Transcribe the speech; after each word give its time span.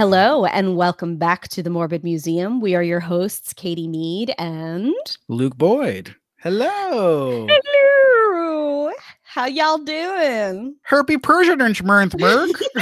Hello, 0.00 0.46
and 0.46 0.76
welcome 0.76 1.18
back 1.18 1.48
to 1.48 1.62
the 1.62 1.68
Morbid 1.68 2.02
Museum. 2.02 2.62
We 2.62 2.74
are 2.74 2.82
your 2.82 3.00
hosts, 3.00 3.52
Katie 3.52 3.86
Mead 3.86 4.34
and 4.38 4.94
Luke 5.28 5.58
Boyd. 5.58 6.16
Hello. 6.38 7.46
Hello. 7.50 8.90
How 9.24 9.44
y'all 9.44 9.76
doing? 9.76 10.74
Herpy 10.90 11.22
Persian 11.22 11.58
Merk. 11.58 12.50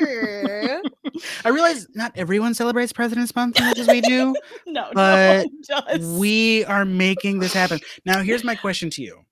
I 1.44 1.48
realize 1.48 1.86
not 1.94 2.12
everyone 2.14 2.52
celebrates 2.52 2.92
President's 2.92 3.34
Month 3.34 3.58
as 3.58 3.66
much 3.66 3.78
as 3.78 3.88
we 3.88 4.02
do, 4.02 4.34
no, 4.66 4.90
but 4.92 5.46
no 5.46 5.82
one 5.86 5.96
does. 5.96 6.18
we 6.18 6.62
are 6.66 6.84
making 6.84 7.38
this 7.38 7.54
happen. 7.54 7.80
Now, 8.04 8.22
here's 8.22 8.44
my 8.44 8.54
question 8.54 8.90
to 8.90 9.02
you. 9.02 9.24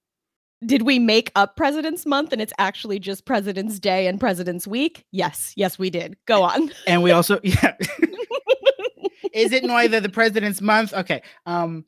Did 0.65 0.83
we 0.83 0.99
make 0.99 1.31
up 1.35 1.57
President's 1.57 2.07
Month 2.07 2.33
and 2.33 2.41
it's 2.41 2.53
actually 2.59 2.99
just 2.99 3.27
President's 3.27 3.79
Day 3.79 4.07
and 4.07 4.19
President's 4.19 4.67
Week? 4.67 5.05
Yes, 5.13 5.53
yes, 5.57 5.79
we 5.79 5.91
did. 5.91 6.17
Go 6.27 6.43
on. 6.43 6.71
And 6.87 7.03
we 7.03 7.11
also, 7.11 7.39
yeah. 7.43 7.77
is 9.35 9.53
it 9.53 9.65
neither 9.65 10.01
the 10.01 10.09
President's 10.09 10.61
Month? 10.63 10.95
Okay. 10.95 11.23
Um, 11.45 11.85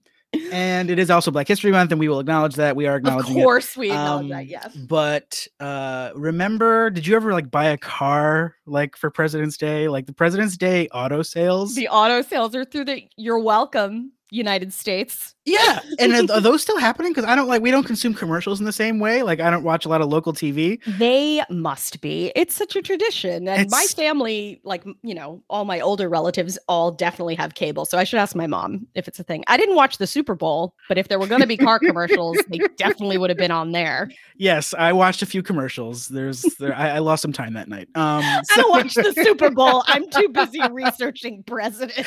and 0.52 0.90
it 0.90 0.98
is 0.98 1.10
also 1.10 1.30
Black 1.30 1.48
History 1.48 1.70
Month, 1.72 1.90
and 1.90 1.98
we 1.98 2.06
will 2.06 2.20
acknowledge 2.20 2.56
that. 2.56 2.76
We 2.76 2.86
are 2.86 2.96
acknowledging 2.96 3.38
it. 3.38 3.40
Of 3.40 3.44
course, 3.44 3.74
we 3.78 3.88
acknowledge 3.90 4.24
Um, 4.24 4.28
that. 4.28 4.46
Yes. 4.46 4.76
But 4.76 5.46
uh 5.58 6.10
remember, 6.14 6.90
did 6.90 7.06
you 7.06 7.16
ever 7.16 7.32
like 7.32 7.50
buy 7.50 7.64
a 7.68 7.78
car 7.78 8.54
like 8.66 8.94
for 8.96 9.10
President's 9.10 9.56
Day? 9.56 9.88
Like 9.88 10.04
the 10.04 10.12
President's 10.12 10.58
Day 10.58 10.86
auto 10.88 11.22
sales? 11.22 11.74
The 11.74 11.88
auto 11.88 12.20
sales 12.20 12.54
are 12.54 12.66
through 12.66 12.84
the 12.84 13.04
You're 13.16 13.38
Welcome, 13.38 14.12
United 14.30 14.72
States. 14.72 15.34
yeah. 15.44 15.80
And 15.98 16.30
are, 16.30 16.40
those 16.40 16.62
still 16.62 16.78
happening? 16.78 17.12
Because 17.12 17.24
I 17.24 17.34
don't 17.34 17.48
like 17.48 17.62
we 17.62 17.70
don't 17.70 17.84
consume 17.84 18.14
commercials 18.14 18.60
in 18.60 18.66
the 18.66 18.72
same 18.72 19.00
way. 19.00 19.22
Like 19.22 19.40
I 19.40 19.50
don't 19.50 19.64
watch 19.64 19.84
a 19.84 19.88
lot 19.88 20.00
of 20.00 20.08
local 20.08 20.32
TV. 20.32 20.78
They 20.98 21.42
must 21.50 22.00
be. 22.00 22.30
It's 22.36 22.54
such 22.54 22.76
a 22.76 22.82
tradition. 22.82 23.48
And 23.48 23.68
my 23.70 23.84
family, 23.96 24.60
like, 24.62 24.84
you 25.02 25.14
know, 25.14 25.42
all 25.50 25.64
my 25.64 25.80
older 25.80 26.08
relatives 26.08 26.58
all 26.68 26.92
definitely 26.92 27.34
have 27.34 27.54
cable. 27.54 27.84
So 27.84 27.98
I 27.98 28.04
should 28.04 28.20
ask 28.20 28.36
my 28.36 28.46
mom 28.46 28.86
if 28.94 29.08
it's 29.08 29.18
a 29.18 29.24
thing. 29.24 29.42
I 29.48 29.56
didn't 29.56 29.74
watch 29.74 29.98
the 29.98 30.06
Super 30.06 30.34
Bowl, 30.34 30.74
but 30.88 30.98
if 30.98 31.08
there 31.08 31.18
were 31.18 31.26
going 31.26 31.40
to 31.40 31.46
be 31.46 31.56
car 31.56 31.78
commercials, 31.84 32.36
they 32.48 32.58
definitely 32.76 33.18
would 33.18 33.30
have 33.30 33.38
been 33.38 33.50
on 33.50 33.72
there. 33.72 34.08
Yes, 34.36 34.74
I 34.78 34.92
watched 34.92 35.22
a 35.22 35.26
few 35.26 35.42
commercials. 35.42 36.08
There's 36.08 36.42
there 36.60 36.74
I, 36.74 36.90
I 36.90 36.98
lost 36.98 37.22
some 37.22 37.32
time 37.32 37.54
that 37.54 37.68
night. 37.68 37.88
Um 37.94 38.22
I 38.24 38.42
so- 38.44 38.62
don't 38.62 38.70
watch 38.70 38.94
the 38.94 39.12
Super 39.24 39.50
Bowl. 39.50 39.82
I'm 39.86 40.08
too 40.10 40.28
busy 40.28 40.60
researching 40.70 41.42
president. 41.44 42.06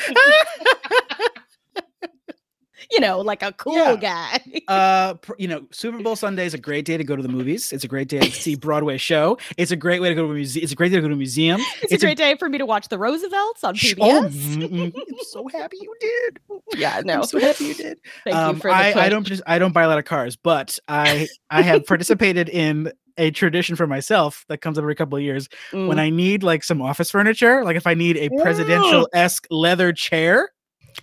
You 2.92 3.00
know, 3.00 3.20
like 3.20 3.42
a 3.42 3.52
cool 3.52 3.74
Yeah. 3.74 3.96
guy. 3.96 4.40
uh 4.68 5.14
you 5.38 5.48
know 5.48 5.62
super 5.72 5.98
bowl 6.02 6.14
sunday 6.14 6.46
is 6.46 6.54
a 6.54 6.58
great 6.58 6.84
day 6.84 6.96
to 6.96 7.02
go 7.04 7.16
to 7.16 7.22
the 7.22 7.28
movies 7.28 7.72
it's 7.72 7.82
a 7.84 7.88
great 7.88 8.06
day 8.08 8.20
to 8.20 8.30
see 8.30 8.54
broadway 8.54 8.96
show 8.96 9.36
it's 9.56 9.70
a 9.72 9.76
great 9.76 10.00
way 10.00 10.08
to 10.08 10.14
go 10.14 10.24
to 10.26 10.30
a 10.30 10.34
museum 10.34 10.62
it's 10.62 10.72
a 10.72 10.76
great 10.76 10.90
day 10.90 10.96
to 10.96 11.02
go 11.02 11.08
to 11.08 11.14
a 11.14 11.16
museum 11.16 11.60
It's, 11.82 11.92
a 11.92 11.98
great 11.98 12.16
day 12.16 12.36
for 12.36 12.48
me 12.48 12.58
to 12.58 12.66
watch 12.66 12.88
the 12.88 12.98
Roosevelts 12.98 13.64
on 13.64 13.74
PBS. 13.74 13.96
oh, 14.00 14.22
mm, 14.28 14.68
mm, 14.68 14.92
i'm 14.94 15.18
so 15.30 15.48
happy 15.48 15.78
you 15.80 15.92
did 16.00 16.38
yeah, 16.76 17.00
no. 17.04 17.14
i'm 17.14 17.24
so 17.24 17.40
happy 17.40 17.64
you 17.64 17.74
did 17.74 17.98
Thank 18.24 18.36
um, 18.36 18.56
you 18.56 18.60
for 18.62 18.68
the 18.70 18.74
I, 18.76 19.06
I 19.06 19.08
don't 19.08 19.26
partic- 19.26 19.42
I 19.46 19.58
don't 19.58 19.72
buy 19.72 19.82
a 19.82 19.88
lot 19.88 19.98
of 19.98 20.04
cars, 20.04 20.36
but 20.36 20.78
I 20.88 21.28
I 21.50 21.62
have 21.62 21.84
participated 21.86 22.48
in 22.48 22.92
a 23.18 23.30
tradition 23.30 23.74
for 23.76 23.86
myself 23.86 24.44
that 24.48 24.58
comes 24.58 24.78
every 24.78 24.94
couple 24.94 25.16
of 25.18 25.22
years 25.24 25.48
when 25.72 25.96
Mm. 25.98 26.00
I 26.00 26.10
need 26.10 26.42
like 26.42 26.62
some 26.64 26.80
office 26.80 27.10
furniture, 27.10 27.64
like 27.64 27.76
if 27.76 27.86
I 27.86 27.94
need 27.94 28.16
a 28.16 28.28
presidential 28.42 29.08
esque 29.12 29.46
leather 29.50 29.92
chair. 29.92 30.50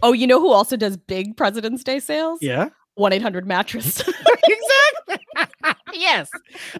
Oh, 0.02 0.14
you 0.14 0.28
know 0.28 0.40
who 0.40 0.52
also 0.52 0.76
does 0.78 0.98
big 0.98 1.36
President's 1.38 1.84
Day 1.84 2.00
sales? 2.00 2.40
Yeah, 2.42 2.70
1 2.96 3.14
800 3.14 3.48
mattress. 3.48 4.00
exactly. 4.08 5.26
yes. 5.94 6.30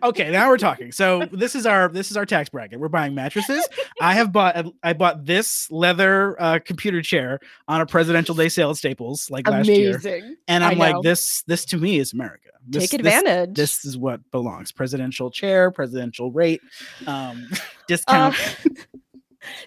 Okay, 0.04 0.32
now 0.32 0.50
we're 0.50 0.58
talking. 0.58 0.92
So 0.92 1.26
this 1.32 1.56
is 1.56 1.66
our 1.66 1.90
this 1.90 2.12
is 2.12 2.18
our 2.18 2.26
tax 2.26 2.50
bracket. 2.50 2.80
We're 2.80 2.90
buying 2.90 3.16
mattresses. 3.16 3.68
I 4.02 4.14
have 4.14 4.32
bought 4.32 4.66
I 4.84 4.94
bought 4.94 5.26
this 5.26 5.70
leather 5.72 6.40
uh, 6.42 6.60
computer 6.64 7.02
chair 7.02 7.40
on 7.68 7.82
a 7.82 7.86
presidential 7.86 8.36
day 8.36 8.50
sale 8.50 8.72
at 8.72 8.78
Staples 8.78 9.30
like 9.32 9.48
last 9.48 9.68
year, 9.68 9.92
Amazing. 9.96 10.36
and 10.48 10.64
I'm 10.64 10.78
like 10.78 11.02
this 11.02 11.44
this 11.48 11.66
to 11.66 11.78
me 11.78 12.00
is 12.00 12.14
America. 12.14 12.50
This, 12.68 12.90
Take 12.90 13.00
advantage. 13.00 13.56
this 13.56 13.84
is 13.86 13.98
what 13.98 14.20
belongs 14.32 14.72
presidential 14.72 15.32
chair 15.32 15.72
presidential 15.72 16.32
rate 16.32 16.62
um 17.08 17.48
Uh, 17.90 18.32
discount 18.32 18.36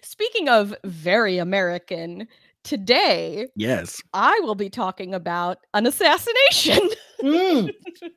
speaking 0.03 0.49
of 0.49 0.75
very 0.85 1.39
American, 1.39 2.29
today 2.65 3.47
yes 3.57 4.03
I 4.15 4.39
will 4.43 4.55
be 4.55 4.71
talking 4.71 5.15
about 5.15 5.59
an 5.75 5.87
assassination. 5.87 6.89
Mm. 7.23 7.71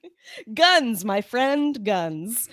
guns, 0.53 1.05
my 1.05 1.21
friend, 1.21 1.83
guns. 1.83 2.49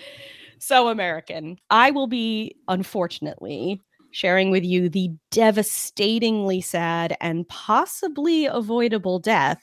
So 0.58 0.88
American. 0.88 1.58
I 1.70 1.91
will 1.91 2.06
be, 2.06 2.54
unfortunately, 2.69 3.80
sharing 4.12 4.50
with 4.50 4.64
you 4.64 4.88
the 4.88 5.10
devastatingly 5.30 6.60
sad 6.60 7.16
and 7.20 7.48
possibly 7.48 8.47
avoidable 8.47 9.19
death 9.19 9.60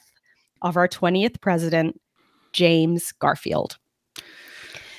of 0.62 0.76
our 0.76 0.88
20th 0.88 1.40
president, 1.40 1.98
James 2.52 3.12
Garfield. 3.12 3.78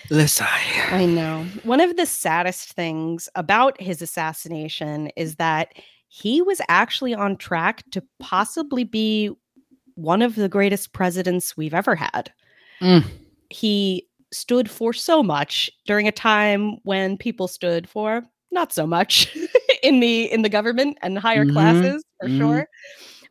Listen, 0.09 0.47
I 0.89 1.05
know. 1.05 1.45
One 1.63 1.79
of 1.79 1.95
the 1.95 2.05
saddest 2.05 2.73
things 2.73 3.29
about 3.35 3.79
his 3.79 4.01
assassination 4.01 5.07
is 5.15 5.35
that 5.35 5.73
he 6.13 6.41
was 6.41 6.59
actually 6.67 7.13
on 7.13 7.37
track 7.37 7.83
to 7.91 8.03
possibly 8.19 8.83
be 8.83 9.31
one 9.95 10.21
of 10.21 10.35
the 10.35 10.49
greatest 10.49 10.91
presidents 10.91 11.55
we've 11.55 11.73
ever 11.73 11.95
had. 11.95 12.29
Mm. 12.81 13.05
He 13.49 14.07
stood 14.33 14.69
for 14.69 14.91
so 14.91 15.23
much 15.23 15.71
during 15.85 16.09
a 16.09 16.11
time 16.11 16.79
when 16.83 17.17
people 17.17 17.47
stood 17.47 17.87
for 17.87 18.23
not 18.51 18.73
so 18.73 18.85
much 18.85 19.33
in 19.83 20.01
the 20.01 20.29
in 20.29 20.41
the 20.41 20.49
government 20.49 20.97
and 21.01 21.17
higher 21.17 21.45
Mhm, 21.45 21.53
classes 21.53 22.03
for 22.19 22.27
mhm. 22.27 22.37
sure. 22.37 22.67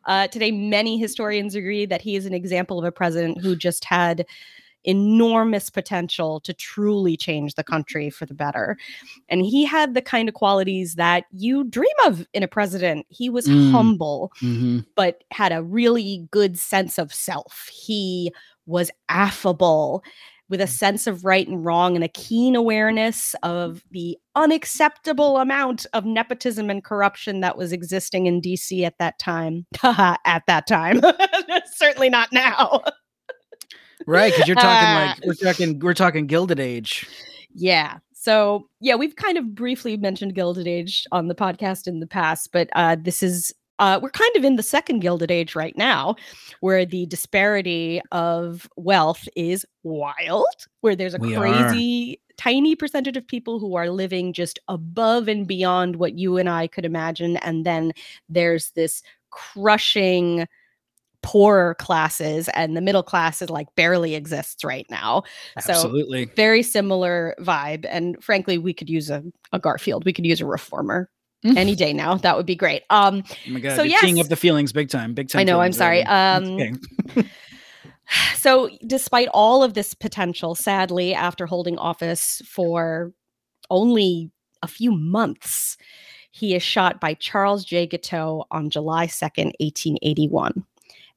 Uh, 0.05 0.25
today, 0.27 0.51
many 0.51 0.97
historians 0.97 1.53
agree 1.53 1.85
that 1.85 2.01
he 2.01 2.15
is 2.15 2.25
an 2.25 2.33
example 2.33 2.79
of 2.79 2.85
a 2.85 2.91
president 2.91 3.39
who 3.39 3.55
just 3.55 3.85
had 3.85 4.25
enormous 4.83 5.69
potential 5.69 6.39
to 6.41 6.53
truly 6.53 7.15
change 7.17 7.55
the 7.55 7.63
country 7.63 8.09
for 8.09 8.25
the 8.25 8.33
better. 8.33 8.77
And 9.29 9.41
he 9.41 9.65
had 9.65 9.93
the 9.93 10.01
kind 10.01 10.27
of 10.29 10.35
qualities 10.35 10.95
that 10.95 11.25
you 11.31 11.63
dream 11.65 11.87
of 12.05 12.25
in 12.33 12.43
a 12.43 12.47
president. 12.47 13.05
He 13.09 13.29
was 13.29 13.47
Mm. 13.47 13.71
humble, 13.71 14.31
Mhm. 14.41 14.85
but 14.95 15.23
had 15.31 15.51
a 15.51 15.63
really 15.63 16.27
good 16.31 16.57
sense 16.57 16.97
of 16.97 17.13
self. 17.13 17.69
He 17.71 18.31
was 18.65 18.91
affable 19.09 20.03
with 20.49 20.59
a 20.59 20.67
sense 20.67 21.07
of 21.07 21.23
right 21.23 21.47
and 21.47 21.63
wrong 21.63 21.95
and 21.95 22.03
a 22.03 22.09
keen 22.09 22.57
awareness 22.57 23.33
of 23.41 23.81
the 23.91 24.17
unacceptable 24.35 25.37
amount 25.37 25.85
of 25.93 26.03
nepotism 26.05 26.69
and 26.69 26.83
corruption 26.83 27.39
that 27.39 27.57
was 27.57 27.71
existing 27.71 28.25
in 28.25 28.41
DC 28.41 28.83
at 28.83 28.97
that 28.97 29.17
time. 29.17 29.65
at 29.83 30.43
that 30.47 30.67
time. 30.67 30.99
Certainly 31.75 32.09
not 32.09 32.33
now. 32.33 32.81
Right 34.07 34.31
because 34.33 34.47
you're 34.47 34.55
talking 34.55 34.69
Ah. 34.87 35.15
like 35.17 35.25
we're 35.25 35.33
talking 35.33 35.79
we're 35.79 35.93
talking 35.93 36.27
gilded 36.27 36.59
age 36.59 37.07
Yeah. 37.53 37.97
So 38.13 38.67
yeah, 38.79 38.95
we've 38.95 39.15
kind 39.15 39.37
of 39.37 39.55
briefly 39.55 39.97
mentioned 39.97 40.35
Gilded 40.35 40.67
Age 40.67 41.05
on 41.11 41.27
the 41.27 41.33
podcast 41.35 41.87
in 41.87 41.99
the 42.01 42.05
past, 42.07 42.51
but 42.53 42.69
uh, 42.73 42.95
this 43.01 43.23
is 43.23 43.51
uh, 43.79 43.99
we're 44.01 44.11
kind 44.11 44.35
of 44.35 44.43
in 44.43 44.57
the 44.57 44.63
second 44.63 44.99
Gilded 44.99 45.31
Age 45.31 45.55
right 45.55 45.75
now, 45.75 46.15
where 46.59 46.85
the 46.85 47.07
disparity 47.07 47.99
of 48.11 48.69
wealth 48.75 49.27
is 49.35 49.65
wild, 49.81 50.45
where 50.81 50.95
there's 50.95 51.15
a 51.15 51.17
We 51.17 51.35
are. 51.35 51.39
crazy 51.39 52.21
tiny 52.37 52.75
percentage 52.75 53.17
of 53.17 53.25
people 53.25 53.59
who 53.59 53.75
are 53.75 53.89
living 53.89 54.33
just 54.33 54.59
above 54.67 55.27
and 55.27 55.47
beyond 55.47 55.95
what 55.95 56.13
you 56.13 56.37
and 56.37 56.47
I 56.47 56.67
could 56.67 56.85
imagine, 56.85 57.37
and 57.37 57.65
then 57.65 57.91
there's 58.29 58.69
this 58.75 59.01
crushing 59.31 60.47
poorer 61.23 61.75
classes 61.75 62.49
and 62.55 62.75
the 62.75 62.81
middle 62.81 63.03
class 63.03 63.41
is 63.41 63.49
like 63.49 63.67
barely 63.75 64.15
exists 64.15 64.63
right 64.63 64.87
now 64.89 65.23
So, 65.59 65.73
absolutely 65.73 66.25
very 66.25 66.63
similar 66.63 67.35
vibe. 67.39 67.85
And 67.89 68.21
frankly, 68.23 68.57
we 68.57 68.73
could 68.73 68.89
use 68.89 69.09
a, 69.09 69.23
a 69.51 69.59
Garfield. 69.59 70.03
We 70.05 70.13
could 70.13 70.25
use 70.25 70.41
a 70.41 70.45
reformer 70.45 71.09
Mm. 71.43 71.57
any 71.57 71.75
day 71.75 71.91
now. 71.91 72.17
That 72.17 72.37
would 72.37 72.45
be 72.45 72.55
great. 72.55 72.83
Um, 72.91 73.23
oh 73.47 73.51
my 73.51 73.59
god 73.59 73.75
so 73.75 73.81
you're 73.81 73.99
teeing 73.99 74.19
up 74.19 74.27
the 74.27 74.35
feelings 74.35 74.71
big 74.71 74.89
time 74.89 75.15
big 75.15 75.27
time 75.27 75.39
I 75.39 75.43
know, 75.43 75.59
I'm 75.59 75.73
sorry. 75.73 76.03
Um, 76.03 76.79
so 78.35 78.69
despite 78.85 79.27
all 79.33 79.63
of 79.63 79.73
this 79.73 79.95
potential, 79.95 80.53
sadly, 80.53 81.15
after 81.15 81.47
holding 81.47 81.79
office 81.79 82.43
for 82.45 83.11
only 83.71 84.29
a 84.61 84.67
few 84.67 84.91
months, 84.91 85.77
he 86.31 86.53
is 86.55 86.61
shot 86.61 87.01
by 87.01 87.15
Charles 87.15 87.65
J. 87.65 87.87
Guiteau 87.87 88.45
on 88.51 88.69
July 88.69 89.07
2nd, 89.07 89.53
1881. 89.59 90.63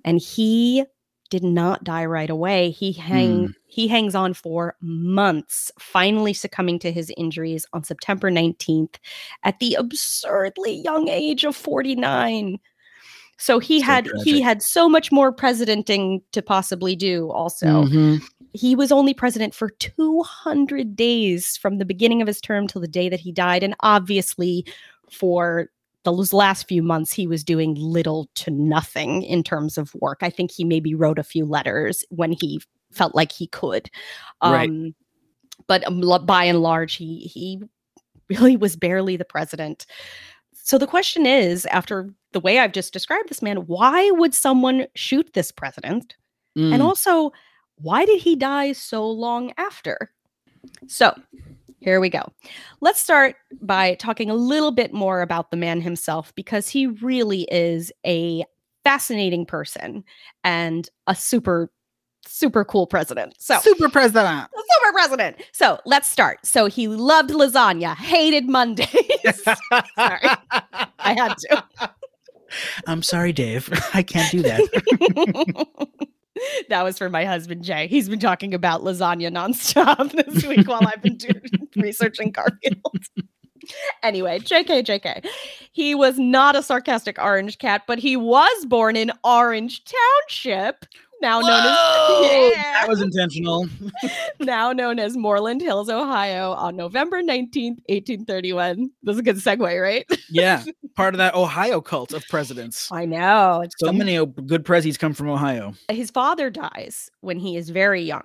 And 0.04 0.18
he 0.18 0.84
did 1.30 1.42
not 1.42 1.82
die 1.84 2.04
right 2.04 2.30
away. 2.30 2.70
He 2.70 2.92
hang 2.92 3.46
Hmm. 3.46 3.52
he 3.66 3.88
hangs 3.88 4.14
on 4.14 4.34
for 4.34 4.76
months, 4.80 5.72
finally 5.80 6.32
succumbing 6.32 6.78
to 6.80 6.92
his 6.92 7.10
injuries 7.16 7.66
on 7.72 7.82
September 7.82 8.30
19th 8.30 9.00
at 9.42 9.58
the 9.58 9.74
absurdly 9.74 10.74
young 10.74 11.08
age 11.08 11.44
of 11.44 11.56
49. 11.56 12.58
So 13.38 13.58
he 13.58 13.80
So 13.80 13.86
had 13.86 14.08
he 14.22 14.40
had 14.40 14.62
so 14.62 14.88
much 14.88 15.10
more 15.10 15.32
presidenting 15.32 16.22
to 16.32 16.40
possibly 16.42 16.94
do 16.94 17.30
also. 17.32 17.66
Mhm. 17.66 18.22
He 18.52 18.76
was 18.76 18.92
only 18.92 19.12
president 19.14 19.54
for 19.54 19.70
200 19.70 20.94
days 20.94 21.56
from 21.56 21.78
the 21.78 21.84
beginning 21.84 22.22
of 22.22 22.28
his 22.28 22.40
term 22.40 22.68
till 22.68 22.80
the 22.80 22.86
day 22.86 23.08
that 23.08 23.18
he 23.18 23.32
died 23.32 23.64
and 23.64 23.74
obviously 23.80 24.64
for 25.10 25.68
those 26.04 26.32
last 26.32 26.68
few 26.68 26.82
months, 26.82 27.12
he 27.12 27.26
was 27.26 27.42
doing 27.44 27.74
little 27.74 28.28
to 28.36 28.50
nothing 28.50 29.22
in 29.22 29.42
terms 29.42 29.76
of 29.78 29.94
work. 29.96 30.18
I 30.22 30.30
think 30.30 30.50
he 30.52 30.64
maybe 30.64 30.94
wrote 30.94 31.18
a 31.18 31.24
few 31.24 31.44
letters 31.44 32.04
when 32.10 32.32
he 32.32 32.60
felt 32.92 33.14
like 33.14 33.32
he 33.32 33.46
could. 33.48 33.90
Um, 34.40 34.52
Right. 34.52 34.94
But 35.66 35.86
um, 35.86 36.02
by 36.26 36.44
and 36.44 36.60
large, 36.62 36.94
he 36.94 37.20
he 37.20 37.62
really 38.28 38.56
was 38.56 38.76
barely 38.76 39.16
the 39.16 39.24
president. 39.24 39.86
So 40.52 40.78
the 40.78 40.86
question 40.86 41.26
is, 41.26 41.66
after 41.66 42.10
the 42.32 42.40
way 42.40 42.58
I've 42.58 42.72
just 42.72 42.92
described 42.92 43.28
this 43.28 43.42
man, 43.42 43.58
why 43.66 44.10
would 44.12 44.34
someone 44.34 44.86
shoot 44.94 45.32
this 45.34 45.52
president? 45.52 46.16
And 46.56 46.80
Mm. 46.80 46.84
also, 46.84 47.32
why 47.76 48.04
did 48.04 48.20
he 48.20 48.36
die 48.36 48.72
so 48.72 49.08
long 49.10 49.52
after? 49.58 50.12
So, 50.86 51.14
here 51.84 52.00
we 52.00 52.08
go. 52.08 52.22
Let's 52.80 53.00
start 53.00 53.36
by 53.60 53.94
talking 53.96 54.30
a 54.30 54.34
little 54.34 54.72
bit 54.72 54.94
more 54.94 55.20
about 55.20 55.50
the 55.50 55.56
man 55.58 55.82
himself 55.82 56.34
because 56.34 56.68
he 56.68 56.86
really 56.86 57.42
is 57.52 57.92
a 58.06 58.44
fascinating 58.84 59.44
person 59.44 60.02
and 60.42 60.88
a 61.06 61.14
super, 61.14 61.70
super 62.26 62.64
cool 62.64 62.86
president. 62.86 63.34
So, 63.38 63.58
super 63.60 63.90
president. 63.90 64.48
super 64.80 64.92
president. 64.94 65.36
So, 65.52 65.78
let's 65.84 66.08
start. 66.08 66.44
So, 66.46 66.66
he 66.66 66.88
loved 66.88 67.30
lasagna, 67.30 67.94
hated 67.94 68.48
Mondays. 68.48 68.88
Sorry. 69.44 70.28
I 70.98 71.12
had 71.12 71.34
to. 71.36 71.64
I'm 72.86 73.02
sorry, 73.02 73.32
Dave. 73.32 73.68
I 73.94 74.02
can't 74.02 74.30
do 74.30 74.42
that. 74.42 76.06
that 76.68 76.82
was 76.82 76.98
for 76.98 77.08
my 77.08 77.24
husband 77.24 77.62
Jay. 77.62 77.86
He's 77.86 78.08
been 78.08 78.18
talking 78.18 78.54
about 78.54 78.82
lasagna 78.82 79.30
nonstop 79.32 80.12
this 80.24 80.44
week 80.44 80.68
while 80.68 80.86
I've 80.86 81.02
been 81.02 81.16
doing, 81.16 81.42
researching 81.76 82.30
Garfield. 82.30 82.80
anyway, 84.02 84.38
JK, 84.38 84.84
JK. 84.84 85.26
He 85.72 85.94
was 85.94 86.18
not 86.18 86.56
a 86.56 86.62
sarcastic 86.62 87.18
orange 87.18 87.58
cat, 87.58 87.82
but 87.86 87.98
he 87.98 88.16
was 88.16 88.66
born 88.66 88.96
in 88.96 89.10
Orange 89.22 89.82
Township, 89.84 90.84
now 91.24 91.40
known 91.40 91.50
Whoa! 91.50 92.50
as 92.50 92.54
That 92.84 92.88
was 92.88 93.00
intentional. 93.00 93.66
now 94.40 94.72
known 94.72 94.98
as 94.98 95.16
Moreland 95.16 95.62
Hills, 95.62 95.88
Ohio, 95.88 96.52
on 96.52 96.76
November 96.76 97.22
19th, 97.22 97.78
1831. 97.88 98.90
This 99.02 99.14
is 99.14 99.18
a 99.20 99.22
good 99.22 99.36
segue, 99.36 99.82
right? 99.82 100.06
Yeah, 100.30 100.64
part 100.96 101.14
of 101.14 101.18
that 101.18 101.34
Ohio 101.34 101.80
cult 101.80 102.12
of 102.12 102.26
presidents. 102.28 102.90
I 102.92 103.04
know. 103.06 103.62
It's 103.64 103.74
So 103.78 103.92
many 103.92 104.18
o- 104.18 104.26
good 104.26 104.64
prezzies 104.64 104.98
come 104.98 105.14
from 105.14 105.28
Ohio. 105.28 105.74
his 105.90 106.10
father 106.10 106.50
dies 106.50 107.08
when 107.20 107.38
he 107.38 107.56
is 107.56 107.70
very 107.70 108.02
young. 108.02 108.24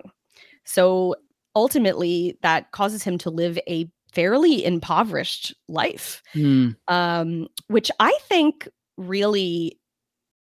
So 0.64 1.14
ultimately, 1.56 2.36
that 2.42 2.70
causes 2.72 3.02
him 3.02 3.16
to 3.18 3.30
live 3.30 3.58
a 3.68 3.88
fairly 4.12 4.64
impoverished 4.64 5.54
life, 5.68 6.22
Hmm. 6.32 6.70
um, 6.88 7.48
which 7.68 7.90
I 8.00 8.16
think 8.28 8.68
really 8.96 9.78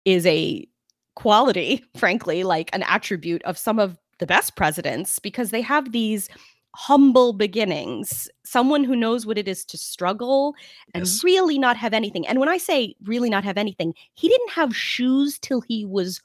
is 0.04 0.26
a 0.26 0.66
quality, 1.14 1.84
frankly, 1.96 2.44
like 2.44 2.70
an 2.72 2.82
attribute 2.84 3.42
of 3.44 3.58
some 3.58 3.78
of 3.78 3.98
the 4.18 4.26
best 4.26 4.56
presidents 4.56 5.18
because 5.18 5.50
they 5.50 5.60
have 5.62 5.92
these 5.92 6.28
humble 6.76 7.32
beginnings 7.32 8.28
someone 8.44 8.82
who 8.82 8.96
knows 8.96 9.24
what 9.26 9.38
it 9.38 9.46
is 9.46 9.64
to 9.64 9.78
struggle 9.78 10.54
and 10.92 11.06
Yes. 11.06 11.22
really 11.22 11.56
not 11.56 11.76
have 11.76 11.94
anything 11.94 12.26
and 12.26 12.40
when 12.40 12.48
i 12.48 12.58
say 12.58 12.96
really 13.04 13.30
not 13.30 13.44
have 13.44 13.56
anything 13.56 13.94
he 14.14 14.28
didn't 14.28 14.50
have 14.50 14.74
shoes 14.74 15.38
till 15.38 15.60
he 15.60 15.84
was 15.84 16.20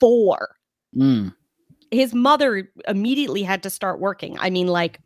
4 0.00 0.56
Mm. 0.94 1.34
his 1.90 2.12
mother 2.12 2.70
immediately 2.86 3.42
had 3.42 3.62
to 3.62 3.70
start 3.70 3.98
working. 3.98 4.36
I 4.38 4.50
mean, 4.50 4.66
like 4.66 5.00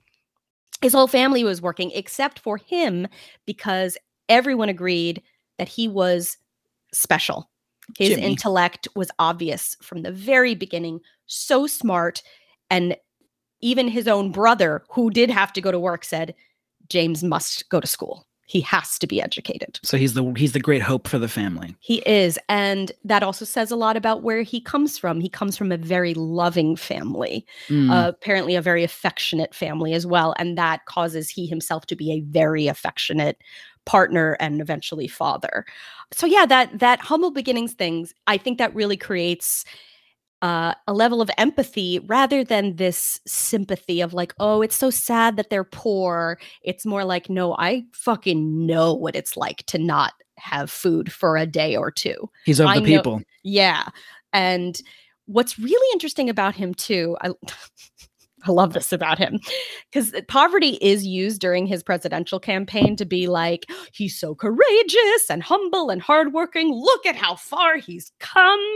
his 0.83 0.93
whole 0.93 1.07
family 1.07 1.45
was 1.45 1.63
working 1.63 1.91
except 1.93 2.39
for 2.41 2.57
him 2.57 3.07
because 3.47 3.97
everyone 4.29 4.69
agreed 4.69 5.23
that 5.59 5.69
he 5.69 5.89
was 5.89 6.37
special. 6.93 7.49
His 7.97 8.11
Jimmy. 8.11 8.23
intellect 8.23 8.89
was 8.95 9.11
obvious 9.19 9.77
from 9.83 10.03
the 10.03 10.13
very 10.13 10.55
beginning, 10.55 11.01
so 11.27 11.67
smart. 11.67 12.23
And 12.71 12.97
even 13.61 13.89
his 13.89 14.07
own 14.07 14.31
brother, 14.31 14.83
who 14.91 15.11
did 15.11 15.31
have 15.31 15.53
to 15.55 15.61
go 15.61 15.73
to 15.73 15.81
work, 15.81 16.05
said, 16.05 16.35
James 16.89 17.23
must 17.25 17.69
go 17.71 17.81
to 17.81 17.87
school. 17.87 18.25
He 18.47 18.63
has 18.63 18.99
to 19.01 19.07
be 19.07 19.21
educated. 19.21 19.79
So 19.83 19.99
he's 19.99 20.15
the 20.15 20.33
he's 20.35 20.53
the 20.53 20.61
great 20.61 20.81
hope 20.81 21.07
for 21.07 21.19
the 21.19 21.29
family. 21.29 21.77
He 21.81 21.97
is. 22.07 22.39
And 22.49 22.91
that 23.05 23.23
also 23.23 23.45
says 23.45 23.71
a 23.71 23.77
lot 23.77 23.95
about 23.95 24.23
where 24.23 24.41
he 24.41 24.59
comes 24.59 24.97
from. 24.97 25.21
He 25.21 25.29
comes 25.29 25.55
from 25.55 25.71
a 25.71 25.77
very 25.77 26.15
loving 26.15 26.75
family, 26.75 27.45
Mm. 27.69 27.91
uh, 27.91 28.09
apparently, 28.09 28.55
a 28.55 28.63
very 28.63 28.85
affectionate 28.85 29.55
family 29.55 29.93
as 29.93 30.07
well. 30.07 30.35
And 30.39 30.57
that 30.57 30.87
causes 30.87 31.29
he 31.29 31.47
himself 31.47 31.85
to 31.87 31.97
be 31.97 32.11
a 32.11 32.21
very 32.21 32.69
affectionate 32.69 33.37
partner 33.89 34.37
and 34.39 34.61
eventually 34.61 35.09
father. 35.09 35.65
So 36.13 36.27
yeah, 36.27 36.45
that 36.47 36.79
that 36.79 37.01
humble 37.01 37.31
beginnings 37.31 37.73
things, 37.73 38.13
I 38.27 38.37
think 38.37 38.59
that 38.59 38.75
really 38.75 38.99
creates 38.99 39.65
uh, 40.43 40.75
a 40.87 40.93
level 40.93 41.21
of 41.23 41.31
empathy 41.39 41.99
rather 42.01 42.45
than 42.45 42.77
this 42.77 43.19
sympathy 43.27 44.03
of 44.03 44.13
like, 44.13 44.35
oh, 44.39 44.61
it's 44.61 44.77
so 44.77 44.91
sad 44.91 45.37
that 45.37 45.49
they're 45.49 45.65
poor. 45.65 46.39
It's 46.63 46.85
more 46.85 47.05
like, 47.05 47.31
no, 47.31 47.57
I 47.57 47.85
fucking 47.93 48.67
know 48.67 48.93
what 48.93 49.17
it's 49.17 49.37
like 49.37 49.65
to 49.67 49.79
not 49.79 50.13
have 50.37 50.71
food 50.71 51.11
for 51.11 51.37
a 51.39 51.47
day 51.47 51.75
or 51.75 51.91
two. 51.91 52.31
he's 52.45 52.61
of 52.61 52.67
I 52.67 52.75
the 52.75 52.81
know- 52.81 52.87
people. 52.87 53.23
Yeah. 53.43 53.89
And 54.35 54.81
what's 55.25 55.59
really 55.59 55.93
interesting 55.95 56.29
about 56.29 56.55
him 56.55 56.75
too, 56.75 57.17
I 57.23 57.31
I 58.47 58.53
love 58.53 58.73
this 58.73 58.93
about 58.93 59.19
him 59.19 59.41
because 59.93 60.13
poverty 60.29 60.79
is 60.81 61.05
used 61.05 61.41
during 61.41 61.67
his 61.67 61.83
presidential 61.83 62.39
campaign 62.39 62.97
to 62.97 63.05
be 63.05 63.27
like, 63.27 63.67
he's 63.93 64.19
so 64.19 64.35
courageous 64.35 65.31
and 65.31 65.43
humble 65.43 65.91
and 65.91 66.01
hardworking. 66.01 66.73
Look 66.73 67.05
at 67.07 67.17
how 67.17 67.35
far 67.35 67.79
he's 67.79 68.13
come. 68.21 68.75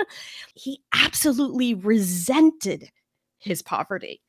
He 0.55 0.81
absolutely 0.95 1.75
resented 1.75 2.91
his 3.39 3.63
poverty. 3.63 4.21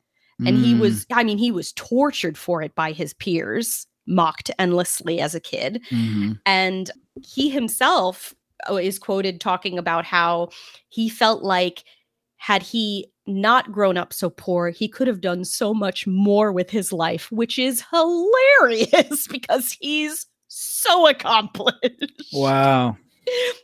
And 0.46 0.58
he 0.58 0.74
Mm. 0.74 0.80
was, 0.80 1.06
I 1.12 1.24
mean, 1.24 1.38
he 1.38 1.52
was 1.52 1.72
tortured 1.74 2.38
for 2.38 2.62
it 2.62 2.74
by 2.76 2.92
his 2.92 3.14
peers, 3.14 3.88
mocked 4.08 4.50
endlessly 4.60 5.22
as 5.22 5.36
a 5.36 5.40
kid. 5.40 5.82
Mhm. 5.92 6.40
And 6.46 6.92
he 7.26 7.50
himself 7.50 8.34
uh, 8.70 8.76
is 8.76 8.98
quoted 8.98 9.40
talking 9.42 9.78
about 9.78 10.06
how 10.06 10.50
he 10.90 11.08
felt 11.10 11.44
like 11.44 11.84
had 12.38 12.64
he 12.64 13.08
not 13.26 13.72
grown 13.72 13.98
up 13.98 14.12
so 14.14 14.30
poor, 14.30 14.70
he 14.70 14.88
could 14.88 15.08
have 15.08 15.22
done 15.22 15.46
so 15.46 15.74
much 15.74 16.06
more 16.08 16.52
with 16.52 16.70
his 16.70 16.92
life, 16.92 17.32
which 17.32 17.58
is 17.58 17.84
hilarious 17.92 19.28
because 19.32 19.72
he's 19.80 20.26
so 20.48 21.08
accomplished. 21.08 22.24
Wow. 22.34 22.98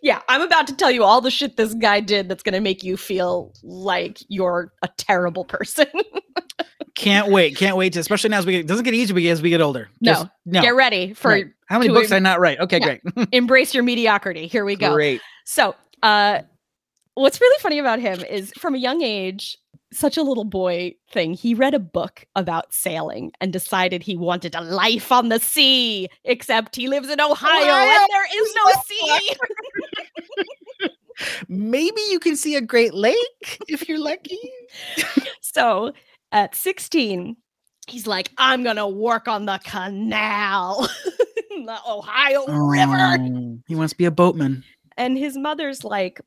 Yeah, 0.02 0.22
I'm 0.30 0.42
about 0.42 0.68
to 0.68 0.76
tell 0.76 0.90
you 0.90 1.04
all 1.04 1.20
the 1.20 1.30
shit 1.30 1.58
this 1.58 1.74
guy 1.74 2.00
did 2.00 2.30
that's 2.30 2.44
going 2.44 2.54
to 2.54 2.62
make 2.62 2.82
you 2.84 2.96
feel 2.96 3.54
like 3.62 4.20
you're 4.30 4.72
a 4.82 4.90
terrible 4.98 5.44
person. 5.44 5.86
Can't 6.96 7.30
wait. 7.32 7.56
Can't 7.56 7.78
wait 7.78 7.94
to 7.94 8.00
especially 8.00 8.30
now 8.30 8.40
as 8.40 8.46
we 8.46 8.54
get, 8.54 8.68
doesn't 8.68 8.84
get 8.84 8.94
easier 8.94 9.32
as 9.32 9.42
we 9.42 9.50
get 9.50 9.62
older. 9.62 9.90
No. 10.02 10.14
Just- 10.14 10.28
no. 10.46 10.62
Get 10.62 10.76
ready 10.76 11.14
for 11.14 11.30
Right. 11.32 11.48
How 11.68 11.78
many 11.80 11.94
books 11.94 12.12
em- 12.12 12.16
I 12.18 12.20
not 12.20 12.40
write? 12.40 12.60
Okay, 12.60 12.80
Yeah. 12.80 12.98
great. 13.14 13.28
embrace 13.32 13.74
your 13.74 13.84
mediocrity. 13.84 14.48
Here 14.48 14.66
we 14.66 14.76
go. 14.76 14.94
Great. 14.94 15.22
So, 15.46 15.76
uh, 16.02 16.40
what's 17.20 17.42
really 17.42 17.60
funny 17.62 17.80
about 17.80 18.00
him 18.00 18.22
is 18.22 18.52
from 18.58 18.76
a 18.76 18.78
young 18.78 19.02
age, 19.02 19.58
such 19.92 20.18
a 20.18 20.24
little 20.24 20.46
boy 20.46 20.96
thing, 21.12 21.34
he 21.34 21.54
read 21.54 21.74
a 21.74 21.80
book 21.80 22.26
about 22.36 22.74
sailing 22.74 23.32
and 23.42 23.52
decided 23.52 24.04
he 24.04 24.16
wanted 24.16 24.56
a 24.56 24.62
life 24.62 25.12
on 25.12 25.30
the 25.30 25.40
sea, 25.40 26.08
except 26.24 26.76
he 26.76 26.88
lives 26.88 27.10
in 27.10 27.20
Ohio, 27.20 27.62
Ohio! 27.62 27.72
and 27.72 28.08
there 28.10 28.28
is 28.42 28.56
no 28.56 28.72
sea. 28.86 29.30
Maybe 31.50 32.02
you 32.10 32.20
can 32.20 32.38
see 32.38 32.56
a 32.56 32.62
Great 32.62 32.94
Lake 32.94 33.60
if 33.68 33.90
you're 33.90 34.00
lucky. 34.00 34.40
so, 35.42 35.92
at 36.32 36.56
16, 36.56 37.36
he's 37.88 38.08
like, 38.08 38.30
I'm 38.38 38.64
going 38.64 38.78
to 38.78 38.88
work 38.88 39.28
on 39.28 39.46
the 39.46 39.60
canal, 39.66 40.88
the 41.50 41.80
Ohio 41.88 42.46
River. 42.48 43.18
Oh, 43.20 43.60
he 43.68 43.76
wants 43.76 43.92
to 43.94 43.98
be 43.98 44.06
a 44.06 44.12
boatman. 44.12 44.64
And 44.96 45.18
his 45.18 45.38
mother's 45.38 45.84
like, 45.84 46.22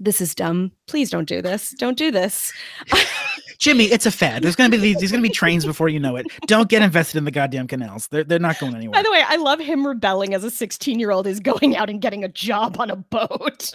This 0.00 0.20
is 0.20 0.34
dumb. 0.34 0.72
Please 0.88 1.08
don't 1.10 1.28
do 1.28 1.40
this. 1.40 1.72
Don't 1.78 1.96
do 1.96 2.10
this. 2.10 2.52
Jimmy, 3.58 3.84
it's 3.84 4.04
a 4.06 4.10
fad. 4.10 4.42
There's 4.42 4.56
gonna 4.56 4.68
be 4.70 4.76
these. 4.76 4.96
There's 4.98 5.12
gonna 5.12 5.22
be 5.22 5.28
trains 5.28 5.64
before 5.64 5.88
you 5.88 6.00
know 6.00 6.16
it. 6.16 6.26
Don't 6.46 6.68
get 6.68 6.82
invested 6.82 7.18
in 7.18 7.24
the 7.24 7.30
goddamn 7.30 7.68
canals. 7.68 8.08
They're 8.08 8.24
they're 8.24 8.38
not 8.40 8.58
going 8.58 8.74
anywhere. 8.74 8.92
By 8.98 9.02
the 9.02 9.10
way, 9.12 9.22
I 9.26 9.36
love 9.36 9.60
him 9.60 9.86
rebelling 9.86 10.34
as 10.34 10.42
a 10.44 10.50
16 10.50 10.98
year 10.98 11.10
old 11.12 11.26
is 11.26 11.38
going 11.40 11.76
out 11.76 11.88
and 11.88 12.00
getting 12.00 12.24
a 12.24 12.28
job 12.28 12.76
on 12.80 12.90
a 12.90 12.96
boat. 12.96 13.72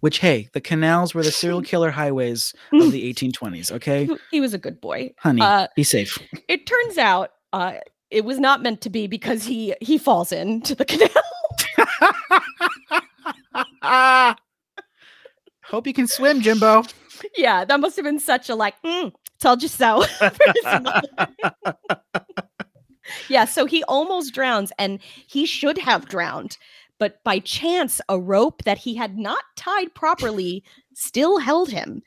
Which 0.00 0.18
hey, 0.18 0.48
the 0.52 0.60
canals 0.60 1.12
were 1.12 1.24
the 1.24 1.32
serial 1.32 1.60
killer 1.62 1.90
highways 1.90 2.54
of 2.72 2.92
the 2.92 3.12
1820s. 3.14 3.72
Okay, 3.72 4.04
He- 4.06 4.16
he 4.32 4.40
was 4.40 4.54
a 4.54 4.58
good 4.58 4.80
boy. 4.80 5.12
honey, 5.18 5.40
Uh, 5.42 5.66
be 5.74 5.82
safe. 5.82 6.16
it 6.48 6.66
turns 6.66 6.98
out 6.98 7.30
uh, 7.52 7.72
it 8.10 8.24
was 8.24 8.38
not 8.38 8.62
meant 8.62 8.80
to 8.82 8.90
be 8.90 9.08
because 9.08 9.44
he 9.44 9.74
he 9.80 9.98
falls 9.98 10.30
into 10.30 10.74
the 10.76 10.84
canal. 10.84 11.08
Hope 15.64 15.86
you 15.86 15.92
can 15.92 16.06
swim, 16.06 16.40
Jimbo. 16.40 16.84
yeah, 17.36 17.64
that 17.64 17.80
must 17.80 17.96
have 17.96 18.04
been 18.04 18.18
such 18.20 18.48
a 18.48 18.54
like, 18.54 18.80
"Mm, 18.82 19.12
told 19.40 19.62
you 19.62 19.68
so. 19.68 20.02
for 20.02 20.30
his 20.54 20.80
mother. 20.82 21.36
yeah, 23.28 23.44
so 23.44 23.66
he 23.66 23.82
almost 23.84 24.34
drowns 24.34 24.72
and 24.78 25.00
he 25.26 25.46
should 25.46 25.78
have 25.78 26.08
drowned. 26.08 26.56
But 26.98 27.22
by 27.24 27.40
chance, 27.40 28.00
a 28.08 28.18
rope 28.18 28.64
that 28.64 28.78
he 28.78 28.94
had 28.94 29.18
not 29.18 29.42
tied 29.56 29.94
properly 29.94 30.64
still 30.94 31.38
held 31.38 31.70
him. 31.70 32.02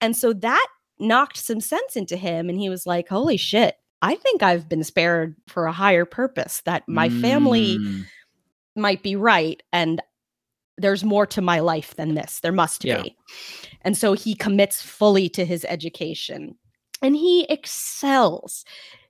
And 0.00 0.14
so 0.16 0.32
that 0.34 0.66
knocked 0.98 1.38
some 1.38 1.60
sense 1.60 1.96
into 1.96 2.16
him. 2.16 2.48
And 2.50 2.58
he 2.58 2.68
was 2.68 2.86
like, 2.86 3.08
holy 3.08 3.38
shit, 3.38 3.76
I 4.02 4.14
think 4.16 4.42
I've 4.42 4.68
been 4.68 4.84
spared 4.84 5.36
for 5.46 5.66
a 5.66 5.72
higher 5.72 6.04
purpose, 6.04 6.60
that 6.66 6.82
my 6.86 7.08
family 7.08 7.78
Mm, 7.78 8.04
might 8.76 9.02
be 9.02 9.16
right. 9.16 9.62
And 9.72 10.02
there's 10.78 11.04
more 11.04 11.26
to 11.26 11.40
my 11.40 11.60
life 11.60 11.94
than 11.96 12.14
this. 12.14 12.40
There 12.40 12.52
must 12.52 12.84
Yeah. 12.84 13.02
be. 13.02 13.16
And 13.82 13.96
so 13.96 14.12
he 14.12 14.34
commits 14.34 14.82
fully 14.82 15.28
to 15.30 15.44
his 15.44 15.64
education 15.68 16.56
and 17.02 17.14
he 17.16 17.44
excels 17.48 18.64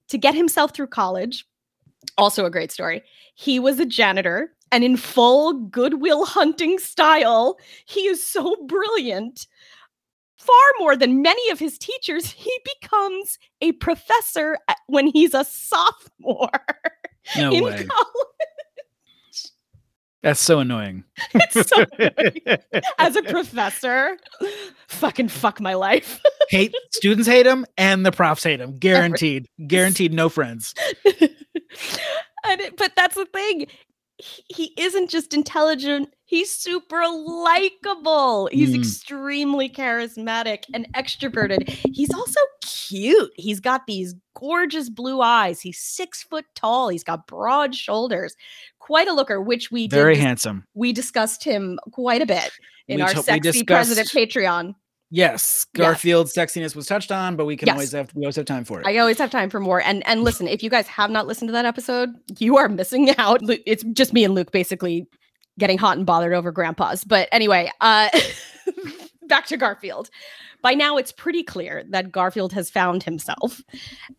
to 0.09 0.19
get 0.19 0.35
himself 0.35 0.73
through 0.75 0.89
college. 0.89 1.45
Also, 2.19 2.45
a 2.45 2.51
great 2.51 2.71
story. 2.71 3.03
He 3.35 3.59
was 3.59 3.81
a 3.81 3.85
janitor, 3.87 4.53
and 4.73 4.85
in 4.85 4.97
full 4.97 5.53
goodwill 5.55 6.25
hunting 6.25 6.79
style, 6.79 7.59
he 7.87 8.01
is 8.07 8.25
so 8.25 8.55
brilliant. 8.67 9.47
Far 10.39 10.57
more 10.79 10.97
than 10.97 11.23
many 11.23 11.51
of 11.51 11.59
his 11.59 11.79
teachers, 11.79 12.31
he 12.31 12.53
becomes 12.81 13.39
a 13.61 13.73
professor 13.73 14.59
when 14.87 15.09
he's 15.09 15.35
a 15.35 15.45
sophomore 15.45 16.51
No 17.37 17.51
in 17.55 17.65
way. 17.65 17.85
college. 17.85 18.27
That's 20.27 20.41
so 20.41 20.59
annoying. 20.59 21.05
It's 21.35 21.69
so 21.71 21.85
annoying. 22.01 22.59
As 22.99 23.15
a 23.15 23.23
professor, 23.23 24.17
fucking 24.89 25.29
fuck 25.29 25.61
my 25.61 25.75
life. 25.75 26.21
hate 26.51 26.75
students 26.91 27.29
hate 27.29 27.47
him 27.47 27.65
and 27.79 28.05
the 28.05 28.11
profs 28.11 28.43
hate 28.43 28.61
him. 28.61 28.77
Guaranteed. 28.77 29.47
Guaranteed 29.69 30.13
no 30.13 30.29
friends. 30.29 30.75
and 32.45 32.61
it, 32.61 32.77
but 32.77 32.93
that's 32.97 33.15
the 33.15 33.27
thing. 33.27 33.67
He, 34.19 34.43
he 34.49 34.73
isn't 34.83 35.11
just 35.11 35.35
intelligent, 35.35 36.09
he's 36.25 36.51
super 36.51 37.03
likable. 37.07 38.49
He's 38.51 38.71
Mm. 38.71 38.79
extremely 38.79 39.69
charismatic 39.69 40.65
and 40.73 40.91
extroverted. 40.95 41.69
He's 41.93 42.13
also 42.15 42.41
cute. 42.65 43.31
He's 43.37 43.61
got 43.61 43.87
these 43.87 44.15
gorgeous 44.35 44.89
blue 44.89 45.21
eyes. 45.21 45.61
He's 45.61 45.79
six 45.79 46.23
foot 46.23 46.47
tall. 46.55 46.89
He's 46.89 47.05
got 47.05 47.27
broad 47.27 47.75
shoulders. 47.75 48.35
Quite 48.87 49.09
a 49.09 49.13
looker, 49.13 49.41
which 49.41 49.71
we 49.73 49.89
did 49.89 49.97
Very 49.97 50.15
dis- 50.15 50.23
handsome. 50.23 50.65
we 50.75 50.93
discussed 50.93 51.43
him 51.43 51.79
quite 51.93 52.23
a 52.23 52.27
bit 52.27 52.51
in 52.87 52.97
We 52.97 53.03
our 53.03 53.13
we 53.15 53.23
sexy 53.23 53.65
president 53.65 54.09
Patreon. 54.11 54.75
Yes. 55.11 55.67
Garfield's 55.75 56.33
sexiness 56.33 56.75
was 56.77 56.87
touched 56.87 57.11
on, 57.13 57.35
but 57.37 57.47
we 57.47 57.57
can 57.57 57.67
Yes. 57.67 57.75
always 57.75 57.93
have 57.93 58.15
we 58.15 58.25
always 58.25 58.37
have 58.37 58.45
time 58.45 58.65
for 58.65 58.81
it. 58.81 58.87
I 58.87 58.99
always 58.99 59.19
have 59.19 59.31
time 59.31 59.51
for 59.51 59.59
more. 59.61 59.81
And 59.83 60.07
and 60.07 60.23
listen, 60.23 60.47
if 60.49 60.63
you 60.63 60.71
guys 60.71 60.87
have 60.87 61.11
not 61.11 61.27
listened 61.27 61.49
to 61.49 61.53
that 61.53 61.65
episode, 61.65 62.11
you 62.39 62.57
are 62.57 62.69
missing 62.69 63.11
out. 63.19 63.41
It's 63.67 63.83
just 63.93 64.13
me 64.13 64.25
and 64.25 64.35
Luke 64.35 64.53
basically 64.53 65.07
getting 65.59 65.79
hot 65.79 65.97
and 65.97 66.07
bothered 66.07 66.33
over 66.35 66.53
grandpas. 66.53 67.03
But 67.05 67.29
anyway, 67.33 67.71
uh 67.81 68.09
back 69.29 69.47
to 69.47 69.57
Garfield. 69.57 70.11
By 70.63 70.75
now 70.75 70.97
it's 70.97 71.13
pretty 71.13 71.43
clear 71.43 71.83
that 71.91 72.13
Garfield 72.13 72.53
has 72.53 72.71
found 72.71 73.03
himself. 73.03 73.61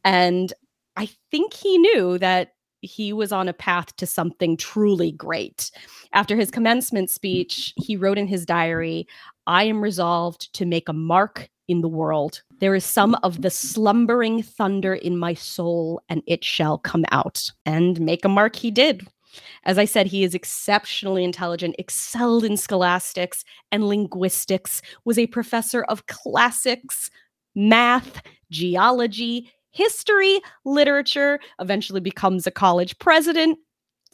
And 0.03 0.51
I 0.95 1.09
think 1.31 1.53
he 1.53 1.77
knew 1.77 2.17
that 2.17 2.53
he 2.81 3.13
was 3.13 3.31
on 3.31 3.47
a 3.47 3.53
path 3.53 3.95
to 3.97 4.05
something 4.05 4.57
truly 4.57 5.11
great. 5.11 5.71
After 6.13 6.35
his 6.35 6.51
commencement 6.51 7.09
speech, 7.09 7.73
he 7.75 7.97
wrote 7.97 8.17
in 8.17 8.27
his 8.27 8.45
diary, 8.45 9.07
I 9.45 9.63
am 9.63 9.81
resolved 9.81 10.53
to 10.53 10.65
make 10.65 10.89
a 10.89 10.93
mark 10.93 11.49
in 11.67 11.81
the 11.81 11.87
world. 11.87 12.41
There 12.59 12.75
is 12.75 12.85
some 12.85 13.15
of 13.23 13.41
the 13.41 13.49
slumbering 13.49 14.41
thunder 14.41 14.93
in 14.93 15.17
my 15.17 15.33
soul, 15.33 16.01
and 16.09 16.21
it 16.27 16.43
shall 16.43 16.77
come 16.77 17.05
out. 17.11 17.51
And 17.65 17.99
make 17.99 18.23
a 18.23 18.29
mark 18.29 18.55
he 18.55 18.71
did. 18.71 19.07
As 19.65 19.77
I 19.77 19.85
said, 19.85 20.07
he 20.07 20.23
is 20.23 20.33
exceptionally 20.33 21.23
intelligent, 21.23 21.75
excelled 21.77 22.43
in 22.43 22.57
scholastics 22.57 23.43
and 23.71 23.87
linguistics, 23.87 24.81
was 25.05 25.19
a 25.19 25.27
professor 25.27 25.83
of 25.83 26.07
classics, 26.07 27.09
math, 27.53 28.21
geology, 28.49 29.51
history, 29.77 30.41
literature, 30.65 31.39
eventually 31.59 32.01
becomes 32.01 32.47
a 32.47 32.51
college 32.51 32.97
president. 32.99 33.59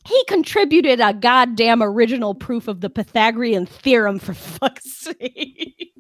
He 0.06 0.24
contributed 0.28 1.00
a 1.00 1.14
goddamn 1.14 1.82
original 1.82 2.36
proof 2.36 2.68
of 2.68 2.82
the 2.82 2.90
Pythagorean 2.90 3.66
theorem 3.66 4.20
for 4.20 4.34
fuck's 4.60 4.92
sake. 5.00 5.94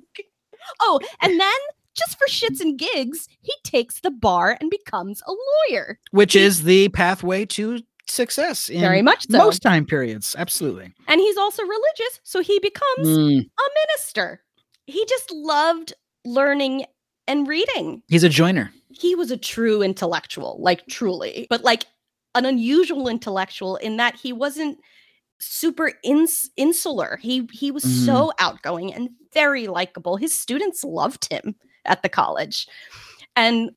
oh, 0.82 1.00
and 1.22 1.40
then 1.40 1.60
just 1.96 2.18
for 2.18 2.28
shits 2.28 2.60
and 2.60 2.78
gigs, 2.78 3.28
he 3.42 3.54
takes 3.64 4.00
the 4.02 4.12
bar 4.12 4.58
and 4.60 4.70
becomes 4.70 5.22
a 5.28 5.32
lawyer. 5.72 6.00
Which 6.12 6.34
he- 6.34 6.40
is 6.42 6.64
the 6.64 6.90
pathway 6.90 7.46
to 7.46 7.80
success 8.08 8.68
in 8.68 8.82
Very 8.82 9.02
much 9.02 9.26
so. 9.30 9.38
most 9.38 9.60
time 9.62 9.86
periods. 9.86 10.36
Absolutely. 10.38 10.92
and 11.08 11.22
he's 11.22 11.38
also 11.38 11.64
religious, 11.64 12.20
so 12.24 12.42
he 12.42 12.60
becomes 12.60 13.08
Mm, 13.08 13.40
a 13.46 13.64
minister. 13.88 14.42
He 14.86 15.06
just 15.06 15.32
loved 15.32 15.94
learning 16.26 16.86
and 17.28 17.48
reading. 17.48 18.02
he's 18.08 18.24
a 18.24 18.30
joiner. 18.30 18.72
He 18.90 19.16
was 19.16 19.32
a 19.32 19.38
true 19.38 19.82
intellectual, 19.82 20.58
like 20.60 20.86
truly, 20.88 21.48
but 21.50 21.64
like 21.64 21.86
an 22.36 22.46
unusual 22.46 23.08
intellectual 23.08 23.76
in 23.78 23.98
that 23.98 24.16
he 24.16 24.34
wasn't 24.34 24.78
super 25.40 25.94
ins- 26.04 26.50
insular. 26.58 27.18
He 27.22 27.48
he 27.52 27.72
was 27.72 27.84
Mhm. 27.84 28.06
so 28.06 28.32
outgoing 28.40 28.94
and 28.94 29.10
very 29.34 29.68
likable. 29.68 30.16
His 30.18 30.38
students 30.38 30.84
loved 30.84 31.28
him 31.32 31.56
at 31.86 32.02
the 32.02 32.10
college. 32.10 32.68
And 33.36 33.72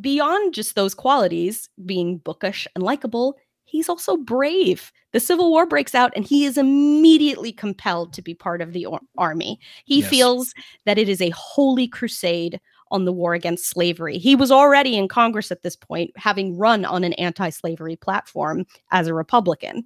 beyond 0.00 0.54
just 0.54 0.74
those 0.74 0.94
qualities, 0.94 1.68
being 1.86 2.18
bookish 2.18 2.66
and 2.74 2.82
likable, 2.82 3.36
he's 3.64 3.88
also 3.88 4.16
brave. 4.16 4.90
The 5.12 5.20
Civil 5.20 5.50
War 5.50 5.66
breaks 5.66 5.94
out 5.94 6.12
and 6.16 6.24
he 6.24 6.44
is 6.46 6.58
immediately 6.58 7.52
compelled 7.52 8.12
to 8.14 8.22
be 8.22 8.34
part 8.34 8.60
of 8.60 8.72
the 8.72 8.86
ar- 8.86 9.00
army. 9.16 9.60
He 9.84 10.00
Yes. 10.00 10.10
feels 10.10 10.54
that 10.86 10.98
it 10.98 11.08
is 11.08 11.20
a 11.20 11.30
holy 11.30 11.86
crusade 11.86 12.60
on 12.94 13.04
the 13.04 13.12
war 13.12 13.34
against 13.34 13.68
slavery. 13.68 14.16
He 14.18 14.34
was 14.36 14.50
already 14.50 14.96
in 14.96 15.08
Congress 15.08 15.50
at 15.50 15.62
this 15.62 15.76
point, 15.76 16.12
having 16.16 16.56
run 16.56 16.84
on 16.84 17.04
an 17.04 17.12
anti 17.14 17.50
slavery 17.50 17.96
platform 17.96 18.64
as 18.92 19.06
a 19.08 19.14
Republican. 19.14 19.84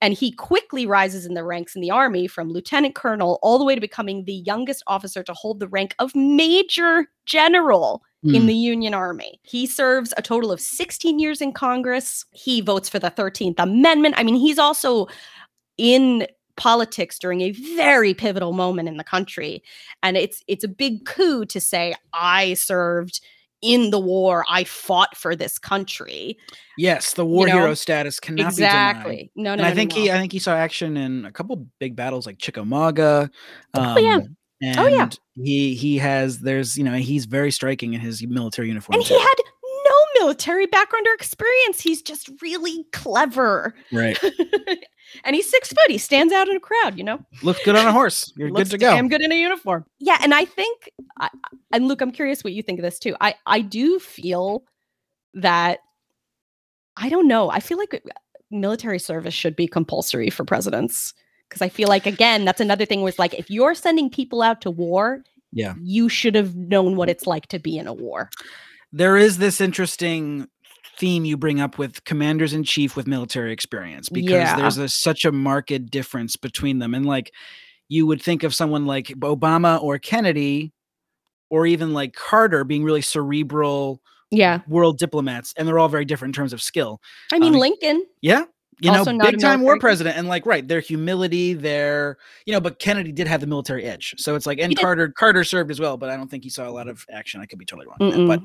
And 0.00 0.12
he 0.12 0.32
quickly 0.32 0.84
rises 0.84 1.24
in 1.24 1.32
the 1.32 1.44
ranks 1.44 1.74
in 1.74 1.80
the 1.80 1.90
army 1.90 2.26
from 2.26 2.50
lieutenant 2.50 2.94
colonel 2.94 3.38
all 3.42 3.58
the 3.58 3.64
way 3.64 3.74
to 3.74 3.80
becoming 3.80 4.24
the 4.24 4.34
youngest 4.34 4.82
officer 4.86 5.22
to 5.22 5.32
hold 5.32 5.58
the 5.60 5.68
rank 5.68 5.94
of 5.98 6.14
major 6.14 7.06
general 7.24 8.02
in 8.22 8.42
Mm. 8.42 8.46
the 8.46 8.54
Union 8.54 8.94
Army. 8.94 9.38
He 9.42 9.66
serves 9.66 10.12
a 10.16 10.22
total 10.22 10.50
of 10.52 10.60
16 10.60 11.18
years 11.18 11.40
in 11.40 11.52
Congress. 11.52 12.24
He 12.32 12.60
votes 12.60 12.88
for 12.88 12.98
the 12.98 13.10
13th 13.10 13.58
Amendment. 13.58 14.14
I 14.18 14.22
mean, 14.24 14.36
he's 14.36 14.58
also 14.58 15.08
in 15.78 16.26
politics 16.56 17.18
during 17.18 17.40
a 17.40 17.50
very 17.76 18.14
pivotal 18.14 18.52
moment 18.52 18.88
in 18.88 18.96
the 18.96 19.04
country 19.04 19.62
and 20.02 20.16
it's 20.16 20.42
it's 20.46 20.64
a 20.64 20.68
big 20.68 21.04
coup 21.04 21.44
to 21.46 21.60
say 21.60 21.94
I 22.12 22.54
served 22.54 23.20
in 23.62 23.90
the 23.90 23.98
war. 23.98 24.44
I 24.46 24.64
fought 24.64 25.16
for 25.16 25.34
this 25.34 25.58
country. 25.58 26.36
Yes, 26.76 27.14
the 27.14 27.24
war 27.24 27.46
know, 27.46 27.54
hero 27.54 27.72
status 27.74 28.20
cannot 28.20 28.50
be 28.50 28.56
denied. 28.56 28.90
exactly. 28.90 29.30
No, 29.36 29.42
no, 29.44 29.52
And 29.52 29.60
no, 29.62 29.66
I 29.68 29.70
no, 29.70 29.74
think 29.74 29.90
no. 29.92 29.96
he 30.02 30.10
I 30.12 30.18
think 30.18 30.32
he 30.32 30.38
saw 30.38 30.54
action 30.54 30.98
in 30.98 31.24
a 31.24 31.32
couple 31.32 31.66
big 31.80 31.96
battles 31.96 32.26
like 32.26 32.36
Chickamauga. 32.38 33.30
Oh, 33.72 33.96
yeah. 33.98 34.20
And 34.62 34.78
Oh, 34.78 34.86
yeah. 34.86 35.08
he 35.42 35.74
he 35.74 35.96
has 35.98 36.40
there's 36.40 36.76
you 36.76 36.84
know 36.84 36.92
he's 36.92 37.24
very 37.24 37.50
striking 37.50 37.94
in 37.94 38.00
his 38.00 38.22
military 38.26 38.68
uniform. 38.68 38.94
and 38.98 39.02
he 39.04 39.18
had 39.18 39.34
military 40.24 40.66
background 40.66 41.06
or 41.06 41.14
experience. 41.14 41.80
He's 41.80 42.00
just 42.02 42.30
really 42.40 42.84
clever. 42.92 43.74
right. 43.92 44.18
and 45.24 45.36
he's 45.36 45.48
six 45.50 45.68
foot. 45.68 45.84
He 45.88 45.98
stands 45.98 46.32
out 46.32 46.48
in 46.48 46.56
a 46.56 46.60
crowd, 46.60 46.96
you 46.96 47.04
know? 47.04 47.20
Looks 47.42 47.62
good 47.64 47.76
on 47.76 47.86
a 47.86 47.92
horse. 47.92 48.32
You're 48.36 48.50
good 48.50 48.70
to 48.70 48.78
go. 48.78 48.90
Damn 48.90 49.08
good 49.08 49.20
in 49.22 49.30
a 49.32 49.34
uniform. 49.34 49.84
Yeah, 49.98 50.16
and 50.22 50.32
I 50.34 50.44
think, 50.46 50.90
I, 51.20 51.28
and 51.72 51.88
Luke, 51.88 52.00
I'm 52.00 52.10
curious 52.10 52.42
what 52.42 52.52
you 52.54 52.62
think 52.62 52.78
of 52.78 52.82
this 52.84 52.98
too. 52.98 53.14
I 53.20 53.34
I 53.46 53.60
do 53.60 53.98
feel 53.98 54.64
that 55.34 55.80
I 56.96 57.08
don't 57.08 57.28
know. 57.28 57.50
I 57.50 57.60
feel 57.60 57.76
like 57.78 58.02
military 58.50 58.98
service 58.98 59.34
should 59.34 59.56
be 59.56 59.66
compulsory 59.66 60.30
for 60.30 60.44
presidents 60.44 61.12
because 61.48 61.60
I 61.60 61.68
feel 61.68 61.88
like 61.88 62.06
again 62.06 62.44
that's 62.44 62.60
another 62.60 62.84
thing 62.86 63.02
was 63.02 63.18
like 63.18 63.34
if 63.34 63.50
you're 63.50 63.74
sending 63.74 64.08
people 64.08 64.42
out 64.42 64.60
to 64.62 64.70
war, 64.70 65.22
Yeah. 65.52 65.74
you 65.82 66.08
should 66.08 66.34
have 66.36 66.54
known 66.54 66.96
what 66.96 67.08
it's 67.10 67.26
like 67.26 67.48
to 67.48 67.58
be 67.58 67.76
in 67.76 67.86
a 67.86 67.92
war. 67.92 68.30
There 68.94 69.16
is 69.16 69.38
this 69.38 69.60
interesting 69.60 70.46
theme 70.98 71.24
you 71.24 71.36
bring 71.36 71.60
up 71.60 71.76
with 71.78 72.04
commanders 72.04 72.52
in 72.52 72.62
chief 72.62 72.94
with 72.94 73.08
military 73.08 73.52
experience 73.52 74.08
because 74.08 74.30
Yeah. 74.30 74.56
there's 74.56 74.78
a, 74.78 74.88
such 74.88 75.24
a 75.24 75.32
marked 75.32 75.90
difference 75.90 76.36
between 76.36 76.78
them 76.78 76.94
and 76.94 77.04
like 77.04 77.32
you 77.88 78.06
would 78.06 78.22
think 78.22 78.44
of 78.44 78.54
someone 78.54 78.86
like 78.86 79.08
obama 79.08 79.82
or 79.82 79.98
kennedy 79.98 80.72
or 81.50 81.66
even 81.66 81.92
like 81.92 82.14
carter 82.14 82.62
being 82.62 82.84
really 82.84 83.02
cerebral 83.02 84.00
Yeah, 84.30 84.60
world 84.68 84.98
diplomats 84.98 85.52
and 85.58 85.66
they're 85.66 85.80
all 85.80 85.88
very 85.88 86.04
different 86.04 86.30
in 86.36 86.40
terms 86.40 86.52
of 86.52 86.62
skill 86.62 87.00
I 87.32 87.40
mean 87.40 87.54
Um, 87.54 87.58
Lincoln. 87.60 88.06
yeah 88.22 88.44
you 88.80 88.90
know, 88.90 88.98
Also 88.98 89.14
a 89.14 89.18
big 89.18 89.40
time 89.40 89.60
war 89.62 89.78
president, 89.78 90.16
and 90.16 90.28
like 90.28 90.46
right, 90.46 90.66
their 90.66 90.80
humility, 90.80 91.54
their 91.54 92.18
you 92.46 92.52
know, 92.52 92.60
but 92.60 92.78
Kennedy 92.78 93.12
did 93.12 93.26
have 93.26 93.40
the 93.40 93.46
military 93.46 93.84
edge, 93.84 94.14
so 94.18 94.34
it's 94.34 94.46
like, 94.46 94.58
and 94.58 94.76
Carter 94.76 95.08
Carter 95.08 95.44
served 95.44 95.70
as 95.70 95.80
well, 95.80 95.96
but 95.96 96.10
I 96.10 96.16
don't 96.16 96.30
think 96.30 96.44
he 96.44 96.50
saw 96.50 96.68
a 96.68 96.70
lot 96.70 96.88
of 96.88 97.04
action. 97.12 97.40
I 97.40 97.46
could 97.46 97.58
be 97.58 97.64
totally 97.64 97.86
wrong, 97.86 98.10
that, 98.10 98.26
but 98.26 98.40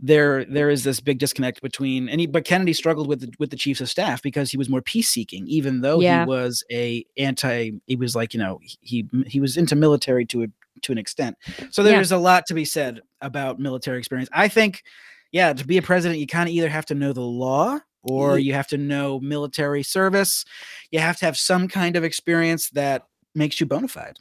there 0.00 0.44
there 0.44 0.70
is 0.70 0.84
this 0.84 1.00
big 1.00 1.18
disconnect 1.18 1.62
between 1.62 2.08
and 2.08 2.20
he, 2.20 2.26
but 2.26 2.44
Kennedy 2.44 2.72
struggled 2.72 3.08
with 3.08 3.20
the, 3.20 3.32
with 3.38 3.50
the 3.50 3.56
chiefs 3.56 3.80
of 3.80 3.88
staff 3.88 4.22
because 4.22 4.50
he 4.50 4.56
was 4.56 4.68
more 4.68 4.82
peace 4.82 5.08
seeking, 5.08 5.46
even 5.46 5.80
though 5.80 6.00
Yeah. 6.00 6.24
he 6.24 6.28
was 6.28 6.64
a 6.70 7.04
anti. 7.16 7.72
He 7.86 7.96
was 7.96 8.14
like 8.16 8.34
you 8.34 8.40
know 8.40 8.60
he 8.80 9.06
he 9.26 9.40
was 9.40 9.56
into 9.56 9.76
military 9.76 10.26
to 10.26 10.42
a 10.44 10.46
to 10.82 10.92
an 10.92 10.98
extent. 10.98 11.36
So 11.70 11.82
Yeah. 11.82 11.90
there's 11.92 12.12
a 12.12 12.18
lot 12.18 12.46
to 12.46 12.54
be 12.54 12.64
said 12.64 13.00
about 13.20 13.58
military 13.58 13.98
experience. 13.98 14.28
I 14.32 14.46
think, 14.48 14.84
yeah, 15.32 15.52
to 15.52 15.66
be 15.66 15.76
a 15.76 15.82
president, 15.82 16.20
you 16.20 16.26
kind 16.28 16.48
of 16.48 16.54
either 16.54 16.68
have 16.68 16.86
to 16.86 16.94
know 16.94 17.12
the 17.12 17.20
law 17.20 17.80
or 18.02 18.38
you 18.38 18.52
have 18.54 18.66
to 18.68 18.78
know 18.78 19.20
military 19.20 19.82
service. 19.82 20.44
You 20.90 20.98
have 21.00 21.16
to 21.18 21.24
have 21.26 21.36
some 21.36 21.68
kind 21.68 21.96
of 21.96 22.04
experience 22.04 22.70
that 22.70 23.06
makes 23.34 23.60
you 23.60 23.66
bona 23.66 23.88
fide. 23.88 24.18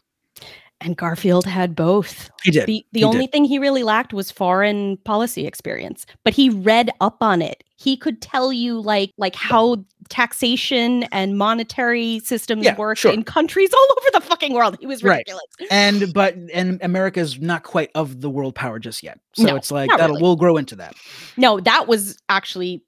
and 0.81 0.95
Garfield 0.95 1.45
had 1.47 1.75
both. 1.75 2.29
He 2.43 2.51
did. 2.51 2.67
The 2.67 2.85
the 2.91 2.99
He 2.99 3.05
only 3.05 3.25
did. 3.25 3.31
thing 3.31 3.45
he 3.45 3.57
really 3.59 3.83
lacked 3.83 4.13
was 4.13 4.29
foreign 4.31 4.97
policy 4.97 5.47
experience, 5.47 6.05
but 6.23 6.33
he 6.35 6.49
read 6.49 6.91
up 7.01 7.17
on 7.21 7.41
it. 7.41 7.63
He 7.77 7.97
could 7.97 8.21
tell 8.21 8.51
you 8.53 8.79
like 8.79 9.11
like 9.17 9.35
how 9.35 9.77
taxation 10.09 11.03
and 11.11 11.37
monetary 11.37 12.19
systems 12.19 12.63
Yeah, 12.65 12.75
work 12.75 12.97
sure. 12.97 13.11
in 13.11 13.23
countries 13.23 13.69
all 13.77 13.87
over 13.99 14.09
the 14.13 14.21
fucking 14.21 14.53
world. 14.53 14.77
He 14.79 14.85
was 14.87 15.03
Right. 15.03 15.17
ridiculous. 15.27 15.43
and 15.71 16.13
but 16.13 16.35
and 16.53 16.79
America's 16.81 17.39
not 17.39 17.63
quite 17.63 17.89
of 17.95 18.21
the 18.21 18.29
world 18.29 18.53
power 18.55 18.77
just 18.79 19.01
yet. 19.03 19.19
So 19.33 19.43
No, 19.43 19.55
it's 19.55 19.71
like 19.71 19.89
that'll 19.89 20.09
really. 20.15 20.21
we'll 20.21 20.35
grow 20.35 20.57
into 20.57 20.75
that. 20.77 20.95
No, 21.37 21.59
that 21.61 21.87
was 21.87 22.17
actually 22.29 22.83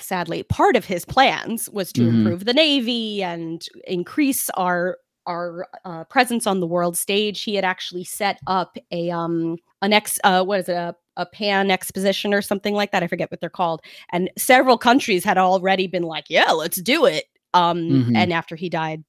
sadly 0.00 0.42
part 0.44 0.76
of 0.76 0.84
his 0.84 1.04
plans 1.04 1.68
was 1.70 1.92
to 1.92 2.02
Mhm. 2.02 2.08
improve 2.20 2.44
the 2.44 2.52
navy 2.52 3.22
and 3.22 3.66
increase 3.86 4.50
our 4.50 4.98
our 5.26 5.66
uh, 5.84 6.02
presence 6.04 6.46
on 6.46 6.60
the 6.60 6.66
world 6.66 6.96
stage. 6.96 7.42
He 7.42 7.54
had 7.54 7.64
actually 7.64 8.04
set 8.04 8.38
up 8.46 8.76
a 8.90 9.10
um 9.10 9.56
an 9.82 9.92
ex 9.92 10.18
uh 10.24 10.42
what 10.44 10.60
is 10.60 10.68
it 10.68 10.72
a, 10.76 10.94
a 11.16 11.26
pan 11.26 11.70
exposition 11.70 12.32
or 12.34 12.42
something 12.42 12.74
like 12.74 12.90
that. 12.92 13.02
I 13.02 13.06
forget 13.06 13.30
what 13.30 13.40
they're 13.40 13.50
called. 13.50 13.80
And 14.12 14.30
several 14.38 14.78
countries 14.78 15.22
had 15.24 15.38
already 15.38 15.86
been 15.86 16.02
like, 16.04 16.24
"Yeah, 16.28 16.50
let's 16.52 16.80
do 16.80 17.04
it." 17.06 17.24
Um 17.54 17.78
Mhm. 18.08 18.16
and 18.16 18.32
after 18.32 18.56
he 18.56 18.68
died, 18.68 19.04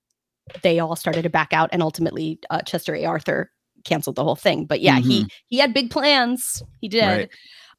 they 0.64 0.80
all 0.80 0.96
started 0.96 1.24
to 1.24 1.30
back 1.30 1.54
out 1.54 1.70
and 1.72 1.82
ultimately 1.82 2.40
uh, 2.50 2.62
Chester 2.62 2.94
A. 2.96 3.06
Arthur 3.06 3.52
canceled 3.86 4.16
the 4.18 4.24
whole 4.24 4.36
thing. 4.36 4.66
But 4.66 4.82
yeah, 4.82 5.00
he 5.00 5.26
he 5.48 5.58
had 5.58 5.74
big 5.74 5.90
plans. 5.92 6.62
He 6.82 6.88
did. 6.90 7.04
Right. 7.08 7.30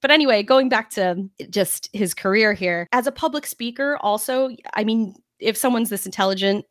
But 0.02 0.10
anyway, 0.10 0.42
going 0.42 0.68
back 0.68 0.90
to 0.90 1.28
just 1.48 1.88
his 1.92 2.12
career 2.12 2.52
here 2.52 2.88
as 2.92 3.06
a 3.06 3.12
public 3.12 3.46
speaker, 3.46 3.96
also, 4.02 4.50
I 4.74 4.84
mean, 4.84 5.14
if 5.38 5.56
someone's 5.56 5.88
this 5.90 6.04
intelligent, 6.04 6.66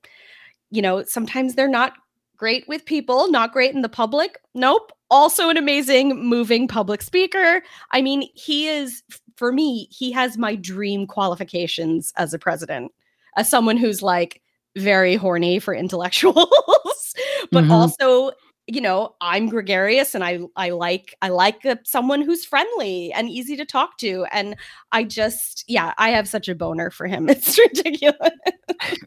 you 0.70 0.82
know, 0.82 1.04
sometimes 1.04 1.56
they're 1.56 1.68
not 1.68 1.94
great 2.38 2.68
with 2.68 2.86
people, 2.86 3.30
not 3.32 3.52
great 3.54 3.74
in 3.74 3.82
the 3.82 3.90
public. 3.90 4.38
Nope. 4.54 4.92
Also, 5.10 5.50
an 5.50 5.58
amazing, 5.58 6.24
moving 6.26 6.68
public 6.68 7.02
speaker. 7.02 7.62
I 7.92 8.02
mean, 8.02 8.30
he 8.34 8.68
is, 8.68 9.04
for 9.36 9.52
me, 9.52 9.88
he 9.92 10.12
has 10.12 10.38
my 10.38 10.56
dream 10.56 11.08
qualifications 11.08 12.14
as 12.18 12.34
a 12.34 12.40
president, 12.40 12.92
as 13.38 13.50
someone 13.50 13.78
who's 13.78 14.02
like 14.02 14.42
very 14.78 15.16
horny 15.16 15.60
for 15.60 15.74
intellectuals, 15.74 17.14
but 17.52 17.66
Mhm. 17.66 17.72
also 17.72 18.32
you 18.68 18.80
know 18.80 19.16
i'm 19.22 19.48
gregarious 19.50 20.14
and 20.14 20.24
i 20.24 20.40
i 20.56 20.70
like 20.70 21.16
i 21.22 21.30
like 21.30 21.62
someone 21.84 22.22
who's 22.22 22.46
friendly 22.46 23.12
and 23.14 23.28
easy 23.30 23.58
to 23.58 23.66
talk 23.66 23.98
to 23.98 24.26
and 24.32 24.56
i 24.92 25.04
just 25.04 25.66
yeah 25.68 25.94
i 25.98 26.10
have 26.10 26.28
such 26.28 26.48
a 26.48 26.56
boner 26.56 26.90
for 26.92 27.08
him. 27.08 27.28
It's 27.30 27.58
ridiculous. 27.58 28.16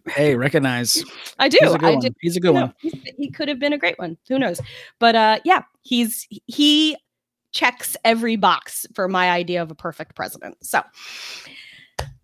Hey, 0.09 0.35
recognize. 0.37 1.03
I 1.39 1.49
do 1.49 1.59
he's 1.61 1.73
a 1.73 1.79
good 1.79 1.87
i 1.87 1.91
one. 1.93 2.01
do. 2.01 2.09
He's 2.21 2.37
a 2.37 2.41
good 2.41 2.49
you 2.49 2.55
know, 2.55 2.61
one. 2.67 2.75
he's- 2.79 3.15
he 3.17 3.31
could 3.31 3.49
have 3.49 3.59
been 3.59 3.73
a 3.73 3.79
great 3.79 3.99
one. 3.99 4.17
Who 4.29 4.39
knows? 4.39 4.61
But 4.99 5.15
uh 5.15 5.39
yeah 5.45 5.63
he's 5.83 6.27
he 6.47 6.97
checks 7.53 7.97
every 8.05 8.37
box 8.37 8.85
for 8.95 9.07
my 9.09 9.31
idea 9.31 9.63
of 9.63 9.71
a 9.71 9.75
perfect 9.75 10.17
president. 10.17 10.57
So 10.65 10.83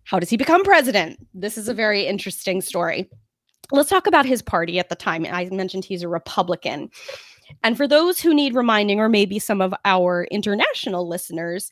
how 0.03 0.19
does 0.19 0.29
he 0.29 0.35
become 0.37 0.63
president? 0.63 1.25
This 1.33 1.57
is 1.57 1.69
a 1.69 1.73
very 1.73 2.05
interesting 2.05 2.61
story 2.61 3.09
let's 3.71 3.89
talk 3.89 4.07
about 4.07 4.25
his 4.25 4.41
party 4.41 4.79
at 4.79 4.89
the 4.89 4.95
time. 4.95 5.25
I 5.29 5.45
mentioned 5.51 5.85
he's 5.85 6.03
a 6.03 6.07
republican. 6.07 6.89
And 7.63 7.75
for 7.75 7.87
those 7.87 8.19
who 8.19 8.33
need 8.33 8.55
reminding 8.55 8.99
or 8.99 9.09
maybe 9.09 9.39
some 9.39 9.61
of 9.61 9.73
our 9.85 10.25
international 10.31 11.07
listeners 11.07 11.71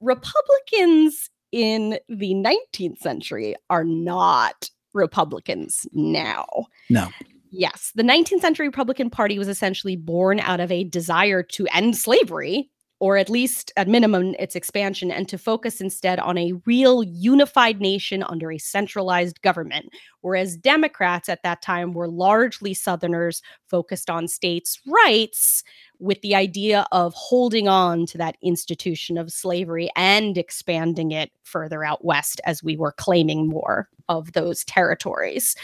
republicans 0.00 1.30
in 1.52 1.98
the 2.08 2.34
19th 2.34 2.98
century 2.98 3.54
are 3.70 3.84
not 3.84 4.68
republicans 4.92 5.86
now. 5.92 6.46
No. 6.90 7.08
Yes, 7.50 7.92
the 7.94 8.02
19th 8.02 8.40
century 8.40 8.66
Republican 8.66 9.08
Party 9.08 9.38
was 9.38 9.48
essentially 9.48 9.96
born 9.96 10.40
out 10.40 10.60
of 10.60 10.70
a 10.72 10.84
desire 10.84 11.42
to 11.42 11.66
end 11.72 11.96
slavery, 11.96 12.70
or 12.98 13.16
at 13.16 13.28
least 13.28 13.72
at 13.76 13.88
minimum 13.88 14.34
its 14.38 14.56
expansion, 14.56 15.10
and 15.10 15.28
to 15.28 15.36
focus 15.36 15.80
instead 15.80 16.18
on 16.18 16.38
a 16.38 16.54
real 16.64 17.02
unified 17.02 17.80
nation 17.80 18.22
under 18.22 18.50
a 18.50 18.58
centralized 18.58 19.42
government. 19.42 19.90
Whereas 20.22 20.56
Democrats 20.56 21.28
at 21.28 21.42
that 21.42 21.62
time 21.62 21.92
were 21.92 22.08
largely 22.08 22.74
Southerners 22.74 23.42
focused 23.68 24.08
on 24.08 24.28
states' 24.28 24.80
rights 24.86 25.62
with 25.98 26.20
the 26.22 26.34
idea 26.34 26.86
of 26.92 27.14
holding 27.14 27.68
on 27.68 28.06
to 28.06 28.18
that 28.18 28.36
institution 28.42 29.18
of 29.18 29.32
slavery 29.32 29.90
and 29.96 30.36
expanding 30.36 31.10
it 31.10 31.30
further 31.42 31.84
out 31.84 32.04
west 32.04 32.40
as 32.44 32.62
we 32.62 32.76
were 32.76 32.92
claiming 32.92 33.48
more 33.48 33.88
of 34.08 34.32
those 34.32 34.64
territories 34.64 35.56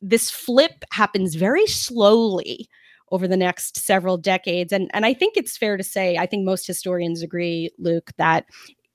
this 0.00 0.30
flip 0.30 0.84
happens 0.92 1.34
very 1.34 1.66
slowly 1.66 2.68
over 3.10 3.26
the 3.28 3.36
next 3.36 3.76
several 3.76 4.16
decades 4.16 4.72
and 4.72 4.90
and 4.94 5.06
I 5.06 5.14
think 5.14 5.36
it's 5.36 5.56
fair 5.56 5.76
to 5.76 5.84
say 5.84 6.16
I 6.16 6.26
think 6.26 6.44
most 6.44 6.66
historians 6.66 7.22
agree 7.22 7.70
Luke 7.78 8.12
that 8.18 8.46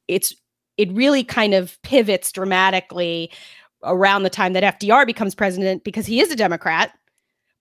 it's 0.08 0.36
it 0.78 0.92
really 0.92 1.24
kind 1.24 1.54
of 1.54 1.82
pivots 1.84 2.32
dramatically 2.32 3.32
around 3.84 4.24
the 4.24 4.30
time 4.30 4.54
that 4.54 4.80
FDR 4.80 5.06
becomes 5.06 5.36
president 5.36 5.84
because 5.84 6.06
he 6.06 6.20
is 6.22 6.32
a 6.32 6.36
democrat 6.36 6.92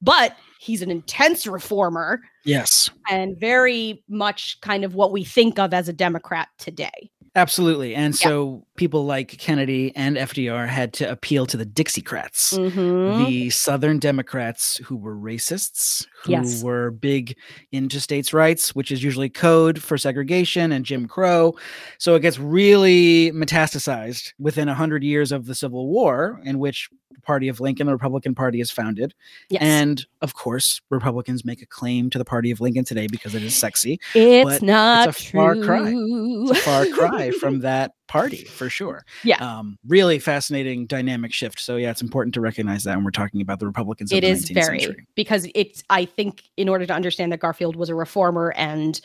but 0.01 0.37
he's 0.59 0.83
an 0.83 0.91
intense 0.91 1.47
reformer 1.47 2.21
Yes. 2.45 2.91
and 3.09 3.39
very 3.39 4.03
much 4.09 4.61
kind 4.61 4.85
of 4.85 4.95
what 4.95 5.13
we 5.13 5.25
think 5.25 5.59
of 5.59 5.73
as 5.73 5.89
a 5.89 5.93
democrat 5.93 6.49
today 6.59 7.11
Absolutely. 7.35 7.95
And 7.95 8.13
Yeah. 8.21 8.29
so 8.29 8.67
people 8.77 9.07
like 9.07 9.39
Kennedy 9.39 9.91
and 9.97 10.19
FDR 10.19 10.67
had 10.67 10.93
to 10.95 11.11
appeal 11.11 11.47
to 11.47 11.57
the 11.57 11.65
Dixiecrats. 11.65 12.59
Mhm. 12.59 13.27
the 13.27 13.49
Southern 13.51 13.99
Democrats 13.99 14.79
who 14.85 14.97
were 14.97 15.17
racists, 15.17 16.07
who 16.25 16.33
Yes. 16.33 16.63
were 16.63 16.91
big 16.91 17.35
into 17.71 18.01
states' 18.01 18.33
rights, 18.35 18.75
which 18.75 18.91
is 18.93 19.03
usually 19.03 19.29
code 19.31 19.83
for 19.83 19.97
segregation 19.97 20.73
and 20.73 20.85
Jim 20.85 21.07
Crow. 21.09 21.55
So 21.99 22.15
it 22.15 22.21
gets 22.21 22.39
really 22.39 23.31
metastasized 23.33 24.33
within 24.39 24.69
a 24.69 24.75
hundred 24.75 25.03
years 25.03 25.33
of 25.33 25.47
the 25.47 25.55
Civil 25.55 25.89
War, 25.89 26.41
in 26.45 26.59
which 26.59 26.89
Party 27.23 27.49
of 27.49 27.61
Lincoln, 27.61 27.87
the 27.87 27.93
Republican 27.93 28.35
Party, 28.35 28.61
is 28.61 28.71
founded. 28.71 29.15
yes 29.49 29.63
And 29.63 30.07
of 30.21 30.35
course, 30.35 30.81
Republicans 30.91 31.45
make 31.45 31.63
a 31.63 31.67
claim 31.67 32.11
to 32.11 32.19
the 32.19 32.25
Party 32.25 32.51
of 32.51 32.61
Lincoln 32.61 32.85
today 32.85 33.07
because 33.07 33.35
it 33.35 33.43
is 33.43 33.55
sexy. 33.55 34.01
it's 34.15 34.63
not 34.63 35.09
a 35.09 35.13
far 35.13 35.57
cry. 35.57 35.93
It's 35.95 36.51
a 36.51 36.55
far 36.55 36.87
cry 36.87 37.31
from 37.41 37.61
that 37.61 37.93
party 38.09 38.45
for 38.45 38.69
sure. 38.69 39.05
Yeah. 39.25 39.37
Um, 39.37 39.79
really 39.87 40.19
fascinating 40.19 40.87
dynamic 40.87 41.33
shift. 41.33 41.61
So 41.61 41.77
yeah, 41.77 41.91
it's 41.91 42.03
important 42.03 42.35
to 42.35 42.41
recognize 42.41 42.85
that 42.85 42.95
when 42.97 43.05
we're 43.05 43.11
talking 43.11 43.41
about 43.41 43.59
the 43.59 43.67
Republicans 43.67 44.13
of 44.13 44.19
it 44.19 44.21
the 44.23 44.29
is 44.29 44.45
19th 44.51 44.55
very 44.55 44.81
century. 44.81 45.07
because 45.15 45.49
it's 45.55 45.83
i 45.91 46.05
think 46.05 46.43
in 46.57 46.69
order 46.69 46.85
to 46.87 46.93
understand 46.93 47.33
that 47.33 47.41
garfield 47.41 47.77
was 47.77 47.89
a 47.89 47.95
reformer 47.95 48.53
and 48.57 49.01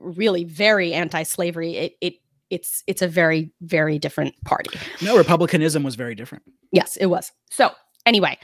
really 0.00 0.44
very 0.44 0.94
anti-slavery 0.94 1.76
it, 1.76 1.96
it 2.00 2.14
it's 2.52 2.84
it's 2.86 3.02
a 3.02 3.08
very 3.08 3.50
very 3.62 3.98
different 3.98 4.34
party. 4.44 4.78
No, 5.00 5.16
republicanism 5.16 5.82
was 5.82 5.96
very 5.96 6.14
different. 6.14 6.44
yes 6.70 6.96
it 6.96 7.06
was. 7.06 7.32
So 7.50 7.70
anyway 8.06 8.38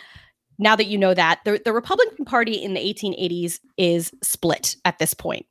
now 0.58 0.74
that 0.74 0.86
you 0.86 0.98
know 0.98 1.14
that 1.14 1.40
the, 1.44 1.60
the 1.64 1.72
republican 1.72 2.24
party 2.24 2.54
in 2.54 2.74
the 2.74 2.80
1880s 2.80 3.60
is 3.76 4.12
split 4.22 4.76
at 4.84 4.98
this 4.98 5.14
point. 5.14 5.46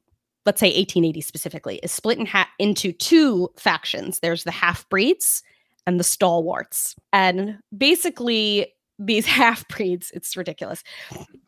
Let's 0.45 0.59
say 0.59 0.67
1880 0.67 1.21
specifically 1.21 1.75
is 1.83 1.91
split 1.91 2.17
in 2.17 2.25
ha- 2.25 2.49
into 2.59 2.91
two 2.91 3.49
factions. 3.57 4.19
There's 4.19 4.43
the 4.43 4.51
half-breeds 4.51 5.43
and 5.85 5.99
the 5.99 6.03
stalwarts. 6.03 6.95
And 7.11 7.59
basically 7.77 8.67
these 8.99 9.25
half-breeds 9.39 10.11
it's 10.13 10.35
ridiculous 10.35 10.83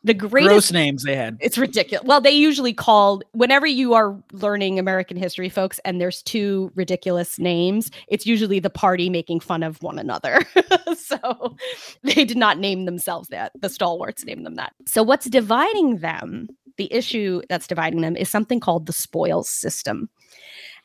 the 0.04 0.14
greatest 0.14 0.48
Gross 0.50 0.72
names 0.72 1.02
they 1.02 1.16
had. 1.16 1.36
it's 1.40 1.58
ridiculous. 1.58 2.06
Well, 2.06 2.20
they 2.22 2.30
usually 2.30 2.72
call 2.72 3.22
whenever 3.32 3.66
you 3.66 3.92
are 3.92 4.16
learning 4.32 4.78
American 4.78 5.16
history, 5.16 5.48
folks, 5.50 5.78
and 5.84 6.00
there's 6.00 6.22
two 6.22 6.72
ridiculous 6.74 7.38
names, 7.38 7.90
it's 8.08 8.24
usually 8.24 8.60
the 8.60 8.70
party 8.70 9.10
making 9.10 9.40
fun 9.40 9.62
of 9.62 9.82
one 9.82 9.98
another. 9.98 10.40
so 10.96 11.54
they 12.02 12.24
did 12.24 12.38
not 12.38 12.58
name 12.58 12.86
themselves 12.86 13.28
that. 13.28 13.52
The 13.60 13.68
stalwarts 13.68 14.24
named 14.24 14.46
them 14.46 14.54
that. 14.54 14.72
So 14.86 15.02
what's 15.02 15.28
dividing 15.28 15.98
them, 15.98 16.48
the 16.78 16.90
issue 16.92 17.42
that's 17.50 17.66
dividing 17.66 18.00
them 18.00 18.16
is 18.16 18.30
something 18.30 18.58
called 18.60 18.86
the 18.86 18.94
spoils 18.94 19.50
system. 19.50 20.08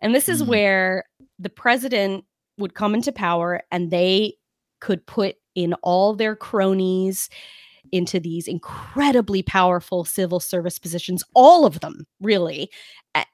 And 0.01 0.13
this 0.13 0.28
is 0.28 0.43
Mm. 0.43 0.47
where 0.47 1.06
the 1.39 1.49
president 1.49 2.25
would 2.58 2.73
come 2.73 2.93
into 2.93 3.13
power 3.13 3.63
and 3.71 3.91
they 3.91 4.34
could 4.82 5.06
put 5.06 5.38
in 5.56 5.74
all 5.82 6.13
their 6.15 6.36
cronies 6.36 7.30
into 7.91 8.20
these 8.20 8.48
incredibly 8.48 9.41
powerful 9.44 10.04
civil 10.04 10.39
service 10.39 10.80
positions, 10.80 11.24
all 11.34 11.65
of 11.65 11.80
them, 11.80 12.06
really. 12.20 12.70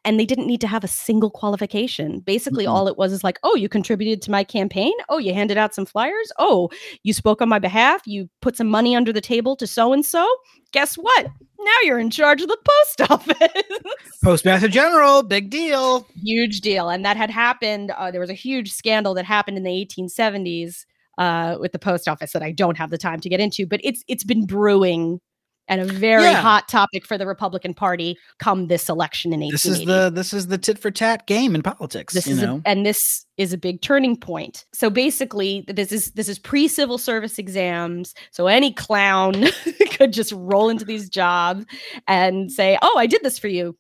And 0.06 0.20
they 0.20 0.26
didn't 0.26 0.46
need 0.46 0.62
to 0.62 0.68
have 0.68 0.84
a 0.84 0.88
single 0.90 1.32
qualification. 1.32 2.20
Basically, 2.20 2.66
Mm-mm. 2.66 2.70
all 2.72 2.88
it 2.88 2.98
was 2.98 3.12
is 3.12 3.24
like, 3.24 3.40
oh, 3.44 3.56
you 3.56 3.68
contributed 3.68 4.22
to 4.22 4.32
my 4.32 4.44
campaign. 4.44 4.94
Oh, 5.10 5.18
you 5.18 5.34
handed 5.34 5.58
out 5.58 5.74
some 5.74 5.86
flyers. 5.88 6.32
Oh, 6.38 6.70
you 7.04 7.14
spoke 7.14 7.42
on 7.42 7.50
my 7.50 7.58
behalf. 7.58 8.02
You 8.06 8.30
put 8.42 8.56
some 8.56 8.68
money 8.68 8.96
under 8.96 9.12
the 9.12 9.22
table 9.22 9.56
to 9.56 9.66
so 9.66 9.92
and 9.94 10.06
so. 10.06 10.28
Guess 10.72 10.96
what? 10.96 11.26
Now 11.60 11.78
you're 11.84 12.00
in 12.00 12.12
charge 12.12 12.42
of 12.42 12.48
the 12.48 12.58
post 12.64 13.02
office. 13.12 13.80
Postmaster 14.24 14.68
General, 14.68 15.24
big 15.24 15.50
deal. 15.50 16.06
huge 16.22 16.62
deal. 16.62 16.90
And 16.90 17.04
that 17.04 17.18
had 17.18 17.32
happened. 17.32 17.92
Uh, 17.92 18.12
there 18.12 18.22
was 18.22 18.30
a 18.30 18.36
huge 18.36 18.72
scandal 18.72 19.14
that 19.16 19.26
happened 19.26 19.58
in 19.58 19.64
the 19.64 19.72
1870s 19.72 20.86
uh, 21.18 21.58
with 21.60 21.72
the 21.72 21.80
post 21.80 22.08
office 22.08 22.32
that 22.34 22.44
I 22.44 22.52
don't 22.52 22.78
have 22.78 22.90
the 22.90 22.98
time 22.98 23.20
to 23.22 23.30
get 23.30 23.40
into, 23.40 23.66
but 23.68 23.80
it's 23.84 24.04
it's 24.08 24.24
been 24.24 24.46
brewing 24.46 25.20
and 25.68 25.80
a 25.80 25.86
very 25.86 26.24
Yeah. 26.24 26.42
hot 26.42 26.68
topic 26.68 27.06
for 27.06 27.18
the 27.18 27.26
Republican 27.28 27.74
Party 27.74 28.18
come 28.40 28.68
this 28.68 28.90
election 28.90 29.32
in 29.32 29.40
1880. 29.42 29.52
This 29.52 29.80
is 29.80 29.86
the 29.86 30.10
this 30.10 30.34
is 30.34 30.48
the 30.48 30.58
tit 30.58 30.80
for 30.80 30.92
tat 30.92 31.28
game 31.28 31.54
in 31.56 31.62
politics. 31.62 32.14
this 32.14 32.28
you 32.28 32.34
is 32.34 32.44
a- 32.44 32.62
and 32.66 32.86
this 32.86 33.26
is 33.38 33.54
a 33.54 33.58
big 33.58 33.82
turning 33.82 34.18
point. 34.18 34.66
So 34.74 34.90
basically, 34.90 35.64
this 35.68 35.92
is 35.92 36.12
this 36.12 36.28
is 36.28 36.40
pre 36.40 36.68
civil 36.68 36.98
service 36.98 37.38
exams. 37.38 38.14
So 38.32 38.48
any 38.48 38.74
clown 38.74 39.46
could 39.92 40.12
just 40.14 40.34
roll 40.36 40.70
into 40.70 40.84
these 40.84 41.08
jobs 41.10 41.66
and 42.08 42.52
say, 42.52 42.78
"Oh, 42.82 42.96
I 42.98 43.06
did 43.06 43.22
this 43.24 43.38
for 43.40 43.48
you. 43.48 43.78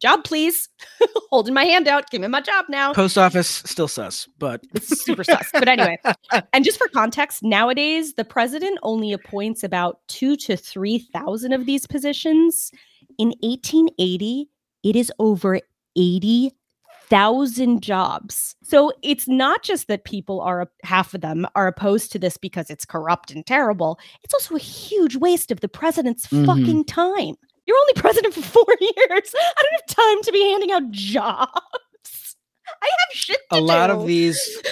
Job, 0.00 0.24
please." 0.24 0.68
Holding 1.30 1.54
my 1.54 1.64
hand 1.64 1.88
out, 1.88 2.10
give 2.10 2.20
me 2.20 2.28
my 2.28 2.40
job 2.40 2.66
now. 2.68 2.92
post 2.92 3.16
office 3.18 3.48
still 3.48 3.88
sus, 3.88 4.28
but 4.38 4.62
It's 4.74 5.02
super 5.04 5.24
sus. 5.24 5.48
But 5.52 5.68
anyway, 5.68 5.98
and 6.52 6.64
just 6.64 6.78
for 6.78 6.88
context, 6.88 7.42
nowadays 7.42 8.14
the 8.14 8.24
president 8.24 8.78
only 8.82 9.12
appoints 9.12 9.62
about 9.64 10.00
two 10.08 10.36
to 10.36 10.56
three 10.56 10.98
thousand 10.98 11.52
of 11.52 11.66
these 11.66 11.86
positions. 11.86 12.70
In 13.18 13.28
1880, 13.40 14.48
it 14.82 14.94
is 14.96 15.10
over 15.18 15.58
80,000 15.96 17.82
jobs. 17.82 18.54
So 18.62 18.92
it's 19.02 19.26
not 19.26 19.62
just 19.62 19.88
that 19.88 20.04
people 20.04 20.40
are 20.42 20.70
half 20.82 21.14
of 21.14 21.22
them 21.22 21.46
are 21.54 21.66
opposed 21.66 22.12
to 22.12 22.18
this 22.18 22.36
because 22.36 22.68
it's 22.68 22.84
corrupt 22.84 23.30
and 23.30 23.46
terrible. 23.46 23.98
It's 24.22 24.34
also 24.34 24.54
a 24.56 24.58
huge 24.58 25.16
waste 25.16 25.50
of 25.50 25.60
the 25.60 25.68
president's 25.68 26.26
Mhm. 26.26 26.44
fucking 26.46 26.84
time. 26.84 27.36
You're 27.66 27.76
only 27.76 27.94
president 27.94 28.34
for 28.34 28.42
four 28.42 28.66
years. 28.80 28.94
I 29.34 29.62
don't 29.62 29.74
have 29.74 29.86
time 29.96 30.22
to 30.22 30.32
be 30.32 30.42
handing 30.42 30.72
out 30.72 30.90
jobs. 30.90 32.36
I 32.66 32.86
have 32.86 33.12
shit 33.12 33.38
to 33.50 33.58
a 33.58 33.60
lot 33.60 33.90
of 33.90 34.06
these 34.06 34.62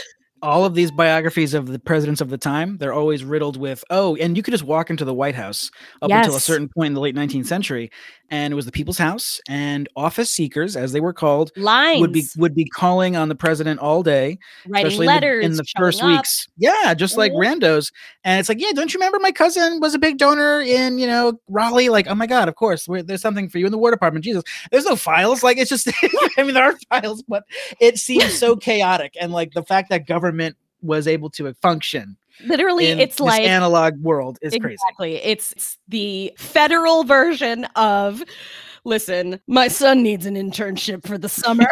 all 0.42 0.66
of 0.66 0.74
these 0.74 0.90
biographies 0.90 1.54
of 1.54 1.68
the 1.68 1.78
presidents 1.78 2.20
of 2.20 2.28
the 2.28 2.36
time 2.36 2.76
they're 2.76 2.92
always 2.92 3.24
riddled 3.24 3.56
with 3.56 3.82
oh 3.88 4.14
and 4.16 4.36
you 4.36 4.42
could 4.42 4.50
just 4.50 4.64
walk 4.64 4.90
into 4.90 5.04
the 5.04 5.14
white 5.14 5.34
house 5.34 5.70
up 6.02 6.10
until 6.10 6.36
a 6.36 6.40
certain 6.40 6.68
point 6.68 6.88
in 6.88 6.94
the 6.94 7.00
late 7.00 7.14
19th 7.14 7.46
century 7.46 7.90
and 8.34 8.52
it 8.52 8.56
was 8.56 8.66
the 8.66 8.72
people's 8.72 8.98
house 8.98 9.40
and 9.48 9.88
office 9.94 10.28
seekers 10.28 10.74
as 10.76 10.90
they 10.90 11.00
were 11.00 11.12
called 11.12 11.52
lines 11.56 12.00
would 12.00 12.12
be 12.12 12.24
would 12.36 12.54
be 12.54 12.64
calling 12.64 13.14
on 13.14 13.28
the 13.28 13.34
president 13.34 13.78
all 13.78 14.02
day 14.02 14.36
writing 14.66 14.86
especially 14.88 15.06
letters 15.06 15.44
in 15.44 15.52
the, 15.52 15.54
in 15.54 15.56
the 15.58 15.64
first 15.76 16.02
up. 16.02 16.08
weeks. 16.08 16.48
Yeah 16.56 16.94
just 16.94 17.16
like 17.16 17.30
Mhm. 17.32 17.60
randos. 17.60 17.92
And 18.24 18.40
it's 18.40 18.48
like 18.48 18.60
yeah 18.60 18.72
don't 18.72 18.92
you 18.92 18.98
remember 18.98 19.20
my 19.20 19.30
cousin 19.30 19.78
was 19.80 19.94
a 19.94 19.98
big 19.98 20.18
donor 20.18 20.60
in 20.62 20.98
you 20.98 21.06
know 21.06 21.38
raleigh? 21.48 21.90
Like 21.90 22.08
oh 22.08 22.14
my 22.16 22.26
god 22.26 22.48
of 22.48 22.56
course 22.56 22.88
there's 22.88 23.22
something 23.22 23.48
for 23.48 23.58
you 23.58 23.66
in 23.66 23.72
the 23.72 23.78
war 23.78 23.90
department 23.92 24.24
jesus. 24.24 24.42
There's 24.72 24.84
no 24.84 24.96
files 24.96 25.42
like 25.44 25.56
it's 25.58 25.70
just 25.70 25.88
i 26.36 26.42
mean 26.42 26.54
there 26.54 26.64
are 26.64 26.78
files 26.90 27.22
but 27.28 27.44
it 27.80 27.98
seems 27.98 28.36
so 28.36 28.56
chaotic 28.56 29.14
and 29.20 29.32
like 29.32 29.52
the 29.52 29.62
fact 29.62 29.90
that 29.90 30.06
government 30.08 30.56
was 30.82 31.06
able 31.06 31.30
to 31.30 31.52
function 31.62 32.16
literally 32.44 32.90
in 32.90 33.00
it's 33.00 33.16
this 33.16 33.26
like 33.26 33.42
analog 33.42 33.98
world 34.00 34.38
is 34.42 34.54
crazy. 34.60 34.74
Exactly. 34.74 35.16
It's, 35.16 35.52
it's 35.52 35.78
the 35.88 36.32
federal 36.36 37.04
version 37.04 37.64
of 37.76 38.22
listen 38.84 39.40
my 39.46 39.68
son 39.68 40.02
needs 40.02 40.26
an 40.26 40.34
internship 40.34 41.06
for 41.06 41.16
the 41.16 41.28
summer. 41.28 41.66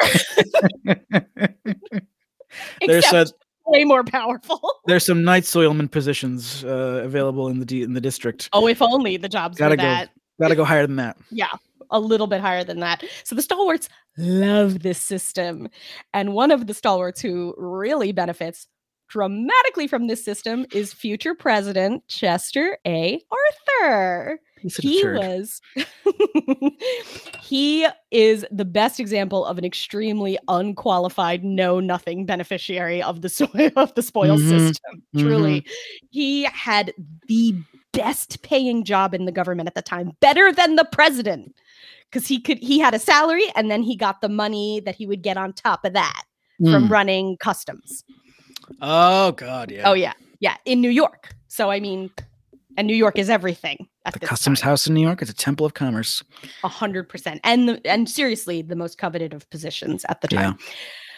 There's 2.86 3.12
a, 3.12 3.26
way 3.66 3.84
more 3.84 4.04
powerful. 4.04 4.60
there's 4.86 5.06
some 5.06 5.24
night 5.24 5.44
soilman 5.44 5.90
positions 5.90 6.64
uh, 6.64 7.02
available 7.04 7.48
in 7.48 7.58
the 7.58 7.64
D, 7.64 7.82
in 7.82 7.94
the 7.94 8.00
district. 8.00 8.48
Oh 8.52 8.66
if 8.66 8.82
only 8.82 9.16
the 9.16 9.28
jobs 9.28 9.56
Gotta 9.56 9.72
were 9.72 9.76
go. 9.76 9.82
that. 9.82 10.10
Gotta 10.40 10.56
go 10.56 10.64
higher 10.64 10.86
than 10.86 10.96
that. 10.96 11.16
Yeah 11.30 11.48
a 11.92 12.00
little 12.00 12.26
bit 12.26 12.40
higher 12.40 12.64
than 12.64 12.80
that. 12.80 13.04
So 13.22 13.36
the 13.36 13.42
stalwarts 13.42 13.88
love 14.16 14.80
this 14.80 15.00
system 15.00 15.68
and 16.12 16.32
one 16.32 16.50
of 16.50 16.66
the 16.66 16.74
stalwarts 16.74 17.20
who 17.20 17.54
really 17.56 18.12
benefits 18.12 18.66
dramatically 19.12 19.86
from 19.86 20.06
this 20.06 20.24
system 20.24 20.64
is 20.72 20.94
future 20.94 21.34
president 21.34 22.02
chester 22.08 22.78
a. 22.86 23.20
Arthur. 23.78 24.40
He's 24.58 24.76
such 24.76 24.84
a 24.86 24.88
he 24.88 25.04
was 25.04 25.60
he 27.42 27.86
is 28.10 28.46
the 28.50 28.64
best 28.64 28.98
example 29.00 29.44
of 29.44 29.58
an 29.58 29.64
extremely 29.66 30.38
unqualified 30.48 31.44
know 31.44 31.78
nothing 31.78 32.24
beneficiary 32.24 33.02
of 33.02 33.20
the 33.20 33.28
soil 33.28 33.70
of 33.76 33.94
the 33.94 34.02
spoil 34.02 34.38
Mhm, 34.38 34.48
system 34.48 35.02
truly. 35.18 35.66
He 36.10 36.44
had 36.44 36.94
the 37.28 37.54
best 37.92 38.42
paying 38.42 38.82
job 38.82 39.12
in 39.12 39.26
the 39.26 39.32
government 39.32 39.66
at 39.68 39.74
the 39.74 39.82
time 39.82 40.12
better 40.20 40.50
than 40.52 40.76
the 40.76 40.88
president 40.90 41.54
because 42.10 42.26
he 42.26 42.40
could 42.40 42.56
he 42.58 42.78
had 42.78 42.94
a 42.94 42.98
salary 42.98 43.44
and 43.56 43.70
then 43.70 43.82
he 43.82 43.94
got 43.94 44.22
the 44.22 44.28
money 44.30 44.80
that 44.86 44.94
he 44.94 45.06
would 45.06 45.20
get 45.22 45.36
on 45.36 45.52
top 45.52 45.84
of 45.84 45.92
that 45.92 46.22
from 46.70 46.86
Mm. 46.86 46.90
running 46.90 47.36
customs 47.38 48.04
oh 48.80 49.32
god 49.32 49.70
yeah 49.70 49.88
oh 49.88 49.92
yeah 49.92 50.12
yeah 50.40 50.56
in 50.64 50.80
new 50.80 50.90
york 50.90 51.34
so 51.48 51.70
i 51.70 51.78
mean 51.80 52.10
and 52.76 52.86
new 52.86 52.94
york 52.96 53.18
is 53.18 53.28
everything 53.28 53.86
at 54.06 54.12
the 54.14 54.18
this 54.20 54.28
customs 54.28 54.60
time. 54.60 54.70
house 54.70 54.86
in 54.86 54.94
new 54.94 55.02
york 55.02 55.20
is 55.22 55.28
a 55.30 55.34
temple 55.34 55.66
of 55.66 55.74
commerce 55.74 56.22
A 56.64 56.68
hundred 56.68 57.08
percent, 57.08 57.40
and 57.44 57.68
the, 57.68 57.80
and 57.84 58.08
seriously, 58.08 58.62
the 58.62 58.76
most 58.76 58.98
coveted 58.98 59.34
of 59.34 59.48
positions 59.50 60.04
at 60.08 60.20
the 60.20 60.28
Yeah. 60.30 60.42
time. 60.42 60.58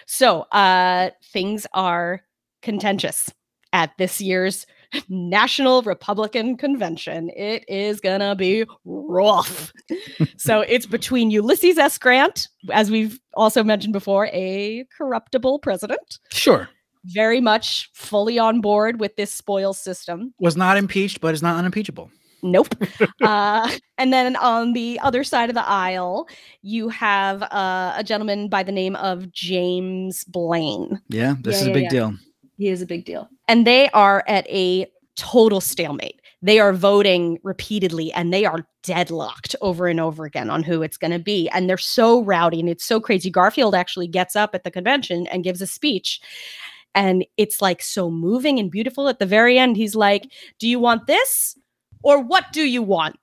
So, 0.06 0.42
uh, 0.52 1.10
things 1.32 1.66
are 1.72 2.22
contentious 2.60 3.30
at 3.72 3.90
this 3.98 4.20
year's 4.20 4.66
National 5.08 5.82
Republican 5.82 6.56
Convention. 6.56 7.30
It 7.30 7.64
is 7.68 8.00
gonna 8.00 8.34
be 8.36 8.64
rough. 8.84 9.72
so 10.36 10.60
it's 10.60 10.86
between 10.86 11.30
Ulysses 11.30 11.78
S. 11.78 11.98
Grant, 11.98 12.48
as 12.70 12.90
we've 12.90 13.18
also 13.34 13.64
mentioned 13.64 13.92
before, 13.92 14.26
a 14.32 14.84
corruptible 14.96 15.58
president, 15.60 16.18
sure 16.30 16.68
very 17.06 17.40
much 17.40 17.90
fully 17.92 18.38
on 18.38 18.60
board 18.60 19.00
with 19.00 19.14
this 19.16 19.32
spoils 19.32 19.78
system. 19.78 20.32
was 20.38 20.56
not 20.56 20.76
impeached 20.76 21.20
but 21.20 21.34
is 21.34 21.42
not 21.42 21.56
unimpeachable 21.56 22.10
Nope. 22.42 22.74
uh, 23.22 23.70
and 23.96 24.12
then 24.12 24.36
on 24.36 24.74
the 24.74 25.00
other 25.00 25.24
side 25.24 25.48
of 25.48 25.54
the 25.54 25.66
aisle, 25.66 26.28
you 26.60 26.90
have 26.90 27.42
uh, 27.44 27.94
a 27.96 28.04
gentleman 28.04 28.48
by 28.48 28.62
the 28.62 28.70
name 28.70 28.96
of 28.96 29.32
James 29.32 30.24
Blaine. 30.24 31.00
yeah 31.08 31.36
this 31.40 31.56
Yeah, 31.56 31.60
is 31.62 31.66
a 31.68 31.72
big 31.72 31.84
yeah. 31.84 31.88
deal 31.88 32.14
He 32.58 32.68
is 32.68 32.82
a 32.82 32.86
big 32.86 33.06
deal. 33.06 33.28
And 33.48 33.66
they 33.66 33.88
are 33.90 34.24
at 34.28 34.46
a 34.50 34.86
total 35.16 35.60
stalemate. 35.62 36.20
They 36.42 36.58
are 36.60 36.74
voting 36.74 37.38
repeatedly 37.42 38.12
and 38.12 38.30
they 38.30 38.44
are 38.44 38.66
deadlocked 38.82 39.56
over 39.62 39.86
and 39.86 39.98
over 39.98 40.26
again 40.26 40.50
on 40.50 40.62
who 40.62 40.82
it's 40.82 40.98
going 40.98 41.12
to 41.12 41.18
be. 41.18 41.48
And 41.48 41.70
they're 41.70 41.78
so 41.78 42.22
rowdy 42.22 42.60
and 42.60 42.68
it's 42.68 42.84
so 42.84 43.00
crazy. 43.00 43.30
Garfield 43.30 43.74
actually 43.74 44.08
gets 44.08 44.36
up 44.36 44.54
at 44.54 44.64
the 44.64 44.70
convention 44.70 45.26
and 45.28 45.42
gives 45.44 45.62
a 45.62 45.66
speech. 45.66 46.20
And 46.94 47.24
it's 47.36 47.60
like 47.60 47.82
so 47.82 48.10
moving 48.10 48.58
and 48.58 48.70
beautiful. 48.70 49.08
At 49.08 49.18
the 49.18 49.26
very 49.26 49.58
end, 49.58 49.76
he's 49.76 49.96
like, 49.96 50.30
Do 50.58 50.68
you 50.68 50.78
want 50.78 51.06
this 51.06 51.56
or 52.02 52.22
what 52.22 52.52
do 52.52 52.62
you 52.62 52.82
want? 52.82 53.16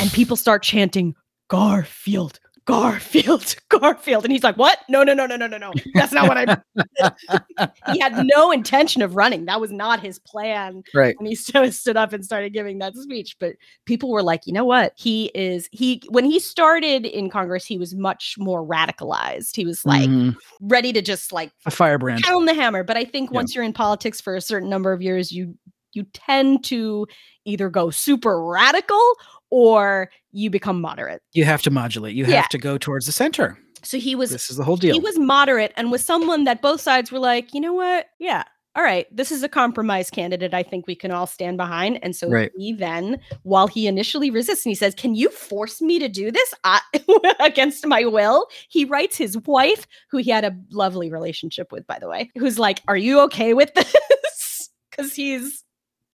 And 0.00 0.10
people 0.12 0.36
start 0.36 0.62
chanting, 0.62 1.14
Garfield, 1.48 2.40
Garfield, 2.68 3.56
Garfield. 3.70 4.24
And 4.24 4.32
he's 4.32 4.44
like, 4.44 4.56
What? 4.58 4.80
No, 4.90 5.02
no, 5.02 5.14
no, 5.14 5.24
no, 5.26 5.36
no, 5.36 5.46
no, 5.46 5.56
no. 5.56 5.72
That's 5.94 6.12
not 6.12 6.28
what 6.28 6.36
I 6.36 6.58
he 7.92 7.98
had 7.98 8.26
no 8.36 8.50
intention 8.52 9.00
of 9.00 9.16
running. 9.16 9.46
That 9.46 9.58
was 9.60 9.72
not 9.72 10.00
his 10.00 10.18
plan 10.18 10.82
right 10.94 11.16
And 11.18 11.26
he 11.26 11.34
sto- 11.34 11.70
stood 11.70 11.96
up 11.96 12.12
and 12.12 12.22
started 12.22 12.52
giving 12.52 12.78
that 12.80 12.94
speech. 12.94 13.36
But 13.40 13.54
people 13.86 14.10
were 14.10 14.22
like, 14.22 14.42
you 14.46 14.52
know 14.52 14.66
what? 14.66 14.92
He 14.96 15.30
is 15.34 15.66
he 15.72 16.02
when 16.10 16.26
he 16.26 16.38
started 16.38 17.06
in 17.06 17.30
Congress, 17.30 17.64
he 17.64 17.78
was 17.78 17.94
much 17.94 18.34
more 18.38 18.62
radicalized. 18.66 19.56
He 19.56 19.64
was 19.64 19.86
like 19.86 20.08
Mhm. 20.10 20.36
ready 20.60 20.92
to 20.92 21.00
just 21.00 21.32
like 21.32 21.50
a 21.64 21.70
firebrand 21.70 22.22
pound 22.22 22.46
the 22.46 22.54
hammer. 22.54 22.84
But 22.84 22.98
I 22.98 23.04
think 23.06 23.30
Yeah. 23.30 23.36
once 23.36 23.54
you're 23.54 23.64
in 23.64 23.72
politics 23.72 24.20
for 24.20 24.36
a 24.36 24.42
certain 24.42 24.68
number 24.68 24.92
of 24.92 25.00
years, 25.00 25.32
you 25.32 25.56
you 25.92 26.04
tend 26.12 26.64
to 26.64 27.06
either 27.44 27.68
go 27.70 27.90
super 27.90 28.44
radical 28.44 29.02
or 29.50 30.10
you 30.32 30.50
become 30.50 30.80
moderate. 30.80 31.22
you 31.32 31.44
have 31.44 31.62
to 31.62 31.70
modulate 31.70 32.14
you 32.14 32.24
Yeah. 32.26 32.36
have 32.36 32.48
to 32.50 32.58
go 32.58 32.76
towards 32.78 33.06
the 33.06 33.12
center 33.12 33.58
So 33.82 33.98
he 33.98 34.14
was 34.14 34.30
this 34.30 34.50
is 34.50 34.56
the 34.56 34.64
whole 34.64 34.76
deal 34.76 34.94
he 34.94 35.00
was 35.00 35.18
moderate 35.18 35.72
and 35.76 35.90
was 35.90 36.04
someone 36.04 36.44
that 36.44 36.60
both 36.62 36.80
sides 36.80 37.10
were 37.12 37.18
like, 37.20 37.54
you 37.54 37.60
know 37.60 37.72
what? 37.74 38.06
Yeah. 38.18 38.44
All 38.76 38.84
right, 38.84 39.06
this 39.10 39.32
is 39.32 39.42
a 39.42 39.48
compromise 39.48 40.08
candidate 40.10 40.54
I 40.54 40.62
think 40.62 40.86
we 40.86 40.94
can 40.94 41.10
all 41.10 41.26
stand 41.26 41.56
behind. 41.56 41.98
And 42.04 42.14
so 42.14 42.28
Right. 42.28 42.52
he 42.56 42.72
then, 42.74 43.18
while 43.42 43.66
he 43.66 43.86
initially 43.88 44.30
resists 44.30 44.64
and 44.64 44.70
he 44.70 44.74
says, 44.76 44.94
Can 44.94 45.14
you 45.16 45.30
force 45.30 45.80
me 45.80 45.98
to 45.98 46.08
do 46.08 46.30
this 46.30 46.54
I, 46.62 46.80
against 47.40 47.86
my 47.86 48.04
will? 48.04 48.46
He 48.68 48.84
writes 48.84 49.16
his 49.16 49.36
wife, 49.46 49.86
who 50.10 50.18
he 50.18 50.30
had 50.30 50.44
a 50.44 50.54
lovely 50.70 51.10
relationship 51.10 51.72
with, 51.72 51.86
by 51.88 51.98
the 51.98 52.08
way, 52.08 52.30
who's 52.38 52.58
like, 52.58 52.82
Are 52.86 52.96
you 52.96 53.20
okay 53.22 53.54
with 53.54 53.72
this? 53.74 53.94
Because 54.90 55.14
he's 55.14 55.62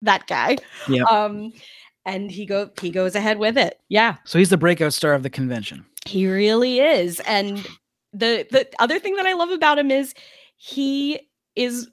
that 0.02 0.28
guy. 0.28 0.58
Yep. 0.88 1.08
Um, 1.12 1.54
and 2.06 2.32
he 2.32 2.46
go 2.46 2.70
he 2.82 2.90
goes 2.90 3.16
ahead 3.16 3.38
with 3.40 3.58
it. 3.58 3.80
Yeah, 3.90 4.16
So 4.26 4.40
he's 4.40 4.50
the 4.50 4.58
breakout 4.58 4.94
star 4.94 5.14
of 5.14 5.24
the 5.24 5.30
convention. 5.30 5.86
he 6.06 6.28
really 6.28 6.80
is. 6.80 7.20
And 7.22 7.68
the 8.14 8.48
the 8.52 8.68
other 8.80 9.00
thing 9.00 9.16
that 9.16 9.26
I 9.26 9.34
love 9.34 9.50
about 9.50 9.78
him 9.78 9.92
is 9.92 10.14
he 10.58 11.20
is 11.56 11.90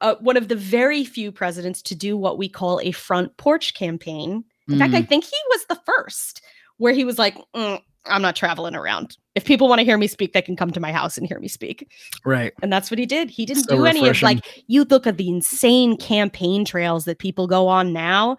uh, 0.00 0.16
one 0.20 0.36
of 0.36 0.48
the 0.48 0.56
very 0.56 1.04
few 1.04 1.32
presidents 1.32 1.80
to 1.82 1.94
do 1.94 2.16
what 2.16 2.36
we 2.38 2.48
call 2.48 2.80
a 2.80 2.90
front 2.90 3.36
porch 3.36 3.74
campaign. 3.74 4.44
In 4.68 4.78
fact, 4.78 4.94
I 4.94 5.02
Mm, 5.02 5.08
think 5.08 5.24
he 5.24 5.36
was 5.50 5.64
the 5.66 5.80
first 5.86 6.42
where 6.78 6.92
he 6.92 7.04
was 7.04 7.18
like, 7.18 7.36
"Mm, 7.54 7.80
"I'm 8.04 8.20
not 8.22 8.36
traveling 8.36 8.74
around. 8.74 9.16
If 9.36 9.44
people 9.44 9.68
want 9.68 9.78
to 9.78 9.84
hear 9.84 9.96
me 9.96 10.08
speak, 10.08 10.32
they 10.32 10.42
can 10.42 10.56
come 10.56 10.72
to 10.72 10.80
my 10.80 10.90
house 10.90 11.16
and 11.16 11.24
hear 11.28 11.38
me 11.38 11.46
speak." 11.46 11.86
right. 12.24 12.52
And 12.62 12.72
that's 12.72 12.90
what 12.90 12.98
he 12.98 13.06
did. 13.06 13.30
He 13.30 13.46
didn't 13.46 13.68
So 13.68 13.76
do 13.76 13.86
any 13.86 14.00
of 14.00 14.06
refreshing. 14.08 14.38
like 14.38 14.64
you 14.66 14.82
look 14.84 15.06
at 15.06 15.16
the 15.18 15.28
insane 15.28 15.96
campaign 15.96 16.64
trails 16.64 17.04
that 17.04 17.18
people 17.18 17.46
go 17.46 17.68
on 17.68 17.92
now. 17.92 18.36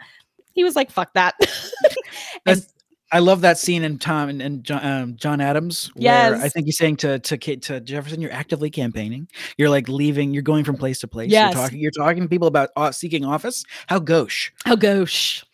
He 0.53 0.65
was 0.65 0.75
like, 0.75 0.91
"Fuck 0.91 1.13
that." 1.13 1.35
And- 2.45 2.65
I 3.09 3.19
love 3.19 3.39
that 3.39 3.57
scene 3.57 3.85
in 3.85 3.99
Tom 3.99 4.27
and, 4.27 4.41
and 4.41 4.63
John, 4.65 4.85
um, 4.85 5.15
John 5.15 5.39
Adams. 5.39 5.89
Where 5.95 6.35
I 6.35 6.49
think 6.49 6.65
he's 6.65 6.77
saying 6.77 6.97
to 6.97 7.19
to 7.19 7.37
Kate 7.37 7.61
to 7.61 7.79
Jefferson, 7.79 8.19
"You're 8.19 8.33
actively 8.33 8.69
campaigning. 8.69 9.29
You're 9.57 9.69
like 9.69 9.87
leaving. 9.87 10.33
You're 10.33 10.43
going 10.43 10.65
from 10.65 10.75
place 10.75 10.99
to 10.99 11.07
place. 11.07 11.31
Yes. 11.31 11.53
You're 11.53 11.63
talking. 11.63 11.79
You're 11.79 11.91
talking 11.91 12.23
to 12.23 12.27
people 12.27 12.49
about 12.49 12.71
uh, 12.75 12.91
seeking 12.91 13.23
office. 13.23 13.63
How 13.87 13.99
gauche? 13.99 14.51
How 14.65 14.75
gauche. 14.75 15.45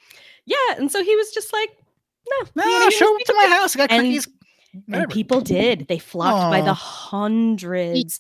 Yeah, 0.45 0.55
and 0.77 0.91
so 0.91 1.03
he 1.03 1.15
was 1.15 1.29
just 1.31 1.53
like, 1.53 1.69
"No, 2.27 2.47
No, 2.55 2.63
you 2.63 2.71
wanna 2.71 2.79
hear 2.85 2.89
me 2.89 2.95
show 2.95 3.15
up 3.15 3.21
to 3.27 3.33
my 3.35 3.55
house. 3.55 3.75
I 3.75 3.77
got 3.77 3.91
And- 3.91 4.01
cookies. 4.01 4.27
And 4.91 5.09
people 5.09 5.41
did. 5.41 5.87
They 5.87 5.99
flocked 5.99 6.51
by 6.51 6.61
the 6.61 6.73
hundreds. 6.73 8.19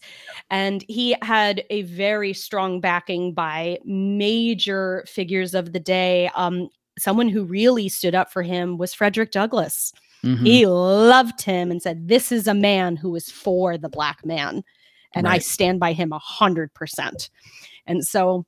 And 0.49 0.83
he 0.87 1.15
had 1.21 1.63
a 1.69 1.81
very 1.83 2.33
strong 2.33 2.79
backing 2.79 3.33
by 3.33 3.79
major 3.85 5.03
figures 5.07 5.53
of 5.55 5.73
the 5.73 5.79
day. 5.79 6.29
Um, 6.35 6.69
someone 6.99 7.29
who 7.29 7.43
really 7.43 7.89
stood 7.89 8.13
up 8.13 8.31
for 8.31 8.43
him 8.43 8.77
was 8.77 8.93
Frederick 8.93 9.31
Douglass. 9.31 9.93
Mhm. 10.23 10.45
He 10.45 10.65
loved 10.65 11.41
him 11.41 11.71
and 11.71 11.81
said, 11.81 12.07
This 12.07 12.31
is 12.31 12.47
a 12.47 12.53
man 12.53 12.95
who 12.95 13.15
is 13.15 13.29
for 13.29 13.77
the 13.77 13.89
black 13.89 14.25
man. 14.25 14.63
And 15.15 15.27
I 15.27 15.37
stand 15.39 15.79
by 15.79 15.93
him 15.93 16.11
a 16.11 16.19
hundred 16.19 16.73
percent. 16.73 17.29
And 17.85 18.03
so, 18.05 18.45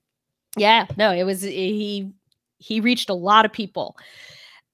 yeah, 0.57 0.87
no, 0.97 1.11
it 1.11 1.23
was 1.23 1.41
he 1.41 2.09
he 2.57 2.79
reached 2.79 3.09
a 3.09 3.13
lot 3.13 3.45
of 3.45 3.51
people. 3.53 3.97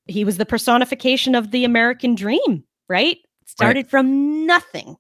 He 0.08 0.24
was 0.24 0.38
the 0.38 0.46
personification 0.46 1.36
of 1.36 1.52
the 1.52 1.66
American 1.66 2.16
dream, 2.16 2.64
right? 2.92 3.18
Started 3.46 3.90
from 3.90 4.46
nothing 4.46 4.96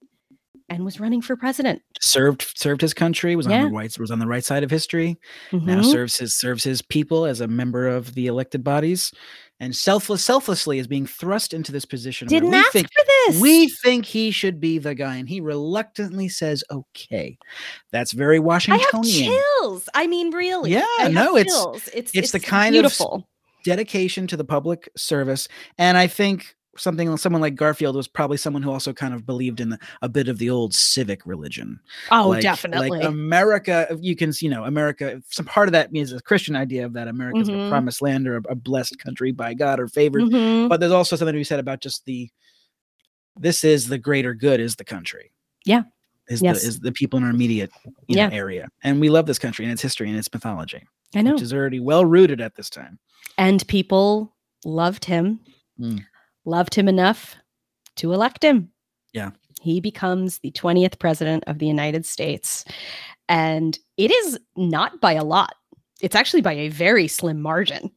and 0.69 0.83
was 0.85 0.99
running 0.99 1.21
for 1.21 1.35
president. 1.35 1.81
served 1.99 2.41
served 2.55 2.81
his 2.81 2.93
country. 2.93 3.35
Was 3.35 3.45
on 3.47 3.51
the 3.63 3.69
right 3.77 3.99
was 3.99 4.09
on 4.11 4.19
the 4.19 4.25
right 4.27 4.43
side 4.43 4.63
of 4.63 4.71
history. 4.71 5.17
now 5.51 5.81
Mhm. 5.81 5.91
serves 5.91 6.17
his 6.17 6.33
serves 6.39 6.63
his 6.63 6.81
people 6.81 7.25
as 7.25 7.41
a 7.41 7.47
member 7.47 7.87
of 7.87 8.13
the 8.15 8.27
elected 8.27 8.63
bodies 8.63 9.11
and 9.59 9.75
selfless 9.75 10.23
selflessly 10.25 10.79
is 10.79 10.87
being 10.87 11.05
thrust 11.05 11.53
into 11.53 11.71
this 11.71 11.85
position 11.85 12.27
Didn't 12.27 12.49
we 12.49 12.57
ask 12.57 12.71
think 12.71 12.87
for 12.87 13.05
this. 13.31 13.39
we 13.41 13.69
think 13.83 14.05
he 14.05 14.31
should 14.31 14.59
be 14.59 14.79
the 14.79 14.95
guy 14.95 15.17
and 15.17 15.29
he 15.29 15.39
reluctantly 15.41 16.29
says 16.29 16.63
okay 16.71 17.37
that's 17.91 18.13
very 18.13 18.39
Washingtonian. 18.39 18.89
I 18.93 19.35
have 19.35 19.41
chills. 19.61 19.89
I 19.93 20.07
mean, 20.07 20.31
really. 20.31 20.71
Yeah, 20.71 20.85
I 20.99 21.09
no, 21.09 21.37
it's- 21.37 21.53
chills. 21.53 21.87
it's 21.93 22.11
it's 22.15 22.31
the 22.31 22.39
kind 22.39 22.75
of 22.75 22.81
beautiful. 22.81 23.27
dedication 23.65 24.25
to 24.27 24.37
the 24.37 24.43
public 24.45 24.89
service 24.97 25.47
and 25.77 25.95
i 25.97 26.07
think 26.07 26.55
something 26.77 27.15
someone 27.17 27.41
like 27.41 27.55
garfield 27.55 27.95
was 27.97 28.07
probably 28.07 28.37
someone 28.37 28.61
who 28.63 28.71
also 28.71 28.93
kind 28.93 29.13
of 29.13 29.25
believed 29.25 29.59
in 29.59 29.69
the, 29.69 29.79
a 30.01 30.07
bit 30.07 30.27
of 30.29 30.37
the 30.37 30.49
old 30.49 30.73
civic 30.73 31.25
religion 31.25 31.79
Oh, 32.11 32.29
like, 32.29 32.41
definitely. 32.41 32.89
Like 32.89 33.03
America, 33.03 33.97
you 33.99 34.15
can, 34.15 34.31
you 34.39 34.49
know, 34.49 34.63
America. 34.63 35.21
Some 35.29 35.45
part 35.45 35.67
of 35.67 35.73
that 35.73 35.91
means 35.91 36.13
a 36.13 36.21
Christian 36.21 36.55
idea 36.55 36.85
of 36.85 36.93
that 36.93 37.07
America 37.09 37.39
is 37.39 37.49
Mhm. 37.49 37.67
a 37.67 37.69
promised 37.69 38.01
land 38.01 38.27
or 38.27 38.37
a, 38.37 38.41
a 38.49 38.55
blessed 38.55 38.97
country 38.99 39.31
by 39.33 39.53
God 39.53 39.79
or 39.81 39.87
favored. 39.89 40.21
Mhm. 40.23 40.69
But 40.69 40.79
there's 40.79 40.91
also 40.93 41.15
something 41.17 41.33
to 41.33 41.39
be 41.39 41.43
said 41.43 41.59
about 41.59 41.81
just 41.81 42.05
the. 42.05 42.29
This 43.39 43.63
is 43.63 43.87
the 43.87 43.97
greater 43.97 44.33
good 44.33 44.59
is 44.59 44.75
the 44.75 44.83
country. 44.85 45.31
Yeah. 45.65 45.83
Is 46.27 46.41
Yes. 46.41 46.61
the 46.61 46.67
is 46.67 46.79
the 46.79 46.91
people 46.91 47.17
in 47.17 47.23
our 47.23 47.29
immediate 47.31 47.71
you 48.07 48.15
know, 48.17 48.29
area, 48.31 48.67
and 48.83 48.99
we 49.01 49.09
love 49.09 49.25
this 49.25 49.39
country 49.39 49.65
and 49.65 49.71
its 49.73 49.81
history 49.81 50.09
and 50.09 50.17
its 50.17 50.29
mythology, 50.33 50.85
I 51.15 51.21
know. 51.21 51.33
which 51.33 51.41
is 51.41 51.53
already 51.53 51.79
well 51.79 52.05
rooted 52.05 52.39
at 52.41 52.55
this 52.55 52.69
time. 52.69 52.99
and 53.37 53.65
people 53.67 54.33
loved 54.65 55.03
him 55.05 55.39
Mm. 55.79 56.05
Loved 56.45 56.73
him 56.75 56.87
enough 56.87 57.35
to 57.97 58.13
elect 58.13 58.43
him 58.43 58.69
Yeah. 59.13 59.31
he 59.61 59.79
becomes 59.81 60.39
the 60.39 60.51
20th 60.51 60.99
president 60.99 61.43
of 61.47 61.59
the 61.59 61.67
united 61.67 62.05
states 62.05 62.65
and 63.29 63.77
it 63.97 64.11
is 64.11 64.39
not 64.55 64.99
by 65.01 65.13
a 65.13 65.23
lot 65.23 65.53
it's 66.01 66.15
actually 66.15 66.41
by 66.41 66.53
a 66.53 66.69
very 66.69 67.07
slim 67.07 67.41
margin 67.41 67.91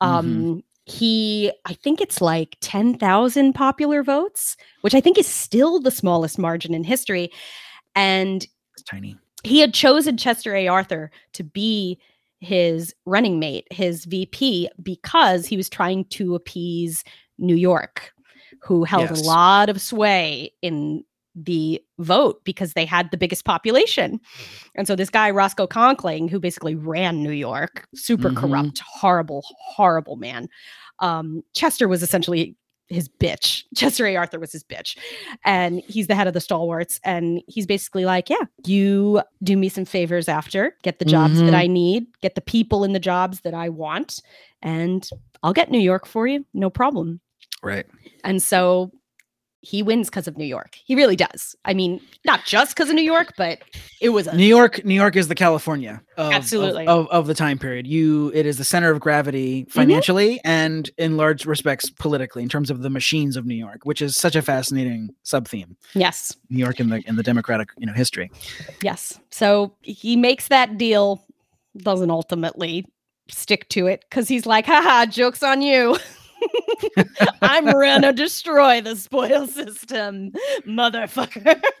um 0.00 0.62
he 0.86 1.52
i 1.66 1.74
think 1.74 2.00
it's 2.00 2.20
like 2.20 2.56
10,000 2.60 3.52
popular 3.52 4.02
votes 4.02 4.56
which 4.80 4.94
i 4.94 5.00
think 5.00 5.18
is 5.18 5.26
still 5.28 5.78
the 5.80 5.90
smallest 5.90 6.38
margin 6.38 6.74
in 6.74 6.82
history 6.84 7.30
and 7.94 8.46
It's 8.74 8.82
tiny. 8.90 9.16
he 9.44 9.58
had 9.60 9.74
chosen 9.74 10.16
Chester 10.16 10.54
A. 10.56 10.66
Arthur 10.68 11.10
to 11.34 11.44
be 11.44 12.00
his 12.40 12.92
running 13.06 13.38
mate, 13.38 13.68
his 13.70 14.04
VP, 14.06 14.68
because 14.82 15.46
he 15.46 15.56
was 15.56 15.68
trying 15.68 16.04
to 16.06 16.34
appease 16.34 17.04
New 17.38 17.56
York, 17.56 18.12
who 18.62 18.84
held 18.84 19.10
Yes. 19.10 19.20
a 19.20 19.24
lot 19.24 19.68
of 19.68 19.80
sway 19.80 20.52
in 20.62 21.04
the 21.34 21.82
vote 21.98 22.44
because 22.44 22.74
they 22.74 22.84
had 22.84 23.10
the 23.10 23.16
biggest 23.16 23.44
population. 23.46 24.20
And 24.74 24.86
so 24.86 24.94
this 24.94 25.08
guy, 25.08 25.30
Roscoe 25.30 25.66
Conkling, 25.66 26.28
who 26.28 26.38
basically 26.38 26.74
ran 26.74 27.22
New 27.22 27.30
York, 27.32 27.86
super 27.94 28.28
Mhm. 28.30 28.36
corrupt, 28.36 28.82
horrible, 28.86 29.42
horrible 29.58 30.16
man. 30.16 30.48
Um, 30.98 31.42
Chester 31.54 31.88
was 31.88 32.02
essentially 32.02 32.54
his 32.92 33.08
bitch. 33.08 33.64
Chester 33.76 34.06
A. 34.06 34.16
Arthur 34.16 34.38
was 34.38 34.52
his 34.52 34.62
bitch. 34.64 34.96
And 35.44 35.82
he's 35.88 36.06
the 36.06 36.14
head 36.14 36.26
of 36.26 36.34
the 36.34 36.40
stalwarts. 36.40 37.00
And 37.04 37.42
he's 37.48 37.66
basically 37.66 38.04
like, 38.04 38.28
yeah, 38.30 38.44
you 38.66 39.22
do 39.42 39.56
me 39.56 39.68
some 39.68 39.84
favors 39.84 40.28
after, 40.28 40.76
get 40.82 40.98
the 40.98 41.04
jobs 41.04 41.34
Mhm. 41.40 41.46
that 41.46 41.54
I 41.54 41.66
need, 41.66 42.06
get 42.20 42.34
the 42.34 42.40
people 42.40 42.84
in 42.84 42.92
the 42.92 43.00
jobs 43.00 43.40
that 43.40 43.54
I 43.54 43.68
want, 43.68 44.20
and 44.62 45.08
I'll 45.42 45.52
get 45.52 45.70
New 45.70 45.80
York 45.80 46.06
for 46.06 46.26
you. 46.26 46.44
No 46.54 46.70
problem. 46.70 47.20
Right. 47.62 47.86
And 48.24 48.42
so 48.42 48.92
he 49.62 49.80
wins 49.80 50.10
because 50.10 50.26
of 50.26 50.36
New 50.36 50.44
York. 50.44 50.76
He 50.84 50.96
really 50.96 51.14
does. 51.14 51.54
I 51.64 51.72
mean, 51.72 52.00
not 52.24 52.44
just 52.44 52.74
because 52.74 52.90
of 52.90 52.96
New 52.96 53.02
York, 53.02 53.32
but 53.38 53.60
it 54.00 54.08
was 54.08 54.26
a 54.26 54.36
New 54.36 54.44
York, 54.44 54.84
New 54.84 54.94
York 54.94 55.14
is 55.14 55.28
the 55.28 55.36
California 55.36 56.02
of, 56.16 56.26
of- 56.26 56.32
Absolutely. 56.32 56.86
of, 56.88 57.06
of 57.08 57.28
the 57.28 57.34
time 57.34 57.58
period. 57.58 57.86
You, 57.86 58.32
it 58.34 58.44
is 58.44 58.58
the 58.58 58.64
center 58.64 58.90
of 58.90 58.98
gravity 58.98 59.62
mm-hmm. 59.62 59.70
financially 59.70 60.40
and 60.44 60.90
in 60.98 61.16
large 61.16 61.46
respects 61.46 61.90
politically 61.90 62.42
in 62.42 62.48
terms 62.48 62.70
of 62.70 62.82
the 62.82 62.90
machines 62.90 63.36
of 63.36 63.46
New 63.46 63.54
York, 63.54 63.80
which 63.84 64.02
is 64.02 64.16
such 64.16 64.34
a 64.34 64.42
fascinating 64.42 65.10
sub 65.22 65.46
theme. 65.46 65.76
yes. 65.94 66.36
New 66.50 66.58
York 66.58 66.80
in 66.80 66.90
the 66.90 67.02
in 67.06 67.16
the 67.16 67.22
democratic 67.22 67.68
you 67.78 67.86
know 67.86 67.92
history. 67.92 68.30
Yes. 68.82 69.18
So 69.30 69.74
he 69.82 70.16
makes 70.16 70.48
that 70.48 70.76
deal, 70.76 71.24
doesn't 71.78 72.10
ultimately 72.10 72.84
stick 73.28 73.68
to 73.70 73.86
it 73.86 74.04
because 74.10 74.28
he's 74.28 74.44
like, 74.44 74.66
haha, 74.66 75.06
joke's 75.06 75.42
on 75.42 75.62
you. 75.62 75.96
I'm 77.42 77.64
gonna 77.66 78.12
destroy 78.12 78.80
the 78.80 78.96
spoil 78.96 79.46
system, 79.46 80.32
motherfucker. 80.66 81.60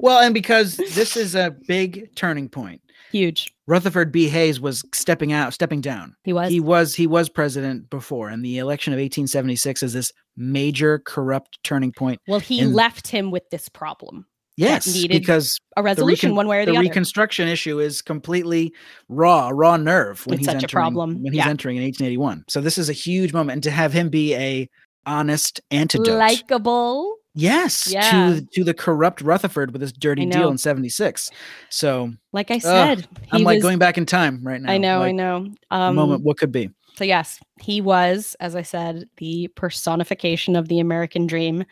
Well, 0.00 0.18
and 0.18 0.32
because 0.32 0.76
this 0.76 1.16
is 1.16 1.34
a 1.34 1.54
big 1.66 2.14
turning 2.14 2.48
point. 2.48 2.80
Huge. 3.12 3.54
Rutherford 3.66 4.10
B. 4.10 4.28
Hayes 4.28 4.60
was 4.60 4.82
stepping 4.94 5.32
out, 5.32 5.52
stepping 5.52 5.80
down. 5.80 6.16
He 6.24 6.32
was. 6.32 6.50
He 6.50 6.60
was 6.60 6.94
he 6.94 7.06
was 7.06 7.28
president 7.28 7.90
before, 7.90 8.28
and 8.28 8.44
the 8.44 8.58
election 8.58 8.92
of 8.92 8.96
1876 8.96 9.82
is 9.82 9.92
this 9.92 10.12
major 10.36 11.00
corrupt 11.00 11.58
turning 11.64 11.92
point. 11.92 12.20
well, 12.26 12.40
he 12.40 12.60
in- 12.60 12.72
left 12.72 13.08
him 13.08 13.30
with 13.30 13.48
this 13.50 13.68
problem. 13.68 14.26
Yes, 14.58 14.92
needed 14.92 15.20
because 15.20 15.58
A 15.76 15.82
resolution, 15.82 16.30
recon- 16.30 16.36
one 16.36 16.48
way 16.48 16.58
or 16.58 16.64
the, 16.66 16.72
the 16.72 16.76
other. 16.78 16.84
The 16.84 16.88
reconstruction 16.90 17.48
issue 17.48 17.78
is 17.80 18.02
completely 18.02 18.72
raw, 19.08 19.48
a 19.48 19.54
raw 19.54 19.76
nerve 19.76 20.26
when 20.26 20.34
It's 20.34 20.40
he's 20.40 20.46
such 20.46 20.54
a 20.54 20.56
entering, 20.64 20.70
problem, 20.70 21.22
when 21.22 21.32
he's 21.32 21.38
yeah. 21.44 21.48
entering 21.48 21.76
in 21.76 21.82
1881. 21.84 22.44
So 22.48 22.60
this 22.60 22.76
is 22.78 22.88
a 22.88 22.92
huge 22.92 23.32
moment, 23.32 23.54
and 23.56 23.62
to 23.62 23.70
have 23.70 23.92
him 23.92 24.08
be 24.08 24.34
a 24.34 24.68
honest 25.06 25.60
antidote, 25.70 26.18
Likeable. 26.18 27.14
yes, 27.34 27.90
Yeah. 27.90 28.10
to 28.10 28.46
to 28.54 28.64
the 28.64 28.74
corrupt 28.74 29.20
Rutherford 29.22 29.70
with 29.72 29.80
his 29.80 29.92
dirty 29.92 30.26
deal 30.26 30.50
in 30.50 30.58
76. 30.58 31.30
So 31.70 32.12
Like 32.32 32.50
I 32.50 32.58
said, 32.58 33.06
I'm 33.32 33.38
he 33.38 33.44
like 33.44 33.56
was- 33.56 33.62
going 33.62 33.78
back 33.78 33.96
in 33.96 34.04
time 34.06 34.40
right 34.42 34.60
now. 34.60 34.72
I 34.72 34.76
know, 34.78 35.02
I 35.02 35.12
know. 35.12 35.46
Um, 35.70 35.94
moment, 35.94 36.24
what 36.24 36.36
could 36.36 36.52
be? 36.52 36.68
So 36.96 37.04
yes, 37.04 37.38
he 37.60 37.80
was, 37.80 38.34
as 38.40 38.56
I 38.56 38.62
said, 38.62 39.04
the 39.18 39.46
personification 39.54 40.56
of 40.56 40.66
the 40.66 40.80
American 40.80 41.28
dream. 41.28 41.64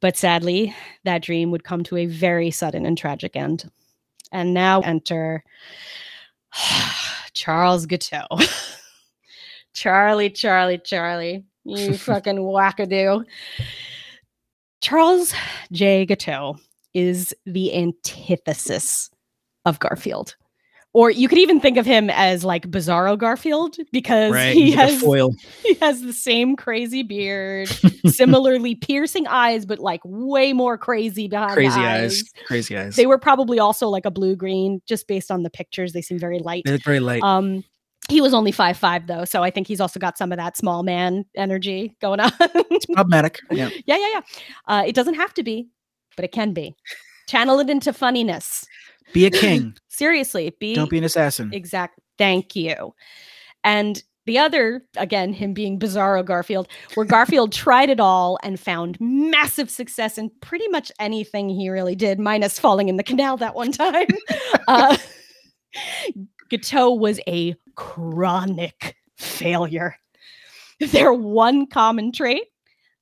But 0.00 0.16
sadly, 0.16 0.74
that 1.04 1.22
dream 1.22 1.50
would 1.50 1.64
come 1.64 1.82
to 1.84 1.96
a 1.96 2.06
very 2.06 2.50
sudden 2.50 2.84
and 2.84 2.96
tragic 2.96 3.36
end. 3.36 3.70
And 4.32 4.52
now 4.52 4.80
enter 4.80 5.44
Charles 7.32 7.86
Guiteau. 7.86 8.26
Charlie, 9.74 10.30
Charlie, 10.30 10.78
Charlie. 10.78 11.44
You 11.64 11.94
fucking 11.96 12.38
wackadoo. 12.38 13.24
Charles 14.80 15.34
J. 15.72 16.06
Guiteau 16.06 16.56
is 16.94 17.34
the 17.44 17.74
antithesis 17.74 19.10
of 19.64 19.78
Garfield. 19.78 20.36
Or 20.96 21.10
you 21.10 21.28
could 21.28 21.36
even 21.36 21.60
think 21.60 21.76
of 21.76 21.84
him 21.84 22.08
as 22.08 22.42
like 22.42 22.70
Bizarro 22.70 23.18
Garfield 23.18 23.76
because 23.92 24.32
Right. 24.32 24.54
he 24.54 24.70
he's 24.72 24.76
like 24.76 24.88
a 24.88 25.26
has 25.26 25.36
he 25.62 25.74
has 25.74 26.00
the 26.00 26.14
same 26.14 26.56
crazy 26.56 27.02
beard, 27.02 27.68
similarly 28.06 28.76
piercing 28.76 29.26
eyes, 29.26 29.66
but 29.66 29.78
like 29.78 30.00
way 30.06 30.54
more 30.54 30.78
crazy 30.78 31.28
behind 31.28 31.52
Crazy 31.52 31.78
the 31.78 31.86
eyes. 31.86 32.22
Crazy 32.46 32.78
eyes. 32.78 32.96
They 32.96 33.04
were 33.04 33.18
probably 33.18 33.58
also 33.58 33.88
like 33.90 34.06
a 34.06 34.10
blue 34.10 34.36
green, 34.36 34.80
just 34.86 35.06
based 35.06 35.30
on 35.30 35.42
the 35.42 35.50
pictures. 35.50 35.92
They 35.92 36.00
seem 36.00 36.18
very 36.18 36.38
light. 36.38 36.62
They 36.64 36.72
look 36.72 36.82
very 36.82 37.00
light. 37.00 37.22
Um, 37.22 37.62
he 38.08 38.22
was 38.22 38.32
only 38.32 38.50
five 38.50 38.78
five 38.78 39.06
though, 39.06 39.26
so 39.26 39.42
I 39.42 39.50
think 39.50 39.66
he's 39.66 39.82
also 39.82 40.00
got 40.00 40.16
some 40.16 40.32
of 40.32 40.38
that 40.38 40.56
small 40.56 40.82
man 40.82 41.26
energy 41.34 41.94
going 42.00 42.20
on. 42.20 42.32
it's 42.40 42.86
Problematic. 42.86 43.40
Yeah. 43.50 43.68
yeah, 43.84 43.98
yeah, 43.98 44.08
yeah. 44.14 44.20
Uh, 44.66 44.82
it 44.86 44.94
doesn't 44.94 45.16
have 45.16 45.34
to 45.34 45.42
be, 45.42 45.68
but 46.16 46.24
it 46.24 46.32
can 46.32 46.54
be. 46.54 46.74
Channel 47.28 47.60
it 47.60 47.68
into 47.68 47.92
funniness. 47.92 48.64
Be 49.12 49.26
a 49.26 49.30
king. 49.30 49.76
Seriously, 49.88 50.54
be 50.58 50.74
Don't 50.74 50.90
be 50.90 50.98
an 50.98 51.04
assassin. 51.04 51.50
Exact. 51.52 51.98
Thank 52.18 52.56
you. 52.56 52.94
And 53.64 54.02
the 54.26 54.38
other, 54.38 54.82
again, 54.96 55.32
him 55.32 55.54
being 55.54 55.78
Bizarro 55.78 56.24
Garfield, 56.24 56.68
where 56.94 57.06
Garfield 57.06 57.52
tried 57.54 57.90
it 57.90 58.00
all 58.00 58.38
and 58.42 58.58
found 58.58 58.98
massive 59.00 59.70
success 59.70 60.18
in 60.18 60.30
pretty 60.40 60.68
much 60.68 60.90
anything 60.98 61.48
he 61.48 61.68
really 61.68 61.94
did, 61.94 62.18
minus 62.18 62.58
falling 62.58 62.88
in 62.88 62.96
the 62.96 63.02
canal 63.04 63.36
that 63.36 63.54
one 63.54 63.72
time. 63.72 64.08
uh, 64.68 64.96
Guiteau 66.50 66.90
was 66.90 67.20
a 67.28 67.54
chronic 67.74 68.96
failure. 69.16 69.96
Their 70.80 71.12
one 71.12 71.66
common 71.66 72.12
trait 72.12 72.44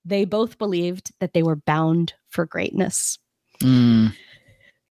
they 0.04 0.24
both 0.24 0.58
believed 0.58 1.12
that 1.20 1.32
they 1.32 1.42
were 1.42 1.56
bound 1.56 2.14
for 2.28 2.44
greatness. 2.44 3.18
Mm, 3.62 4.14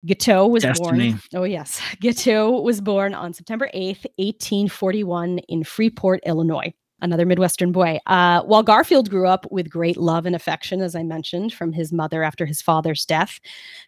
Guiteau 0.06 0.46
was 0.46 0.62
Destiny. 0.62 1.10
born. 1.10 1.22
Oh 1.34 1.44
yes, 1.44 1.80
Guiteau 2.00 2.60
was 2.60 2.80
born 2.80 3.14
on 3.14 3.32
September 3.32 3.70
eighth, 3.72 4.06
eighteen 4.18 4.68
forty-one, 4.68 5.38
in 5.48 5.64
Freeport, 5.64 6.20
Illinois. 6.24 6.72
Another 7.00 7.24
Midwestern 7.26 7.70
boy. 7.70 8.00
Uh, 8.06 8.42
while 8.42 8.64
Garfield 8.64 9.08
grew 9.08 9.28
up 9.28 9.46
with 9.52 9.70
great 9.70 9.96
love 9.96 10.26
and 10.26 10.34
affection, 10.34 10.80
as 10.80 10.96
I 10.96 11.04
mentioned, 11.04 11.52
from 11.52 11.72
his 11.72 11.92
mother 11.92 12.24
after 12.24 12.44
his 12.44 12.60
father's 12.60 13.04
death, 13.04 13.38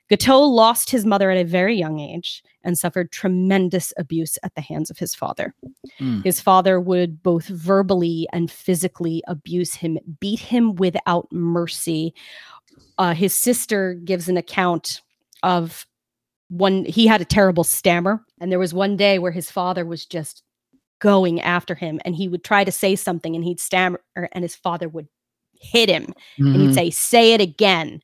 Guiteau 0.08 0.42
lost 0.42 0.90
his 0.90 1.04
mother 1.04 1.28
at 1.28 1.36
a 1.36 1.44
very 1.44 1.76
young 1.76 1.98
age 1.98 2.44
and 2.62 2.78
suffered 2.78 3.10
tremendous 3.10 3.92
abuse 3.98 4.38
at 4.44 4.54
the 4.54 4.60
hands 4.60 4.90
of 4.90 4.98
his 4.98 5.12
father. 5.12 5.52
Mm. 5.98 6.22
His 6.22 6.40
father 6.40 6.78
would 6.78 7.20
both 7.20 7.48
verbally 7.48 8.28
and 8.32 8.48
physically 8.48 9.24
abuse 9.26 9.74
him, 9.74 9.98
beat 10.20 10.38
him 10.38 10.76
without 10.76 11.26
mercy. 11.32 12.14
Uh, 12.96 13.14
his 13.14 13.34
sister 13.34 13.94
gives 13.94 14.28
an 14.28 14.36
account 14.36 15.00
of 15.42 15.84
one, 16.50 16.84
he 16.84 17.06
had 17.06 17.20
a 17.20 17.24
terrible 17.24 17.64
stammer. 17.64 18.24
And 18.40 18.52
there 18.52 18.58
was 18.58 18.74
one 18.74 18.96
day 18.96 19.18
where 19.18 19.32
his 19.32 19.50
father 19.50 19.84
was 19.86 20.04
just 20.04 20.42
going 21.00 21.40
after 21.40 21.74
him 21.74 21.98
and 22.04 22.14
he 22.14 22.28
would 22.28 22.44
try 22.44 22.62
to 22.64 22.70
say 22.72 22.94
something 22.94 23.34
and 23.34 23.42
he'd 23.44 23.58
stammer 23.60 24.00
and 24.32 24.42
his 24.44 24.54
father 24.54 24.88
would 24.88 25.08
hit 25.54 25.88
him 25.88 26.12
and 26.38 26.56
he'd 26.56 26.70
Mhm. 26.70 26.74
say, 26.74 26.90
Say 26.90 27.32
it 27.32 27.40
again. 27.40 28.02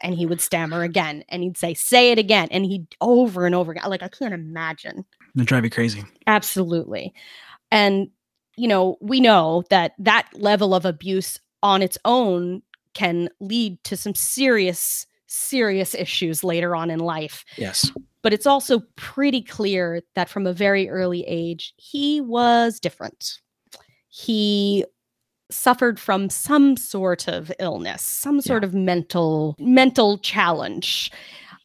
And 0.00 0.14
he 0.14 0.24
would 0.26 0.40
stammer 0.40 0.82
again 0.82 1.24
and 1.28 1.42
he'd 1.42 1.58
say, 1.58 1.74
Say 1.74 2.10
it 2.12 2.18
again. 2.18 2.48
And 2.50 2.64
he'd 2.64 2.86
over 3.00 3.44
and 3.46 3.54
over 3.54 3.72
again. 3.72 3.90
Like, 3.90 4.02
I 4.02 4.08
can't 4.08 4.32
imagine. 4.32 5.04
It'll 5.34 5.44
drive 5.44 5.64
you 5.64 5.70
crazy. 5.70 6.04
Absolutely. 6.26 7.12
And, 7.70 8.08
you 8.56 8.68
know, 8.68 8.96
we 9.00 9.20
know 9.20 9.64
that 9.70 9.92
that 9.98 10.28
level 10.34 10.74
of 10.74 10.84
abuse 10.84 11.38
on 11.62 11.82
its 11.82 11.98
own 12.04 12.62
can 12.94 13.28
lead 13.40 13.82
to 13.84 13.96
some 13.96 14.14
serious, 14.14 15.04
serious 15.28 15.94
issues 15.94 16.42
later 16.42 16.74
on 16.74 16.90
in 16.90 16.98
life. 16.98 17.44
Yes. 17.56 17.90
But 18.22 18.32
it's 18.32 18.46
also 18.46 18.80
pretty 18.96 19.42
clear 19.42 20.02
that 20.16 20.28
from 20.28 20.46
a 20.46 20.52
very 20.52 20.88
early 20.88 21.24
age, 21.26 21.72
he 21.76 22.20
was 22.20 22.80
different. 22.80 23.38
He 24.08 24.84
suffered 25.50 26.00
from 26.00 26.28
some 26.28 26.76
sort 26.76 27.28
of 27.28 27.52
illness, 27.58 28.02
some 28.02 28.40
sort 28.40 28.64
of 28.64 28.74
mental 28.74 29.56
mental 29.58 30.18
challenge. 30.18 31.10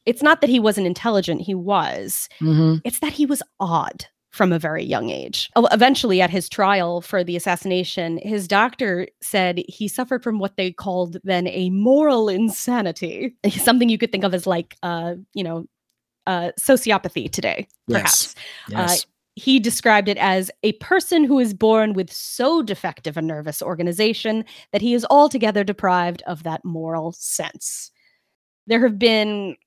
It's 0.05 0.21
not 0.21 0.41
that 0.41 0.49
he 0.49 0.59
wasn't 0.59 0.87
intelligent, 0.87 1.41
he 1.41 1.55
was 1.55 2.29
hmm 2.39 2.75
it's 2.83 2.99
that 2.99 3.13
he 3.13 3.25
was 3.25 3.41
odd 3.59 4.05
from 4.33 4.51
a 4.51 4.57
very 4.57 4.83
young 4.83 5.11
age. 5.11 5.51
Eventually, 5.55 6.19
at 6.19 6.31
his 6.31 6.49
trial 6.49 7.01
for 7.01 7.23
the 7.23 7.35
assassination, 7.35 8.19
his 8.23 8.47
doctor 8.47 9.07
said 9.21 9.63
he 9.67 9.87
suffered 9.87 10.23
from 10.23 10.39
what 10.39 10.57
they 10.57 10.71
called 10.71 11.17
then 11.23 11.47
a 11.47 11.69
moral 11.69 12.27
insanity, 12.29 13.35
something 13.51 13.89
you 13.89 13.97
could 13.99 14.11
think 14.11 14.23
of 14.23 14.33
as 14.33 14.47
like, 14.47 14.75
uh, 14.81 15.13
you 15.33 15.43
know, 15.43 15.65
uh, 16.25 16.49
sociopathy 16.59 17.31
today, 17.31 17.67
perhaps. 17.87 18.33
Yes. 18.69 19.05
He 19.35 19.59
described 19.59 20.09
it 20.09 20.17
as 20.17 20.51
a 20.61 20.73
person 20.73 21.23
who 21.23 21.39
is 21.39 21.53
born 21.53 21.93
with 21.93 22.11
so 22.11 22.61
defective 22.61 23.17
a 23.17 23.21
nervous 23.21 23.61
organization 23.61 24.45
that 24.71 24.81
he 24.81 24.93
is 24.93 25.05
altogether 25.09 25.63
deprived 25.63 26.21
of 26.27 26.43
that 26.43 26.63
moral 26.63 27.13
sense. 27.13 27.91
There 28.67 28.81
have 28.81 28.99
been 28.99 29.57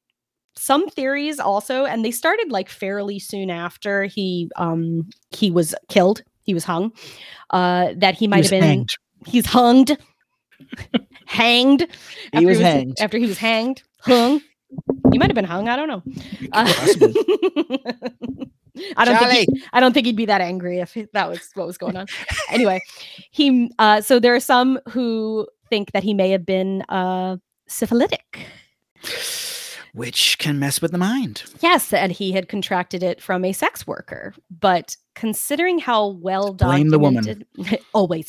some 0.57 0.89
theories 0.89 1.39
also, 1.39 1.85
and 1.85 2.05
they 2.05 2.11
started 2.11 2.51
like 2.51 2.69
fairly 2.69 3.19
soon 3.19 3.51
after 3.51 4.05
he 4.05 4.51
um 4.57 5.09
he 5.31 5.51
was 5.51 5.75
killed, 5.89 6.23
he 6.43 6.55
was 6.55 6.65
hung, 6.65 6.93
uh, 7.51 7.93
that 7.97 8.15
he 8.15 8.21
He 8.25 8.29
might 8.29 8.39
was 8.39 8.47
have 8.51 8.61
been 8.61 8.63
hanged. 8.63 8.89
he's 9.27 9.47
hunged, 9.47 9.97
hanged. 11.27 11.87
He 12.33 12.47
was 12.47 12.59
he 12.59 12.65
hanged. 12.65 12.97
after 13.01 13.19
he 13.19 13.27
was 13.27 13.39
hanged, 13.39 13.83
hung. 14.01 14.41
He 15.13 15.19
might 15.19 15.31
have 15.31 15.35
been 15.35 15.45
hung. 15.45 15.69
I 15.69 15.77
don't 15.77 15.89
know. 15.89 16.03
Uh, 16.53 16.67
I 18.97 19.05
don't 19.07 19.17
think 19.17 19.31
Charlie. 19.31 19.47
he, 19.53 19.63
I 19.73 19.81
don't 19.81 19.93
think 19.95 20.07
he'd 20.07 20.17
be 20.17 20.27
that 20.27 20.41
angry 20.43 20.81
if 20.81 20.93
he- 20.93 21.07
that 21.15 21.29
was 21.29 21.49
what 21.55 21.67
was 21.67 21.79
going 21.79 21.97
on. 21.97 22.07
anyway, 22.51 22.81
he 23.31 23.71
uh, 23.79 24.01
so 24.03 24.19
there 24.19 24.35
are 24.35 24.41
some 24.41 24.79
who 24.89 25.47
think 25.71 25.93
that 25.93 26.03
he 26.03 26.13
may 26.15 26.31
have 26.31 26.45
been 26.45 26.83
uh, 26.89 27.37
syphilitic. 27.69 28.47
Which 29.97 30.37
can 30.37 30.59
mess 30.59 30.83
with 30.83 30.93
the 30.93 30.99
mind. 30.99 31.45
Yes, 31.61 31.91
and 31.91 32.13
he 32.13 32.31
had 32.31 32.51
contracted 32.51 33.03
it 33.03 33.23
from 33.23 33.47
a 33.47 33.53
sex 33.55 33.87
worker. 33.87 34.35
But 34.51 34.95
considering 35.15 35.79
how 35.79 36.09
well 36.09 36.53
documented, 36.53 36.91
Blame 36.91 36.91
the 36.91 36.99
woman. 36.99 37.79
always, 37.95 38.27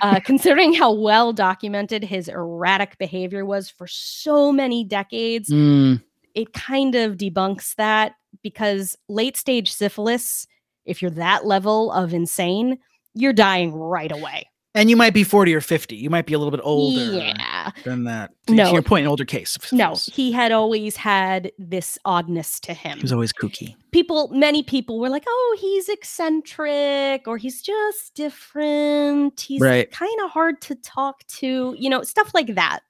uh, 0.00 0.20
considering 0.24 0.72
how 0.72 0.90
well 0.90 1.34
documented 1.34 2.02
his 2.02 2.28
erratic 2.28 2.96
behavior 2.96 3.44
was 3.44 3.68
for 3.68 3.86
so 3.86 4.50
many 4.50 4.84
decades, 4.84 5.50
Mm, 5.50 6.02
it 6.34 6.54
kind 6.54 6.94
of 6.94 7.18
debunks 7.18 7.74
that 7.74 8.14
because 8.42 8.96
late 9.10 9.36
stage 9.36 9.70
syphilis, 9.70 10.46
if 10.86 11.02
you're 11.02 11.10
that 11.10 11.44
level 11.44 11.92
of 11.92 12.14
insane, 12.14 12.78
you're 13.12 13.34
dying 13.34 13.74
right 13.74 14.10
away. 14.10 14.48
And 14.74 14.88
you 14.88 14.96
might 14.96 15.12
be 15.12 15.22
40 15.22 15.54
or 15.54 15.60
50. 15.60 15.96
You 15.96 16.08
might 16.08 16.24
be 16.24 16.32
a 16.32 16.38
little 16.38 16.50
bit 16.50 16.60
older 16.64 17.18
Yeah. 17.18 17.72
than 17.84 18.04
that. 18.04 18.30
To 18.46 18.54
No. 18.54 18.72
your 18.72 18.80
point, 18.82 19.02
an 19.04 19.08
older 19.08 19.26
case. 19.26 19.58
No, 19.70 19.96
he 20.12 20.32
had 20.32 20.50
always 20.50 20.96
had 20.96 21.52
this 21.58 21.98
oddness 22.06 22.58
to 22.60 22.72
him. 22.72 22.96
He 22.96 23.02
was 23.02 23.12
always 23.12 23.32
kooky. 23.34 23.76
people 23.92 24.28
many 24.28 24.62
people 24.62 24.98
were 24.98 25.10
like 25.10 25.24
oh 25.28 25.56
he's 25.60 25.90
eccentric 25.90 27.28
or 27.28 27.36
he's 27.36 27.60
just 27.60 28.14
different 28.14 29.38
he's 29.40 29.60
Right. 29.60 29.90
kind 29.90 30.18
of 30.24 30.30
hard 30.30 30.60
to 30.62 30.74
talk 30.76 31.26
to 31.38 31.76
you 31.78 31.90
know 31.90 32.02
stuff 32.02 32.30
like 32.34 32.54
that 32.54 32.80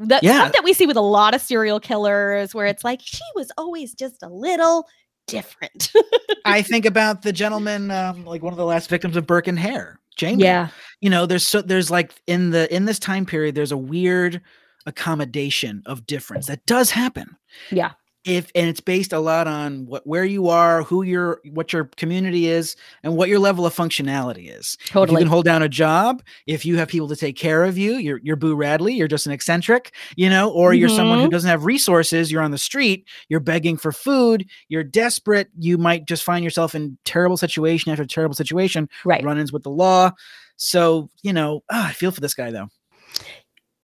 the 0.00 0.18
Yeah. 0.22 0.38
stuff 0.40 0.52
that 0.54 0.64
we 0.64 0.72
see 0.72 0.86
with 0.86 0.96
a 0.96 1.00
lot 1.00 1.34
of 1.34 1.40
serial 1.40 1.78
killers 1.78 2.52
where 2.52 2.66
it's 2.66 2.82
like 2.82 3.00
she 3.02 3.22
was 3.36 3.52
always 3.56 3.94
just 3.94 4.24
a 4.24 4.28
little 4.28 4.88
different 5.28 5.92
I 6.44 6.60
think 6.62 6.84
about 6.84 7.22
the 7.22 7.32
gentleman, 7.32 7.90
um, 7.90 8.26
like 8.26 8.42
one 8.42 8.52
of 8.52 8.58
the 8.58 8.66
last 8.66 8.90
victims 8.90 9.16
of 9.16 9.26
Burke 9.26 9.46
and 9.46 9.58
Hare, 9.58 9.98
Jamie. 10.16 10.44
yeah 10.44 10.68
You 11.00 11.10
know, 11.10 11.26
there's 11.26 11.46
so 11.46 11.62
there's 11.62 11.90
like 11.90 12.14
in 12.26 12.50
the 12.50 12.72
in 12.74 12.84
this 12.84 12.98
time 12.98 13.26
period, 13.26 13.54
there's 13.54 13.72
a 13.72 13.76
weird 13.76 14.40
accommodation 14.86 15.82
of 15.86 16.06
difference 16.06 16.46
that 16.46 16.64
does 16.66 16.90
happen. 16.90 17.36
Yeah. 17.70 17.92
If 18.24 18.50
and 18.54 18.68
it's 18.68 18.80
based 18.80 19.12
a 19.12 19.18
lot 19.18 19.46
on 19.46 19.84
what 19.84 20.06
where 20.06 20.24
you 20.24 20.48
are, 20.48 20.82
who 20.82 21.02
your 21.02 21.40
what 21.50 21.72
your 21.74 21.84
community 21.96 22.46
is, 22.48 22.74
and 23.02 23.16
what 23.16 23.28
your 23.28 23.38
level 23.38 23.66
of 23.66 23.74
functionality 23.74 24.50
is. 24.50 24.78
If 24.80 25.10
you 25.12 25.18
can 25.18 25.28
hold 25.28 25.44
down 25.44 25.62
a 25.62 25.68
job, 25.68 26.22
if 26.46 26.64
you 26.64 26.78
have 26.78 26.88
people 26.88 27.06
to 27.08 27.16
take 27.16 27.36
care 27.36 27.64
of 27.64 27.76
you, 27.76 27.96
you're 27.96 28.20
you're 28.22 28.36
Boo 28.36 28.56
Radley, 28.56 28.94
you're 28.94 29.08
just 29.08 29.26
an 29.26 29.32
eccentric, 29.32 29.94
you 30.16 30.30
know, 30.30 30.50
or 30.50 30.72
you're 30.72 30.88
someone 30.88 31.18
who 31.18 31.26
Mhm. 31.26 31.32
doesn't 31.32 31.50
have 31.50 31.66
resources, 31.66 32.32
you're 32.32 32.42
on 32.42 32.50
the 32.50 32.56
street, 32.58 33.06
you're 33.28 33.40
begging 33.40 33.76
for 33.76 33.92
food, 33.92 34.46
you're 34.68 34.84
desperate, 34.84 35.48
you 35.58 35.76
might 35.76 36.06
just 36.06 36.22
find 36.24 36.42
yourself 36.42 36.74
in 36.74 36.96
terrible 37.04 37.36
situation 37.36 37.92
after 37.92 38.06
terrible 38.06 38.34
situation, 38.34 38.88
right 39.04 39.22
run-ins 39.22 39.52
with 39.52 39.64
the 39.64 39.70
law. 39.70 40.10
So, 40.56 41.10
you 41.22 41.32
know, 41.34 41.62
ah, 41.70 41.88
I 41.88 41.92
feel 41.92 42.10
for 42.10 42.20
this 42.22 42.32
guy 42.34 42.50
though. 42.50 42.68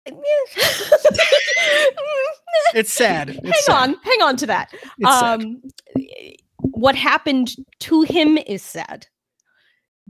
It's 2.75 2.91
sad. 2.93 3.29
It's 3.43 3.43
hang 3.43 3.53
sad. 3.61 3.89
on 3.89 3.95
hang 4.03 4.21
on 4.21 4.35
to 4.37 4.45
that 4.47 4.73
um 5.05 5.61
what 6.59 6.95
happened 6.95 7.55
to 7.79 8.01
him 8.03 8.37
is 8.37 8.61
sad 8.61 9.07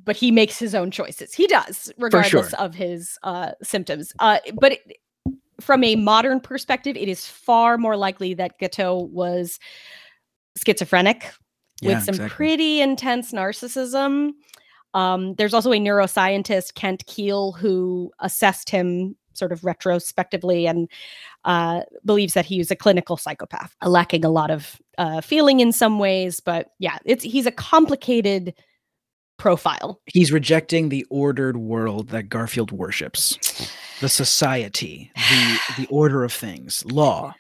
but 0.03 0.15
he 0.15 0.31
makes 0.31 0.57
his 0.59 0.73
own 0.75 0.91
choices 0.91 1.33
he 1.33 1.47
does 1.47 1.91
regardless 1.97 2.53
of 2.53 2.73
his 2.75 3.17
uh 3.23 3.51
symptoms 3.63 4.13
uh 4.19 4.39
but 4.59 4.73
it, 4.73 4.81
from 5.59 5.83
a 5.83 5.95
modern 5.95 6.39
perspective 6.39 6.95
it 6.95 7.07
is 7.07 7.25
far 7.25 7.77
more 7.77 7.97
likely 7.97 8.33
that 8.33 8.57
Guiteau 8.59 9.09
was 9.11 9.59
schizophrenic 10.63 11.31
Yeah, 11.81 11.95
with 11.95 12.03
some 12.03 12.15
exactly. 12.15 12.35
pretty 12.35 12.81
intense 12.81 13.31
narcissism. 13.31 14.31
Um, 14.93 15.35
there's 15.35 15.53
also 15.53 15.71
a 15.71 15.77
neuroscientist, 15.79 16.73
Kent 16.75 17.05
Kiehl, 17.07 17.55
who 17.57 18.11
assessed 18.19 18.69
him 18.69 19.15
sort 19.37 19.51
of 19.51 19.63
retrospectively 19.63 20.67
and 20.67 20.89
uh, 21.45 21.81
believes 22.05 22.33
that 22.33 22.45
he 22.45 22.57
was 22.57 22.71
a 22.71 22.75
clinical 22.75 23.17
psychopath, 23.17 23.75
lacking 23.85 24.25
a 24.25 24.29
lot 24.29 24.51
of 24.51 24.81
uh, 24.97 25.21
feeling 25.21 25.59
in 25.59 25.71
some 25.71 25.99
ways. 25.99 26.39
But 26.39 26.71
yeah, 26.79 26.97
it's 27.05 27.23
he's 27.23 27.45
a 27.45 27.51
complicated 27.51 28.53
profile. 29.37 30.01
He's 30.07 30.31
rejecting 30.31 30.89
the 30.89 31.05
ordered 31.09 31.57
world 31.57 32.09
that 32.09 32.23
Garfield 32.23 32.71
worships. 32.71 33.71
The 34.01 34.09
society, 34.09 35.11
the 35.15 35.59
the 35.77 35.87
order 35.91 36.23
of 36.23 36.33
things, 36.33 36.83
law, 36.85 37.33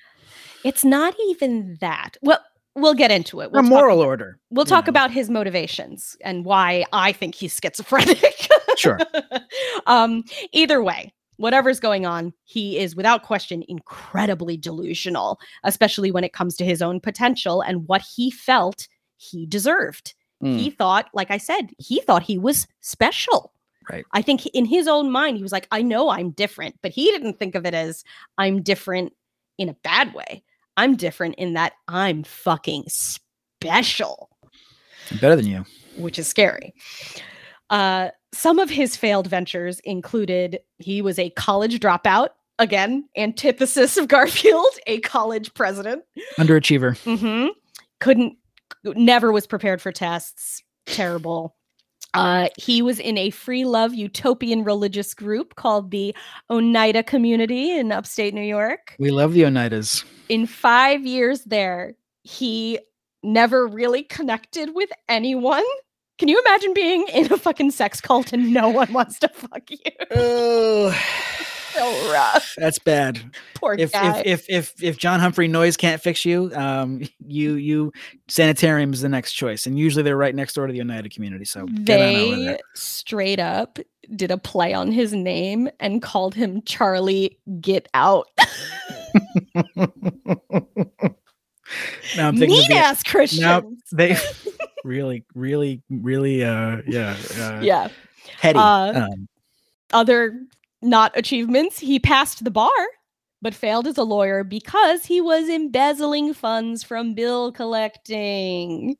It's 0.63 0.83
not 0.85 1.15
even 1.29 1.77
that. 1.81 2.17
Well, 2.21 2.39
we'll 2.75 2.93
get 2.95 3.11
into 3.11 3.41
it. 3.41 3.45
a 3.45 3.49
We'll 3.49 3.63
talk, 3.63 3.69
moral 3.69 3.99
order. 4.01 4.39
we'll 4.51 4.65
talk 4.65 4.85
know. 4.85 4.91
about 4.91 5.11
his 5.11 5.29
motivations 5.29 6.15
and 6.21 6.45
why 6.45 6.85
I 6.93 7.11
think 7.11 7.35
he's 7.35 7.57
schizophrenic. 7.61 8.47
Sure. 8.75 8.99
um, 9.87 10.23
either 10.51 10.83
way, 10.83 11.11
whatever's 11.37 11.79
going 11.79 12.05
on, 12.05 12.33
he 12.43 12.77
is 12.77 12.95
without 12.95 13.23
question 13.23 13.63
incredibly 13.67 14.57
delusional, 14.57 15.39
especially 15.63 16.11
when 16.11 16.23
it 16.23 16.33
comes 16.33 16.55
to 16.57 16.65
his 16.65 16.81
own 16.81 16.99
potential 16.99 17.61
and 17.61 17.87
what 17.87 18.01
he 18.01 18.29
felt 18.29 18.87
he 19.17 19.45
deserved. 19.45 20.13
Mm. 20.43 20.57
He 20.57 20.69
thought, 20.69 21.09
like 21.13 21.31
I 21.31 21.37
said, 21.37 21.71
he 21.77 22.01
thought 22.01 22.23
he 22.23 22.37
was 22.37 22.67
special. 22.81 23.53
Right. 23.89 24.05
I 24.11 24.21
think 24.21 24.45
in 24.47 24.65
his 24.65 24.87
own 24.87 25.11
mind, 25.11 25.37
he 25.37 25.43
was 25.43 25.51
like, 25.51 25.67
I 25.71 25.81
know 25.81 26.09
I'm 26.09 26.31
different, 26.31 26.75
but 26.81 26.91
he 26.91 27.05
didn't 27.05 27.39
think 27.39 27.55
of 27.55 27.65
it 27.65 27.73
as 27.73 28.03
I'm 28.37 28.61
different 28.61 29.13
in 29.57 29.69
a 29.69 29.73
bad 29.83 30.13
way. 30.13 30.43
I'm 30.75 30.95
different 30.95 31.35
in 31.35 31.53
that 31.53 31.73
I'm 31.87 32.23
fucking 32.23 32.83
special 32.87 34.29
Better 35.21 35.35
than 35.35 35.47
you. 35.47 35.65
which 35.97 36.19
is 36.19 36.27
scary. 36.27 36.73
Uh, 37.69 38.09
some 38.37 38.59
of 38.59 38.69
his 38.69 38.95
failed 38.95 39.27
ventures 39.27 39.79
included 39.81 40.59
he 40.77 41.01
was 41.01 41.17
a 41.19 41.29
college 41.31 41.79
dropout, 41.79 42.29
again, 42.59 43.07
antithesis 43.17 43.97
of 43.97 44.07
Garfield, 44.15 44.65
a 44.87 44.99
college 45.01 45.53
president. 45.53 46.03
Underachiever. 46.37 46.97
hmm 47.03 47.47
Couldn't, 47.99 48.37
never 48.83 49.31
was 49.31 49.47
prepared 49.47 49.81
for 49.81 49.91
tests. 49.91 50.63
Terrible. 50.85 51.55
Uh, 52.13 52.47
he 52.57 52.81
was 52.81 52.99
in 52.99 53.17
a 53.17 53.29
free 53.29 53.65
love 53.65 53.93
utopian 53.93 54.63
religious 54.63 55.13
group 55.13 55.55
called 55.55 55.91
the 55.91 56.15
Oneida 56.49 57.03
Community 57.03 57.77
in 57.77 57.91
upstate 57.91 58.33
New 58.33 58.41
York 58.41 58.95
We 58.97 59.11
love 59.11 59.33
the 59.33 59.41
Oneidas. 59.41 60.03
in 60.29 60.47
five 60.47 61.05
years 61.05 61.43
there, 61.43 61.93
he 62.23 62.79
never 63.23 63.67
really 63.67 64.03
connected 64.03 64.73
with 64.73 64.89
anyone. 65.09 65.65
Can 66.17 66.27
you 66.27 66.39
imagine 66.39 66.73
being 66.73 67.07
in 67.09 67.31
a 67.31 67.37
fucking 67.37 67.71
sex 67.71 68.01
cult 68.01 68.33
and 68.33 68.53
no 68.53 68.69
one 68.69 68.91
wants 68.93 69.19
to 69.19 69.27
fuck 69.29 69.69
you? 69.69 69.77
Oh, 70.15 70.91
So 71.77 72.11
rough. 72.11 72.55
that's 72.57 72.79
bad. 72.79 73.19
Poor 73.53 73.75
If 73.77 73.91
guy. 73.91 74.21
if 74.21 74.25
if 74.25 74.45
if 74.49 74.83
if 74.83 74.97
John 74.97 75.19
Humphrey 75.19 75.47
Noyes 75.47 75.77
can't 75.77 76.01
fix 76.01 76.25
you, 76.25 76.51
um, 76.55 77.03
you 77.27 77.53
you 77.53 77.93
sanitarium 78.27 78.93
is 78.93 79.01
the 79.01 79.09
next 79.09 79.33
choice, 79.33 79.67
and 79.67 79.77
usually 79.77 80.01
they're 80.01 80.17
right 80.17 80.33
next 80.33 80.55
door 80.55 80.65
to 80.65 80.71
the 80.73 80.77
United 80.79 81.13
community. 81.13 81.45
So 81.45 81.67
get 81.67 82.01
on 82.01 82.15
over 82.15 82.35
they 82.35 82.57
straight 82.73 83.39
up 83.39 83.77
did 84.15 84.31
a 84.31 84.39
play 84.39 84.73
on 84.73 84.91
his 84.91 85.13
name 85.13 85.69
and 85.79 86.01
called 86.01 86.33
him 86.33 86.63
Charlie 86.63 87.37
Get 87.61 87.87
Out. 87.93 88.27
now 92.15 92.27
I'm 92.29 92.37
thinking 92.37 92.43
of 92.43 92.69
Mean 92.69 92.69
the, 92.69 92.75
ass 92.77 93.03
Christians. 93.03 93.81
they 93.91 94.17
really 94.87 95.25
really 95.35 95.81
really 95.89 96.43
uh 96.43 96.77
yeah 96.87 97.15
uh, 97.39 97.59
yeah. 97.61 97.89
heady. 98.39 98.57
Uh, 98.57 99.07
um, 99.11 99.27
other 99.93 100.39
not 100.81 101.11
achievements, 101.17 101.79
he 101.79 101.99
passed 101.99 102.43
the 102.43 102.51
bar, 102.51 102.71
but 103.41 103.53
failed 103.53 103.87
as 103.87 103.97
a 103.97 104.03
lawyer 104.03 104.43
because 104.43 105.05
he 105.05 105.21
was 105.21 105.49
embezzling 105.49 106.33
funds 106.33 106.83
from 106.83 107.13
bill 107.13 107.51
collecting. 107.51 108.95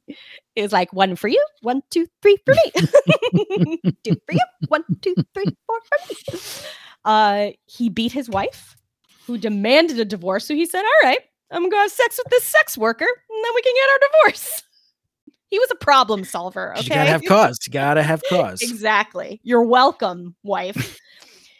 It 0.56 0.62
was 0.62 0.72
like 0.72 0.92
one 0.94 1.16
for 1.16 1.28
you, 1.28 1.44
one, 1.62 1.82
two, 1.90 2.08
three 2.22 2.38
for 2.46 2.54
me. 2.54 2.72
two 4.04 4.16
for 4.26 4.34
you, 4.34 4.40
one, 4.68 4.84
two, 5.02 5.16
three, 5.34 5.56
four 5.66 5.80
for 5.82 6.14
me. 6.14 6.40
Uh, 7.06 7.52
he 7.66 7.90
beat 7.90 8.12
his 8.12 8.30
wife, 8.30 8.76
who 9.26 9.38
demanded 9.38 10.00
a 10.00 10.06
divorce. 10.06 10.46
So 10.46 10.54
he 10.54 10.66
said, 10.66 10.82
All 10.82 11.10
right, 11.10 11.20
I'm 11.52 11.62
gonna 11.64 11.72
go 11.72 11.82
have 11.82 11.92
sex 11.92 12.18
with 12.18 12.32
this 12.32 12.44
sex 12.44 12.78
worker, 12.78 13.06
and 13.06 13.46
then 13.46 13.52
we 13.56 13.62
can 13.62 13.74
get 13.74 13.90
our 13.90 14.00
divorce. 14.30 14.64
He 15.50 15.60
was 15.60 15.70
a 15.72 15.76
problem 15.76 16.24
solver. 16.24 16.74
Okay. 16.76 16.84
You 16.84 16.90
gotta 16.90 17.10
have 17.10 17.24
cause. 17.26 17.60
You 17.66 17.72
gotta 17.72 18.04
have 18.04 18.22
cause. 18.30 18.62
Exactly. 18.62 19.40
You're 19.44 19.64
welcome, 19.64 20.36
wife. 20.44 21.00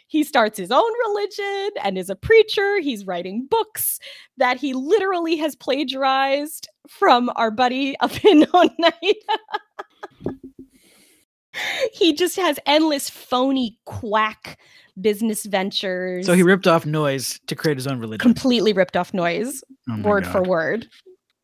he 0.08 0.24
starts 0.24 0.58
his 0.58 0.70
own 0.70 0.92
religion 1.06 1.70
and 1.82 1.96
is 1.98 2.10
a 2.10 2.16
preacher. 2.16 2.80
He's 2.80 3.06
writing 3.06 3.46
books 3.50 3.98
that 4.36 4.58
he 4.58 4.74
literally 4.74 5.36
has 5.36 5.56
plagiarized 5.56 6.68
from 6.88 7.30
our 7.36 7.50
buddy 7.50 7.96
up 8.00 8.24
in 8.24 8.46
Oneida. 8.54 9.38
he 11.92 12.12
just 12.12 12.36
has 12.36 12.58
endless 12.66 13.08
phony 13.10 13.78
quack 13.86 14.58
business 15.00 15.44
ventures. 15.46 16.26
So 16.26 16.34
he 16.34 16.42
ripped 16.42 16.66
off 16.66 16.84
Noyes 16.84 17.40
to 17.46 17.54
create 17.56 17.78
his 17.78 17.86
own 17.86 17.98
religion. 17.98 18.18
completely 18.20 18.72
ripped 18.72 18.96
off 18.96 19.12
Noyes, 19.14 19.62
Oh 19.88 20.02
word 20.02 20.26
for 20.26 20.42
word, 20.42 20.86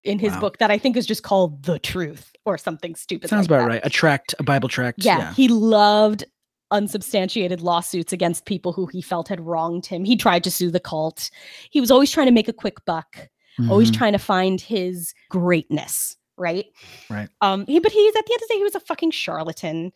in 0.04 0.18
his 0.18 0.32
Wow. 0.32 0.40
book 0.40 0.58
that 0.58 0.70
I 0.70 0.78
think 0.78 0.96
is 0.96 1.06
just 1.06 1.22
called 1.22 1.62
The 1.64 1.78
Truth 1.78 2.32
or 2.44 2.58
something 2.58 2.94
stupid. 2.94 3.28
Sounds 3.30 3.48
like 3.48 3.58
about 3.58 3.64
that. 3.68 3.74
right. 3.74 3.80
A 3.84 3.90
tract, 3.90 4.34
a 4.38 4.42
Bible 4.42 4.68
tract. 4.68 5.04
Yeah, 5.04 5.32
he 5.34 5.48
loved 5.48 6.24
unsubstantiated 6.70 7.60
lawsuits 7.60 8.12
against 8.12 8.46
people 8.46 8.72
who 8.72 8.86
he 8.86 9.00
felt 9.00 9.28
had 9.28 9.40
wronged 9.40 9.86
him. 9.86 10.04
He 10.04 10.16
tried 10.16 10.42
to 10.44 10.50
sue 10.50 10.70
the 10.70 10.80
cult. 10.80 11.30
He 11.70 11.80
was 11.80 11.90
always 11.90 12.10
trying 12.10 12.26
to 12.26 12.32
make 12.32 12.48
a 12.48 12.52
quick 12.52 12.84
buck, 12.84 13.28
always 13.68 13.90
Mhm. 13.90 13.96
trying 13.96 14.12
to 14.12 14.18
find 14.18 14.60
his 14.60 15.14
greatness, 15.30 16.16
right? 16.36 16.66
Right. 17.08 17.28
Um 17.40 17.64
he 17.66 17.78
but 17.78 17.92
he's 17.92 18.16
at 18.16 18.26
the 18.26 18.32
end 18.32 18.42
of 18.42 18.48
the 18.48 18.54
day 18.54 18.58
he 18.58 18.64
was 18.64 18.74
a 18.74 18.80
fucking 18.80 19.12
charlatan 19.12 19.92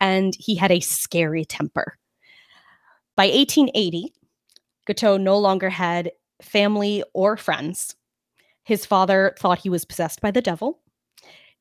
and 0.00 0.34
he 0.38 0.56
had 0.56 0.72
a 0.72 0.80
scary 0.80 1.44
temper. 1.44 1.96
By 3.16 3.26
1880, 3.26 4.12
Guiteau 4.86 5.16
no 5.16 5.38
longer 5.38 5.70
had 5.70 6.10
family 6.42 7.02
or 7.14 7.36
friends. 7.36 7.94
His 8.64 8.84
father 8.84 9.34
thought 9.38 9.60
he 9.60 9.70
was 9.70 9.84
possessed 9.84 10.20
by 10.20 10.30
the 10.32 10.42
devil. 10.42 10.80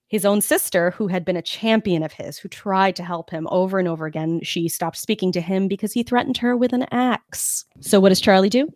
His 0.08 0.26
own 0.26 0.42
sister, 0.42 0.92
who 0.92 1.08
had 1.08 1.26
been 1.26 1.36
a 1.36 1.42
champion 1.42 2.04
of 2.04 2.14
his, 2.14 2.38
who 2.38 2.48
tried 2.48 2.96
to 2.98 3.04
help 3.04 3.32
him 3.32 3.48
over 3.50 3.80
and 3.80 3.88
over 3.88 4.06
again, 4.06 4.40
she 4.44 4.70
stopped 4.70 4.98
speaking 4.98 5.32
to 5.32 5.42
him 5.42 5.68
because 5.68 5.94
he 5.94 6.04
threatened 6.04 6.38
her 6.38 6.56
with 6.56 6.74
an 6.74 6.86
axe. 6.92 7.66
So, 7.82 8.00
what 8.00 8.10
does 8.10 8.22
Charlie 8.22 8.50
do? 8.50 8.68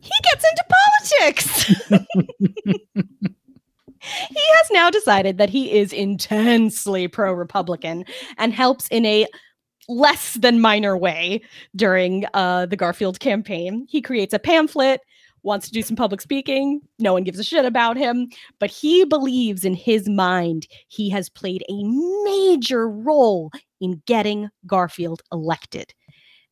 He 0.00 0.10
gets 0.22 0.44
into 0.50 0.64
politics. 0.70 1.64
he 4.00 4.40
has 4.54 4.70
now 4.70 4.90
decided 4.90 5.36
that 5.38 5.50
he 5.50 5.72
is 5.72 5.92
intensely 5.92 7.08
pro 7.08 7.32
Republican 7.32 8.04
and 8.38 8.54
helps 8.54 8.88
in 8.88 9.04
a 9.04 9.26
less 9.88 10.34
than 10.34 10.60
minor 10.60 10.96
way 10.96 11.42
during 11.76 12.24
uh, 12.32 12.66
the 12.66 12.76
Garfield 12.76 13.20
campaign. 13.20 13.86
He 13.88 14.00
creates 14.00 14.32
a 14.32 14.38
pamphlet, 14.38 15.00
wants 15.42 15.66
to 15.66 15.72
do 15.72 15.82
some 15.82 15.96
public 15.96 16.20
speaking. 16.20 16.80
No 16.98 17.12
one 17.12 17.24
gives 17.24 17.38
a 17.38 17.44
shit 17.44 17.64
about 17.64 17.96
him, 17.96 18.28
but 18.58 18.70
he 18.70 19.04
believes 19.04 19.64
in 19.64 19.74
his 19.74 20.08
mind 20.08 20.66
he 20.88 21.08
has 21.10 21.28
played 21.28 21.64
a 21.68 21.82
major 22.24 22.88
role 22.88 23.50
in 23.80 24.02
getting 24.06 24.48
Garfield 24.66 25.22
elected. 25.32 25.94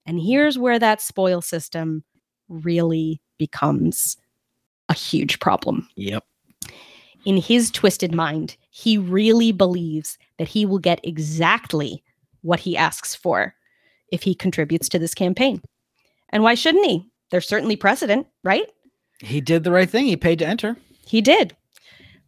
And 0.07 0.21
here's 0.21 0.59
where 0.59 0.79
that 0.79 1.03
spoil 1.03 1.43
system 1.43 2.03
really 2.49 3.21
becomes 3.39 4.17
a 4.89 4.95
huge 4.95 5.39
problem 5.39 5.87
Yep. 5.97 6.25
in 7.27 7.37
his 7.37 7.71
twisted 7.71 8.15
mind, 8.15 8.57
he 8.71 8.97
really 8.97 9.53
believes 9.53 10.17
that 10.39 10.49
he 10.49 10.65
will 10.65 10.79
get 10.79 11.01
exactly 11.03 12.03
what 12.41 12.61
he 12.61 12.77
asks 12.77 13.15
for 13.15 13.55
if 14.11 14.23
he 14.23 14.35
contributes 14.35 14.89
to 14.89 14.99
this 14.99 15.13
campaign. 15.15 15.61
And 16.31 16.43
why 16.43 16.55
shouldn't 16.55 16.87
he? 16.87 17.07
There's 17.31 17.47
certainly 17.47 17.77
precedent, 17.77 18.27
right? 18.43 18.67
He 19.21 19.41
did 19.41 19.65
the 19.65 19.73
right 19.73 19.89
thing. 19.89 20.07
He 20.07 20.17
paid 20.17 20.39
to 20.41 20.47
enter. 20.47 20.77
He 21.07 21.21
did. 21.21 21.57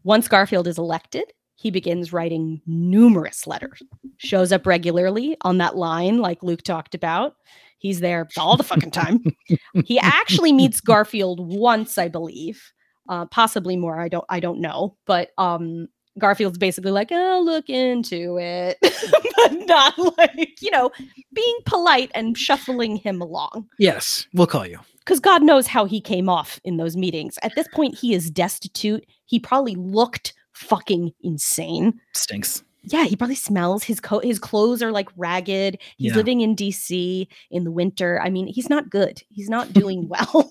Once 0.03 0.29
Garfield 0.29 0.67
is 0.67 0.79
elected, 0.79 1.25
he 1.57 1.71
begins 1.71 2.13
writing 2.13 2.63
numerous 2.67 3.47
letters, 3.47 3.83
shows 4.17 4.51
up 4.51 4.67
regularly 4.67 5.37
on 5.43 5.59
that 5.59 5.77
line, 5.77 6.19
like 6.19 6.43
Luke 6.43 6.63
talked 6.63 6.95
about. 6.95 7.37
He's 7.79 8.01
there 8.01 8.29
all 8.39 8.57
the 8.57 8.65
fucking 8.65 8.91
time. 8.91 9.23
he 9.85 9.99
actually 9.99 10.53
meets 10.53 10.81
Garfield 10.81 11.39
once, 11.41 11.99
I 11.99 12.09
believe, 12.09 12.63
uh, 13.09 13.27
possibly 13.27 13.77
more. 13.77 14.01
I 14.01 14.09
don't, 14.09 14.25
I 14.31 14.41
don't 14.41 14.61
know, 14.61 14.97
but 15.07 15.31
um, 15.39 15.89
Garfield's 16.19 16.59
basically 16.59 16.91
like, 16.91 17.13
"I'll 17.13 17.45
look 17.45 17.69
into 17.69 18.39
it," 18.39 18.79
but 19.37 19.67
not 19.67 19.99
like 20.19 20.61
you 20.61 20.71
know, 20.71 20.91
being 21.33 21.59
polite 21.67 22.11
and 22.15 22.37
shuffling 22.37 22.97
him 22.97 23.21
along 23.21 23.69
Yes, 23.79 24.27
we'll 24.35 24.47
call 24.47 24.67
you. 24.67 24.81
Because 25.01 25.21
God 25.21 25.43
knows 25.43 25.67
how 25.67 25.85
he 25.85 26.01
came 26.01 26.29
off 26.29 26.61
in 26.65 26.77
those 26.77 26.97
meetings. 26.97 27.39
At 27.43 27.55
this 27.57 27.69
point, 27.69 27.97
he 27.99 28.15
is 28.15 28.31
destitute. 28.31 29.05
He 29.25 29.39
probably 29.39 29.75
looked 29.75 30.35
fucking 30.53 31.13
insane. 31.23 32.01
Stinks. 32.15 32.63
Yeah, 32.85 33.05
he 33.05 33.15
probably 33.17 33.37
smells. 33.37 33.85
His 33.85 34.01
coat, 34.01 34.25
his 34.25 34.39
clothes 34.39 34.83
are 34.83 34.91
like 34.93 35.09
ragged. 35.17 35.79
He's 35.99 36.13
Yeah. 36.13 36.17
living 36.17 36.41
in 36.41 36.57
DC 36.57 37.27
in 37.51 37.65
the 37.65 37.71
winter. 37.71 38.19
I 38.23 38.31
mean, 38.31 38.47
he's 38.47 38.71
not 38.71 38.89
good. 38.89 39.23
He's 39.29 39.51
not 39.51 39.73
doing 39.75 40.09
well. 40.09 40.51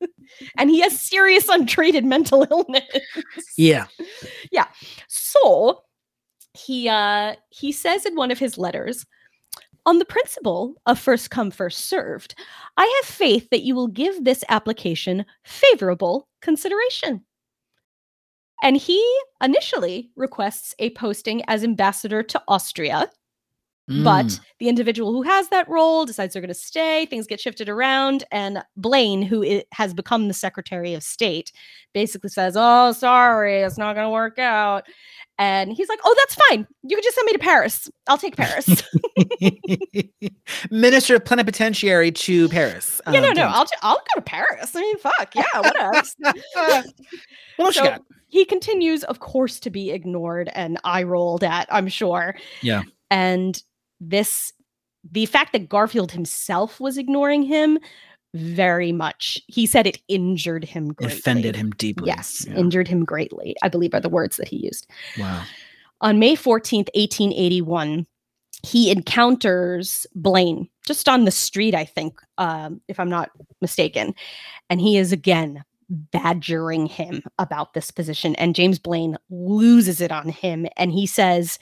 and 0.58 0.70
he 0.70 0.80
has 0.80 0.98
serious 0.98 1.48
untreated 1.48 2.04
mental 2.04 2.46
illness. 2.50 2.84
Yeah. 3.58 3.86
Yeah. 4.50 4.66
So 5.08 5.82
he 6.54 6.88
uh 6.88 7.34
he 7.50 7.70
says 7.72 8.04
in 8.06 8.16
one 8.16 8.30
of 8.30 8.38
his 8.38 8.56
letters, 8.58 9.04
on 9.88 9.98
the 9.98 10.04
principle 10.04 10.74
of 10.84 10.98
first 10.98 11.30
come 11.30 11.50
first 11.50 11.86
served, 11.86 12.34
I 12.76 13.00
have 13.00 13.08
faith 13.08 13.48
that 13.50 13.62
you 13.62 13.74
will 13.74 13.88
give 13.88 14.22
this 14.22 14.44
application 14.50 15.24
favorable 15.44 16.28
consideration. 16.42 17.24
And 18.62 18.76
he 18.76 19.02
initially 19.42 20.10
requests 20.14 20.74
a 20.78 20.90
posting 20.90 21.42
as 21.48 21.64
ambassador 21.64 22.22
to 22.22 22.42
Austria, 22.48 23.08
but 23.88 24.26
Mm. 24.26 24.40
the 24.60 24.68
individual 24.68 25.12
who 25.12 25.22
has 25.22 25.48
that 25.48 25.68
role 25.68 26.04
decides 26.04 26.32
they're 26.34 26.42
going 26.42 26.48
to 26.48 26.54
stay, 26.54 27.06
things 27.06 27.26
get 27.26 27.40
shifted 27.40 27.68
around, 27.68 28.24
and 28.30 28.62
Blaine, 28.76 29.22
who 29.22 29.62
has 29.72 29.94
become 29.94 30.28
the 30.28 30.34
Secretary 30.34 30.94
of 30.94 31.02
State, 31.02 31.50
basically 31.94 32.28
says, 32.30 32.54
"Oh, 32.56 32.92
sorry, 32.92 33.60
it's 33.62 33.78
not 33.78 33.94
going 33.94 34.06
to 34.06 34.10
work 34.10 34.38
out." 34.38 34.84
And 35.38 35.72
he's 35.72 35.88
like, 35.88 36.00
"Oh, 36.04 36.14
that's 36.18 36.34
fine. 36.48 36.66
You 36.82 36.96
can 36.96 37.02
just 37.02 37.14
send 37.14 37.26
me 37.26 37.32
to 37.32 37.38
Paris. 37.38 37.88
I'll 38.08 38.18
take 38.18 38.36
Paris." 38.36 38.82
Minister 40.70 41.16
of 41.16 41.24
Plenipotentiary 41.24 42.10
to 42.12 42.48
Paris. 42.48 43.00
yeah, 43.10 43.20
no, 43.20 43.28
Um, 43.30 43.34
no. 43.36 43.42
I'll 43.46 43.66
I'll 43.82 43.96
go 43.96 44.16
to 44.16 44.22
Paris. 44.22 44.74
I 44.74 44.80
mean, 44.80 44.98
fuck, 44.98 45.34
yeah, 45.34 45.44
what 45.54 45.80
else? 45.80 46.14
what 47.56 47.74
So- 47.74 47.98
he 48.30 48.44
continues, 48.44 49.04
of 49.04 49.20
course, 49.20 49.58
to 49.60 49.70
be 49.70 49.90
ignored 49.90 50.50
and 50.54 50.78
eye 50.84 51.02
rolled 51.04 51.42
at, 51.42 51.66
I'm 51.70 51.88
sure. 51.88 52.34
Yeah. 52.60 52.82
And 53.10 53.62
this, 54.00 54.52
the 55.10 55.26
fact 55.26 55.52
that 55.52 55.68
Garfield 55.68 56.12
himself 56.12 56.80
was 56.80 56.98
ignoring 56.98 57.42
him, 57.42 57.78
very 58.34 58.92
much, 58.92 59.40
he 59.46 59.66
said 59.66 59.86
it 59.86 59.98
injured 60.08 60.64
him 60.64 60.90
It 60.90 60.96
greatly. 60.96 61.18
offended 61.18 61.56
him 61.56 61.70
deeply. 61.72 62.08
Yes, 62.08 62.44
Yeah. 62.48 62.56
injured 62.56 62.86
him 62.88 63.04
greatly, 63.04 63.56
I 63.62 63.68
believe 63.68 63.94
are 63.94 64.00
the 64.00 64.08
words 64.10 64.36
that 64.36 64.48
he 64.48 64.56
used. 64.56 64.86
Wow. 65.18 65.42
On 66.02 66.18
May 66.18 66.36
14th, 66.36 66.88
1881, 66.94 68.06
he 68.64 68.90
encounters 68.90 70.06
Blaine 70.14 70.68
just 70.86 71.08
on 71.08 71.24
the 71.24 71.30
street, 71.30 71.74
I 71.74 71.84
think, 71.84 72.20
um, 72.38 72.80
if 72.88 72.98
I'm 73.00 73.08
not 73.10 73.30
mistaken. 73.60 74.14
And 74.68 74.80
he 74.80 74.96
is 74.98 75.12
again 75.12 75.64
badgering 75.90 76.86
him 76.86 77.22
about 77.38 77.72
this 77.74 77.90
position. 77.90 78.34
And 78.36 78.54
James 78.54 78.78
Blaine 78.78 79.16
loses 79.30 80.00
it 80.00 80.12
on 80.12 80.28
him. 80.28 80.66
And 80.76 80.92
he 80.92 81.06
says, 81.06 81.58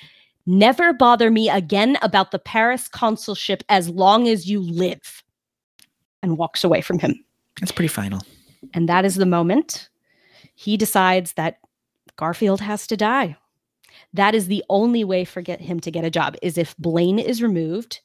Never 0.47 0.93
bother 0.93 1.31
me 1.31 1.49
again 1.51 1.99
about 2.03 2.31
the 2.31 2.39
Paris 2.39 2.89
consulship 2.89 3.65
as 3.69 3.89
long 3.89 4.29
as 4.29 4.49
you 4.49 4.61
live. 4.61 5.23
And 6.23 6.39
walks 6.39 6.65
away 6.65 6.81
from 6.81 6.99
him. 6.99 7.25
That's 7.61 7.73
pretty 7.73 7.89
final. 7.89 8.21
And 8.75 8.89
that 8.89 9.05
is 9.05 9.17
the 9.17 9.27
moment 9.27 9.89
he 10.55 10.77
decides 10.77 11.35
that 11.35 11.59
Garfield 12.17 12.61
has 12.61 12.87
to 12.87 12.97
die. 12.97 13.37
That 14.13 14.35
is 14.35 14.47
the 14.47 14.65
only 14.71 15.05
way 15.05 15.25
for 15.25 15.43
get 15.43 15.61
him 15.61 15.81
to 15.81 15.91
get 15.91 16.05
a 16.05 16.11
job 16.11 16.37
is 16.43 16.57
if 16.57 16.77
Blaine 16.79 17.19
is 17.19 17.43
removed, 17.43 18.01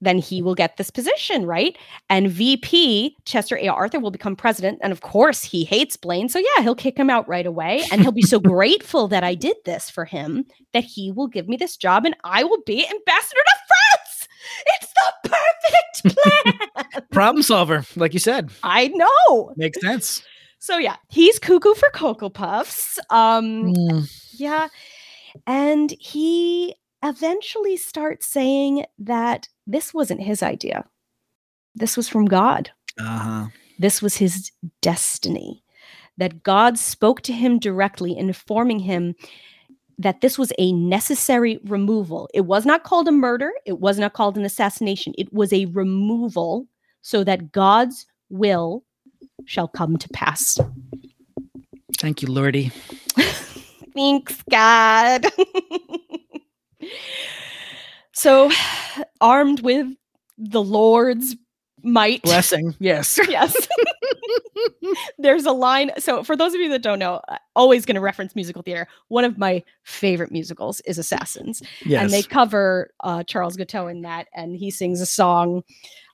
then 0.00 0.18
he 0.18 0.40
will 0.42 0.54
get 0.54 0.76
this 0.76 0.90
position, 0.90 1.44
right? 1.46 1.76
And 2.08 2.30
VP 2.30 3.16
Chester 3.24 3.56
A. 3.58 3.68
Arthur 3.68 3.98
will 3.98 4.10
become 4.12 4.36
president. 4.36 4.78
And 4.82 4.92
of 4.92 5.00
course, 5.00 5.42
he 5.42 5.64
hates 5.64 5.96
Blaine. 5.96 6.28
So 6.28 6.38
yeah, 6.38 6.62
he'll 6.62 6.74
kick 6.74 6.96
him 6.96 7.10
out 7.10 7.26
right 7.28 7.46
away. 7.46 7.82
And 7.90 8.00
he'll 8.02 8.12
be 8.12 8.22
so 8.22 8.38
grateful 8.56 9.08
that 9.08 9.24
I 9.24 9.34
did 9.34 9.56
this 9.64 9.90
for 9.90 10.04
him 10.04 10.44
that 10.72 10.84
he 10.84 11.10
will 11.10 11.26
give 11.26 11.48
me 11.48 11.56
this 11.56 11.76
job 11.76 12.04
and 12.04 12.14
I 12.24 12.44
will 12.44 12.62
be 12.64 12.86
ambassador 12.88 13.40
to 13.44 13.58
France. 13.66 14.28
It's 14.66 14.92
the 14.94 15.30
perfect 15.30 16.16
plan. 16.94 17.02
Problem 17.10 17.42
solver, 17.42 17.84
like 17.96 18.12
you 18.12 18.20
said. 18.20 18.50
I 18.62 18.88
know. 18.88 19.52
Makes 19.56 19.80
sense. 19.80 20.22
So 20.60 20.78
yeah, 20.78 20.96
he's 21.08 21.38
cuckoo 21.38 21.74
for 21.74 21.90
Cocoa 21.90 22.30
Puffs. 22.30 22.98
Um, 23.10 23.74
Mm. 23.74 24.10
yeah. 24.38 24.68
And 25.46 25.90
he 26.00 26.74
eventually 27.02 27.76
starts 27.76 28.26
saying 28.26 28.84
that 28.98 29.48
this 29.66 29.94
wasn't 29.94 30.22
his 30.22 30.42
idea. 30.42 30.84
This 31.74 31.96
was 31.96 32.08
from 32.08 32.26
God. 32.26 32.70
Uh-huh. 32.98 33.46
This 33.78 34.02
was 34.02 34.16
his 34.16 34.50
destiny. 34.82 35.62
That 36.16 36.42
God 36.42 36.78
spoke 36.78 37.22
to 37.22 37.32
him 37.32 37.60
directly, 37.60 38.16
informing 38.16 38.80
him 38.80 39.14
that 39.98 40.20
this 40.20 40.36
was 40.36 40.52
a 40.58 40.72
necessary 40.72 41.60
removal. 41.64 42.28
It 42.34 42.42
was 42.42 42.66
not 42.66 42.84
called 42.84 43.08
a 43.08 43.12
murder, 43.12 43.52
it 43.66 43.78
was 43.78 43.98
not 43.98 44.14
called 44.14 44.36
an 44.36 44.44
assassination. 44.44 45.14
It 45.16 45.32
was 45.32 45.52
a 45.52 45.66
removal 45.66 46.66
so 47.02 47.22
that 47.24 47.52
God's 47.52 48.06
will 48.30 48.84
shall 49.44 49.68
come 49.68 49.96
to 49.96 50.08
pass. 50.08 50.58
Thank 51.98 52.22
you, 52.22 52.28
Lordy. 52.28 52.70
Thanks, 53.94 54.42
God. 54.50 55.26
so, 58.12 58.50
armed 59.20 59.60
with 59.60 59.86
the 60.36 60.62
Lord's 60.62 61.36
might. 61.82 62.22
Blessing. 62.22 62.74
Yes. 62.78 63.18
Yes. 63.28 63.68
There's 65.18 65.44
a 65.44 65.52
line. 65.52 65.90
So, 65.98 66.24
for 66.24 66.34
those 66.34 66.54
of 66.54 66.60
you 66.60 66.68
that 66.70 66.82
don't 66.82 66.98
know, 66.98 67.20
uh, 67.28 67.38
always 67.54 67.84
going 67.84 67.94
to 67.94 68.00
reference 68.00 68.34
musical 68.34 68.62
theater. 68.62 68.88
One 69.08 69.24
of 69.24 69.38
my 69.38 69.62
favorite 69.84 70.32
musicals 70.32 70.80
is 70.80 70.98
Assassins. 70.98 71.62
Yes. 71.84 72.02
And 72.02 72.12
they 72.12 72.22
cover 72.22 72.90
uh, 73.00 73.22
Charles 73.24 73.56
Guiteau 73.56 73.86
in 73.86 74.02
that. 74.02 74.28
And 74.34 74.56
he 74.56 74.70
sings 74.70 75.00
a 75.00 75.06
song 75.06 75.62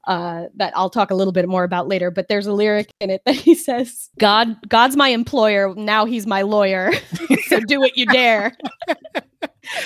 uh, 0.07 0.45
that 0.57 0.73
I'll 0.77 0.91
talk 0.91 1.11
a 1.11 1.15
little 1.15 1.33
bit 1.33 1.49
more 1.49 1.65
about 1.65 1.89
later. 1.89 2.11
But 2.11 2.29
there's 2.29 2.47
a 2.47 2.53
lyric 2.53 2.91
in 3.01 3.11
it 3.11 3.23
that 3.27 3.35
he 3.35 3.55
says, 3.55 4.11
God, 4.19 4.57
God's 4.69 4.97
my 4.97 5.09
employer. 5.09 5.75
Now 5.75 6.05
he's 6.05 6.27
my 6.27 6.43
lawyer. 6.43 6.93
so 7.49 7.61
do 7.61 7.81
what 7.81 7.97
you 7.97 8.07
dare. 8.07 8.53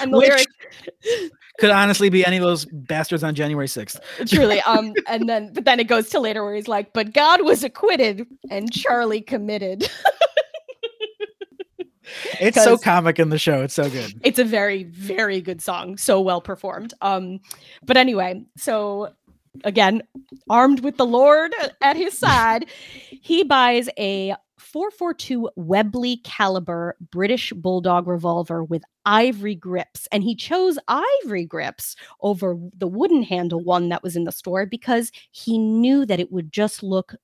and 0.01 0.13
the 0.13 0.19
Which- 0.19 0.29
lyric 0.29 0.47
Could 1.61 1.71
honestly 1.71 2.09
be 2.09 2.25
any 2.25 2.37
of 2.37 2.43
those 2.43 2.65
bastards 2.67 3.25
on 3.25 3.35
January 3.35 3.67
6th. 3.67 3.99
truly 4.29 4.61
um 4.63 4.93
and 5.09 5.29
then 5.29 5.53
but 5.53 5.65
then 5.65 5.81
it 5.81 5.85
goes 5.89 6.09
to 6.11 6.21
later 6.21 6.45
where 6.45 6.55
he's 6.55 6.69
like 6.69 6.93
but 6.93 7.13
god 7.13 7.43
was 7.45 7.65
acquitted 7.65 8.25
and 8.51 8.73
charlie 8.73 9.21
committed 9.21 9.91
It's 12.41 12.63
so 12.63 12.79
comic 12.79 13.19
in 13.19 13.29
the 13.29 13.39
show. 13.39 13.63
It's 13.63 13.75
so 13.75 13.91
good. 13.91 14.19
it's 14.25 14.39
a 14.39 14.45
very 14.45 14.85
very 14.85 15.41
good 15.43 15.61
song 15.61 15.99
so 15.99 16.21
well 16.21 16.41
performed 16.41 16.95
um 17.03 17.39
but 17.85 17.97
anyway 17.99 18.43
so 18.57 19.13
again 19.65 20.03
armed 20.51 20.81
with 20.81 20.97
the 20.97 21.07
lord 21.07 21.53
at 21.81 21.97
his 21.97 22.17
side 22.19 22.67
he 23.11 23.43
buys 23.43 23.89
a 23.99 24.35
442 24.59 25.51
webley 25.57 26.19
caliber 26.25 26.97
british 27.11 27.53
bulldog 27.53 28.07
revolver 28.07 28.65
with 28.65 28.83
ivory 29.07 29.55
grips 29.55 30.09
and 30.13 30.23
he 30.23 30.35
chose 30.35 30.79
ivory 30.89 31.45
grips 31.45 31.97
over 32.21 32.57
the 32.77 32.89
wooden 32.89 33.23
handle 33.23 33.61
one 33.61 33.89
that 33.89 34.03
was 34.03 34.17
in 34.17 34.25
the 34.25 34.33
store 34.33 34.67
because 34.67 35.11
he 35.31 35.59
knew 35.59 36.05
that 36.05 36.21
it 36.21 36.33
would 36.33 36.53
just 36.53 36.83
look 36.83 37.15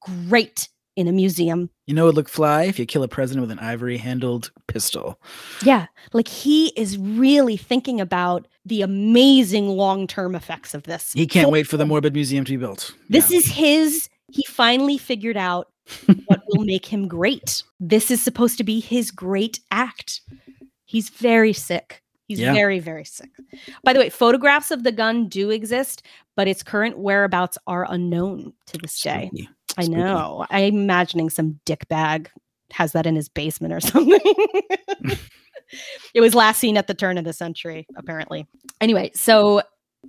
great 0.00 0.68
in 0.96 1.06
a 1.08 1.12
museum 1.12 1.68
You 1.86 1.94
know, 1.94 2.04
it 2.04 2.06
would 2.06 2.16
look 2.16 2.28
fly 2.28 2.64
if 2.64 2.78
you 2.78 2.86
kill 2.86 3.02
a 3.02 3.08
president 3.08 3.42
with 3.42 3.50
an 3.50 3.58
ivory 3.58 3.98
handled 3.98 4.50
pistol. 4.66 5.20
Yeah, 5.62 5.86
like 6.14 6.26
he 6.26 6.68
is 6.68 6.96
really 6.96 7.58
thinking 7.58 8.00
about 8.00 8.48
the 8.66 8.82
amazing 8.82 9.68
long-term 9.68 10.34
effects 10.34 10.74
of 10.74 10.82
this. 10.84 11.12
He 11.12 11.26
can't 11.26 11.46
So 11.46 11.50
wait 11.50 11.66
for 11.66 11.76
the 11.76 11.86
Morbid 11.86 12.12
Museum 12.14 12.44
to 12.44 12.52
be 12.52 12.56
built. 12.56 12.92
This 13.08 13.30
Yeah. 13.30 13.38
is 13.38 13.46
his 13.46 14.08
he 14.30 14.42
finally 14.48 14.98
figured 14.98 15.36
out 15.36 15.70
what 16.26 16.42
will 16.48 16.64
make 16.64 16.84
him 16.84 17.06
great. 17.08 17.62
This 17.80 18.10
is 18.10 18.22
supposed 18.22 18.58
to 18.58 18.64
be 18.64 18.80
his 18.80 19.10
great 19.12 19.60
act. 19.70 20.20
He's 20.84 21.08
very 21.10 21.52
sick. 21.52 22.02
He's 22.26 22.40
Yeah. 22.40 22.52
very 22.54 22.80
very 22.80 23.04
sick. 23.04 23.30
By 23.84 23.92
the 23.92 24.00
way, 24.00 24.10
photographs 24.10 24.70
of 24.72 24.82
the 24.82 24.90
gun 24.92 25.28
do 25.28 25.50
exist, 25.50 26.02
but 26.34 26.48
its 26.48 26.62
current 26.64 26.98
whereabouts 26.98 27.56
are 27.68 27.86
unknown 27.88 28.52
to 28.66 28.78
this 28.78 29.00
day. 29.00 29.28
Spooky. 29.32 29.48
I 29.78 29.82
Spooky. 29.84 29.96
know. 30.00 30.46
I'm 30.50 30.74
imagining 30.74 31.30
some 31.30 31.60
dick 31.64 31.86
bag 31.88 32.30
has 32.72 32.90
that 32.92 33.06
in 33.06 33.14
his 33.14 33.28
basement 33.28 33.72
or 33.72 33.78
something. 33.92 34.18
it 36.14 36.20
was 36.20 36.34
last 36.34 36.58
seen 36.60 36.76
at 36.76 36.86
the 36.86 36.94
turn 36.94 37.18
of 37.18 37.24
the 37.24 37.32
century, 37.32 37.86
apparently. 37.96 38.46
Anyway, 38.80 39.10
so 39.14 39.62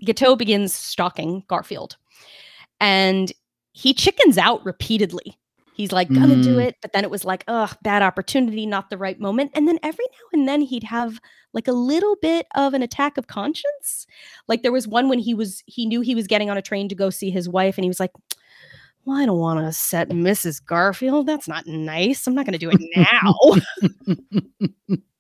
Guiteau 0.06 0.36
begins 0.36 0.74
stalking 0.74 1.44
Garfield 1.48 1.98
and 2.80 3.32
he 3.74 3.94
chickens 3.94 4.38
out 4.38 4.64
repeatedly. 4.66 5.38
He's 5.74 5.92
like, 5.92 6.12
gonna 6.12 6.42
do 6.42 6.56
Mm. 6.58 6.66
it. 6.70 6.76
But 6.82 6.94
then 6.94 7.04
it 7.04 7.12
was 7.12 7.24
like, 7.24 7.44
ugh, 7.48 7.76
bad 7.84 8.02
opportunity, 8.02 8.66
not 8.66 8.90
the 8.90 8.98
right 8.98 9.20
moment. 9.20 9.52
And 9.54 9.68
then 9.68 9.78
every 9.84 10.06
now 10.06 10.40
and 10.40 10.48
then 10.48 10.62
he'd 10.62 10.84
have 10.84 11.20
like 11.54 11.68
a 11.68 11.72
little 11.72 12.16
bit 12.22 12.48
of 12.56 12.74
an 12.74 12.82
attack 12.82 13.18
of 13.18 13.28
conscience. 13.28 14.08
Like 14.48 14.64
there 14.64 14.72
was 14.72 14.88
one 14.88 15.08
when 15.08 15.20
he 15.20 15.36
was, 15.36 15.64
he 15.68 15.86
knew 15.86 16.02
he 16.02 16.16
was 16.16 16.26
getting 16.26 16.50
on 16.50 16.58
a 16.58 16.64
train 16.64 16.90
to 16.90 16.96
go 16.96 17.10
see 17.12 17.30
his 17.30 17.48
wife 17.48 17.78
and 17.78 17.86
he 17.86 17.90
was 17.90 18.00
like, 18.00 18.12
well, 19.06 19.18
I 19.18 19.26
don't 19.26 19.38
want 19.40 19.60
to 19.66 19.72
set 19.72 20.10
Mrs. 20.10 20.64
Garfield. 20.66 21.28
That's 21.28 21.48
not 21.48 21.66
nice. 21.66 22.28
I'm 22.28 22.36
not 22.36 22.46
going 22.46 22.58
to 22.58 22.60
do 22.60 22.72
it 22.74 22.82
now. 22.96 23.36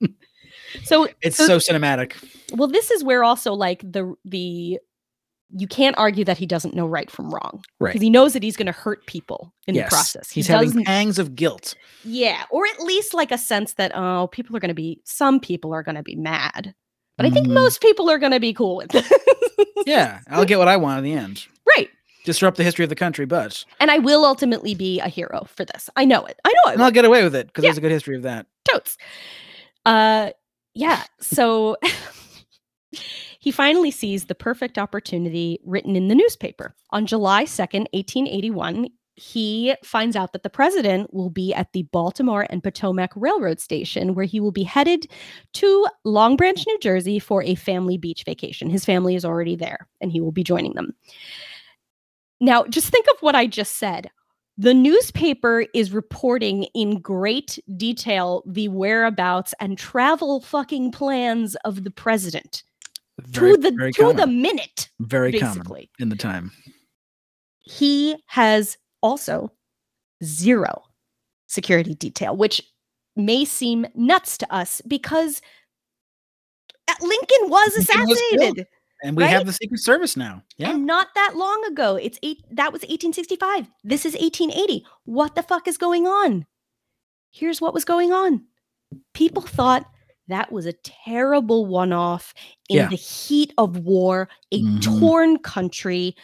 So 0.84 1.08
It's 1.22 1.38
so- 1.38 1.60
so 1.60 1.74
cinematic. 1.74 2.14
well, 2.54 2.68
this 2.68 2.92
is 2.92 3.04
where 3.04 3.24
also 3.24 3.54
like 3.54 3.82
the 3.82 4.16
the 4.26 4.80
you 5.56 5.66
can't 5.68 5.98
argue 5.98 6.26
that 6.26 6.38
he 6.38 6.46
doesn't 6.46 6.74
know 6.74 6.86
right 6.86 7.10
from 7.10 7.30
wrong 7.34 7.64
Right. 7.80 7.92
because 7.94 8.02
he 8.02 8.10
knows 8.10 8.34
that 8.34 8.44
he's 8.44 8.58
going 8.58 8.66
to 8.66 8.74
hurt 8.74 9.06
people 9.06 9.54
in 9.66 9.76
yes. 9.76 9.86
the 9.90 9.96
process. 9.96 10.30
He 10.30 10.40
He's 10.42 10.48
having 10.48 10.68
doesn't- 10.70 10.84
pangs 10.86 11.20
of 11.20 11.36
guilt. 11.36 11.74
yeah, 12.04 12.44
or 12.52 12.66
at 12.68 12.82
least 12.82 13.14
like 13.14 13.32
a 13.32 13.38
sense 13.38 13.74
that 13.76 13.94
oh, 13.96 14.28
people 14.28 14.58
are 14.58 14.60
going 14.60 14.68
to 14.70 14.76
be 14.76 15.00
some 15.06 15.40
people 15.40 15.74
are 15.74 15.84
going 15.84 15.96
to 15.96 16.04
be 16.04 16.18
mad, 16.18 16.76
but 17.16 17.26
I 17.26 17.30
think 17.30 17.48
Mhm. 17.48 17.54
most 17.54 17.80
people 17.82 18.10
are 18.10 18.18
going 18.18 18.34
to 18.34 18.42
be 18.42 18.54
cool 18.54 18.76
with 18.78 18.90
this. 18.90 19.10
Yeah, 19.86 20.20
I'll 20.30 20.44
get 20.44 20.60
what 20.60 20.68
I 20.68 20.76
want 20.76 20.98
in 21.00 21.04
the 21.06 21.14
end. 21.14 21.46
right. 21.78 21.90
Disrupt 22.26 22.58
the 22.58 22.64
history 22.66 22.84
of 22.84 22.90
the 22.90 22.96
country, 22.96 23.26
but 23.26 23.64
And 23.80 23.90
I 23.90 24.00
will 24.00 24.26
ultimately 24.26 24.76
be 24.76 25.00
a 25.00 25.08
hero 25.08 25.48
for 25.56 25.64
this. 25.64 25.90
I 25.96 26.04
know 26.04 26.26
it. 26.26 26.38
I 26.44 26.50
know 26.50 26.72
it. 26.72 26.74
and. 26.74 26.84
I'll 26.84 26.92
get 26.92 27.06
away 27.06 27.24
with 27.24 27.34
it 27.36 27.48
because 27.48 27.64
Yeah. 27.64 27.70
there's 27.70 27.78
a 27.78 27.82
good 27.82 27.92
history 27.92 28.18
of 28.18 28.24
that. 28.24 28.48
totes. 28.70 28.98
Uh, 29.86 30.32
yeah. 30.78 31.04
So 31.20 31.76
he 33.40 33.52
finally 33.52 33.90
sees 33.90 34.26
the 34.26 34.36
perfect 34.36 34.78
opportunity 34.78 35.60
written 35.66 35.96
in 35.96 36.08
the 36.08 36.14
newspaper 36.14 36.76
on 36.92 37.08
July 37.08 37.46
2nd, 37.46 37.88
1881. 37.94 38.88
He 39.16 39.74
finds 39.84 40.16
out 40.16 40.34
that 40.34 40.44
the 40.44 40.52
president 40.52 41.12
will 41.12 41.32
be 41.32 41.52
at 41.52 41.74
the 41.74 41.82
Baltimore 41.92 42.46
and 42.52 42.62
Potomac 42.62 43.12
Railroad 43.16 43.60
Station, 43.60 44.14
where 44.14 44.26
he 44.26 44.40
will 44.40 44.52
be 44.52 44.62
headed 44.62 45.08
to 45.54 45.88
Long 46.04 46.36
Branch, 46.36 46.64
New 46.68 46.78
Jersey 46.78 47.18
for 47.18 47.42
a 47.42 47.56
family 47.56 47.98
beach 47.98 48.24
vacation. 48.24 48.70
His 48.70 48.86
family 48.86 49.16
is 49.16 49.26
already 49.26 49.56
there 49.56 49.88
and 50.00 50.12
he 50.12 50.22
will 50.22 50.32
be 50.32 50.44
joining 50.44 50.76
them. 50.76 50.94
Now, 52.40 52.66
just 52.66 52.90
think 52.90 53.08
of 53.08 53.20
what 53.22 53.34
I 53.34 53.48
just 53.48 53.78
said. 53.78 54.12
The 54.58 54.74
newspaper 54.74 55.66
is 55.76 55.92
reporting 55.92 56.64
in 56.74 57.00
great 57.00 57.60
detail 57.78 58.44
the 58.46 58.70
whereabouts 58.70 59.54
and 59.60 59.78
travel 59.78 60.42
fucking 60.42 60.92
plans 60.92 61.56
of 61.58 61.84
the 61.84 61.92
president 61.92 62.64
Very, 63.20 63.52
to 63.52 63.58
the 63.58 63.92
to 63.98 64.14
the 64.14 64.26
minute, 64.26 64.90
very 65.00 65.40
common 65.40 65.88
in 66.00 66.10
the 66.10 66.16
time. 66.16 66.52
He 67.60 68.16
has 68.26 68.78
also 69.04 69.52
zero 70.24 70.84
security 71.48 71.94
detail, 71.94 72.36
which 72.36 72.62
may 73.16 73.46
seem 73.46 73.86
nuts 73.94 74.40
to 74.40 74.54
us 74.54 74.82
because 74.88 75.42
uh, 76.88 76.94
Lincoln 77.02 77.50
was 77.50 77.76
Lincoln 77.76 78.08
was 78.08 78.16
assassinated. 78.18 78.68
And 79.04 79.16
we 79.16 79.24
Right? 79.24 79.30
have 79.32 79.46
the 79.46 79.54
Secret 79.54 79.80
Service 79.80 80.18
now. 80.18 80.44
Yeah. 80.58 80.72
And 80.72 80.86
not 80.86 81.10
that 81.16 81.36
long 81.36 81.64
ago. 81.66 81.96
It's 81.98 82.18
eight 82.24 82.44
that 82.52 82.74
was 82.74 82.82
1865. 82.84 83.68
This 83.84 84.06
is 84.06 84.16
1880. 84.16 84.86
What 85.06 85.36
the 85.36 85.44
fuck 85.44 85.68
is 85.68 85.78
going 85.78 86.08
on? 86.08 86.46
Here's 87.32 87.62
what 87.62 87.74
was 87.74 87.86
going 87.86 88.12
on. 88.12 88.46
People 89.14 89.42
thought 89.44 89.86
that 90.30 90.52
was 90.52 90.66
a 90.66 90.74
terrible 90.84 91.66
one-off 91.66 92.34
in 92.70 92.78
Yeah. 92.78 92.90
the 92.90 92.96
heat 92.96 93.54
of 93.58 93.78
war, 93.80 94.30
a 94.52 94.62
Mhm. 94.62 95.00
torn 95.00 95.38
country. 95.40 96.16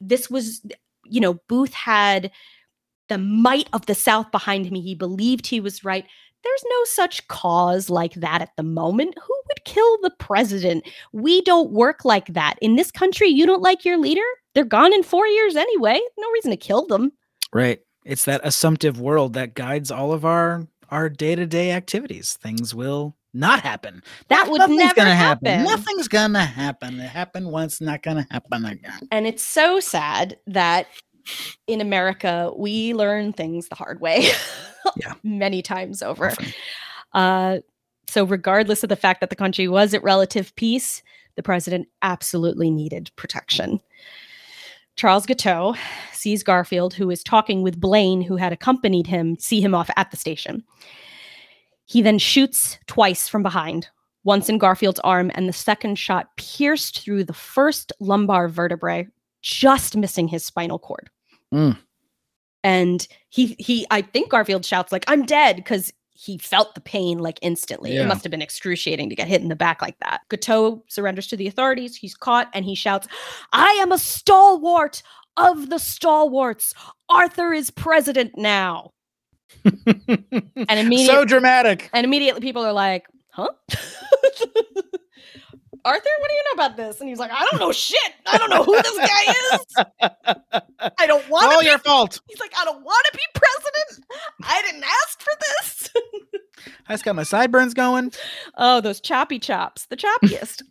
This 0.00 0.28
was, 0.28 0.60
you 1.04 1.20
know, 1.20 1.34
Booth 1.48 1.72
had 1.72 2.30
the 3.08 3.18
might 3.18 3.68
of 3.72 3.86
the 3.86 3.94
South 3.94 4.30
behind 4.32 4.66
him. 4.66 4.74
He 4.74 4.94
believed 4.94 5.46
he 5.46 5.60
was 5.60 5.84
right. 5.84 6.06
There's 6.44 6.64
no 6.68 6.84
such 6.84 7.26
cause 7.28 7.88
like 7.90 8.14
that 8.14 8.42
at 8.42 8.56
the 8.56 8.62
moment. 8.62 9.14
Who 9.22 9.42
would 9.48 9.64
kill 9.64 9.98
the 10.02 10.12
president? 10.18 10.88
We 11.12 11.42
don't 11.42 11.70
work 11.70 12.04
like 12.04 12.26
that. 12.34 12.54
In 12.60 12.76
this 12.76 12.90
country, 12.90 13.28
you 13.28 13.46
don't 13.46 13.62
like 13.62 13.84
your 13.84 13.98
leader? 13.98 14.20
They're 14.54 14.64
gone 14.64 14.92
in 14.92 15.02
four 15.02 15.26
years 15.26 15.56
anyway. 15.56 16.00
No 16.18 16.30
reason 16.30 16.50
to 16.50 16.56
kill 16.56 16.86
them. 16.86 17.12
Right. 17.52 17.80
It's 18.04 18.24
that 18.24 18.40
assumptive 18.44 19.00
world 19.00 19.34
that 19.34 19.54
guides 19.54 19.90
all 19.90 20.12
of 20.12 20.24
our 20.24 20.66
our 20.90 21.08
day-to-day 21.08 21.72
activities. 21.72 22.34
Things 22.34 22.74
will 22.74 23.16
not 23.32 23.60
happen. 23.60 24.02
That 24.28 24.48
would 24.50 24.58
Nothing's 24.58 24.78
never 24.78 24.94
gonna 24.94 25.14
happen. 25.14 25.64
Nothing's 25.64 26.06
gonna 26.06 26.44
happen. 26.44 27.00
It 27.00 27.08
happened 27.08 27.50
once, 27.50 27.80
not 27.80 28.02
gonna 28.02 28.26
happen 28.30 28.66
again. 28.66 29.08
And 29.10 29.26
it's 29.26 29.42
so 29.42 29.80
sad 29.80 30.38
that 30.46 30.86
in 31.66 31.80
America, 31.80 32.52
we 32.56 32.94
learn 32.94 33.32
things 33.32 33.68
the 33.68 33.74
hard 33.74 34.00
way. 34.00 34.28
Yeah. 34.96 35.14
Many 35.22 35.62
times 35.62 36.02
over. 36.02 36.34
Uh, 37.12 37.58
so, 38.08 38.24
regardless 38.24 38.82
of 38.82 38.88
the 38.88 38.96
fact 38.96 39.20
that 39.20 39.30
the 39.30 39.36
country 39.36 39.68
was 39.68 39.94
at 39.94 40.02
relative 40.02 40.54
peace, 40.56 41.02
the 41.36 41.42
president 41.42 41.88
absolutely 42.02 42.68
needed 42.68 43.10
protection. 43.14 43.80
Charles 44.96 45.24
Guiteau 45.24 45.74
sees 46.12 46.42
Garfield, 46.42 46.94
who 46.94 47.08
is 47.10 47.22
talking 47.22 47.62
with 47.62 47.80
Blaine, 47.80 48.20
who 48.22 48.36
had 48.36 48.52
accompanied 48.52 49.06
him, 49.06 49.36
see 49.38 49.60
him 49.60 49.74
off 49.74 49.90
at 49.96 50.10
the 50.10 50.16
station. 50.16 50.62
He 51.86 52.02
then 52.02 52.18
shoots 52.18 52.78
twice 52.86 53.28
from 53.28 53.42
behind, 53.42 53.88
once 54.24 54.48
in 54.48 54.58
Garfield's 54.58 55.00
arm, 55.00 55.30
and 55.34 55.48
the 55.48 55.52
second 55.52 55.98
shot 55.98 56.36
pierced 56.36 57.00
through 57.00 57.24
the 57.24 57.32
first 57.32 57.92
lumbar 58.00 58.48
vertebrae, 58.48 59.08
just 59.42 59.96
missing 59.96 60.28
his 60.28 60.44
spinal 60.44 60.78
cord. 60.78 61.10
Mm. 61.52 61.78
And 62.64 63.06
he 63.28 63.56
he 63.58 63.86
I 63.90 64.02
think 64.02 64.30
Garfield 64.30 64.64
shouts 64.64 64.92
like 64.92 65.04
I'm 65.08 65.26
dead 65.26 65.56
because 65.56 65.92
he 66.14 66.38
felt 66.38 66.74
the 66.76 66.80
pain 66.80 67.18
like 67.18 67.38
instantly. 67.42 67.94
Yeah. 67.94 68.04
It 68.04 68.06
must 68.06 68.22
have 68.22 68.30
been 68.30 68.42
excruciating 68.42 69.08
to 69.08 69.16
get 69.16 69.26
hit 69.26 69.42
in 69.42 69.48
the 69.48 69.56
back 69.56 69.82
like 69.82 69.98
that. 70.00 70.20
Guiteau 70.28 70.84
surrenders 70.88 71.26
to 71.28 71.36
the 71.36 71.48
authorities. 71.48 71.96
He's 71.96 72.14
caught 72.14 72.48
and 72.54 72.64
he 72.64 72.76
shouts, 72.76 73.08
I 73.52 73.70
am 73.82 73.90
a 73.90 73.98
stalwart 73.98 75.02
of 75.36 75.68
the 75.68 75.78
stalwarts. 75.78 76.74
Arthur 77.08 77.52
is 77.52 77.70
president 77.70 78.36
now. 78.36 78.92
And 80.68 80.78
immediately 80.78 81.06
so 81.06 81.24
dramatic. 81.24 81.90
and 81.92 82.04
immediately 82.04 82.40
people 82.40 82.64
are 82.64 82.72
like, 82.72 83.06
huh? 83.30 83.48
Arthur, 85.84 86.08
what 86.20 86.28
do 86.28 86.34
you 86.34 86.42
know 86.44 86.64
about 86.64 86.76
this? 86.76 87.00
And 87.00 87.08
he's 87.08 87.18
like, 87.18 87.32
I 87.32 87.46
don't 87.50 87.60
know 87.60 87.72
shit. 87.72 88.12
I 88.26 88.38
don't 88.38 88.50
know 88.50 88.62
who 88.62 88.80
this 88.80 88.98
guy 88.98 89.32
is. 89.54 90.92
I 90.98 91.06
don't 91.06 91.28
want 91.28 91.46
All 91.46 91.58
to 91.58 91.60
be 91.60 91.66
your 91.66 91.78
fault. 91.78 92.20
He's 92.28 92.40
like, 92.40 92.52
I 92.56 92.64
don't 92.64 92.84
want 92.84 93.06
to 93.10 93.18
be 93.18 93.22
president. 93.34 94.06
I 94.44 94.62
didn't 94.62 94.84
ask 94.84 95.20
for 95.20 95.32
this. 95.40 95.90
I 96.88 96.94
just 96.94 97.04
got 97.04 97.16
my 97.16 97.24
sideburns 97.24 97.74
going. 97.74 98.12
oh, 98.56 98.80
those 98.80 99.00
choppy 99.00 99.38
chops, 99.38 99.86
the 99.86 99.96
choppiest. 99.96 100.62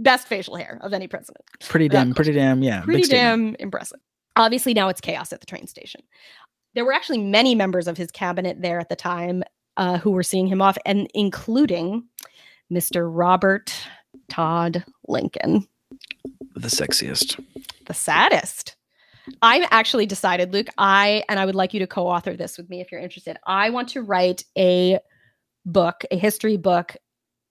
Best 0.00 0.28
facial 0.28 0.54
hair 0.54 0.78
of 0.82 0.92
any 0.92 1.08
president. 1.08 1.44
Pretty 1.60 1.88
damn, 1.88 2.14
pretty 2.14 2.32
damn, 2.32 2.62
yeah. 2.62 2.82
Pretty 2.82 3.02
damn 3.02 3.56
impressive. 3.56 3.98
Obviously, 4.36 4.72
now 4.72 4.88
it's 4.88 5.00
chaos 5.00 5.32
at 5.32 5.40
the 5.40 5.46
train 5.46 5.66
station. 5.66 6.02
There 6.74 6.84
were 6.84 6.92
actually 6.92 7.18
many 7.18 7.56
members 7.56 7.88
of 7.88 7.96
his 7.96 8.12
cabinet 8.12 8.62
there 8.62 8.78
at 8.78 8.88
the 8.88 8.94
time 8.94 9.42
uh, 9.76 9.98
who 9.98 10.12
were 10.12 10.22
seeing 10.22 10.46
him 10.46 10.62
off, 10.62 10.78
and 10.86 11.08
including 11.14 12.04
Mr. 12.72 13.08
Robert 13.10 13.74
Todd 14.28 14.84
Lincoln. 15.06 15.66
The 16.54 16.68
sexiest. 16.68 17.42
the 17.86 17.94
saddest. 17.94 18.76
I'm 19.42 19.64
actually 19.70 20.06
decided, 20.06 20.52
Luke. 20.52 20.68
I 20.78 21.22
and 21.28 21.38
I 21.38 21.44
would 21.44 21.54
like 21.54 21.74
you 21.74 21.80
to 21.80 21.86
co-author 21.86 22.34
this 22.34 22.56
with 22.56 22.68
me 22.70 22.80
if 22.80 22.90
you're 22.90 23.00
interested. 23.00 23.36
I 23.46 23.70
want 23.70 23.88
to 23.90 24.02
write 24.02 24.44
a 24.56 24.98
book, 25.66 26.04
a 26.10 26.16
history 26.18 26.56
book 26.56 26.96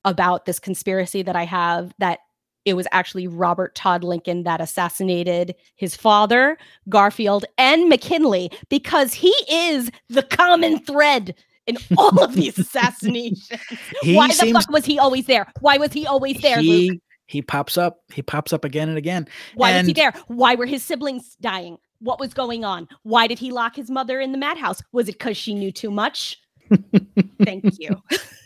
about 0.04 0.46
this 0.46 0.60
conspiracy 0.60 1.22
that 1.24 1.36
I 1.36 1.46
have 1.46 1.94
that 2.00 2.20
it 2.66 2.76
was 2.76 2.88
actually 2.92 3.28
Robert 3.28 3.76
Todd 3.76 4.04
Lincoln 4.04 4.44
that 4.44 4.60
assassinated 4.60 5.56
his 5.76 5.96
father, 5.96 6.58
Garfield, 6.90 7.46
and 7.58 7.88
McKinley 7.88 8.52
because 8.70 9.14
he 9.14 9.34
is 9.50 9.90
the 10.10 10.24
common 10.24 10.80
thread 10.80 11.34
in 11.68 11.78
all 11.98 12.24
of 12.24 12.34
these 12.34 12.58
assassinations. 12.60 13.62
He 14.02 14.16
Why 14.16 14.28
the 14.30 14.52
fuck 14.52 14.70
was 14.72 14.86
he 14.86 14.98
always 14.98 15.26
there? 15.26 15.48
Why 15.60 15.78
was 15.78 15.94
he 15.94 16.08
always 16.08 16.42
there, 16.42 16.58
Luke? 16.58 16.66
he 16.66 17.02
he 17.28 17.42
pops 17.42 17.78
up. 17.78 18.00
He 18.14 18.22
pops 18.22 18.54
up 18.54 18.64
again 18.66 18.90
and 18.90 18.98
again. 18.98 19.28
Why 19.56 19.78
was 19.78 19.86
he 19.88 19.94
there? 19.94 20.14
Why 20.28 20.56
were 20.56 20.66
his 20.66 20.82
siblings 20.82 21.36
dying? 21.42 21.78
What 22.00 22.20
was 22.20 22.34
going 22.34 22.64
on? 22.64 22.88
Why 23.04 23.28
did 23.28 23.38
he 23.38 23.52
lock 23.52 23.76
his 23.76 23.90
mother 23.90 24.22
in 24.22 24.32
the 24.32 24.38
madhouse? 24.38 24.82
Was 24.94 25.10
it 25.10 25.20
because 25.20 25.36
she 25.36 25.54
knew 25.54 25.72
too 25.72 25.92
much? 25.92 26.38
Thank 27.44 27.66
you. 27.80 28.02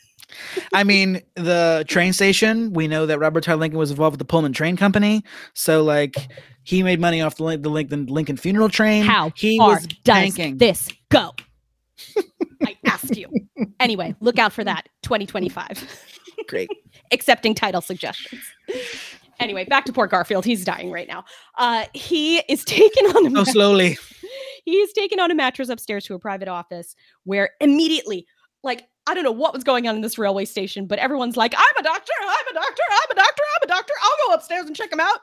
I 0.73 0.83
mean, 0.83 1.21
the 1.35 1.85
train 1.87 2.13
station. 2.13 2.73
We 2.73 2.87
know 2.87 3.05
that 3.05 3.19
Robert 3.19 3.43
Todd 3.43 3.59
Lincoln 3.59 3.77
was 3.77 3.91
involved 3.91 4.13
with 4.13 4.19
the 4.19 4.25
Pullman 4.25 4.53
Train 4.53 4.77
Company, 4.77 5.23
so 5.53 5.83
like 5.83 6.15
he 6.63 6.81
made 6.81 6.99
money 6.99 7.21
off 7.21 7.35
the 7.35 7.57
the 7.57 7.69
Lincoln 7.69 8.07
Lincoln 8.07 8.37
funeral 8.37 8.69
train. 8.69 9.03
How 9.03 9.31
he 9.35 9.57
far 9.57 9.75
was 9.75 9.87
does 10.03 10.35
banking. 10.35 10.57
this 10.57 10.89
go? 11.09 11.33
I 12.65 12.77
ask 12.85 13.15
you. 13.15 13.27
Anyway, 13.79 14.15
look 14.19 14.37
out 14.39 14.53
for 14.53 14.63
that 14.63 14.87
2025. 15.03 16.05
Great. 16.47 16.69
Accepting 17.11 17.53
title 17.55 17.81
suggestions. 17.81 18.41
Anyway, 19.39 19.65
back 19.65 19.85
to 19.85 19.93
poor 19.93 20.07
Garfield. 20.07 20.45
He's 20.45 20.63
dying 20.63 20.91
right 20.91 21.07
now. 21.07 21.23
Uh, 21.57 21.85
he 21.93 22.37
is 22.47 22.63
taken 22.63 23.05
on 23.07 23.23
So 23.25 23.29
ma- 23.29 23.43
slowly. 23.43 23.97
he 24.65 24.73
is 24.77 24.93
taken 24.93 25.19
on 25.19 25.31
a 25.31 25.35
mattress 25.35 25.69
upstairs 25.69 26.05
to 26.05 26.13
a 26.13 26.19
private 26.19 26.47
office 26.47 26.95
where 27.23 27.49
immediately, 27.59 28.27
like, 28.63 28.83
I 29.07 29.15
don't 29.15 29.23
know 29.23 29.31
what 29.31 29.53
was 29.53 29.63
going 29.63 29.87
on 29.87 29.95
in 29.95 30.01
this 30.01 30.19
railway 30.19 30.45
station, 30.45 30.85
but 30.85 30.99
everyone's 30.99 31.35
like, 31.35 31.55
I'm 31.57 31.77
a 31.79 31.83
doctor, 31.83 32.13
I'm 32.21 32.47
a 32.51 32.53
doctor, 32.53 32.83
I'm 32.91 33.11
a 33.11 33.15
doctor, 33.15 33.41
I'm 33.55 33.63
a 33.63 33.67
doctor. 33.67 33.93
I'll 34.03 34.27
go 34.27 34.33
upstairs 34.35 34.67
and 34.67 34.75
check 34.75 34.91
him 34.93 34.99
out. 34.99 35.19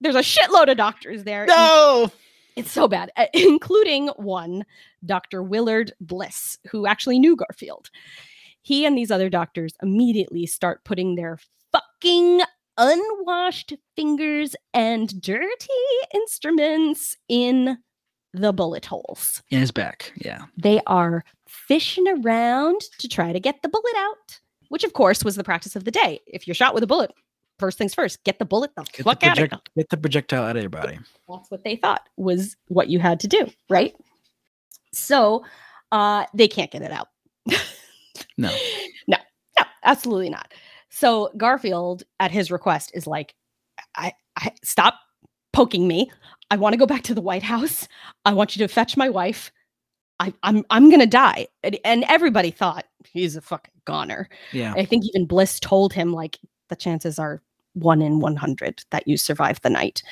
There's 0.00 0.14
a 0.14 0.20
shitload 0.20 0.70
of 0.70 0.76
doctors 0.76 1.24
there. 1.24 1.44
No. 1.46 2.10
It's 2.56 2.70
so 2.70 2.88
bad, 2.88 3.10
uh, 3.16 3.26
including 3.34 4.08
one, 4.16 4.64
Dr. 5.04 5.42
Willard 5.42 5.92
Bliss, 6.00 6.58
who 6.70 6.86
actually 6.86 7.18
knew 7.18 7.36
Garfield. 7.36 7.90
he 8.62 8.84
and 8.86 8.96
these 8.96 9.10
other 9.10 9.28
doctors 9.28 9.72
immediately 9.82 10.46
start 10.46 10.84
putting 10.84 11.14
their 11.16 11.38
fucking 11.72 12.40
unwashed 12.78 13.74
fingers 13.96 14.54
and 14.72 15.20
dirty 15.20 15.68
instruments 16.14 17.16
in 17.28 17.78
the 18.32 18.52
bullet 18.52 18.86
holes. 18.86 19.42
In 19.50 19.60
his 19.60 19.70
back. 19.72 20.12
Yeah. 20.16 20.46
They 20.56 20.80
are 20.86 21.24
fishing 21.46 22.06
around 22.08 22.80
to 22.98 23.08
try 23.08 23.32
to 23.32 23.40
get 23.40 23.60
the 23.62 23.68
bullet 23.68 23.94
out, 23.96 24.40
which 24.68 24.84
of 24.84 24.94
course 24.94 25.22
was 25.24 25.36
the 25.36 25.44
practice 25.44 25.76
of 25.76 25.84
the 25.84 25.90
day. 25.90 26.20
If 26.26 26.46
you're 26.46 26.54
shot 26.54 26.72
with 26.72 26.82
a 26.82 26.86
bullet, 26.86 27.10
first 27.58 27.78
things 27.78 27.94
first, 27.94 28.22
get 28.24 28.38
the 28.38 28.44
bullet 28.44 28.70
the 28.76 28.82
Get 28.92 29.04
fuck 29.04 29.20
the, 29.20 29.26
out 29.26 29.38
of 29.38 29.48
project- 29.48 29.70
get 29.76 29.88
the 29.90 29.96
projectile 29.96 30.42
out 30.44 30.56
of 30.56 30.62
your 30.62 30.70
body. 30.70 30.98
that's 31.28 31.50
what 31.50 31.64
they 31.64 31.76
thought 31.76 32.02
was 32.16 32.56
what 32.68 32.88
you 32.88 32.98
had 32.98 33.20
to 33.20 33.28
do, 33.28 33.50
right? 33.70 33.94
So 34.92 35.44
uh 35.90 36.26
they 36.34 36.48
can't 36.48 36.70
get 36.70 36.82
it 36.82 36.90
out. 36.92 37.08
No. 37.46 38.50
No, 39.08 39.16
no, 39.58 39.64
absolutely 39.84 40.30
not. 40.30 40.52
So 40.90 41.30
Garfield, 41.36 42.02
at 42.20 42.30
his 42.30 42.50
request, 42.50 42.90
is 42.94 43.06
like, 43.06 43.34
I, 43.96 44.12
I 44.36 44.52
stop 44.62 44.94
poking 45.52 45.88
me. 45.88 46.10
I 46.50 46.56
want 46.56 46.72
to 46.74 46.78
go 46.78 46.86
back 46.86 47.02
to 47.04 47.14
the 47.14 47.20
White 47.20 47.42
House. 47.42 47.88
I 48.24 48.32
want 48.34 48.54
you 48.54 48.66
to 48.66 48.72
fetch 48.72 48.96
my 48.96 49.08
wife. 49.08 49.50
I, 50.20 50.32
I'm 50.42 50.64
I'm 50.70 50.90
gonna 50.90 51.06
die. 51.06 51.48
And, 51.62 51.78
and 51.84 52.04
everybody 52.08 52.50
thought 52.50 52.84
he's 53.10 53.34
a 53.34 53.40
fucking 53.40 53.72
goner. 53.86 54.28
Yeah. 54.52 54.72
I 54.76 54.84
think 54.84 55.04
even 55.06 55.26
Bliss 55.26 55.58
told 55.58 55.92
him 55.92 56.12
like 56.12 56.38
the 56.72 56.76
chances 56.76 57.18
are 57.18 57.42
one 57.74 58.02
in 58.02 58.18
100 58.20 58.84
that 58.90 59.06
you 59.06 59.16
survive 59.16 59.60
the 59.60 59.70
night. 59.70 60.02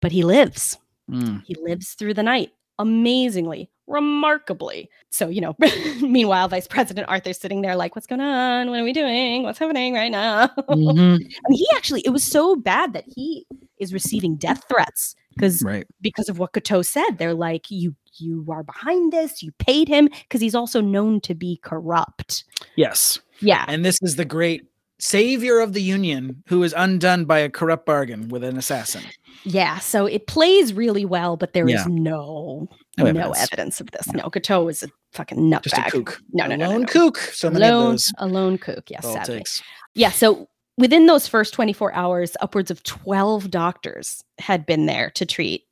But 0.00 0.12
he 0.12 0.22
lives. 0.24 0.76
Mm. 1.10 1.42
He 1.44 1.54
lives 1.62 1.92
through 1.94 2.14
the 2.14 2.22
night 2.22 2.50
amazingly, 2.78 3.70
remarkably. 3.86 4.90
So, 5.10 5.28
you 5.28 5.40
know, 5.40 5.56
meanwhile, 6.00 6.48
Vice 6.48 6.66
President 6.66 7.08
Arthur's 7.08 7.38
sitting 7.38 7.62
there 7.62 7.76
like, 7.76 7.94
what's 7.94 8.06
going 8.06 8.20
on? 8.20 8.70
What 8.70 8.80
are 8.80 8.84
we 8.84 8.92
doing? 8.92 9.42
What's 9.44 9.58
happening 9.58 9.94
right 9.94 10.10
now? 10.10 10.48
Mhm. 10.68 11.14
and 11.44 11.52
he 11.54 11.66
actually, 11.74 12.02
it 12.04 12.10
was 12.10 12.24
so 12.24 12.56
bad 12.56 12.92
that 12.92 13.04
he 13.06 13.46
is 13.78 13.92
receiving 13.94 14.36
death 14.36 14.64
threats 14.68 15.14
because 15.34 15.62
Right. 15.62 15.86
because 16.00 16.28
of 16.28 16.38
what 16.38 16.52
Guiteau 16.52 16.82
said. 16.82 17.18
They're 17.18 17.34
like, 17.34 17.70
you 17.70 17.94
you 18.18 18.46
are 18.50 18.62
behind 18.62 19.12
this, 19.12 19.42
you 19.42 19.52
paid 19.58 19.88
him, 19.88 20.08
because 20.22 20.40
he's 20.40 20.54
also 20.54 20.80
known 20.80 21.20
to 21.20 21.34
be 21.34 21.58
corrupt. 21.62 22.44
Yes. 22.74 23.18
Yeah. 23.40 23.66
And 23.68 23.84
this 23.84 23.98
is 24.02 24.16
the 24.16 24.24
great 24.24 24.64
savior 24.98 25.60
of 25.60 25.72
the 25.72 25.82
union 25.82 26.42
who 26.48 26.62
is 26.62 26.74
undone 26.76 27.24
by 27.26 27.38
a 27.38 27.50
corrupt 27.50 27.84
bargain 27.86 28.28
with 28.28 28.42
an 28.42 28.56
assassin. 28.56 29.02
Yeah. 29.44 29.78
So 29.78 30.06
it 30.06 30.26
plays 30.26 30.72
really 30.72 31.04
well, 31.04 31.36
but 31.36 31.52
there 31.52 31.66
is 31.68 31.74
Yeah. 31.74 31.84
no 31.88 32.68
No 32.96 33.04
no, 33.04 33.10
evidence. 33.10 33.38
evidence. 33.42 33.80
of 33.80 33.90
this. 33.90 34.12
No, 34.12 34.28
Guiteau 34.30 34.68
is 34.68 34.82
a 34.82 34.88
fucking 35.12 35.50
nut. 35.50 35.62
Just 35.62 35.76
a 35.76 35.80
nutbag. 35.82 35.90
kook. 35.90 36.20
No, 36.32 36.46
no, 36.46 36.56
no, 36.56 36.64
no, 36.66 36.70
lone 36.72 36.80
no. 36.82 36.86
kook. 36.86 37.18
So 37.18 37.50
many 37.50 37.64
of 37.66 37.70
those. 37.70 38.10
a 38.18 38.26
lone 38.26 38.56
kook. 38.58 38.90
Yes, 38.90 39.04
sadly. 39.04 39.38
takes. 39.38 39.62
Yeah. 39.94 40.10
So 40.10 40.48
within 40.78 41.06
those 41.06 41.28
first 41.28 41.52
24 41.54 41.92
hours, 41.92 42.36
upwards 42.40 42.70
of 42.70 42.82
12 42.82 43.50
doctors 43.50 44.22
had 44.38 44.64
been 44.66 44.86
there 44.86 45.10
to 45.10 45.26
treat 45.26 45.64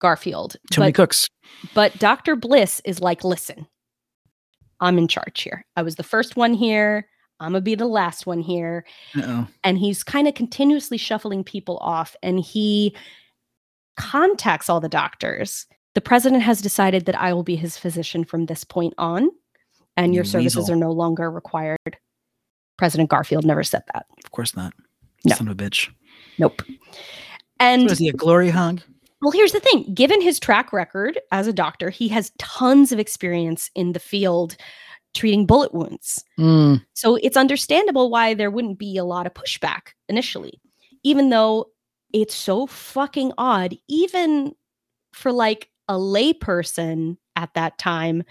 Garfield. 0.00 0.56
Too 0.72 0.80
many 0.80 0.92
cooks. 0.92 1.28
but 1.74 1.96
Dr. 1.98 2.34
Bliss 2.36 2.80
is 2.84 3.00
like, 3.00 3.22
listen, 3.22 3.66
I'm 4.80 4.98
in 4.98 5.08
charge 5.08 5.42
here. 5.42 5.64
I 5.76 5.82
was 5.82 5.96
the 5.96 6.02
first 6.02 6.36
one 6.36 6.54
here. 6.54 7.06
I'm 7.40 7.52
going 7.52 7.60
to 7.60 7.64
be 7.64 7.74
the 7.74 7.86
last 7.86 8.26
one 8.26 8.40
here. 8.40 8.84
Uh-oh. 9.16 9.46
And 9.64 9.78
he's 9.78 10.04
kind 10.04 10.28
of 10.28 10.34
continuously 10.34 10.98
shuffling 10.98 11.42
people 11.42 11.78
off 11.78 12.14
and 12.22 12.38
he 12.40 12.94
contacts 13.96 14.68
all 14.68 14.80
the 14.80 14.88
doctors. 14.88 15.66
The 15.94 16.00
president 16.00 16.42
has 16.42 16.60
decided 16.62 17.06
that 17.06 17.20
I 17.20 17.32
will 17.32 17.42
be 17.42 17.56
his 17.56 17.76
physician 17.76 18.24
from 18.24 18.46
this 18.46 18.62
point 18.64 18.94
on, 18.96 19.30
and 19.96 20.14
your 20.14 20.24
You 20.24 20.30
services 20.30 20.70
are 20.70 20.76
no 20.76 20.92
longer 20.92 21.30
required. 21.30 21.78
President 22.78 23.10
Garfield 23.10 23.44
never 23.44 23.64
said 23.64 23.82
that. 23.92 24.06
Of 24.24 24.30
course 24.30 24.54
not. 24.54 24.72
No. 25.24 25.34
Son 25.34 25.48
of 25.48 25.52
a 25.52 25.64
bitch. 25.64 25.90
Nope. 26.38 26.62
And 27.58 27.84
Was 27.88 27.98
he 27.98 28.08
a 28.08 28.12
glory 28.12 28.50
hog? 28.50 28.80
well, 29.20 29.32
here's 29.32 29.52
the 29.52 29.60
thing 29.60 29.92
given 29.92 30.20
his 30.22 30.40
track 30.40 30.72
record 30.72 31.18
as 31.32 31.46
a 31.46 31.52
doctor, 31.52 31.90
he 31.90 32.08
has 32.08 32.32
tons 32.38 32.92
of 32.92 32.98
experience 32.98 33.70
in 33.74 33.92
the 33.92 34.00
field 34.00 34.56
treating 35.14 35.46
bullet 35.46 35.74
wounds. 35.74 36.24
Mm. 36.38 36.84
So 36.94 37.16
it's 37.16 37.36
understandable 37.36 38.10
why 38.10 38.34
there 38.34 38.50
wouldn't 38.50 38.78
be 38.78 38.96
a 38.96 39.04
lot 39.04 39.26
of 39.26 39.34
pushback 39.34 39.94
initially, 40.08 40.60
even 41.02 41.30
though 41.30 41.66
it's 42.12 42.34
so 42.34 42.66
fucking 42.66 43.32
odd, 43.38 43.76
even 43.88 44.54
for 45.12 45.32
like 45.32 45.70
a 45.88 45.94
layperson 45.94 47.16
at 47.36 47.52
that 47.54 47.78
time, 47.78 48.22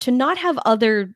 to 0.00 0.10
not 0.10 0.38
have 0.38 0.58
other 0.64 1.14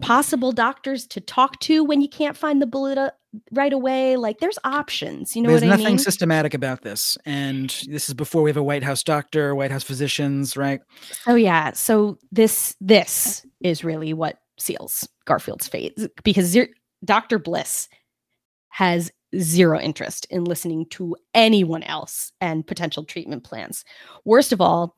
possible 0.00 0.52
doctors 0.52 1.06
to 1.08 1.20
talk 1.20 1.58
to 1.60 1.84
when 1.84 2.00
you 2.00 2.08
can't 2.08 2.36
find 2.36 2.60
the 2.60 2.66
bullet 2.66 2.98
uh, 2.98 3.10
right 3.52 3.72
away. 3.72 4.16
Like 4.16 4.38
there's 4.38 4.58
options. 4.64 5.34
You 5.34 5.42
know 5.42 5.50
There's 5.50 5.62
what 5.62 5.68
I 5.68 5.76
nothing 5.76 5.86
mean? 5.86 5.98
systematic 5.98 6.54
about 6.54 6.82
this. 6.82 7.16
And 7.24 7.70
this 7.88 8.08
is 8.08 8.14
before 8.14 8.42
we 8.42 8.50
have 8.50 8.56
a 8.56 8.62
White 8.62 8.82
House 8.82 9.02
doctor, 9.02 9.54
White 9.54 9.70
House 9.70 9.84
physicians, 9.84 10.56
right? 10.56 10.80
Oh 11.26 11.34
yeah. 11.34 11.72
So 11.72 12.18
this 12.32 12.76
this 12.80 13.44
is 13.60 13.84
really 13.84 14.12
what 14.12 14.38
seals 14.58 15.08
Garfield's 15.26 15.68
fate 15.68 15.98
because 16.24 16.56
Dr. 17.04 17.38
Bliss 17.38 17.88
has 18.68 19.10
zero 19.38 19.78
interest 19.80 20.26
in 20.30 20.44
listening 20.44 20.86
to 20.90 21.16
anyone 21.34 21.82
else 21.82 22.32
and 22.40 22.66
potential 22.66 23.04
treatment 23.04 23.44
plans. 23.44 23.84
Worst 24.24 24.52
of 24.52 24.60
all, 24.60 24.96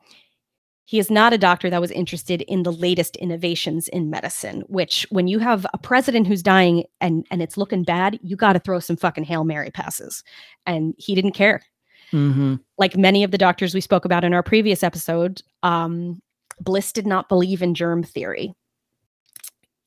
he 0.88 0.98
is 0.98 1.10
not 1.10 1.34
a 1.34 1.38
doctor 1.38 1.68
that 1.68 1.82
was 1.82 1.90
interested 1.90 2.40
in 2.42 2.62
the 2.62 2.72
latest 2.72 3.14
innovations 3.16 3.88
in 3.88 4.08
medicine, 4.08 4.62
which 4.68 5.06
when 5.10 5.28
you 5.28 5.38
have 5.38 5.66
a 5.74 5.76
president 5.76 6.26
who's 6.26 6.42
dying 6.42 6.84
and 7.02 7.26
and 7.30 7.42
it's 7.42 7.58
looking 7.58 7.82
bad, 7.82 8.18
you 8.22 8.36
got 8.36 8.54
to 8.54 8.58
throw 8.58 8.80
some 8.80 8.96
fucking 8.96 9.24
Hail 9.24 9.44
Mary 9.44 9.70
passes. 9.70 10.24
And 10.64 10.94
he 10.96 11.14
didn't 11.14 11.32
care 11.32 11.62
Mm-hmm. 12.10 12.54
like 12.78 12.96
many 12.96 13.22
of 13.22 13.32
the 13.32 13.36
doctors 13.36 13.74
we 13.74 13.82
spoke 13.82 14.06
about 14.06 14.24
in 14.24 14.32
our 14.32 14.42
previous 14.42 14.82
episode, 14.82 15.42
um, 15.62 16.22
Bliss 16.58 16.90
did 16.90 17.06
not 17.06 17.28
believe 17.28 17.60
in 17.60 17.74
germ 17.74 18.02
theory. 18.02 18.54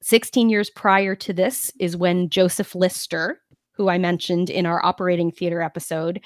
16 0.03 0.47
years 0.47 0.69
prior 0.69 1.15
to 1.15 1.33
this 1.33 1.71
is 1.79 1.97
when 1.97 2.29
Joseph 2.29 2.75
Lister, 2.75 3.41
who 3.71 3.89
I 3.89 3.97
mentioned 3.97 4.51
in 4.51 4.67
our 4.67 4.85
operating 4.85 5.31
theater 5.31 5.63
episode, 5.63 6.21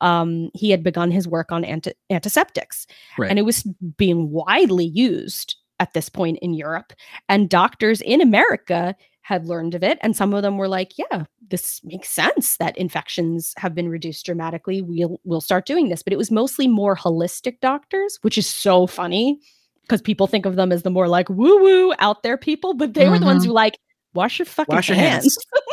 um, 0.00 0.50
he 0.54 0.70
had 0.70 0.82
begun 0.82 1.10
his 1.10 1.26
work 1.28 1.52
on 1.52 1.64
anti- 1.64 1.92
antiseptics. 2.10 2.86
Right. 3.18 3.30
And 3.30 3.38
it 3.38 3.42
was 3.42 3.62
being 3.96 4.30
widely 4.30 4.86
used 4.86 5.56
at 5.80 5.92
this 5.94 6.08
point 6.08 6.38
in 6.42 6.54
Europe. 6.54 6.92
And 7.28 7.48
doctors 7.48 8.00
in 8.00 8.20
America 8.20 8.94
had 9.22 9.46
learned 9.46 9.74
of 9.74 9.82
it. 9.82 9.98
And 10.02 10.14
some 10.16 10.32
of 10.34 10.42
them 10.42 10.56
were 10.56 10.68
like, 10.68 10.92
yeah, 10.98 11.24
this 11.48 11.80
makes 11.84 12.08
sense 12.10 12.56
that 12.58 12.76
infections 12.78 13.52
have 13.58 13.74
been 13.74 13.88
reduced 13.88 14.24
dramatically. 14.24 14.82
We'll 14.82 15.20
we'll 15.24 15.40
start 15.40 15.66
doing 15.66 15.88
this. 15.88 16.02
But 16.02 16.12
it 16.12 16.16
was 16.18 16.30
mostly 16.30 16.68
more 16.68 16.96
holistic 16.96 17.60
doctors, 17.60 18.18
which 18.22 18.38
is 18.38 18.46
so 18.46 18.86
funny 18.86 19.40
because 19.82 20.00
people 20.02 20.26
think 20.26 20.46
of 20.46 20.56
them 20.56 20.72
as 20.72 20.82
the 20.82 20.90
more 20.90 21.08
like 21.08 21.28
woo-woo 21.28 21.92
out 21.98 22.22
there 22.22 22.36
people, 22.36 22.74
but 22.74 22.94
they 22.94 23.08
were 23.08 23.18
the 23.18 23.26
ones 23.26 23.44
Mhm. 23.44 23.48
who 23.48 23.52
like 23.52 23.78
wash 24.14 24.38
your 24.38 24.46
fucking 24.46 24.74
Wash 24.74 24.88
your 24.88 24.96
hands. 24.96 25.24
hands. 25.24 25.38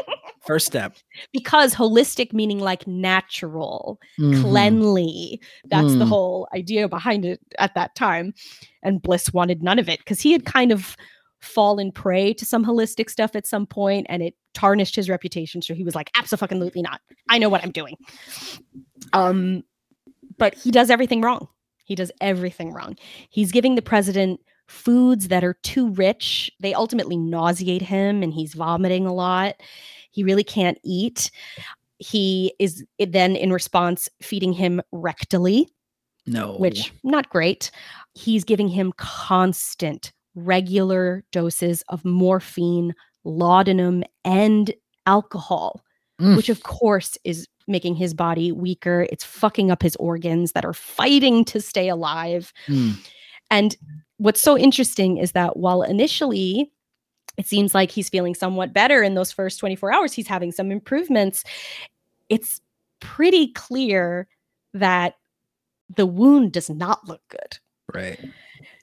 First 0.45 0.65
step. 0.65 0.95
because 1.31 1.73
holistic 1.73 2.33
meaning 2.33 2.59
like 2.59 2.85
natural, 2.85 3.99
Mhm. 4.19 4.41
cleanly. 4.41 5.41
That's 5.65 5.93
the 5.93 6.03
Mm. 6.05 6.09
whole 6.09 6.47
idea 6.53 6.89
behind 6.89 7.23
it 7.25 7.39
at 7.59 7.73
that 7.75 7.95
time. 7.95 8.33
And 8.81 9.01
Bliss 9.01 9.31
wanted 9.33 9.63
none 9.63 9.79
of 9.79 9.87
it 9.87 9.99
because 9.99 10.19
he 10.21 10.31
had 10.33 10.45
kind 10.45 10.71
of 10.71 10.97
fallen 11.39 11.91
prey 11.91 12.33
to 12.33 12.45
some 12.45 12.65
holistic 12.65 13.09
stuff 13.09 13.35
at 13.35 13.45
some 13.47 13.65
point 13.65 14.05
and 14.09 14.21
it 14.23 14.35
tarnished 14.53 14.95
his 14.95 15.09
reputation. 15.09 15.61
So 15.61 15.73
he 15.73 15.83
was 15.83 15.95
like, 15.95 16.09
absolutely 16.17 16.81
not. 16.81 17.01
I 17.29 17.37
know 17.37 17.49
what 17.49 17.63
I'm 17.63 17.71
doing. 17.71 17.95
Um, 19.13 19.63
but 20.37 20.55
he 20.55 20.71
does 20.71 20.89
everything 20.89 21.21
wrong. 21.21 21.47
He 21.85 21.95
does 21.95 22.11
everything 22.21 22.71
wrong. 22.73 22.97
He's 23.29 23.51
giving 23.51 23.75
the 23.75 23.81
president 23.81 24.39
foods 24.67 25.27
that 25.27 25.43
are 25.43 25.55
too 25.63 25.89
rich. 25.89 26.49
They 26.59 26.73
ultimately 26.73 27.17
nauseate 27.17 27.81
him 27.81 28.23
and 28.23 28.33
he's 28.33 28.53
vomiting 28.53 29.05
a 29.05 29.13
lot. 29.13 29.55
He 30.13 30.23
really 30.23 30.43
can't 30.43 30.77
eat. 30.83 31.29
He 31.97 32.53
is 32.59 32.85
then, 32.99 33.35
in 33.35 33.51
response, 33.51 34.07
feeding 34.21 34.53
him 34.53 34.81
rectally, 34.93 35.65
No. 36.25 36.55
which 36.57 36.93
not 37.03 37.29
great. 37.29 37.71
He's 38.13 38.43
giving 38.43 38.67
him 38.69 38.93
constant, 38.97 40.13
regular 40.35 41.23
doses 41.31 41.83
of 41.89 42.05
morphine, 42.05 42.93
laudanum, 43.23 44.03
and 44.23 44.73
alcohol, 45.05 45.83
Mm. 46.21 46.35
which 46.35 46.49
of 46.49 46.63
course 46.63 47.17
is 47.23 47.47
making 47.67 47.95
his 47.95 48.13
body 48.13 48.51
weaker. 48.51 49.07
It's 49.09 49.23
fucking 49.23 49.71
up 49.71 49.81
his 49.81 49.95
organs 49.95 50.51
that 50.51 50.65
are 50.65 50.73
fighting 50.73 51.43
to 51.45 51.59
stay 51.61 51.87
alive. 51.89 52.53
Mm. 52.67 52.95
And 53.49 53.77
what's 54.17 54.41
so 54.41 54.57
interesting 54.57 55.17
is 55.17 55.31
that 55.31 55.57
while 55.57 55.81
initially 55.83 56.71
it 57.37 57.47
seems 57.47 57.73
like 57.73 57.91
he's 57.91 58.09
feeling 58.09 58.35
somewhat 58.35 58.73
better 58.73 59.01
in 59.03 59.15
those 59.15 59.31
first 59.31 59.59
24 59.59 59.93
hours, 59.93 60.13
he's 60.13 60.27
having 60.27 60.51
some 60.51 60.71
improvements, 60.71 61.43
it's 62.29 62.61
pretty 62.99 63.51
clear 63.53 64.27
that 64.73 65.15
the 65.95 66.05
wound 66.05 66.51
does 66.51 66.69
not 66.69 67.07
look 67.07 67.21
good. 67.29 67.57
Right. 67.93 68.19
Mm-hmm. 68.19 68.29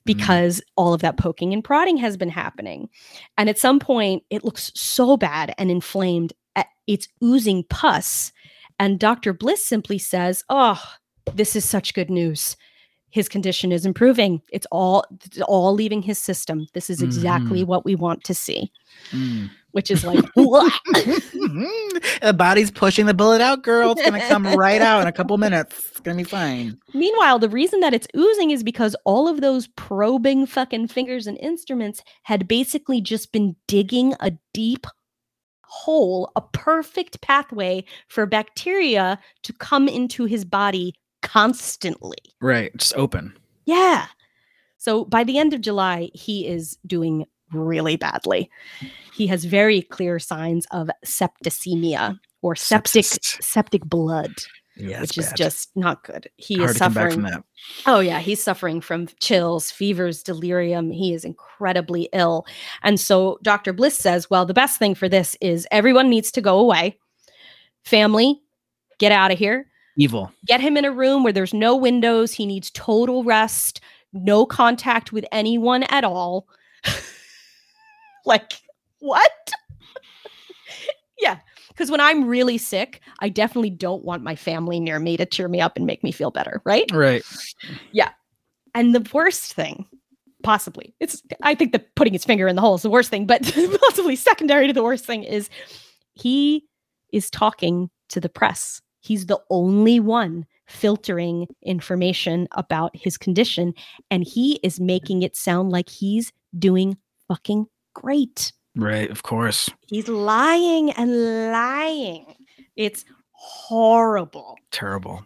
because 0.04 0.62
all 0.76 0.94
of 0.94 1.02
that 1.02 1.18
poking 1.18 1.52
and 1.52 1.62
prodding 1.62 1.96
has 1.98 2.16
been 2.16 2.30
happening. 2.30 2.88
And 3.36 3.48
at 3.48 3.58
some 3.58 3.78
point, 3.78 4.24
it 4.30 4.44
looks 4.44 4.72
so 4.74 5.16
bad 5.16 5.54
and 5.58 5.70
inflamed. 5.70 6.32
It's 6.86 7.06
oozing 7.22 7.64
pus. 7.64 8.32
And 8.78 8.98
Dr. 8.98 9.32
Bliss 9.32 9.64
simply 9.64 9.98
says, 9.98 10.42
Oh, 10.48 10.82
this 11.34 11.54
is 11.54 11.64
such 11.64 11.94
good 11.94 12.10
news. 12.10 12.56
His 13.10 13.28
condition 13.28 13.72
is 13.72 13.84
improving. 13.84 14.40
It's 14.50 14.66
all 14.70 15.04
it's 15.24 15.40
all 15.42 15.74
leaving 15.74 16.02
his 16.02 16.18
system. 16.18 16.66
This 16.74 16.88
is 16.88 17.02
exactly 17.02 17.64
what 17.64 17.84
we 17.84 17.94
want 17.94 18.24
to 18.24 18.34
see. 18.34 18.72
Mm. 19.10 19.50
Which 19.72 19.90
is 19.90 20.04
like, 20.04 20.24
"What?" 20.34 20.72
the 20.92 22.34
body's 22.36 22.70
pushing 22.70 23.06
the 23.06 23.14
bullet 23.14 23.40
out, 23.40 23.62
girl. 23.62 23.92
It's 23.92 24.02
gonna 24.02 24.26
come 24.28 24.46
right 24.56 24.80
out 24.80 25.02
in 25.02 25.08
a 25.08 25.12
couple 25.12 25.36
minutes. 25.38 25.78
It's 25.90 26.00
gonna 26.00 26.16
be 26.16 26.24
fine. 26.24 26.78
Meanwhile, 26.94 27.38
the 27.40 27.48
reason 27.48 27.80
that 27.80 27.94
it's 27.94 28.08
oozing 28.16 28.50
is 28.50 28.62
because 28.62 28.96
all 29.04 29.28
of 29.28 29.40
those 29.40 29.68
probing 29.68 30.46
fucking 30.46 30.88
fingers 30.88 31.26
and 31.26 31.38
instruments 31.38 32.02
had 32.22 32.48
basically 32.48 33.00
just 33.00 33.32
been 33.32 33.56
digging 33.66 34.14
a 34.20 34.32
deep 34.52 34.86
hole, 35.70 36.32
a 36.34 36.40
perfect 36.40 37.20
pathway 37.20 37.84
for 38.08 38.26
bacteria 38.26 39.18
to 39.44 39.52
come 39.52 39.88
into 39.88 40.24
his 40.24 40.44
body 40.44 40.94
constantly. 41.22 42.18
Right, 42.40 42.74
just 42.76 42.94
open. 42.96 43.36
Yeah. 43.66 44.06
So 44.78 45.04
by 45.04 45.24
the 45.24 45.38
end 45.38 45.52
of 45.54 45.60
July, 45.60 46.10
he 46.14 46.46
is 46.46 46.78
doing 46.86 47.26
really 47.52 47.96
badly. 47.96 48.50
He 49.12 49.26
has 49.26 49.44
very 49.44 49.82
clear 49.82 50.18
signs 50.18 50.66
of 50.70 50.88
septicemia 51.04 52.18
or 52.42 52.56
septic 52.56 53.04
Sepsis. 53.04 53.42
septic 53.42 53.84
blood, 53.84 54.30
Yeah, 54.76 55.02
which 55.02 55.18
is 55.18 55.26
bad. 55.26 55.36
just 55.36 55.70
not 55.76 56.02
good. 56.04 56.30
He 56.36 56.56
hard 56.56 56.70
is 56.70 56.76
to 56.76 56.80
come 56.84 56.94
back 56.94 57.10
suffering 57.10 57.24
from 57.26 57.30
that. 57.32 57.44
Oh, 57.86 58.00
yeah. 58.00 58.20
He's 58.20 58.42
suffering 58.42 58.80
from 58.80 59.08
chills, 59.20 59.70
fevers, 59.70 60.22
delirium. 60.22 60.90
He 60.90 61.12
is 61.12 61.24
incredibly 61.24 62.08
ill. 62.14 62.46
And 62.82 62.98
so 62.98 63.38
Dr. 63.42 63.72
Bliss 63.74 63.98
says, 63.98 64.30
well, 64.30 64.46
the 64.46 64.54
best 64.54 64.78
thing 64.78 64.94
for 64.94 65.08
this 65.08 65.36
is 65.42 65.66
everyone 65.70 66.08
needs 66.08 66.30
to 66.32 66.40
go 66.40 66.58
away. 66.58 66.98
Family, 67.84 68.40
get 68.98 69.12
out 69.12 69.32
of 69.32 69.38
here. 69.38 69.66
Evil. 70.00 70.32
Get 70.46 70.62
him 70.62 70.78
in 70.78 70.86
a 70.86 70.90
room 70.90 71.22
where 71.22 71.32
there's 71.32 71.52
no 71.52 71.76
windows. 71.76 72.32
He 72.32 72.46
needs 72.46 72.70
total 72.70 73.22
rest, 73.22 73.82
no 74.14 74.46
contact 74.46 75.12
with 75.12 75.26
anyone 75.30 75.82
at 75.90 76.04
all. 76.04 76.48
like, 78.24 78.62
what? 79.00 79.52
yeah. 81.20 81.36
Because 81.68 81.90
when 81.90 82.00
I'm 82.00 82.26
really 82.26 82.56
sick, 82.56 83.02
I 83.18 83.28
definitely 83.28 83.68
don't 83.68 84.02
want 84.02 84.22
my 84.22 84.34
family 84.34 84.80
near 84.80 84.98
me 84.98 85.18
to 85.18 85.26
cheer 85.26 85.48
me 85.48 85.60
up 85.60 85.76
and 85.76 85.84
make 85.84 86.02
me 86.02 86.12
feel 86.12 86.30
better. 86.30 86.62
Right. 86.64 86.90
Right. 86.94 87.22
Yeah. 87.92 88.10
And 88.74 88.94
the 88.94 89.06
worst 89.12 89.52
thing, 89.52 89.84
possibly, 90.42 90.94
it's 91.00 91.22
I 91.42 91.54
think 91.54 91.72
that 91.72 91.94
putting 91.94 92.14
his 92.14 92.24
finger 92.24 92.48
in 92.48 92.56
the 92.56 92.62
hole 92.62 92.74
is 92.74 92.82
the 92.82 92.88
worst 92.88 93.10
thing, 93.10 93.26
but 93.26 93.42
possibly 93.82 94.16
secondary 94.16 94.66
to 94.66 94.72
the 94.72 94.82
worst 94.82 95.04
thing 95.04 95.24
is 95.24 95.50
he 96.14 96.64
is 97.12 97.28
talking 97.28 97.90
to 98.08 98.18
the 98.18 98.30
press. 98.30 98.80
He's 99.00 99.26
the 99.26 99.40
only 99.50 99.98
one 100.00 100.46
filtering 100.66 101.48
information 101.62 102.46
about 102.52 102.94
his 102.94 103.16
condition, 103.18 103.74
and 104.10 104.24
he 104.24 104.60
is 104.62 104.78
making 104.78 105.22
it 105.22 105.36
sound 105.36 105.70
like 105.70 105.88
he's 105.88 106.32
doing 106.58 106.96
fucking 107.28 107.66
great. 107.94 108.52
Right. 108.76 109.10
Of 109.10 109.22
course. 109.24 109.68
He's 109.88 110.06
lying 110.08 110.92
and 110.92 111.50
lying. 111.50 112.34
It's 112.76 113.04
horrible. 113.32 114.56
Terrible. 114.70 115.24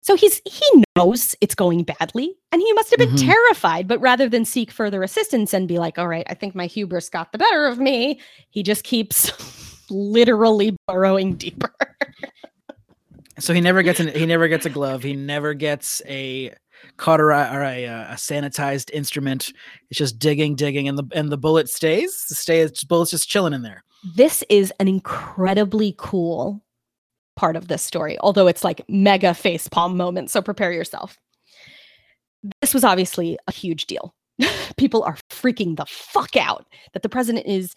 So 0.00 0.16
he's 0.16 0.40
he 0.44 0.84
knows 0.96 1.34
it's 1.40 1.54
going 1.54 1.82
badly 1.82 2.34
and 2.52 2.60
he 2.60 2.72
must 2.74 2.90
have 2.90 2.98
been 2.98 3.16
Mhm. 3.16 3.24
terrified, 3.26 3.88
but 3.88 4.00
rather 4.00 4.28
than 4.28 4.44
seek 4.44 4.70
further 4.70 5.02
assistance 5.02 5.54
and 5.54 5.66
be 5.66 5.78
like, 5.78 5.98
"All 5.98 6.08
right, 6.08 6.26
I 6.28 6.34
think 6.34 6.54
my 6.54 6.66
hubris 6.66 7.08
got 7.08 7.32
the 7.32 7.38
better 7.38 7.66
of 7.66 7.78
me," 7.78 8.20
he 8.50 8.62
just 8.62 8.84
keeps 8.84 9.30
literally 9.90 10.76
burrowing 10.86 11.34
deeper. 11.36 11.74
So 13.38 13.52
he 13.52 13.60
never 13.60 13.82
gets 13.82 14.00
an, 14.00 14.08
he 14.08 14.26
never 14.26 14.48
gets 14.48 14.66
a 14.66 14.70
glove. 14.70 15.02
He 15.02 15.14
never 15.14 15.54
gets 15.54 16.00
a 16.06 16.54
cauterize 16.96 17.52
or 17.54 17.62
a, 17.62 17.86
uh, 17.86 18.12
a 18.12 18.14
sanitized 18.14 18.90
instrument. 18.92 19.52
It's 19.90 19.98
just 19.98 20.18
digging, 20.18 20.54
digging, 20.54 20.88
and 20.88 20.98
the 20.98 21.04
and 21.12 21.30
the 21.30 21.38
bullet 21.38 21.68
stays. 21.68 22.26
The 22.28 22.34
stay 22.34 22.64
the 22.64 22.86
bullet's 22.88 23.10
just 23.10 23.28
chilling 23.28 23.52
in 23.52 23.62
there. 23.62 23.82
this 24.16 24.44
is 24.48 24.72
an 24.78 24.88
incredibly 24.88 25.94
cool 25.98 26.62
part 27.36 27.56
of 27.56 27.68
this 27.68 27.82
story, 27.82 28.16
although 28.20 28.46
it's 28.46 28.64
like 28.64 28.82
mega 28.88 29.30
facepalm 29.30 29.96
moment, 29.96 30.30
so 30.30 30.40
prepare 30.40 30.72
yourself. 30.72 31.16
This 32.60 32.74
was 32.74 32.84
obviously 32.84 33.38
a 33.48 33.52
huge 33.52 33.86
deal. 33.86 34.14
People 34.76 35.02
are 35.02 35.16
freaking 35.30 35.76
the 35.76 35.86
fuck 35.88 36.36
out 36.36 36.66
that 36.92 37.02
the 37.02 37.08
president 37.08 37.46
is 37.46 37.74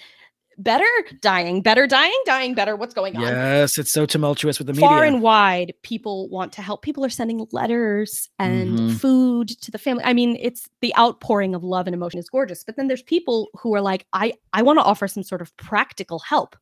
better, 0.58 0.86
dying, 1.22 1.62
better, 1.62 1.86
dying, 1.88 2.20
dying, 2.26 2.54
better. 2.56 2.76
What's 2.76 2.94
going 2.94 3.16
on? 3.16 3.22
Yes, 3.24 3.78
it's 3.78 3.92
so 3.92 4.06
tumultuous 4.06 4.58
with 4.58 4.68
the 4.68 4.74
media. 4.74 4.88
far 4.88 5.04
and 5.04 5.22
wide 5.22 5.74
people 5.84 6.28
want 6.30 6.52
to 6.54 6.62
help 6.62 6.82
people 6.82 7.06
are 7.06 7.10
sending 7.10 7.46
letters 7.52 8.28
and 8.40 8.78
Mhm. 8.80 9.00
food 9.00 9.50
to 9.50 9.70
the 9.72 9.78
family 9.78 10.04
i 10.04 10.14
mean 10.14 10.36
it's 10.40 10.68
the 10.82 10.96
outpouring 10.98 11.54
of 11.54 11.64
love 11.64 11.88
and 11.88 11.94
emotion 11.94 12.20
is 12.20 12.28
gorgeous 12.30 12.64
but 12.64 12.76
then 12.76 12.88
there's 12.88 13.04
people 13.04 13.48
who 13.54 13.74
are 13.76 13.82
like 13.82 14.06
i 14.14 14.34
i 14.54 14.62
want 14.62 14.80
to 14.80 14.84
offer 14.84 15.08
some 15.08 15.24
sort 15.24 15.42
of 15.42 15.56
practical 15.58 16.20
help 16.20 16.56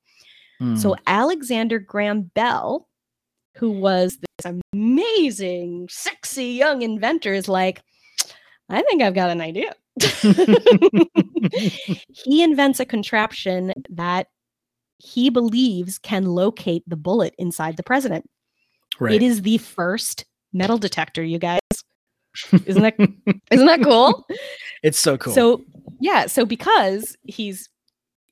Mm. 0.61 0.77
so 0.77 0.95
alexander 1.07 1.79
graham 1.79 2.23
bell 2.33 2.87
who 3.57 3.71
was 3.71 4.17
this 4.17 4.53
amazing 4.73 5.87
sexy 5.89 6.45
young 6.47 6.81
inventor 6.81 7.33
is 7.33 7.47
like 7.47 7.81
i 8.69 8.81
think 8.81 9.01
i've 9.01 9.15
got 9.15 9.29
an 9.29 9.41
idea 9.41 9.73
he 12.09 12.43
invents 12.43 12.79
a 12.79 12.85
contraption 12.85 13.73
that 13.89 14.27
he 14.97 15.29
believes 15.29 15.97
can 15.97 16.25
locate 16.25 16.83
the 16.87 16.95
bullet 16.95 17.33
inside 17.37 17.77
the 17.77 17.83
president 17.83 18.29
right. 18.99 19.13
it 19.13 19.21
is 19.21 19.41
the 19.41 19.57
first 19.57 20.25
metal 20.55 20.77
detector, 20.77 21.23
you 21.23 21.37
guys. 21.37 21.59
Isn't 22.65 22.81
that 22.81 22.95
isn't 23.51 23.65
that 23.65 23.81
cool? 23.81 24.25
It's 24.83 24.99
so 24.99 25.17
cool. 25.17 25.33
So 25.33 25.63
yeah, 26.01 26.25
so 26.25 26.45
because 26.45 27.15
he's 27.23 27.69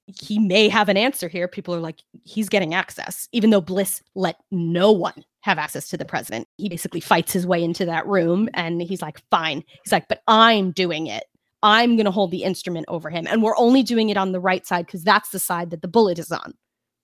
he 0.07 0.39
may 0.39 0.67
have 0.67 0.89
an 0.89 0.97
answer 0.97 1.29
here, 1.29 1.47
people 1.47 1.73
are 1.73 1.79
like, 1.79 2.01
he's 2.23 2.49
getting 2.49 2.73
access, 2.73 3.29
even 3.31 3.49
though 3.49 3.61
Bliss 3.61 4.01
let 4.15 4.35
no 4.51 4.91
one 4.91 5.23
have 5.41 5.57
access 5.57 5.87
to 5.89 5.97
the 5.97 6.03
president. 6.03 6.49
He 6.57 6.67
basically 6.67 6.99
fights 6.99 7.31
his 7.31 7.47
way 7.47 7.63
into 7.63 7.85
that 7.85 8.05
room 8.05 8.49
and 8.53 8.81
he's 8.81 9.01
like, 9.01 9.21
fine. 9.31 9.63
He's 9.85 9.93
like, 9.93 10.09
but 10.09 10.21
I'm 10.27 10.71
doing 10.71 11.07
it. 11.07 11.23
I'm 11.63 11.95
going 11.95 12.05
to 12.05 12.11
hold 12.11 12.29
the 12.29 12.43
instrument 12.43 12.85
over 12.89 13.09
him. 13.09 13.25
And 13.27 13.41
we're 13.41 13.57
only 13.57 13.81
doing 13.81 14.09
it 14.09 14.17
on 14.17 14.33
the 14.33 14.39
right 14.39 14.67
side 14.67 14.85
because 14.85 15.03
that's 15.03 15.29
the 15.29 15.39
side 15.39 15.71
that 15.71 15.81
the 15.81 15.87
bullet 15.87 16.19
is 16.19 16.31
on, 16.31 16.53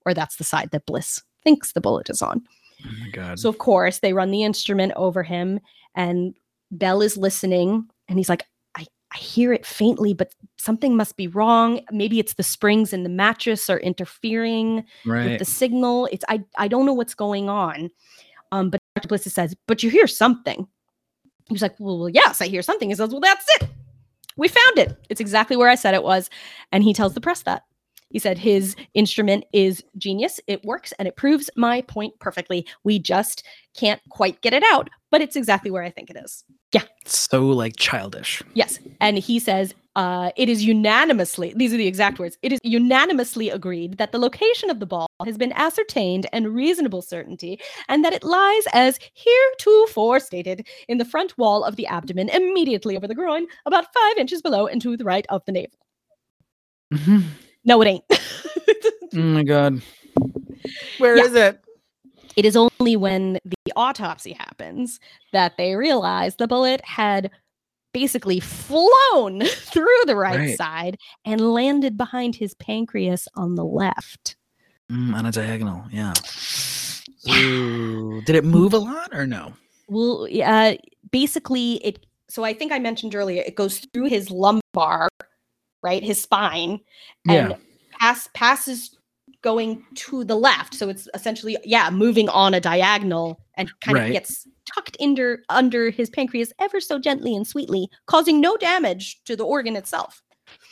or 0.06 0.14
that's 0.14 0.36
the 0.36 0.44
side 0.44 0.70
that 0.70 0.86
Bliss 0.86 1.20
thinks 1.42 1.72
the 1.72 1.80
bullet 1.80 2.10
is 2.10 2.20
on. 2.22 2.42
oh 2.86 2.90
my 3.00 3.10
god. 3.10 3.38
So 3.40 3.48
of 3.48 3.58
course 3.58 3.98
they 3.98 4.12
run 4.12 4.30
the 4.30 4.44
instrument 4.44 4.92
over 4.96 5.22
him, 5.22 5.58
and 5.94 6.34
Bell 6.70 7.02
is 7.02 7.16
listening, 7.16 7.88
and 8.08 8.18
he's 8.18 8.28
like, 8.28 8.44
"I 8.76 8.86
I 9.12 9.18
hear 9.18 9.52
it 9.52 9.64
faintly, 9.66 10.12
but 10.14 10.34
something 10.58 10.94
must 10.94 11.16
be 11.16 11.26
wrong. 11.26 11.80
Maybe 11.90 12.18
it's 12.20 12.34
the 12.34 12.42
springs 12.42 12.92
in 12.92 13.02
the 13.02 13.08
mattress 13.08 13.68
are 13.70 13.80
interfering 13.80 14.84
with 15.30 15.38
the 15.38 15.44
signal. 15.46 16.06
It's 16.12 16.24
I 16.28 16.44
I 16.58 16.68
don't 16.68 16.86
know 16.86 16.92
what's 16.94 17.14
going 17.14 17.48
on." 17.48 17.90
Um, 18.52 18.68
but 18.68 18.80
Dr. 18.94 19.08
Bliss 19.08 19.24
says, 19.24 19.56
"But 19.66 19.82
you 19.82 19.88
hear 19.90 20.06
something." 20.06 20.68
He's 21.48 21.62
like, 21.62 21.74
"Well, 21.80 21.98
well, 21.98 22.08
yes, 22.08 22.40
I 22.40 22.46
hear 22.46 22.62
something." 22.62 22.90
He 22.90 22.94
says, 22.94 23.10
"Well, 23.10 23.20
that's 23.20 23.46
it. 23.56 23.68
We 24.40 24.48
found 24.48 24.78
it. 24.78 24.96
It's 25.08 25.20
exactly 25.20 25.56
where 25.56 25.68
I 25.68 25.76
said 25.76 25.94
it 25.94 26.02
was." 26.02 26.28
And 26.72 26.82
he 26.82 26.92
tells 26.92 27.14
the 27.14 27.20
press 27.20 27.42
that. 27.42 27.62
He 28.10 28.18
said 28.18 28.38
his 28.38 28.74
instrument 28.94 29.44
is 29.52 29.84
genius. 29.96 30.40
It 30.48 30.64
works 30.64 30.92
and 30.98 31.06
it 31.06 31.16
proves 31.16 31.48
my 31.56 31.82
point 31.82 32.18
perfectly. 32.18 32.66
We 32.82 32.98
just 32.98 33.44
can't 33.74 34.00
quite 34.10 34.40
get 34.42 34.52
it 34.52 34.64
out, 34.72 34.90
but 35.10 35.20
it's 35.20 35.36
exactly 35.36 35.70
where 35.70 35.84
I 35.84 35.90
think 35.90 36.10
it 36.10 36.16
is. 36.16 36.44
Yeah. 36.72 36.82
so 37.04 37.46
like 37.46 37.76
childish. 37.76 38.42
Yes. 38.54 38.78
And 39.00 39.18
he 39.18 39.38
says 39.38 39.74
uh, 40.00 40.30
it 40.36 40.48
is 40.48 40.64
unanimously, 40.64 41.52
these 41.54 41.74
are 41.74 41.76
the 41.76 41.86
exact 41.86 42.18
words, 42.18 42.38
it 42.40 42.52
is 42.54 42.60
unanimously 42.62 43.50
agreed 43.50 43.98
that 43.98 44.12
the 44.12 44.18
location 44.18 44.70
of 44.70 44.80
the 44.80 44.86
ball 44.86 45.06
has 45.26 45.36
been 45.36 45.52
ascertained 45.52 46.26
and 46.32 46.54
reasonable 46.54 47.02
certainty, 47.02 47.60
and 47.90 48.02
that 48.02 48.14
it 48.14 48.24
lies 48.24 48.62
as 48.72 48.98
heretofore 49.12 50.18
stated 50.18 50.66
in 50.88 50.96
the 50.96 51.04
front 51.04 51.36
wall 51.36 51.62
of 51.64 51.76
the 51.76 51.86
abdomen, 51.86 52.30
immediately 52.30 52.96
over 52.96 53.06
the 53.06 53.14
groin, 53.14 53.46
about 53.66 53.92
five 53.92 54.16
inches 54.16 54.40
below 54.40 54.66
and 54.66 54.80
to 54.80 54.96
the 54.96 55.04
right 55.04 55.26
of 55.28 55.42
the 55.44 55.52
navel. 55.52 55.78
Mhm. 56.94 57.24
No, 57.64 57.82
it 57.82 57.88
ain't. 57.88 58.04
Oh 59.12 59.18
my 59.18 59.42
god. 59.42 59.82
Where 60.98 61.16
Yeah. 61.16 61.24
is 61.24 61.34
it? 61.34 61.60
it 62.36 62.44
is 62.46 62.56
only 62.56 62.94
when 62.96 63.38
the 63.44 63.72
autopsy 63.74 64.32
happens 64.32 65.00
that 65.32 65.56
they 65.58 65.74
realize 65.74 66.36
the 66.36 66.46
bullet 66.46 66.80
had 66.84 67.28
basically 67.92 68.40
flown 68.40 69.40
through 69.46 69.86
the 70.06 70.16
right, 70.16 70.38
Right. 70.38 70.56
side 70.56 70.96
and 71.24 71.40
landed 71.52 71.96
behind 71.96 72.36
his 72.36 72.54
pancreas 72.54 73.26
on 73.34 73.54
the 73.56 73.64
left. 73.64 74.36
Mm, 74.90 75.14
on 75.14 75.26
a 75.26 75.32
diagonal. 75.32 75.84
Yeah. 75.90 76.12
Yeah. 77.22 77.36
Ooh. 77.38 78.22
Did 78.22 78.34
it 78.36 78.44
move 78.46 78.72
a 78.72 78.78
lot 78.78 79.10
or 79.12 79.26
no? 79.26 79.52
Well, 79.88 80.26
uh, 80.42 80.74
basically, 81.10 81.74
it 81.84 82.06
so 82.30 82.44
I 82.44 82.54
think 82.54 82.72
I 82.72 82.78
mentioned 82.78 83.14
earlier, 83.14 83.42
it 83.46 83.56
goes 83.56 83.80
through 83.92 84.06
his 84.06 84.30
lumbar, 84.30 85.08
right, 85.82 86.02
his 86.02 86.22
spine, 86.22 86.80
Yeah. 87.26 87.50
and 87.50 87.56
pass 87.98 88.28
passes 88.32 88.96
going 89.42 89.84
to 89.96 90.24
the 90.24 90.36
left. 90.36 90.74
So 90.74 90.88
it's 90.88 91.08
essentially, 91.12 91.58
yeah, 91.64 91.90
moving 91.90 92.28
on 92.30 92.54
a 92.54 92.60
diagonal 92.60 93.38
and 93.54 93.70
kind 93.80 93.96
Right. 93.98 94.06
of 94.06 94.12
gets 94.12 94.46
tucked 94.74 94.96
under 95.00 95.42
under 95.48 95.90
his 95.90 96.10
pancreas 96.10 96.52
ever 96.58 96.80
so 96.80 96.98
gently 96.98 97.34
and 97.34 97.46
sweetly, 97.46 97.88
causing 98.06 98.40
no 98.40 98.56
damage 98.56 99.20
to 99.24 99.36
the 99.36 99.44
organ 99.44 99.76
itself. 99.76 100.22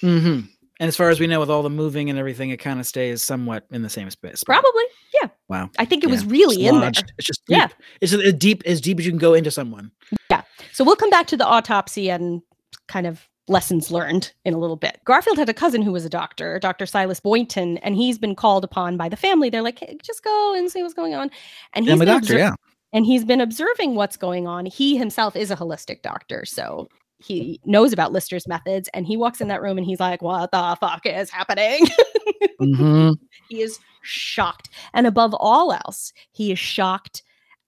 Mm-hmm. 0.03 0.47
And 0.81 0.87
as 0.87 0.97
far 0.97 1.11
as 1.11 1.19
we 1.19 1.27
know, 1.27 1.41
with 1.41 1.51
all 1.51 1.63
the 1.63 1.71
moving 1.71 2.09
and 2.09 2.19
everything, 2.19 2.51
it 2.51 2.59
kind 2.59 2.79
of 2.79 2.87
stays 2.87 3.23
somewhat 3.23 3.65
in 3.73 3.83
the 3.83 3.89
same 3.89 4.09
space. 4.11 4.45
Probably, 4.45 4.85
yeah. 5.21 5.29
Wow. 5.49 5.71
I 5.79 5.85
think 5.85 6.05
it 6.05 6.11
was 6.11 6.25
really 6.25 6.67
It's 6.67 6.73
in 6.73 6.81
there. 6.81 6.91
It's 6.91 7.27
just 7.27 7.45
deep. 7.47 7.57
Yeah. 7.57 7.69
It's 8.01 8.13
as 8.13 8.33
deep 8.35 8.63
as 8.65 8.81
deep 8.81 9.01
as 9.01 9.05
you 9.05 9.11
can 9.11 9.19
go 9.19 9.35
into 9.35 9.51
someone. 9.51 9.91
Yeah. 10.31 10.43
So 10.73 10.85
we'll 10.85 10.97
come 10.97 11.11
back 11.11 11.27
to 11.29 11.37
the 11.37 11.47
autopsy 11.47 12.11
and 12.11 12.43
kind 12.87 13.07
of 13.07 13.29
lessons 13.49 13.91
learned 13.91 14.33
in 14.45 14.55
a 14.55 14.59
little 14.59 14.77
bit. 14.77 15.01
Garfield 15.05 15.39
had 15.39 15.49
a 15.49 15.55
cousin 15.55 15.83
who 15.83 15.91
was 15.91 16.05
a 16.05 16.11
doctor, 16.11 16.59
Dr. 16.61 16.87
Silas 16.87 17.19
Boynton, 17.19 17.79
and 17.79 17.97
he's 17.97 18.19
been 18.19 18.37
called 18.37 18.63
upon 18.63 18.97
by 18.97 19.09
the 19.09 19.17
family. 19.17 19.51
They're 19.51 19.63
like, 19.63 19.79
hey, 19.79 19.97
just 20.03 20.23
go 20.23 20.55
and 20.55 20.71
see 20.71 20.83
what's 20.83 20.95
going 20.95 21.15
on. 21.15 21.31
And 21.73 21.87
Yeah, 21.87 21.93
he's 21.93 22.01
I'm 22.01 22.09
a 22.09 22.13
doctor. 22.13 22.39
Yeah. 22.39 22.55
And 22.93 23.05
he's 23.07 23.25
been 23.25 23.41
observing 23.41 23.95
what's 23.95 24.17
going 24.17 24.47
on. 24.47 24.67
He 24.67 24.97
himself 24.97 25.37
is 25.37 25.51
a 25.51 25.57
holistic 25.57 26.03
doctor, 26.03 26.45
so 26.45 26.89
he 27.19 27.61
knows 27.65 27.93
about 27.93 28.13
Lister's 28.13 28.47
methods. 28.47 28.89
And 28.95 29.07
he 29.07 29.17
walks 29.17 29.41
in 29.41 29.49
that 29.49 29.61
room 29.61 29.77
and 29.77 29.87
he's 29.87 30.01
like, 30.01 30.23
"What 30.23 30.51
the 30.53 30.77
fuck 30.81 31.05
is 31.05 31.31
happening?" 31.31 31.87
hmm 32.59 33.11
he 33.49 33.63
is 33.63 33.79
shocked, 34.03 34.69
and 34.95 35.07
above 35.07 35.35
all 35.35 35.73
else, 35.73 36.13
he 36.33 36.53
is 36.53 36.59
shocked 36.59 37.23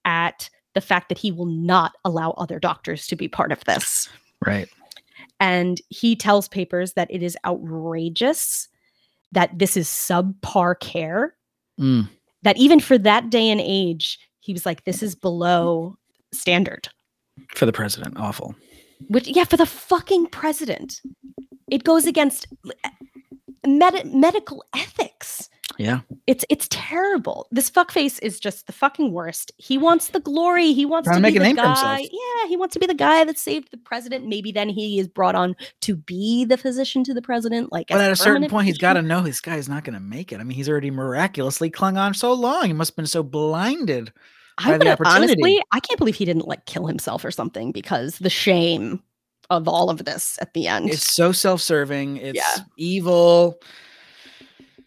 at 0.05 0.49
the 0.75 0.81
fact 0.81 1.09
that 1.09 1.19
he 1.19 1.33
will 1.33 1.47
not 1.47 1.93
allow 2.05 2.31
other 2.33 2.59
doctors 2.59 3.07
to 3.09 3.17
be 3.17 3.29
part 3.29 3.51
of 3.53 3.65
this. 3.65 4.09
Right. 4.47 4.69
And 5.41 5.81
he 5.89 6.15
tells 6.15 6.49
papers 6.49 6.93
that 6.95 7.11
it 7.11 7.23
is 7.23 7.37
outrageous, 7.45 8.69
that 9.33 9.59
this 9.59 9.77
is 9.77 9.89
subpar 9.89 10.79
care, 10.81 11.35
Mm. 11.79 12.09
that 12.43 12.57
even 12.59 12.79
for 12.79 12.99
that 12.99 13.31
day 13.31 13.49
and 13.49 13.61
age, 13.63 14.19
he 14.51 14.55
was 14.55 14.67
like, 14.67 14.83
this 14.85 15.01
is 15.01 15.15
below 15.15 15.97
standard. 16.33 16.89
For 17.55 17.67
the 17.67 17.73
president, 17.73 18.17
awful. 18.19 18.57
Which, 19.07 19.29
yeah, 19.29 19.45
for 19.45 19.57
the 19.57 19.65
fucking 19.65 20.27
president, 20.27 21.01
it 21.71 21.85
goes 21.85 22.05
against 22.05 22.49
eh, 22.85 22.89
med- 23.65 24.13
medical 24.13 24.65
ethics. 24.75 25.49
Yeah. 25.79 26.01
It's 26.27 26.45
it's 26.51 26.67
terrible. 26.71 27.47
This 27.53 27.71
fuckface 27.71 28.19
is 28.23 28.39
just 28.41 28.67
the 28.67 28.73
fucking 28.73 29.13
worst. 29.13 29.53
He 29.57 29.79
wants 29.79 30.09
the 30.09 30.21
glory. 30.21 30.73
He 30.73 30.85
wants 30.85 31.07
Trying 31.07 31.19
to 31.19 31.23
make 31.23 31.35
be 31.35 31.39
a 31.39 31.41
the 31.41 31.47
name 31.47 31.57
for 31.57 31.63
himself. 31.63 31.87
guy. 31.87 32.01
Yeah, 32.01 32.49
he 32.49 32.57
wants 32.57 32.75
to 32.75 32.81
be 32.81 32.87
the 32.87 32.93
guy 32.95 33.25
that 33.25 33.39
saved 33.39 33.71
the 33.71 33.79
president. 33.79 34.27
Maybe 34.27 34.53
then 34.53 34.69
he 34.69 34.99
is 34.99 35.07
brought 35.09 35.37
on 35.37 35.55
to 35.83 35.95
be 35.97 36.45
the 36.45 36.59
physician 36.59 37.05
to 37.05 37.15
the 37.15 37.23
president. 37.23 37.73
Like, 37.73 37.87
But 37.89 38.01
at 38.01 38.11
a 38.11 38.17
certain 38.17 38.51
point, 38.51 38.67
he's 38.67 38.77
got 38.79 38.95
to 38.95 38.99
physician. 39.01 39.09
know 39.09 39.23
this 39.23 39.41
guy's 39.41 39.69
not 39.69 39.85
going 39.85 39.95
to 39.95 40.01
make 40.01 40.33
it. 40.33 40.41
I 40.41 40.43
mean, 40.43 40.57
he's 40.57 40.69
already 40.69 40.91
miraculously 40.91 41.71
clung 41.71 41.97
on 41.97 42.13
so 42.13 42.33
long. 42.35 42.67
He 42.67 42.73
must 42.75 42.91
have 42.91 42.97
been 42.97 43.07
so 43.07 43.23
blinded. 43.23 44.13
I 44.63 44.77
would 44.77 44.87
honestly, 45.05 45.63
I 45.73 45.81
can't 45.81 45.99
believe 45.99 46.17
he 46.17 46.25
didn't 46.25 46.47
like 46.47 46.67
kill 46.67 46.87
himself 46.87 47.25
or 47.25 47.31
something 47.31 47.73
because 47.73 48.19
the 48.19 48.31
shame 48.31 49.03
of 49.51 49.67
all 49.67 49.91
of 49.91 50.05
this 50.05 50.39
at 50.41 50.55
the 50.55 50.69
end. 50.69 50.91
It's 50.91 51.15
so 51.15 51.33
self-serving. 51.33 52.19
It's 52.19 52.37
Yeah. 52.37 52.65
evil. 52.77 53.59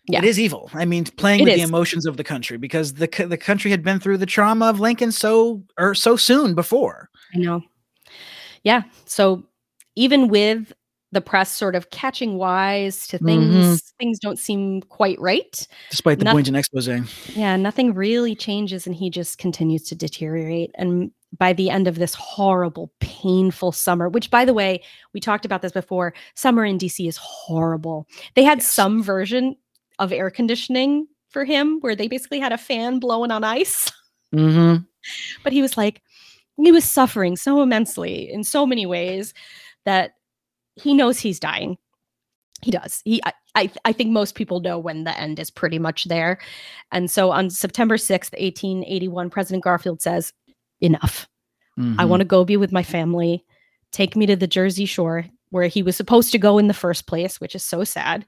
Yeah. 0.07 0.19
It 0.19 0.25
is 0.25 0.39
evil. 0.39 0.69
I 0.73 0.85
mean, 0.85 1.05
playing 1.05 1.41
It 1.41 1.43
with 1.43 1.55
the 1.55 1.61
emotions 1.61 2.05
of 2.05 2.17
the 2.17 2.23
country 2.23 2.57
because 2.57 2.93
the 2.93 3.07
the 3.27 3.37
country 3.37 3.71
had 3.71 3.83
been 3.83 3.99
through 3.99 4.17
the 4.17 4.25
trauma 4.25 4.65
of 4.69 4.79
Lincoln 4.79 5.11
so 5.11 5.63
or 5.77 5.95
so 5.95 6.15
soon 6.15 6.55
before. 6.55 7.09
I 7.33 7.39
know. 7.39 7.61
Yeah. 8.63 8.83
So 9.05 9.43
even 9.95 10.27
with 10.27 10.73
the 11.13 11.21
press 11.21 11.49
sort 11.51 11.75
of 11.75 11.89
catching 11.91 12.37
wise 12.37 13.07
to 13.07 13.17
things, 13.19 13.93
things 13.99 14.19
don't 14.19 14.39
seem 14.39 14.81
quite 14.81 15.19
right. 15.19 15.67
Despite 15.89 16.19
the 16.19 16.25
Noth- 16.25 16.33
Boynton 16.33 16.55
expose. 16.55 16.87
Yeah, 17.35 17.55
nothing 17.55 17.93
really 17.93 18.35
changes 18.35 18.85
and 18.87 18.95
he 18.95 19.09
just 19.09 19.37
continues 19.37 19.83
to 19.83 19.95
deteriorate. 19.95 20.71
And 20.75 21.11
by 21.37 21.53
the 21.53 21.69
end 21.69 21.87
of 21.87 21.95
this 21.95 22.13
horrible, 22.13 22.91
painful 22.99 23.71
summer, 23.71 24.09
which 24.09 24.29
by 24.29 24.43
the 24.45 24.53
way, 24.53 24.81
we 25.13 25.19
talked 25.19 25.45
about 25.45 25.61
this 25.61 25.71
before, 25.71 26.13
summer 26.35 26.65
in 26.65 26.77
DC 26.77 27.07
is 27.07 27.17
horrible. 27.17 28.07
They 28.35 28.43
had 28.43 28.59
Yes. 28.59 28.67
some 28.67 29.01
version 29.01 29.55
of 29.99 30.11
air 30.11 30.29
conditioning 30.29 31.07
for 31.29 31.45
him 31.45 31.79
where 31.81 31.95
they 31.95 32.07
basically 32.07 32.39
had 32.39 32.51
a 32.51 32.57
fan 32.57 32.99
blowing 32.99 33.31
on 33.31 33.43
ice. 33.43 33.89
Mm-hmm. 34.33 34.83
but 35.43 35.53
he 35.53 35.61
was 35.61 35.77
like 35.77 36.01
he 36.57 36.71
was 36.71 36.83
suffering 36.85 37.35
so 37.35 37.61
immensely 37.61 38.31
in 38.31 38.43
so 38.43 38.65
many 38.65 38.85
ways 38.87 39.33
that 39.85 40.13
he 40.75 40.93
knows 40.93 41.19
he's 41.19 41.39
dying. 41.39 41.77
He 42.61 42.71
does. 42.71 43.01
He 43.03 43.21
I, 43.25 43.33
I 43.55 43.71
i 43.85 43.91
think 43.91 44.11
most 44.11 44.35
people 44.35 44.61
know 44.61 44.79
when 44.79 45.03
the 45.03 45.17
end 45.19 45.39
is 45.39 45.51
pretty 45.51 45.79
much 45.79 46.05
there. 46.05 46.39
And 46.91 47.11
so 47.11 47.31
on 47.31 47.49
september 47.49 47.97
6th 47.97 48.31
1881 48.39 49.29
president 49.29 49.63
garfield 49.63 50.01
says 50.01 50.31
enough. 50.81 51.27
Mm-hmm. 51.77 51.99
i 51.99 52.05
want 52.05 52.21
to 52.21 52.25
go 52.25 52.45
be 52.45 52.57
with 52.57 52.71
my 52.71 52.83
family. 52.83 53.43
Take 53.91 54.15
me 54.15 54.25
to 54.27 54.35
the 54.35 54.47
jersey 54.47 54.85
shore 54.85 55.25
where 55.49 55.67
he 55.67 55.83
was 55.83 55.95
supposed 55.95 56.31
to 56.31 56.37
go 56.37 56.57
in 56.57 56.67
the 56.67 56.73
first 56.73 57.05
place 57.05 57.41
which 57.41 57.55
is 57.55 57.63
so 57.63 57.83
sad. 57.83 58.25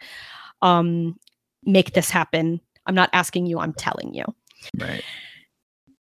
Um 0.61 1.17
make 1.63 1.93
this 1.93 2.09
happen. 2.09 2.59
I'm 2.85 2.95
not 2.95 3.09
asking 3.13 3.45
you 3.45 3.59
i'm 3.59 3.73
telling 3.73 4.13
you. 4.13 4.25
Right. 4.79 5.03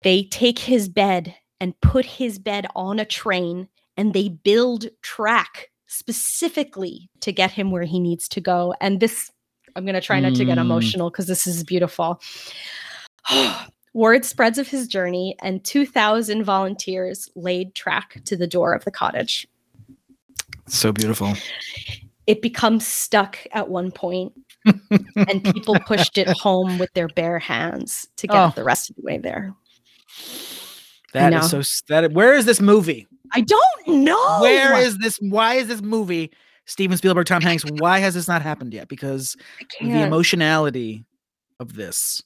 they 0.03 0.25
take 0.25 0.59
his 0.59 0.89
bed 0.89 1.35
and 1.61 1.79
put 1.81 2.05
his 2.05 2.39
bed 2.39 2.67
on 2.77 3.01
a 3.01 3.05
train 3.05 3.69
and 3.97 4.13
they 4.13 4.29
build 4.29 4.87
track 5.03 5.70
specifically 5.91 7.11
to 7.21 7.33
get 7.33 7.51
him 7.51 7.71
where 7.73 7.83
he 7.83 7.99
needs 7.99 8.29
to 8.29 8.41
go 8.41 8.73
and 8.81 9.01
this 9.01 9.31
i'm 9.75 9.85
going 9.85 9.95
to 9.95 10.01
try 10.01 10.21
not 10.21 10.35
to 10.37 10.45
get 10.45 10.57
Mm. 10.57 10.61
emotional 10.63 11.11
because 11.11 11.27
this 11.27 11.47
is 11.49 11.65
beautiful 11.65 12.21
word 13.93 14.25
spreads 14.25 14.57
of 14.59 14.69
his 14.69 14.87
journey 14.87 15.35
and 15.43 15.65
2000 15.65 16.45
volunteers 16.45 17.29
laid 17.35 17.75
track 17.75 18.21
to 18.25 18.37
the 18.37 18.47
door 18.47 18.73
of 18.73 18.85
the 18.85 18.91
cottage 18.93 19.49
So 20.69 20.93
beautiful. 20.93 21.35
it 22.29 22.41
becomes 22.41 22.87
stuck 22.87 23.39
at 23.51 23.69
one 23.69 23.91
point 23.91 24.33
and 25.17 25.43
people 25.45 25.77
pushed 25.87 26.19
it 26.19 26.29
home 26.29 26.79
with 26.79 26.93
their 26.95 27.09
bare 27.09 27.41
hands 27.41 28.07
to 28.17 28.29
get 28.29 28.37
Oh. 28.37 28.53
the 28.55 28.63
rest 28.65 28.91
of 28.91 28.97
the 28.97 29.03
way 29.03 29.19
there 29.19 29.55
That 31.15 31.33
is 31.35 31.51
so. 31.51 31.63
That 31.89 32.13
where 32.13 32.35
is 32.35 32.45
this 32.45 32.61
movie? 32.61 33.09
I 33.33 33.41
don't 33.41 33.89
know 34.05 34.39
Where 34.41 34.77
is 34.79 34.99
this? 34.99 35.19
Why 35.21 35.55
is 35.55 35.69
this 35.69 35.83
movie? 35.83 36.31
Steven 36.67 36.97
Spielberg, 36.97 37.27
Tom 37.27 37.43
Hanks. 37.43 37.65
Why 37.79 37.99
has 37.99 38.15
this 38.15 38.29
not 38.29 38.43
happened 38.43 38.73
yet? 38.73 38.87
Because 38.89 39.37
the 39.81 40.03
emotionality 40.03 41.05
of 41.59 41.75
this 41.75 42.23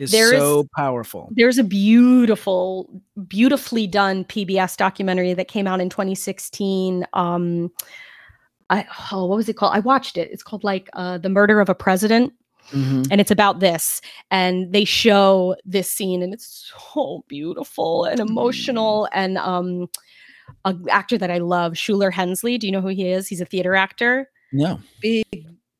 is 0.00 0.10
There 0.10 0.32
is- 0.34 0.40
so 0.40 0.66
powerful. 0.76 1.28
There's 1.32 1.58
a 1.58 1.64
beautiful, 1.64 3.02
beautifully 3.28 3.86
done 3.86 4.24
PBS 4.24 4.76
documentary 4.76 5.34
that 5.34 5.48
came 5.48 5.66
out 5.66 5.80
in 5.80 5.88
2016. 5.88 7.06
Um, 7.12 7.70
I 8.70 8.86
oh, 9.12 9.26
what 9.26 9.36
was 9.36 9.48
it 9.48 9.56
called? 9.56 9.74
I 9.76 9.80
watched 9.80 10.16
it. 10.16 10.30
It's 10.32 10.42
called 10.42 10.64
like 10.64 10.88
uh, 10.94 11.18
"The 11.18 11.28
Murder 11.28 11.60
of 11.60 11.68
a 11.68 11.74
President," 11.74 12.32
Mhm. 12.72 13.06
and 13.12 13.20
it's 13.20 13.30
about 13.30 13.60
this. 13.60 14.00
And 14.32 14.72
they 14.72 14.84
show 14.84 15.54
this 15.64 15.88
scene, 15.90 16.20
and 16.22 16.34
it's 16.34 16.72
so 16.92 17.24
beautiful 17.28 18.04
and 18.04 18.18
emotional. 18.18 19.08
And 19.12 19.38
um, 19.38 19.86
an 20.64 20.84
actor 20.90 21.16
that 21.18 21.30
I 21.30 21.38
love, 21.38 21.72
Shuler 21.74 22.12
Hensley. 22.12 22.58
Do 22.58 22.66
you 22.66 22.72
know 22.72 22.80
who 22.80 22.88
he 22.88 23.08
is? 23.08 23.28
He's 23.28 23.40
a 23.40 23.44
theater 23.46 23.74
actor. 23.74 24.28
No. 24.52 24.80
big 25.02 25.24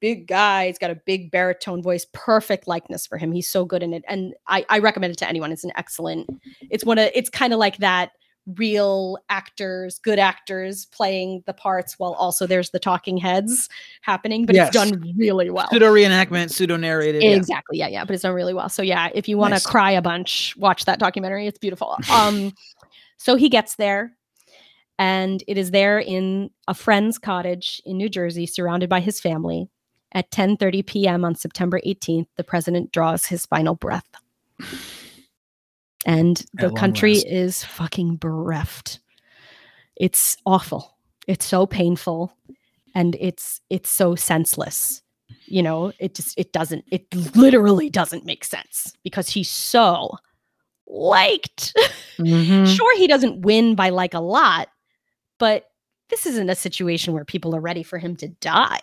big 0.00 0.26
guy 0.26 0.66
he's 0.66 0.76
got 0.78 0.90
a 0.90 0.94
big 1.06 1.30
baritone 1.30 1.82
voice 1.82 2.04
perfect 2.12 2.68
likeness 2.68 3.06
for 3.06 3.16
him 3.16 3.32
he's 3.32 3.48
so 3.48 3.64
good 3.64 3.82
in 3.82 3.94
it 3.94 4.04
and 4.06 4.34
i 4.46 4.62
i 4.68 4.78
recommend 4.78 5.10
it 5.10 5.16
to 5.16 5.26
anyone 5.26 5.50
it's 5.50 5.64
an 5.64 5.72
excellent 5.74 6.28
it's 6.68 6.84
one 6.84 6.98
of 6.98 7.08
it's 7.14 7.30
kind 7.30 7.54
of 7.54 7.58
like 7.58 7.78
that 7.78 8.10
real 8.56 9.16
actors 9.30 9.98
good 10.00 10.18
actors 10.18 10.84
playing 10.86 11.42
the 11.46 11.54
parts 11.54 11.98
while 11.98 12.12
also 12.12 12.46
there's 12.46 12.70
the 12.70 12.78
talking 12.78 13.16
heads 13.16 13.70
happening 14.02 14.44
but 14.44 14.54
Yes. 14.54 14.68
it's 14.68 14.76
done 14.76 15.14
really 15.16 15.48
well 15.48 15.68
Pseudo 15.70 15.90
reenactment, 15.92 16.50
pseudo 16.50 16.76
narrated. 16.76 17.22
yeah. 17.22 17.30
exactly 17.30 17.78
yeah 17.78 17.88
yeah 17.88 18.04
but 18.04 18.12
it's 18.12 18.22
done 18.22 18.34
really 18.34 18.52
well 18.54 18.68
so 18.68 18.82
yeah 18.82 19.08
if 19.14 19.28
you 19.28 19.38
want 19.38 19.52
to 19.52 19.56
Nice. 19.56 19.66
cry 19.66 19.90
a 19.92 20.02
bunch 20.02 20.54
watch 20.58 20.84
that 20.84 20.98
documentary 20.98 21.46
it's 21.46 21.58
beautiful 21.58 21.96
um 22.12 22.52
so 23.16 23.34
he 23.36 23.48
gets 23.48 23.76
there 23.76 24.12
and 24.98 25.42
it 25.46 25.58
is 25.58 25.70
there 25.70 25.98
in 25.98 26.50
a 26.68 26.74
friend's 26.74 27.18
cottage 27.18 27.80
in 27.84 27.96
new 27.96 28.08
jersey 28.08 28.46
surrounded 28.46 28.88
by 28.88 29.00
his 29.00 29.20
family 29.20 29.68
at 30.12 30.30
10:30 30.30 30.86
p.m. 30.86 31.24
on 31.24 31.34
September 31.34 31.80
18th 31.86 32.26
the 32.36 32.44
president 32.44 32.92
draws 32.92 33.26
his 33.26 33.46
final 33.46 33.74
breath 33.74 34.06
and 36.04 36.44
the 36.54 36.70
country 36.70 37.14
last. 37.14 37.26
is 37.26 37.64
fucking 37.64 38.16
bereft 38.16 39.00
it's 39.96 40.36
awful 40.46 40.96
it's 41.26 41.44
so 41.46 41.66
painful 41.66 42.32
and 42.94 43.16
it's 43.20 43.60
it's 43.70 43.90
so 43.90 44.14
senseless 44.14 45.02
you 45.46 45.62
know 45.62 45.92
it 45.98 46.14
just 46.14 46.38
it 46.38 46.52
doesn't 46.52 46.84
it 46.90 47.04
literally 47.36 47.90
doesn't 47.90 48.24
make 48.24 48.44
sense 48.44 48.94
because 49.02 49.28
he's 49.28 49.50
so 49.50 50.10
liked 50.86 51.74
Mhm. 52.18 52.66
sure 52.74 52.96
he 52.96 53.06
doesn't 53.06 53.40
win 53.42 53.74
by 53.74 53.90
like 53.90 54.14
a 54.14 54.20
lot 54.20 54.68
but 55.38 55.66
this 56.08 56.26
isn't 56.26 56.50
a 56.50 56.54
situation 56.54 57.14
where 57.14 57.24
people 57.24 57.54
are 57.54 57.60
ready 57.60 57.82
for 57.82 57.98
him 57.98 58.16
to 58.16 58.28
die. 58.28 58.80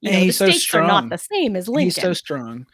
You 0.00 0.10
And 0.10 0.12
know, 0.12 0.18
the 0.20 0.24
he's 0.26 0.36
so 0.38 0.48
stakes 0.48 0.74
are 0.74 0.80
not 0.82 0.88
strong. 0.88 1.08
the 1.10 1.18
same 1.18 1.56
as 1.56 1.68
Lincoln. 1.68 1.84
He's 1.86 2.00
so 2.00 2.12
strong. 2.12 2.66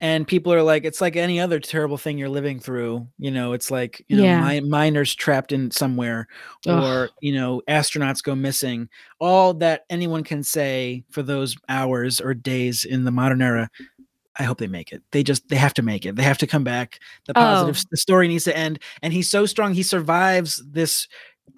And 0.00 0.26
people 0.26 0.52
are 0.52 0.64
like, 0.64 0.84
it's 0.84 1.00
like 1.00 1.14
any 1.14 1.38
other 1.38 1.60
terrible 1.60 1.96
thing 1.96 2.18
you're 2.18 2.28
living 2.28 2.58
through. 2.58 3.06
You 3.18 3.30
know, 3.30 3.52
it's 3.52 3.70
like, 3.70 4.04
you 4.08 4.16
know, 4.16 4.24
Yeah. 4.24 4.44
mi- 4.48 4.60
miners 4.68 5.14
trapped 5.14 5.52
in 5.52 5.70
somewhere 5.70 6.26
Ugh. 6.66 6.82
or, 6.82 7.10
you 7.20 7.32
know, 7.32 7.62
astronauts 7.68 8.20
go 8.20 8.34
missing. 8.34 8.88
All 9.20 9.54
that 9.54 9.82
anyone 9.90 10.24
can 10.24 10.42
say 10.42 11.04
for 11.10 11.22
those 11.22 11.54
hours 11.68 12.20
or 12.20 12.34
days 12.34 12.84
in 12.84 13.04
the 13.04 13.12
modern 13.12 13.40
era. 13.42 13.70
I 14.40 14.44
hope 14.44 14.58
they 14.58 14.66
make 14.66 14.90
it. 14.92 15.02
They 15.12 15.22
just 15.22 15.46
they 15.50 15.56
have 15.56 15.74
to 15.74 15.82
make 15.82 16.04
it. 16.06 16.16
They 16.16 16.22
have 16.24 16.38
to 16.38 16.46
come 16.48 16.64
back. 16.64 16.98
The 17.26 17.34
positive 17.34 17.76
Oh. 17.78 17.88
the 17.90 17.96
story 17.98 18.26
needs 18.28 18.44
to 18.44 18.56
end. 18.56 18.78
And 19.02 19.12
he's 19.12 19.30
so 19.30 19.46
strong. 19.46 19.74
He 19.74 19.82
survives 19.84 20.60
this 20.66 21.06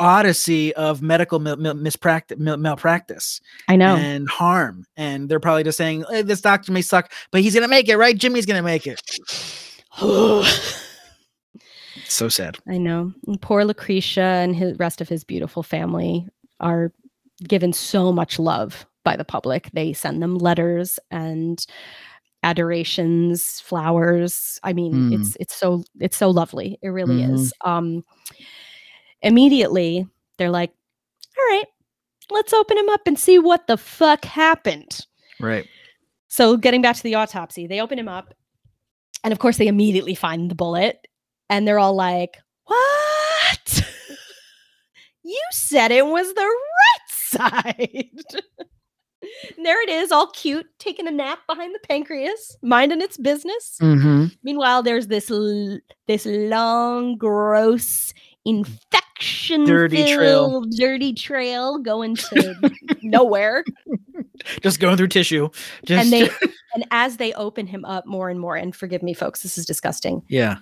odyssey 0.00 0.74
of 0.74 1.02
medical 1.02 1.38
mil- 1.38 1.56
mil- 1.56 1.74
mispractice, 1.74 2.38
mil- 2.38 2.56
malpractice 2.56 3.40
I 3.68 3.76
know. 3.76 3.96
and 3.96 4.28
harm. 4.28 4.84
And 4.96 5.28
they're 5.28 5.40
probably 5.40 5.64
just 5.64 5.78
saying, 5.78 6.04
"Eh, 6.12 6.22
this 6.22 6.40
doctor 6.40 6.72
may 6.72 6.82
suck, 6.82 7.12
but 7.30 7.40
he's 7.42 7.54
gonna 7.54 7.68
make 7.68 7.88
it, 7.88 7.96
right? 7.96 8.16
Jimmy's 8.16 8.46
gonna 8.46 8.62
make 8.62 8.86
it. 8.86 9.00
So 12.06 12.28
sad. 12.28 12.58
I 12.68 12.76
know. 12.78 13.12
And 13.26 13.40
poor 13.40 13.64
Lucretia 13.64 14.20
and 14.20 14.54
his 14.54 14.78
rest 14.78 15.00
of 15.00 15.08
his 15.08 15.24
beautiful 15.24 15.62
family 15.62 16.26
are 16.60 16.92
given 17.46 17.72
so 17.72 18.12
much 18.12 18.38
love 18.38 18.84
by 19.04 19.16
the 19.16 19.24
public. 19.24 19.70
They 19.72 19.92
send 19.92 20.20
them 20.22 20.36
letters 20.36 20.98
and 21.10 21.64
adorations, 22.42 23.60
flowers. 23.60 24.58
I 24.62 24.72
mean, 24.72 24.92
Mm. 25.10 25.20
it's 25.20 25.36
it's 25.40 25.54
so 25.54 25.84
it's 25.98 26.16
so 26.16 26.30
lovely. 26.30 26.78
It 26.82 26.88
really 26.88 27.22
Mhm. 27.22 27.34
is. 27.34 27.52
Um 27.62 28.04
immediately 29.24 30.06
they're 30.38 30.50
like, 30.50 30.72
"All 31.36 31.44
right, 31.44 31.66
let's 32.30 32.52
open 32.52 32.78
him 32.78 32.88
up 32.90 33.02
and 33.06 33.18
see 33.18 33.38
what 33.38 33.66
the 33.66 33.76
fuck 33.76 34.24
happened." 34.24 35.06
Right. 35.40 35.66
So 36.28 36.56
getting 36.56 36.82
back 36.82 36.96
to 36.96 37.02
the 37.02 37.14
autopsy, 37.14 37.66
they 37.66 37.80
open 37.80 37.98
him 37.98 38.08
up, 38.08 38.34
and 39.22 39.32
of 39.32 39.38
course 39.38 39.56
they 39.56 39.68
immediately 39.68 40.14
find 40.14 40.50
the 40.50 40.54
bullet, 40.54 41.06
and 41.50 41.66
they're 41.66 41.78
all 41.78 41.96
like, 41.96 42.36
"What? 42.64 43.84
you 45.24 45.40
said 45.50 45.90
it 45.90 46.06
was 46.06 46.32
the 46.34 46.42
right 46.42 47.08
side." 47.08 48.10
There 49.62 49.82
it 49.82 49.88
is, 49.88 50.12
all 50.12 50.28
cute, 50.28 50.66
taking 50.78 51.06
a 51.06 51.10
nap 51.10 51.40
behind 51.46 51.74
the 51.74 51.86
pancreas, 51.86 52.56
minding 52.62 53.00
its 53.00 53.16
business. 53.16 53.78
Mm-hmm. 53.80 54.26
Meanwhile, 54.42 54.82
there's 54.82 55.06
this 55.06 55.30
l- 55.30 55.78
this 56.06 56.26
long, 56.26 57.16
gross, 57.16 58.12
infection 59.16 59.64
Dirty 59.64 60.14
trail. 60.14 60.62
dirty 60.62 61.12
trail 61.12 61.78
going 61.78 62.16
to 62.16 62.54
nowhere. 63.02 63.64
Just 64.60 64.80
going 64.80 64.96
through 64.96 65.08
tissue. 65.08 65.48
Just 65.84 66.04
and 66.04 66.12
they 66.12 66.30
and 66.74 66.84
as 66.90 67.16
they 67.16 67.32
open 67.34 67.66
him 67.66 67.84
up 67.84 68.06
more 68.06 68.28
and 68.28 68.40
more 68.40 68.56
and 68.56 68.74
forgive 68.74 69.02
me 69.02 69.14
folks 69.14 69.42
this 69.42 69.56
is 69.56 69.64
disgusting 69.64 70.22
yeah. 70.28 70.56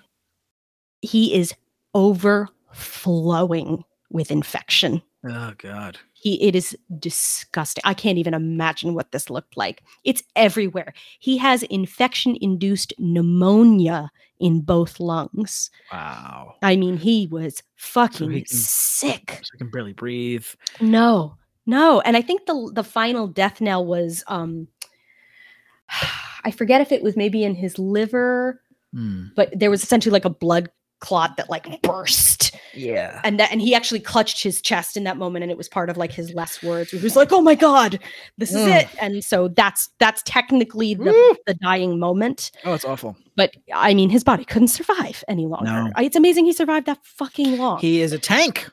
he 1.01 1.33
is 1.33 1.53
overflowing 1.95 3.83
with 4.11 4.29
infection 4.29 5.01
Oh 5.25 5.53
God. 5.57 5.97
He 6.23 6.41
it 6.47 6.55
is 6.55 6.75
disgusting 6.99 7.81
i 7.85 7.93
can't 7.93 8.17
even 8.17 8.33
imagine 8.33 8.93
what 8.93 9.11
this 9.11 9.29
looked 9.29 9.57
like 9.57 9.83
it's 10.05 10.23
everywhere 10.35 10.93
he 11.19 11.37
has 11.37 11.63
infection 11.63 12.37
induced 12.39 12.93
pneumonia 12.97 14.09
in 14.39 14.61
both 14.61 14.99
lungs 14.99 15.69
Wow. 15.91 16.55
i 16.61 16.75
mean 16.77 16.95
he 16.97 17.27
was 17.27 17.61
fucking 17.75 18.31
he 18.31 18.41
can- 18.41 18.57
sick 18.57 19.39
So 19.43 19.49
I 19.53 19.57
can 19.57 19.69
barely 19.69 19.93
breathe. 19.93 20.45
no 20.79 21.35
no 21.65 21.99
and 22.01 22.15
i 22.15 22.21
think 22.21 22.45
the 22.45 22.71
the 22.73 22.83
final 22.83 23.27
death 23.27 23.59
knell 23.61 23.85
was 23.85 24.23
um 24.27 24.67
i 26.45 26.51
forget 26.51 26.81
if 26.81 26.91
it 26.91 27.03
was 27.03 27.15
maybe 27.17 27.43
in 27.43 27.55
his 27.55 27.77
liver 27.77 28.59
Mm. 28.95 29.31
but 29.35 29.49
there 29.57 29.71
was 29.71 29.81
essentially 29.81 30.13
like 30.13 30.23
a 30.25 30.29
blood 30.29 30.69
clot 31.03 31.35
that 31.35 31.49
like 31.49 31.81
burst 31.81 32.55
Yeah. 32.73 33.19
and 33.25 33.37
that 33.39 33.51
and 33.51 33.61
he 33.61 33.75
actually 33.75 33.99
clutched 33.99 34.41
his 34.41 34.61
chest 34.61 34.95
in 34.95 35.03
that 35.03 35.17
moment 35.17 35.43
and 35.43 35.51
it 35.51 35.57
was 35.57 35.67
part 35.67 35.89
of 35.89 35.97
like 35.97 36.13
his 36.13 36.33
last 36.33 36.63
words 36.63 36.91
he 36.91 36.97
was 36.99 37.17
like 37.17 37.33
oh 37.33 37.41
my 37.41 37.55
god 37.55 37.99
this 38.37 38.51
is 38.51 38.55
Ugh. 38.65 38.69
it 38.69 38.87
and 39.01 39.21
so 39.21 39.49
that's 39.49 39.89
that's 39.99 40.23
technically 40.25 40.93
the, 40.93 41.03
Woo. 41.11 41.35
the 41.45 41.55
dying 41.55 41.99
moment 41.99 42.51
Oh, 42.63 42.73
it's 42.73 42.85
awful. 42.85 43.17
but 43.35 43.51
i 43.73 43.93
mean 43.93 44.09
his 44.09 44.23
body 44.23 44.45
couldn't 44.45 44.69
survive 44.69 45.23
any 45.27 45.45
longer 45.45 45.65
No. 45.65 45.91
It's 45.97 46.15
amazing 46.15 46.45
he 46.45 46.53
survived 46.53 46.85
that 46.87 46.99
fucking 47.03 47.57
long 47.57 47.79
He 47.79 48.01
is 48.01 48.13
a 48.13 48.19
tank. 48.19 48.69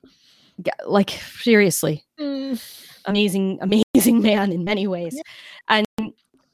Yeah, 0.65 0.73
like 0.87 1.11
seriously 1.11 2.05
mm. 2.19 2.63
amazing 3.07 3.59
amazing 3.61 4.23
man 4.31 4.53
in 4.53 4.63
many 4.63 4.87
ways 4.87 5.21
and 5.69 5.87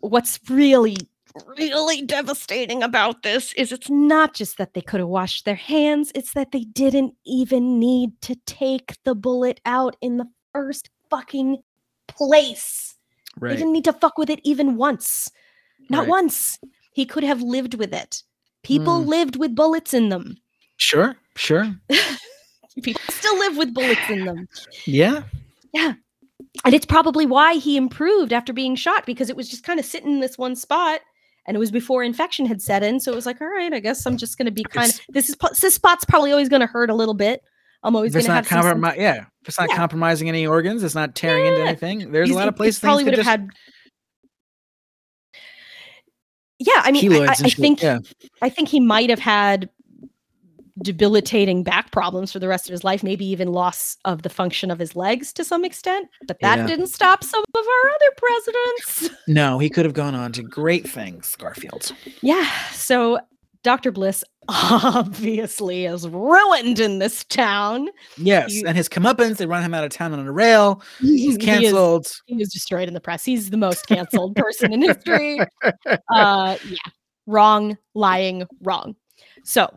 what's 0.00 0.40
really 0.48 0.96
really 1.58 2.02
devastating 2.02 2.82
about 2.82 3.22
this 3.22 3.52
is 3.54 3.72
it's 3.72 3.90
not 3.90 4.34
just 4.34 4.58
that 4.58 4.74
they 4.74 4.80
could 4.80 5.00
have 5.00 5.08
washed 5.08 5.44
their 5.44 5.54
hands 5.54 6.12
it's 6.14 6.32
that 6.34 6.52
they 6.52 6.60
didn't 6.64 7.14
even 7.26 7.78
need 7.78 8.10
to 8.22 8.34
take 8.46 8.94
the 9.04 9.14
bullet 9.14 9.60
out 9.66 9.96
in 10.00 10.16
the 10.16 10.26
first 10.52 10.90
fucking 11.10 11.58
place 12.08 12.96
they 13.40 13.56
didn't 13.56 13.72
need 13.72 13.84
to 13.84 13.92
fuck 13.92 14.16
with 14.18 14.30
it 14.30 14.40
even 14.44 14.76
once 14.76 15.30
not 15.90 16.00
Right. 16.00 16.08
once 16.08 16.58
he 16.92 17.04
could 17.04 17.24
have 17.24 17.42
lived 17.42 17.74
with 17.74 17.92
it 17.92 18.22
people 18.62 19.00
Mm. 19.02 19.06
lived 19.06 19.36
with 19.36 19.54
bullets 19.54 19.92
in 19.94 20.08
them 20.08 20.36
Sure. 20.78 21.16
Sure. 21.36 21.74
people 22.82 23.00
still 23.10 23.38
live 23.38 23.56
with 23.56 23.72
bullets 23.74 24.08
in 24.10 24.24
them 24.24 24.48
Yeah. 24.86 25.22
Yeah. 25.72 25.94
And 26.64 26.74
it's 26.74 26.86
probably 26.86 27.26
why 27.26 27.54
he 27.54 27.76
improved 27.76 28.32
after 28.32 28.52
being 28.52 28.76
shot 28.76 29.04
because 29.06 29.28
it 29.30 29.36
was 29.36 29.48
just 29.48 29.62
kind 29.64 29.78
of 29.78 29.84
sitting 29.86 30.12
in 30.12 30.20
this 30.20 30.38
one 30.38 30.56
spot. 30.56 31.00
And 31.46 31.54
it 31.54 31.58
was 31.58 31.70
before 31.70 32.02
infection 32.02 32.44
had 32.46 32.60
set 32.60 32.82
in. 32.82 32.98
So 32.98 33.12
it 33.12 33.14
was 33.14 33.26
like, 33.26 33.40
all 33.40 33.46
right, 33.48 33.72
I 33.72 33.78
guess 33.80 34.04
I'm 34.04 34.16
just 34.16 34.36
going 34.36 34.46
to 34.46 34.52
be 34.52 34.64
kind 34.64 34.90
of, 34.92 35.00
this 35.10 35.28
is, 35.28 35.36
this 35.60 35.74
spot's 35.74 36.04
probably 36.04 36.32
always 36.32 36.48
going 36.48 36.60
to 36.60 36.66
hurt 36.66 36.90
a 36.90 36.94
little 36.94 37.14
bit. 37.14 37.42
I'm 37.82 37.94
always 37.94 38.12
going 38.12 38.24
to 38.24 38.32
have 38.32 38.48
have 38.48 38.64
some. 38.64 38.82
yeah. 38.96 39.26
If 39.42 39.48
it's 39.48 39.58
not 39.60 39.68
Yeah. 39.70 39.76
compromising 39.76 40.28
any 40.28 40.44
organs, 40.46 40.82
it's 40.82 40.96
not 40.96 41.14
tearing 41.14 41.46
into 41.46 41.60
anything. 41.62 42.10
There's 42.10 42.30
a 42.30 42.34
lot 42.34 42.48
of 42.48 42.56
places 42.56 42.80
probably 42.80 43.04
would 43.04 43.14
have 43.14 43.24
just 43.24 43.28
had. 43.28 43.48
Yeah. 46.58 46.80
I 46.82 46.90
mean, 46.90 47.12
I, 47.12 47.16
I, 47.16 47.20
and 47.20 47.30
I 47.30 47.34
shit. 47.34 47.54
think, 47.58 47.82
yeah. 47.82 47.98
I 48.42 48.48
think 48.48 48.68
he 48.68 48.80
might 48.80 49.10
have 49.10 49.20
had 49.20 49.68
debilitating 50.82 51.62
back 51.62 51.90
problems 51.90 52.32
for 52.32 52.38
the 52.38 52.48
rest 52.48 52.68
of 52.68 52.72
his 52.72 52.84
life, 52.84 53.02
maybe 53.02 53.24
even 53.26 53.48
loss 53.52 53.96
of 54.04 54.22
the 54.22 54.28
function 54.28 54.70
of 54.70 54.78
his 54.78 54.94
legs 54.94 55.32
to 55.34 55.44
some 55.44 55.64
extent. 55.64 56.08
But 56.26 56.38
that 56.40 56.58
Yeah. 56.58 56.66
didn't 56.66 56.88
stop 56.88 57.24
some 57.24 57.42
of 57.54 57.64
our 57.66 57.90
other 57.90 58.14
presidents. 58.16 59.16
No, 59.26 59.58
he 59.58 59.70
could 59.70 59.84
have 59.84 59.94
gone 59.94 60.14
on 60.14 60.32
to 60.32 60.42
great 60.42 60.88
things, 60.88 61.34
Garfield. 61.36 61.92
Yeah. 62.22 62.46
So 62.72 63.18
Dr. 63.62 63.90
Bliss 63.90 64.22
obviously 64.48 65.86
is 65.86 66.06
ruined 66.08 66.78
in 66.78 66.98
this 66.98 67.24
town. 67.24 67.88
Yes, 68.16 68.52
You- 68.54 68.64
and 68.66 68.76
his 68.76 68.88
comeuppance, 68.88 69.38
they 69.38 69.46
run 69.46 69.62
him 69.62 69.74
out 69.74 69.82
of 69.84 69.90
town 69.90 70.12
on 70.12 70.20
a 70.26 70.30
rail. 70.32 70.82
He's 71.00 71.08
He 71.20 71.28
is- 71.30 71.36
canceled. 71.38 72.06
He 72.26 72.40
is 72.40 72.52
destroyed 72.52 72.86
in 72.88 72.94
the 72.94 73.00
press. 73.00 73.24
He's 73.24 73.50
the 73.50 73.56
most 73.56 73.86
canceled 73.88 74.36
person 74.36 74.72
in 74.72 74.82
history. 74.82 75.40
Uh, 76.12 76.56
yeah. 76.68 76.76
Wrong, 77.26 77.76
lying, 77.94 78.44
wrong. 78.62 78.94
So 79.44 79.68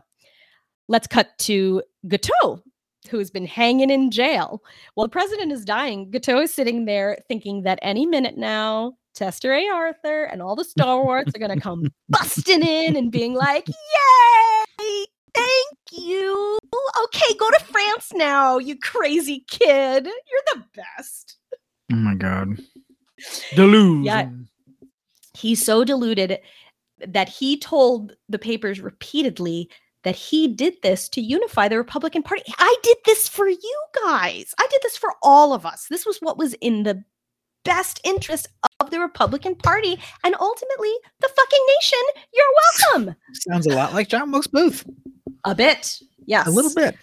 let's 0.90 1.06
cut 1.06 1.28
to 1.38 1.82
Guiteau, 2.08 2.60
who's 3.08 3.30
been 3.30 3.46
hanging 3.46 3.90
in 3.90 4.10
jail. 4.10 4.62
While 4.94 5.06
the 5.06 5.12
president 5.12 5.52
is 5.52 5.64
dying, 5.64 6.10
Guiteau 6.10 6.40
is 6.42 6.52
sitting 6.52 6.84
there 6.84 7.16
thinking 7.28 7.62
that 7.62 7.78
any 7.80 8.04
minute 8.06 8.36
now, 8.36 8.94
Chester 9.16 9.52
A. 9.52 9.68
Arthur 9.68 10.24
and 10.24 10.42
all 10.42 10.56
the 10.56 10.64
Stalwarts 10.64 11.34
are 11.34 11.38
going 11.38 11.54
to 11.54 11.60
come 11.60 11.86
busting 12.08 12.62
in 12.62 12.96
and 12.96 13.12
being 13.12 13.34
like, 13.34 13.68
Yay! 13.68 15.06
Thank 15.32 15.78
you. 15.92 16.58
Okay, 17.04 17.34
go 17.38 17.48
to 17.50 17.64
France 17.66 18.10
now, 18.12 18.58
you 18.58 18.76
crazy 18.76 19.44
kid. 19.48 20.06
You're 20.06 20.54
the 20.54 20.64
best. 20.74 21.36
Oh 21.92 21.96
my 21.96 22.16
god. 22.16 22.58
Delusion. 23.54 24.48
he's 25.36 25.64
so 25.64 25.84
deluded 25.84 26.40
that 27.06 27.28
he 27.28 27.58
told 27.58 28.16
the 28.28 28.38
papers 28.38 28.80
repeatedly 28.80 29.70
that 30.04 30.16
he 30.16 30.48
did 30.48 30.74
this 30.82 31.08
to 31.10 31.20
unify 31.20 31.68
the 31.68 31.76
Republican 31.76 32.22
Party. 32.22 32.42
I 32.58 32.76
did 32.82 32.96
this 33.04 33.28
for 33.28 33.48
you 33.48 33.82
guys. 34.04 34.54
I 34.58 34.66
did 34.70 34.80
this 34.82 34.96
for 34.96 35.14
all 35.22 35.52
of 35.52 35.66
us. 35.66 35.86
This 35.90 36.06
was 36.06 36.18
what 36.18 36.38
was 36.38 36.54
in 36.54 36.84
the 36.84 37.02
best 37.64 38.00
interest 38.04 38.48
of 38.80 38.90
the 38.90 39.00
Republican 39.00 39.54
Party 39.54 39.98
and 40.24 40.34
ultimately 40.40 40.92
the 41.20 41.28
fucking 41.28 41.66
nation. 41.76 42.22
You're 42.32 42.94
welcome. 42.94 43.16
Sounds 43.34 43.66
a 43.66 43.74
lot 43.74 43.92
like 43.92 44.08
John 44.08 44.30
Wilkes 44.30 44.46
Booth. 44.46 44.88
A 45.44 45.54
bit. 45.54 46.00
Yes. 46.26 46.46
A 46.46 46.50
little 46.50 46.72
bit. 46.74 46.96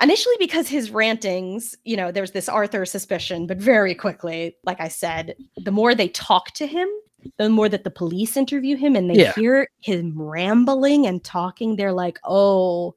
initially 0.00 0.34
because 0.38 0.68
his 0.68 0.90
rantings, 0.90 1.76
you 1.84 1.96
know, 1.96 2.10
there's 2.10 2.32
this 2.32 2.48
Arthur 2.48 2.86
suspicion, 2.86 3.46
but 3.46 3.58
very 3.58 3.94
quickly, 3.94 4.56
like 4.64 4.80
I 4.80 4.88
said, 4.88 5.36
the 5.56 5.70
more 5.70 5.94
they 5.94 6.08
talk 6.08 6.52
to 6.54 6.66
him, 6.66 6.88
the 7.38 7.48
more 7.48 7.68
that 7.68 7.84
the 7.84 7.90
police 7.90 8.36
interview 8.36 8.76
him 8.76 8.96
and 8.96 9.10
they 9.10 9.14
Yeah. 9.14 9.32
hear 9.34 9.68
him 9.80 10.12
rambling 10.20 11.06
and 11.06 11.22
talking, 11.22 11.76
they're 11.76 11.92
like, 11.92 12.18
oh, 12.24 12.94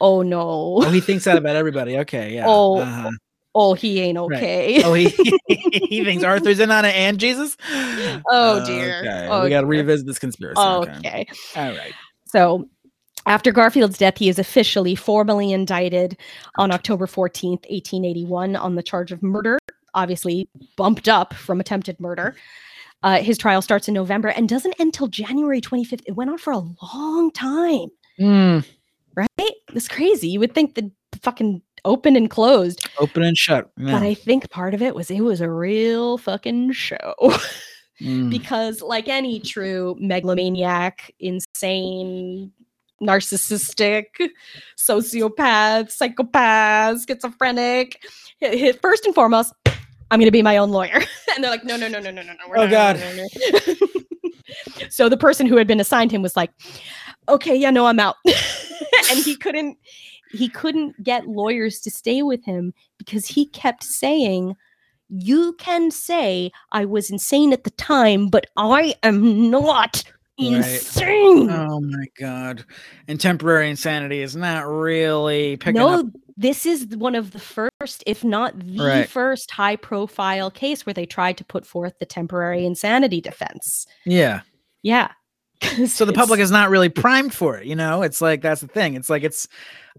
oh 0.00 0.22
no. 0.22 0.76
Oh, 0.82 0.90
he 0.90 1.00
thinks 1.00 1.24
that 1.24 1.36
about 1.38 1.56
everybody. 1.62 1.98
Okay, 1.98 2.34
yeah. 2.34 2.44
Oh, 2.46 2.78
uh-huh. 2.80 3.10
oh, 3.54 3.74
he 3.74 4.00
ain't 4.00 4.18
Right. 4.18 4.36
okay. 4.36 4.82
Oh, 4.84 4.94
he 4.94 5.08
he 5.48 6.04
thinks 6.04 6.24
Arthur's 6.24 6.60
in 6.60 6.70
on 6.70 6.84
it 6.84 6.94
and 6.94 7.18
Jesus. 7.18 7.56
Oh, 8.30 8.64
dear. 8.66 9.00
Okay. 9.00 9.28
Oh, 9.30 9.44
we 9.44 9.50
got 9.50 9.62
to 9.62 9.66
revisit 9.66 10.06
this 10.06 10.18
conspiracy. 10.18 10.60
okay. 10.60 11.26
All 11.56 11.70
right. 11.70 11.92
So 12.26 12.68
after 13.26 13.50
Garfield's 13.52 13.98
death, 13.98 14.18
he 14.18 14.28
is 14.28 14.38
officially 14.38 14.94
formally 14.94 15.52
indicted 15.52 16.16
on 16.58 16.70
October 16.70 17.06
14th, 17.06 17.64
1881, 17.70 18.54
on 18.56 18.74
the 18.76 18.82
charge 18.82 19.10
of 19.10 19.22
murder, 19.22 19.58
obviously 19.94 20.48
bumped 20.76 21.08
up 21.08 21.34
from 21.34 21.58
attempted 21.58 21.98
murder. 21.98 22.36
Uh, 23.06 23.22
his 23.22 23.38
trial 23.38 23.62
starts 23.62 23.86
in 23.86 23.94
November 23.94 24.28
and 24.28 24.48
doesn't 24.48 24.74
end 24.80 24.92
till 24.92 25.06
January 25.06 25.60
25th. 25.60 26.02
It 26.06 26.16
went 26.16 26.28
on 26.28 26.38
for 26.38 26.52
a 26.52 26.58
long 26.92 27.30
time, 27.30 27.88
Mm, 28.18 28.64
right? 29.14 29.52
It's 29.74 29.86
crazy. 29.88 30.28
You 30.28 30.40
would 30.40 30.54
think 30.54 30.74
the 30.74 30.90
fucking 31.22 31.62
opened 31.84 32.16
and 32.16 32.28
closed, 32.28 32.84
open 32.98 33.22
and 33.22 33.38
shut. 33.38 33.70
but 33.76 34.02
I 34.02 34.14
think 34.14 34.50
part 34.50 34.74
of 34.74 34.82
it 34.82 34.94
was 34.96 35.08
it 35.10 35.20
was 35.20 35.40
a 35.40 35.48
real 35.48 36.18
fucking 36.18 36.72
show. 36.72 37.14
Mm. 38.02 38.28
because 38.28 38.82
like 38.82 39.08
any 39.08 39.40
true 39.40 39.96
megalomaniac 39.98 41.14
insane 41.18 42.52
narcissistic 43.00 44.04
sociopath 44.76 45.90
psychopath 45.90 47.06
schizophrenic 47.06 47.98
hi- 48.42 48.54
hi- 48.58 48.72
first 48.72 49.06
and 49.06 49.14
foremost 49.14 49.54
i'm 50.10 50.18
going 50.20 50.26
to 50.26 50.32
be 50.32 50.42
my 50.42 50.56
own 50.56 50.70
lawyer 50.70 50.94
and 51.34 51.42
they're 51.44 51.50
like 51.50 51.64
no 51.64 51.76
no 51.76 51.88
no 51.88 51.98
no 52.00 52.10
no 52.10 52.22
no 52.22 52.32
no 52.32 52.38
Oh, 52.56 52.62
not- 52.66 52.70
God. 52.70 53.00
no, 53.00 53.16
no, 53.16 53.26
no." 53.68 54.88
so 54.88 55.08
the 55.08 55.16
person 55.16 55.46
who 55.46 55.56
had 55.56 55.66
been 55.66 55.80
assigned 55.80 56.10
him 56.12 56.22
was 56.22 56.36
like 56.36 56.50
okay 57.28 57.54
yeah 57.56 57.70
no 57.70 57.86
i'm 57.86 57.98
out 57.98 58.16
and 58.24 59.18
he 59.24 59.36
couldn't 59.36 59.76
he 60.32 60.48
couldn't 60.48 61.02
get 61.02 61.26
lawyers 61.26 61.80
to 61.80 61.90
stay 61.90 62.22
with 62.22 62.44
him 62.44 62.72
because 62.98 63.26
he 63.26 63.46
kept 63.46 63.82
saying 63.84 64.56
you 65.08 65.52
can 65.60 65.92
say 65.92 66.50
I 66.72 66.84
was 66.84 67.10
insane 67.10 67.52
at 67.52 67.62
the 67.62 67.70
time, 67.70 68.26
but 68.28 68.46
I 68.56 68.96
am 69.04 69.50
not 69.50 70.02
Right. 70.38 70.48
insane. 70.56 71.48
Oh 71.48 71.80
my 71.80 72.06
god. 72.18 72.64
And 73.06 73.18
temporary 73.20 73.70
insanity 73.70 74.20
is 74.20 74.34
not 74.34 74.66
really 74.66 75.56
picking 75.58 75.80
no, 75.80 76.00
up. 76.00 76.06
This 76.36 76.66
is 76.66 76.86
one 76.96 77.14
of 77.14 77.30
the 77.30 77.38
first, 77.38 78.02
if 78.06 78.22
not 78.24 78.58
the 78.58 78.78
Right. 78.84 79.08
first 79.08 79.50
high 79.50 79.76
profile 79.76 80.50
case 80.50 80.84
where 80.84 80.92
they 80.94 81.06
tried 81.06 81.36
to 81.38 81.44
put 81.44 81.64
forth 81.66 81.94
the 81.98 82.06
temporary 82.06 82.64
insanity 82.66 83.20
defense. 83.20 83.86
Yeah. 84.04 84.42
Yeah. 84.82 85.10
So 85.86 86.04
the 86.04 86.12
public 86.12 86.38
is 86.38 86.50
not 86.50 86.68
really 86.68 86.90
primed 86.90 87.32
for 87.32 87.56
it, 87.56 87.66
you 87.66 87.74
know? 87.74 88.02
It's 88.02 88.20
like 88.20 88.42
that's 88.42 88.60
the 88.60 88.68
thing. 88.68 88.94
It's 88.94 89.08
like 89.08 89.22
it's 89.24 89.48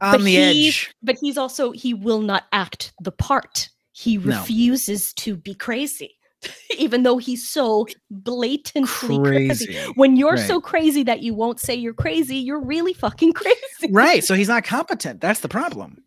on 0.02 0.24
the 0.24 0.32
he- 0.36 0.68
edge. 0.68 0.94
But 1.02 1.18
he's 1.20 1.38
also, 1.38 1.72
he 1.72 1.96
will 1.96 2.22
not 2.22 2.44
act 2.52 2.94
the 3.02 3.12
part. 3.12 3.70
He 3.92 4.18
No. 4.18 4.38
refuses 4.38 5.12
to 5.14 5.36
be 5.36 5.56
crazy, 5.56 6.16
even 6.78 7.02
though 7.02 7.18
he's 7.18 7.50
so 7.50 7.88
blatantly 8.12 9.18
crazy. 9.18 9.66
Crazy. 9.66 9.92
When 9.96 10.16
you're 10.16 10.34
Right. 10.36 10.48
so 10.48 10.62
crazy 10.62 11.02
that 11.04 11.22
you 11.24 11.34
won't 11.34 11.60
say 11.60 11.74
you're 11.74 11.94
crazy, 11.96 12.38
you're 12.38 12.62
really 12.62 12.94
fucking 12.94 13.34
crazy. 13.42 13.90
Right. 13.90 14.24
So 14.24 14.36
he's 14.36 14.48
not 14.50 14.64
competent. 14.64 15.22
That's 15.22 15.40
the 15.40 15.50
problem. 15.50 16.04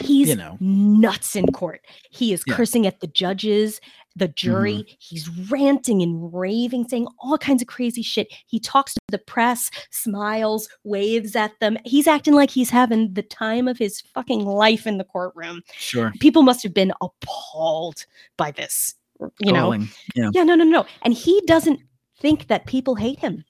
He's 0.00 0.28
you 0.28 0.36
know. 0.36 0.56
nuts 0.60 1.36
in 1.36 1.46
court. 1.52 1.80
He 2.10 2.32
is 2.32 2.42
Yeah. 2.46 2.54
cursing 2.54 2.86
at 2.86 3.00
the 3.00 3.06
judges, 3.06 3.80
the 4.16 4.28
jury. 4.28 4.74
Mm-hmm. 4.78 4.94
He's 4.98 5.28
ranting 5.50 6.02
and 6.02 6.32
raving, 6.32 6.88
saying 6.88 7.06
all 7.20 7.38
kinds 7.38 7.62
of 7.62 7.68
crazy 7.68 8.02
shit. 8.02 8.28
He 8.46 8.60
talks 8.60 8.94
to 8.94 9.00
the 9.08 9.18
press, 9.18 9.70
smiles, 9.90 10.68
waves 10.84 11.34
at 11.36 11.52
them. 11.60 11.76
He's 11.84 12.06
acting 12.06 12.34
like 12.34 12.50
he's 12.50 12.70
having 12.70 13.12
the 13.14 13.22
time 13.22 13.66
of 13.68 13.78
his 13.78 14.00
fucking 14.14 14.44
life 14.44 14.86
in 14.86 14.98
the 14.98 15.04
courtroom. 15.04 15.62
Sure. 15.76 16.12
People 16.20 16.42
must 16.42 16.62
have 16.62 16.74
been 16.74 16.92
appalled 17.00 18.06
by 18.36 18.50
this. 18.50 18.94
You 19.40 19.52
know, 19.52 19.72
Yeah. 20.14 20.30
yeah, 20.32 20.42
no, 20.44 20.54
no, 20.54 20.64
no. 20.64 20.86
And 21.02 21.14
he 21.14 21.40
doesn't 21.46 21.80
think 22.18 22.48
that 22.48 22.66
people 22.66 22.94
hate 22.96 23.18
him, 23.20 23.44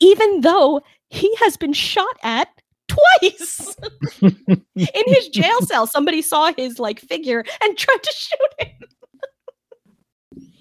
even 0.00 0.40
though 0.40 0.80
he 1.08 1.34
has 1.40 1.56
been 1.56 1.72
shot 1.72 2.16
at 2.22 2.48
twice 2.90 3.76
in 4.22 5.04
his 5.06 5.28
jail 5.32 5.60
cell. 5.62 5.86
Somebody 5.86 6.22
saw 6.22 6.52
his 6.56 6.78
like 6.78 7.00
figure 7.00 7.44
and 7.62 7.78
tried 7.78 8.02
to 8.02 8.12
shoot 8.14 8.66
him. 8.66 8.88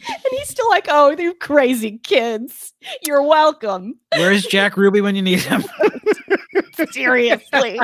and 0.08 0.32
he's 0.32 0.50
still 0.50 0.70
like, 0.70 0.86
oh, 0.90 1.16
you 1.18 1.34
crazy 1.36 1.98
kids. 2.00 2.74
You're 3.06 3.24
welcome. 3.24 3.96
Where's 4.16 4.46
Jack 4.46 4.78
Ruby 4.78 5.02
when 5.02 5.16
you 5.16 5.22
need 5.22 5.40
him? 5.40 5.64
Seriously. 6.92 7.80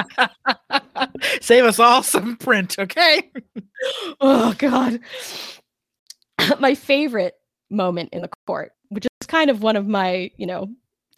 Save 1.41 1.65
us 1.65 1.79
all 1.79 2.01
some 2.01 2.37
print, 2.37 2.77
okay? 2.79 3.29
oh, 4.21 4.53
God. 4.57 5.01
my 6.59 6.75
favorite 6.75 7.35
moment 7.69 8.09
in 8.13 8.21
the 8.21 8.29
court, 8.47 8.71
which 8.89 9.05
is 9.05 9.27
kind 9.27 9.49
of 9.49 9.61
one 9.61 9.75
of 9.75 9.87
my, 9.87 10.31
you 10.37 10.45
know, 10.45 10.69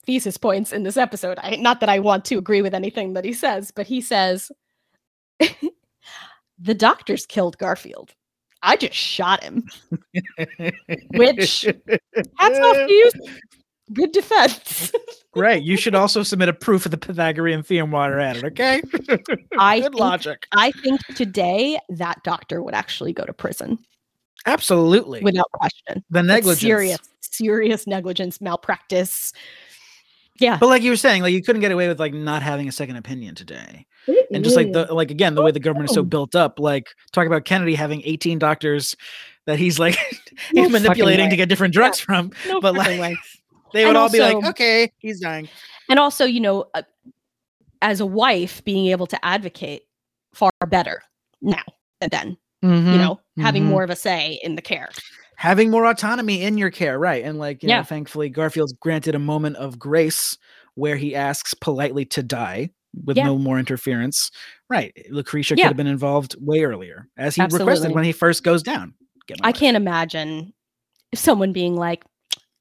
thesis 0.07 0.37
points 0.37 0.71
in 0.73 0.81
this 0.81 0.97
episode. 0.97 1.37
I, 1.43 1.57
not 1.57 1.81
that 1.81 1.89
I 1.89 1.99
want 1.99 2.25
to 2.25 2.39
agree 2.39 2.63
with 2.63 2.73
anything 2.73 3.13
that 3.13 3.25
he 3.25 3.33
says, 3.33 3.69
but 3.69 3.85
he 3.85 4.01
says, 4.01 4.51
the 6.59 6.73
doctors 6.73 7.27
killed 7.27 7.59
Garfield. 7.59 8.15
I 8.63 8.75
just 8.77 8.95
shot 8.95 9.43
him. 9.43 9.67
Which- 11.13 11.61
Hats 12.37 12.59
off 12.59 12.75
to 12.75 12.91
you. 12.91 13.11
Good 13.93 14.11
defense. 14.13 14.91
Right. 15.35 15.61
You 15.61 15.77
should 15.77 15.93
also 15.93 16.23
submit 16.23 16.49
a 16.49 16.53
proof 16.53 16.85
of 16.85 16.91
the 16.91 16.97
Pythagorean 16.97 17.61
theorem 17.61 17.91
while 17.91 18.09
you're 18.09 18.19
at 18.19 18.37
it, 18.37 18.43
okay? 18.45 18.81
I 19.59 19.81
Good 19.81 19.91
think, 19.91 19.99
logic. 19.99 20.47
I 20.51 20.71
think 20.71 20.99
today 21.15 21.77
that 21.89 22.23
doctor 22.23 22.63
would 22.63 22.73
actually 22.73 23.13
go 23.13 23.23
to 23.23 23.33
prison 23.33 23.77
Absolutely. 24.47 25.21
without 25.21 25.51
question. 25.51 26.03
the 26.09 26.19
It's 26.21 26.27
negligence. 26.27 26.59
Serious, 26.61 26.99
serious 27.21 27.85
negligence, 27.85 28.41
malpractice. 28.41 29.31
Yeah. 30.39 30.57
But 30.59 30.67
like 30.67 30.81
you 30.83 30.91
were 30.91 30.97
saying, 30.97 31.21
like 31.23 31.33
you 31.33 31.41
couldn't 31.41 31.61
get 31.61 31.71
away 31.71 31.87
with 31.87 31.99
like 31.99 32.13
not 32.13 32.41
having 32.43 32.67
a 32.67 32.71
second 32.71 32.95
opinion 32.97 33.35
today. 33.35 33.85
And 34.31 34.43
just 34.43 34.55
like 34.55 34.71
the 34.71 34.85
like 34.93 35.11
again, 35.11 35.35
the 35.35 35.41
way 35.41 35.51
the 35.51 35.59
government 35.59 35.89
is 35.89 35.95
so 35.95 36.03
built 36.03 36.35
up, 36.35 36.59
like 36.59 36.87
talk 37.11 37.27
about 37.27 37.45
Kennedy 37.45 37.75
having 37.75 38.01
18 38.05 38.39
doctors 38.39 38.95
that 39.45 39.59
he's 39.59 39.79
like 39.79 39.97
No 40.53 40.63
he's 40.63 40.71
manipulating 40.71 41.25
way. 41.25 41.29
to 41.29 41.35
get 41.35 41.49
different 41.49 41.73
drugs 41.73 41.99
from. 41.99 42.31
No 42.47 42.61
but, 42.61 42.73
like, 42.75 42.99
way. 42.99 43.17
They 43.73 43.83
would 43.83 43.89
And 43.89 43.97
all 43.97 44.09
be 44.09 44.19
like, 44.19 44.37
okay, 44.45 44.91
he's 44.99 45.19
dying. 45.19 45.49
and 45.89 45.99
also 45.99 46.23
you 46.23 46.39
know 46.39 46.65
uh, 46.73 46.83
as 47.81 47.99
a 47.99 48.05
wife 48.05 48.63
being 48.63 48.87
able 48.87 49.07
to 49.07 49.25
advocate 49.25 49.83
far 50.33 50.51
better 50.67 51.01
now 51.41 51.63
than 51.99 52.09
then 52.11 52.37
Mm-hmm. 52.65 52.91
you 52.91 52.97
know 52.97 53.19
having 53.37 53.63
mhm. 53.63 53.67
more 53.67 53.83
of 53.83 53.91
a 53.91 53.95
say 53.95 54.39
in 54.41 54.55
the 54.55 54.63
care 54.63 54.89
having 55.37 55.71
more 55.71 55.85
autonomy 55.85 56.41
in 56.41 56.57
your 56.57 56.71
care, 56.71 56.99
right? 56.99 57.23
And 57.23 57.39
like, 57.39 57.63
you 57.63 57.69
Yeah. 57.69 57.77
know, 57.77 57.83
thankfully 57.83 58.29
Garfield's 58.29 58.73
granted 58.73 59.15
a 59.15 59.19
moment 59.19 59.55
of 59.57 59.79
grace 59.79 60.37
where 60.75 60.97
he 60.97 61.15
asks 61.15 61.53
politely 61.53 62.05
to 62.05 62.21
die 62.21 62.69
with 63.05 63.17
Yeah. 63.17 63.25
no 63.25 63.37
more 63.37 63.59
interference. 63.59 64.31
Right. 64.69 64.93
Lucretia 65.09 65.55
Yeah. 65.55 65.65
could 65.65 65.69
have 65.69 65.77
been 65.77 65.87
involved 65.87 66.35
way 66.39 66.63
earlier, 66.63 67.07
as 67.17 67.35
he 67.35 67.41
requested 67.43 67.93
when 67.93 68.03
he 68.03 68.11
first 68.11 68.43
goes 68.43 68.63
down. 68.63 68.93
I 69.41 69.51
can't 69.51 69.77
imagine 69.77 70.53
someone 71.15 71.53
being 71.53 71.75
like 71.75 72.03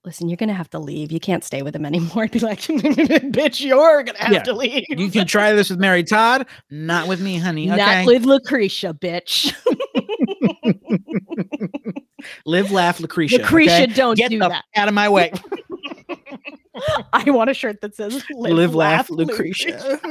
listen 0.05 0.29
you're 0.29 0.37
gonna 0.37 0.55
have 0.55 0.71
to 0.71 0.79
leave 0.79 1.11
you 1.11 1.19
can't 1.19 1.43
stay 1.43 1.63
with 1.63 1.75
him 1.75 1.85
anymore 1.85 2.23
i'd 2.23 2.31
be 2.31 2.39
like 2.39 2.61
bitch 2.61 3.61
you're 3.61 4.05
gonna 4.05 4.17
have 4.21 4.33
Yeah. 4.33 4.43
to 4.45 4.53
leave 4.53 4.85
You 4.89 5.11
can 5.11 5.27
try 5.27 5.53
this 5.53 5.69
with 5.69 5.81
Mary 5.81 6.05
Todd, 6.05 6.47
not 6.71 7.09
with 7.09 7.21
me, 7.21 7.39
honey. 7.39 7.69
Okay. 7.69 7.77
not 7.77 8.07
with 8.07 8.25
lucretia 8.25 8.95
bitch 8.95 9.53
Live, 12.45 12.71
laugh, 12.71 13.01
Lucretia. 13.01 13.39
lucretia 13.39 13.83
okay? 13.83 13.87
don't 13.87 14.17
Get 14.17 14.31
do 14.31 14.39
the 14.39 14.49
that 14.49 14.65
out 14.75 14.89
of 14.89 14.95
my 14.95 15.09
way. 15.09 15.33
i 17.13 17.31
want 17.31 17.49
a 17.49 17.55
shirt 17.55 17.81
that 17.81 17.95
says 17.95 18.23
live, 18.35 18.53
Live, 18.53 18.75
laugh, 18.75 19.09
Lucretia. 19.09 19.99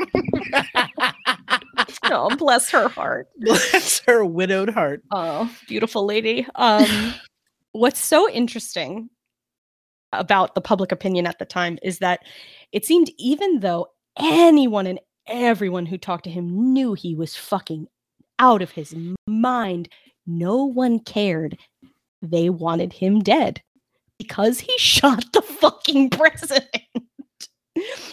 oh 2.06 2.36
bless 2.38 2.72
her 2.72 2.88
heart 2.88 3.28
Bless 3.38 4.02
her 4.08 4.26
widowed 4.26 4.70
heart. 4.70 5.04
Oh, 5.12 5.54
beautiful 5.68 6.06
lady. 6.06 6.48
Um, 6.56 7.14
what's 7.72 8.00
so 8.00 8.30
interesting 8.30 9.10
about 10.12 10.56
the 10.56 10.62
public 10.62 10.92
opinion 10.92 11.28
at 11.28 11.40
the 11.40 11.46
time 11.46 11.78
is 11.84 12.00
that 12.00 12.22
it 12.72 12.86
seemed 12.86 13.12
even 13.18 13.60
though 13.60 13.88
anyone 14.18 14.88
and 14.88 15.00
everyone 15.28 15.86
who 15.86 15.98
talked 15.98 16.24
to 16.24 16.30
him 16.30 16.74
knew 16.74 16.94
he 16.94 17.16
was 17.16 17.36
fucking 17.36 17.88
out 18.40 18.62
of 18.62 18.72
his 18.72 18.96
mind, 19.28 19.90
no 20.26 20.66
one 20.66 21.00
cared. 21.00 21.58
They 22.30 22.50
wanted 22.50 22.94
him 22.94 23.20
dead 23.22 23.62
because 24.18 24.60
he 24.60 24.74
shot 24.78 25.26
the 25.34 25.42
fucking 25.42 26.10
president. 26.12 26.70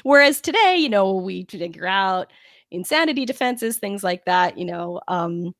Whereas 0.02 0.40
today, 0.40 0.76
you 0.78 0.88
know, 0.88 1.14
we 1.14 1.44
figure 1.48 1.86
out 1.86 2.32
insanity 2.70 3.24
defenses, 3.24 3.78
things 3.78 4.02
like 4.02 4.24
that, 4.24 4.58
you 4.58 4.64
know, 4.64 5.00
um, 5.08 5.54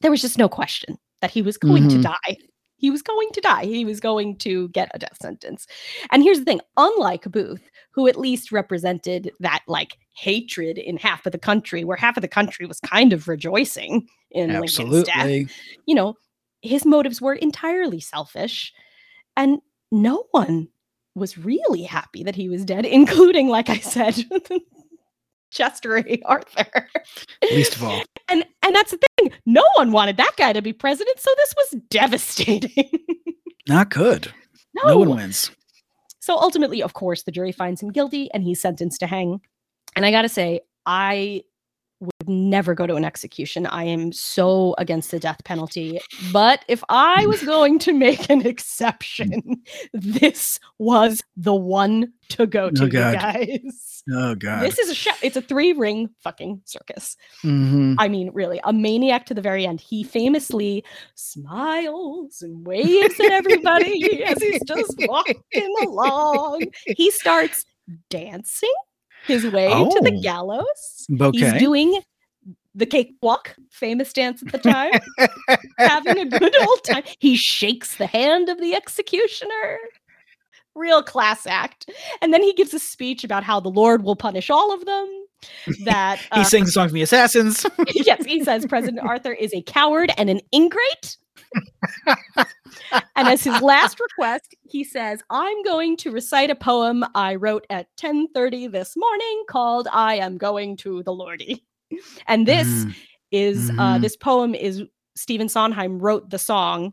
there 0.00 0.10
was 0.10 0.20
just 0.20 0.38
no 0.38 0.48
question 0.48 0.98
that 1.20 1.30
he 1.30 1.40
was 1.42 1.56
going 1.56 1.88
to 1.88 1.96
Mhm. 1.96 2.02
die. 2.02 2.36
He 2.76 2.90
was 2.90 3.00
going 3.02 3.28
to 3.32 3.40
die. 3.40 3.64
He 3.64 3.84
was 3.84 4.00
going 4.00 4.36
to 4.38 4.68
get 4.70 4.90
a 4.92 4.98
death 4.98 5.16
sentence. 5.22 5.66
And 6.10 6.22
here's 6.22 6.38
the 6.40 6.44
thing 6.44 6.60
unlike 6.76 7.30
Booth, 7.30 7.62
who 7.92 8.08
at 8.08 8.18
least 8.18 8.50
represented 8.50 9.30
that 9.40 9.62
like 9.68 9.96
hatred 10.16 10.76
in 10.76 10.96
half 10.96 11.24
of 11.24 11.32
the 11.32 11.38
country, 11.38 11.84
where 11.84 11.96
half 11.96 12.16
of 12.16 12.22
the 12.22 12.28
country 12.28 12.66
was 12.66 12.80
kind 12.80 13.12
of 13.12 13.28
rejoicing 13.28 14.06
in 14.32 14.50
Lincoln's 14.60 15.04
death, 15.04 15.26
you 15.86 15.94
know, 15.94 16.14
his 16.64 16.84
motives 16.86 17.20
were 17.20 17.34
entirely 17.34 18.00
selfish. 18.00 18.72
And 19.36 19.60
no 19.92 20.24
one 20.30 20.68
was 21.14 21.38
really 21.38 21.82
happy 21.82 22.24
that 22.24 22.34
he 22.34 22.48
was 22.48 22.64
dead, 22.64 22.84
including, 22.86 23.48
like 23.48 23.68
I 23.68 23.78
said, 23.80 24.16
Chester 25.50 25.98
A. 25.98 26.20
Arthur. 26.24 26.88
Least 27.42 27.76
of 27.76 27.84
all. 27.84 28.02
And 28.30 28.42
and 28.64 28.74
that's 28.74 28.90
the 28.90 28.98
thing. 29.18 29.32
No 29.44 29.62
one 29.76 29.92
wanted 29.92 30.16
that 30.16 30.32
guy 30.38 30.54
to 30.54 30.62
be 30.62 30.72
president, 30.72 31.20
so 31.20 31.30
this 31.36 31.54
was 31.58 31.82
devastating. 31.90 32.88
Not 33.68 33.90
good. 33.90 34.32
no. 34.74 34.88
No 34.88 34.98
one 34.98 35.10
wins. 35.10 35.50
So 36.20 36.34
ultimately, 36.38 36.82
of 36.82 36.94
course, 36.94 37.24
the 37.24 37.30
jury 37.30 37.52
finds 37.52 37.82
him 37.82 37.92
guilty 37.92 38.30
and 38.32 38.42
he's 38.42 38.62
sentenced 38.62 39.00
to 39.00 39.06
hang. 39.06 39.42
And 39.94 40.06
I 40.06 40.10
got 40.10 40.22
to 40.22 40.28
say, 40.30 40.60
I 40.86 41.42
would 42.26 42.28
never 42.34 42.74
go 42.74 42.86
to 42.86 42.94
an 42.94 43.04
execution. 43.04 43.66
I 43.66 43.84
am 43.84 44.12
so 44.12 44.74
against 44.78 45.10
the 45.10 45.18
death 45.20 45.42
penalty. 45.44 46.00
But 46.32 46.64
if 46.68 46.82
I 46.88 47.26
was 47.26 47.42
going 47.42 47.78
to 47.80 47.92
make 47.92 48.28
an 48.30 48.46
exception, 48.46 49.62
this 49.92 50.58
was 50.78 51.22
the 51.36 51.54
one 51.54 52.12
to 52.30 52.46
go 52.46 52.70
to, 52.70 52.84
you 52.84 52.90
God. 52.90 53.14
guys. 53.14 54.02
Oh 54.12 54.34
god. 54.34 54.62
This 54.62 54.78
is 54.78 54.90
a 54.90 54.94
show. 54.94 55.12
It's 55.22 55.36
a 55.36 55.40
three 55.40 55.72
ring 55.72 56.10
fucking 56.22 56.60
circus. 56.66 57.16
Mhm. 57.42 57.96
I 57.98 58.08
mean, 58.08 58.30
really, 58.34 58.60
a 58.64 58.72
maniac 58.72 59.24
to 59.26 59.34
the 59.34 59.40
very 59.40 59.66
end. 59.66 59.80
He 59.80 60.04
famously 60.04 60.84
smiles 61.14 62.42
and 62.42 62.66
waves 62.66 63.18
at 63.20 63.30
everybody 63.32 64.22
as 64.24 64.42
he's 64.42 64.62
just 64.64 64.94
walking 65.00 65.74
along. 65.82 66.64
He 66.86 67.10
starts 67.10 67.64
dancing 68.10 68.72
his 69.26 69.44
way 69.50 69.68
to 69.68 70.00
the 70.02 70.12
Oh. 70.16 70.20
gallows. 70.22 71.06
Okay. 71.20 71.38
He's 71.38 71.52
doing 71.54 72.00
the 72.74 72.86
cakewalk, 72.86 73.54
famous 73.70 74.12
dance 74.12 74.42
at 74.42 74.52
the 74.52 74.58
time, 74.58 74.92
having 75.78 76.18
a 76.18 76.26
good 76.26 76.58
old 76.60 76.84
time. 76.84 77.04
He 77.20 77.36
shakes 77.36 77.96
the 77.96 78.06
hand 78.06 78.48
of 78.48 78.60
the 78.60 78.74
executioner. 78.74 79.78
Real 80.74 81.02
class 81.02 81.46
act. 81.46 81.88
And 82.20 82.34
then 82.34 82.42
he 82.42 82.52
gives 82.52 82.74
a 82.74 82.80
speech 82.80 83.22
about 83.22 83.44
how 83.44 83.60
the 83.60 83.68
Lord 83.68 84.02
will 84.02 84.16
punish 84.16 84.50
all 84.50 84.72
of 84.72 84.84
them. 84.84 85.20
That 85.84 86.20
he 86.32 86.40
uh, 86.40 86.44
sings 86.44 86.70
a 86.70 86.72
song 86.72 86.88
from 86.88 86.94
the 86.94 87.02
Assassins. 87.02 87.66
yes, 87.94 88.24
he 88.24 88.42
says 88.42 88.64
President 88.64 89.06
Arthur 89.06 89.34
is 89.34 89.52
a 89.52 89.60
coward 89.60 90.10
and 90.16 90.30
an 90.30 90.40
ingrate. 90.54 91.18
and 92.06 93.28
as 93.28 93.44
his 93.44 93.60
last 93.60 94.00
request, 94.00 94.54
he 94.62 94.84
says, 94.84 95.20
"I'm 95.28 95.62
going 95.62 95.98
to 95.98 96.10
recite 96.10 96.48
a 96.48 96.54
poem 96.54 97.04
I 97.14 97.34
wrote 97.34 97.66
at 97.68 97.94
10:30 97.98 98.72
this 98.72 98.96
morning 98.96 99.44
called 99.46 99.86
I 99.92 100.14
am 100.14 100.38
going 100.38 100.78
to 100.78 101.02
the 101.02 101.12
Lordy." 101.12 101.62
And 102.26 102.46
this 102.46 102.68
Mm. 102.68 102.94
is 103.32 103.70
uh, 103.78 103.96
Mhm. 103.98 104.00
this 104.02 104.16
poem 104.16 104.54
is 104.54 104.82
Stephen 105.16 105.48
Sondheim 105.48 105.98
wrote 105.98 106.30
the 106.30 106.38
song 106.38 106.92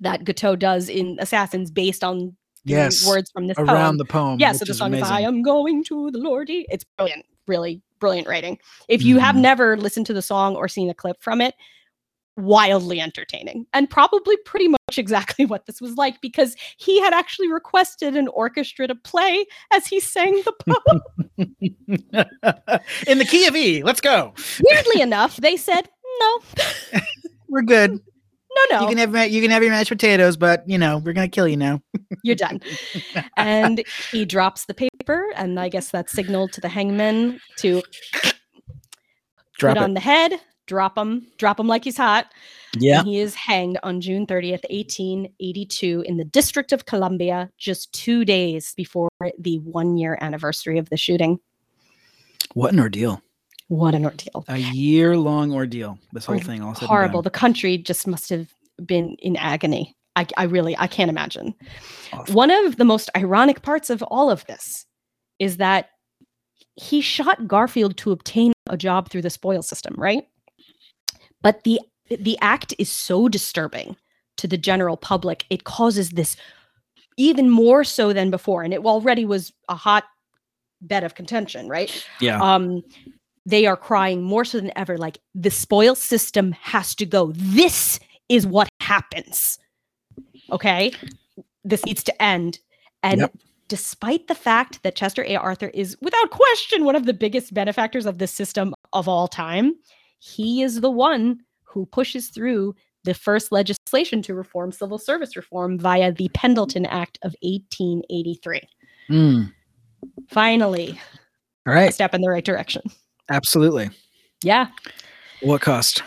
that 0.00 0.24
Guiteau 0.24 0.56
does 0.56 0.88
in 0.88 1.16
Assassins 1.20 1.70
based 1.70 2.02
on 2.02 2.36
Yes. 2.64 3.06
words 3.06 3.30
from 3.30 3.46
this 3.46 3.58
Around 3.58 3.66
poem. 3.68 3.96
the 3.98 4.04
poem. 4.04 4.40
Yeah, 4.40 4.52
so 4.52 4.64
the 4.64 4.74
song 4.74 4.94
is 4.94 5.02
I 5.02 5.20
am 5.20 5.42
going 5.42 5.84
to 5.84 6.10
the 6.10 6.18
Lordy. 6.18 6.66
It's 6.70 6.84
brilliant, 6.96 7.26
really 7.46 7.82
brilliant 8.00 8.26
writing. 8.26 8.58
If 8.88 9.02
you 9.02 9.18
have 9.18 9.36
Mhm. 9.36 9.40
never 9.40 9.76
listened 9.76 10.06
to 10.06 10.12
the 10.14 10.22
song 10.22 10.56
or 10.56 10.66
seen 10.68 10.90
a 10.90 10.94
clip 10.94 11.22
from 11.22 11.40
it, 11.40 11.54
wildly 12.36 13.00
entertaining 13.00 13.64
and 13.72 13.88
probably 13.88 14.36
pretty 14.38 14.66
much 14.68 14.98
exactly 14.98 15.44
what 15.46 15.66
this 15.66 15.80
was 15.80 15.94
like 15.94 16.20
because 16.20 16.56
he 16.78 17.00
had 17.00 17.12
actually 17.14 17.50
requested 17.50 18.16
an 18.16 18.26
orchestra 18.28 18.86
to 18.88 18.94
play 18.94 19.44
as 19.72 19.86
he 19.86 20.00
sang 20.00 20.42
the 20.44 20.52
poem. 21.38 21.54
In 23.06 23.18
the 23.18 23.24
key 23.24 23.46
of 23.46 23.54
E. 23.56 23.82
Let's 23.82 24.00
go. 24.00 24.34
Weirdly 24.68 25.00
enough, 25.00 25.36
they 25.36 25.56
said, 25.56 25.88
no, 26.20 26.40
We're 27.48 27.62
good. 27.62 27.90
no, 27.92 28.62
no. 28.78 28.80
You 28.88 28.94
can 28.96 28.98
have 29.14 29.30
you 29.30 29.40
can 29.42 29.50
have 29.50 29.62
your 29.62 29.70
mashed 29.72 29.88
potatoes, 29.90 30.36
but 30.36 30.62
you 30.68 30.78
know 30.78 30.98
we're 30.98 31.12
gonna 31.12 31.28
kill 31.28 31.46
you 31.48 31.56
now. 31.56 31.80
you're 32.24 32.34
done. 32.36 32.60
and 33.36 33.82
he 34.10 34.24
drops 34.24 34.64
the 34.66 34.74
paper, 34.74 35.26
and 35.36 35.58
I 35.60 35.68
guess 35.68 35.90
that's 35.90 36.12
signaled 36.12 36.52
to 36.54 36.60
the 36.60 36.68
hangman 36.68 37.40
to 37.58 37.82
Drop 39.58 39.76
put 39.76 39.82
it. 39.82 39.84
on 39.84 39.94
the 39.94 40.00
head, 40.00 40.40
drop 40.66 40.96
him, 40.96 41.26
drop 41.38 41.58
him 41.58 41.66
like 41.66 41.84
he's 41.84 41.96
hot. 41.96 42.26
Yeah. 42.78 43.00
And 43.00 43.08
he 43.08 43.20
is 43.20 43.34
hanged 43.34 43.78
on 43.82 44.00
June 44.00 44.26
30th, 44.26 44.64
1882, 44.70 46.04
in 46.06 46.16
the 46.16 46.24
District 46.24 46.72
of 46.72 46.86
Columbia, 46.86 47.50
just 47.58 47.92
two 47.92 48.24
days 48.24 48.74
before 48.76 49.10
the 49.38 49.58
one 49.60 49.96
year 49.96 50.18
anniversary 50.20 50.78
of 50.78 50.90
the 50.90 50.96
shooting. 50.96 51.38
What 52.54 52.72
an 52.72 52.80
ordeal. 52.80 53.22
What 53.68 53.94
an 53.94 54.04
ordeal. 54.04 54.44
A 54.48 54.58
year 54.58 55.16
long 55.16 55.52
ordeal. 55.52 55.98
This 56.12 56.26
whole 56.26 56.38
thing 56.38 56.62
all 56.62 56.74
Horrible. 56.74 57.22
The 57.22 57.30
country 57.30 57.78
just 57.78 58.06
must 58.06 58.28
have 58.30 58.52
been 58.84 59.16
in 59.20 59.36
agony. 59.36 59.96
I, 60.16 60.26
I 60.36 60.44
really, 60.44 60.76
I 60.78 60.86
can't 60.86 61.10
imagine. 61.10 61.54
Awful. 62.12 62.34
One 62.34 62.50
of 62.50 62.76
the 62.76 62.84
most 62.84 63.10
ironic 63.16 63.62
parts 63.62 63.90
of 63.90 64.02
all 64.04 64.30
of 64.30 64.44
this 64.46 64.86
is 65.38 65.56
that 65.56 65.90
he 66.76 67.00
shot 67.00 67.48
Garfield 67.48 67.96
to 67.98 68.12
obtain 68.12 68.52
a 68.68 68.76
job 68.76 69.08
through 69.08 69.22
the 69.22 69.30
spoil 69.30 69.62
system, 69.62 69.94
right? 69.96 70.26
But 71.44 71.62
the 71.62 71.80
the 72.10 72.36
act 72.40 72.74
is 72.78 72.90
so 72.90 73.28
disturbing 73.28 73.96
to 74.38 74.48
the 74.48 74.58
general 74.58 74.96
public, 74.96 75.44
it 75.50 75.62
causes 75.64 76.10
this 76.10 76.36
even 77.16 77.48
more 77.48 77.84
so 77.84 78.12
than 78.12 78.30
before. 78.30 78.64
And 78.64 78.74
it 78.74 78.84
already 78.84 79.24
was 79.24 79.52
a 79.68 79.76
hot 79.76 80.04
bed 80.82 81.04
of 81.04 81.14
contention, 81.14 81.68
right? 81.68 81.90
Yeah. 82.20 82.40
um 82.42 82.82
they 83.46 83.66
are 83.66 83.76
crying 83.76 84.22
more 84.22 84.44
so 84.44 84.58
than 84.58 84.72
ever 84.74 84.96
like 84.96 85.18
the 85.34 85.50
spoil 85.50 85.94
system 85.94 86.52
has 86.52 86.94
to 86.94 87.04
go 87.06 87.30
this 87.36 88.00
is 88.30 88.46
what 88.46 88.68
happens 88.80 89.58
okay 90.50 90.92
this 91.62 91.84
needs 91.84 92.02
to 92.02 92.22
end 92.22 92.58
and 93.02 93.20
Yep. 93.20 93.32
despite 93.68 94.28
the 94.28 94.34
fact 94.34 94.82
that 94.82 94.94
chester 94.96 95.24
a 95.24 95.36
arthur 95.36 95.68
is 95.74 95.94
without 96.00 96.30
question 96.30 96.86
one 96.86 96.96
of 96.96 97.04
the 97.04 97.12
biggest 97.12 97.52
benefactors 97.52 98.06
of 98.06 98.16
this 98.16 98.32
system 98.32 98.74
of 98.94 99.08
all 99.08 99.28
time 99.28 99.74
he 100.26 100.62
is 100.62 100.80
the 100.80 100.90
one 100.90 101.38
who 101.64 101.84
pushes 101.86 102.28
through 102.28 102.74
the 103.04 103.12
first 103.12 103.52
legislation 103.52 104.22
to 104.22 104.34
reform 104.34 104.72
civil 104.72 104.96
service 104.96 105.36
reform 105.36 105.78
via 105.78 106.10
the 106.12 106.30
pendleton 106.32 106.86
act 106.86 107.18
of 107.22 107.34
1883 107.42 108.60
Mm. 109.10 109.52
finally 110.30 110.98
All 111.66 111.74
a 111.74 111.76
right. 111.76 111.92
step 111.94 112.14
in 112.14 112.22
the 112.22 112.30
right 112.30 112.44
direction 112.44 112.80
Absolutely. 113.30 113.90
yeah 114.42 114.68
What 115.42 115.60
cost? 115.60 116.02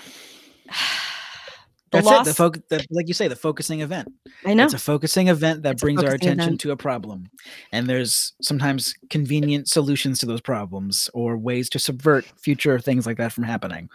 the 1.91 1.97
That's 1.99 2.05
loss 2.05 2.27
it. 2.27 2.35
The, 2.35 2.43
foc- 2.43 2.67
the 2.69 2.85
like 2.91 3.07
you 3.07 3.13
say, 3.13 3.27
the 3.27 3.35
focusing 3.35 3.81
event. 3.81 4.11
i 4.45 4.53
know 4.53 4.65
It's 4.65 4.73
a 4.73 4.77
focusing 4.77 5.29
event 5.29 5.63
that 5.63 5.73
It's 5.73 5.81
brings 5.81 6.03
our 6.03 6.13
attention 6.13 6.39
event. 6.41 6.61
to 6.61 6.71
a 6.71 6.77
problem. 6.77 7.29
And 7.71 7.87
there's 7.87 8.33
sometimes 8.41 8.93
convenient 9.09 9.69
solutions 9.69 10.19
to 10.19 10.25
those 10.25 10.41
problems 10.41 11.09
or 11.13 11.37
ways 11.37 11.69
to 11.69 11.79
subvert 11.79 12.25
future 12.25 12.77
things 12.79 13.05
like 13.05 13.17
that 13.17 13.31
from 13.31 13.45
happening. 13.45 13.89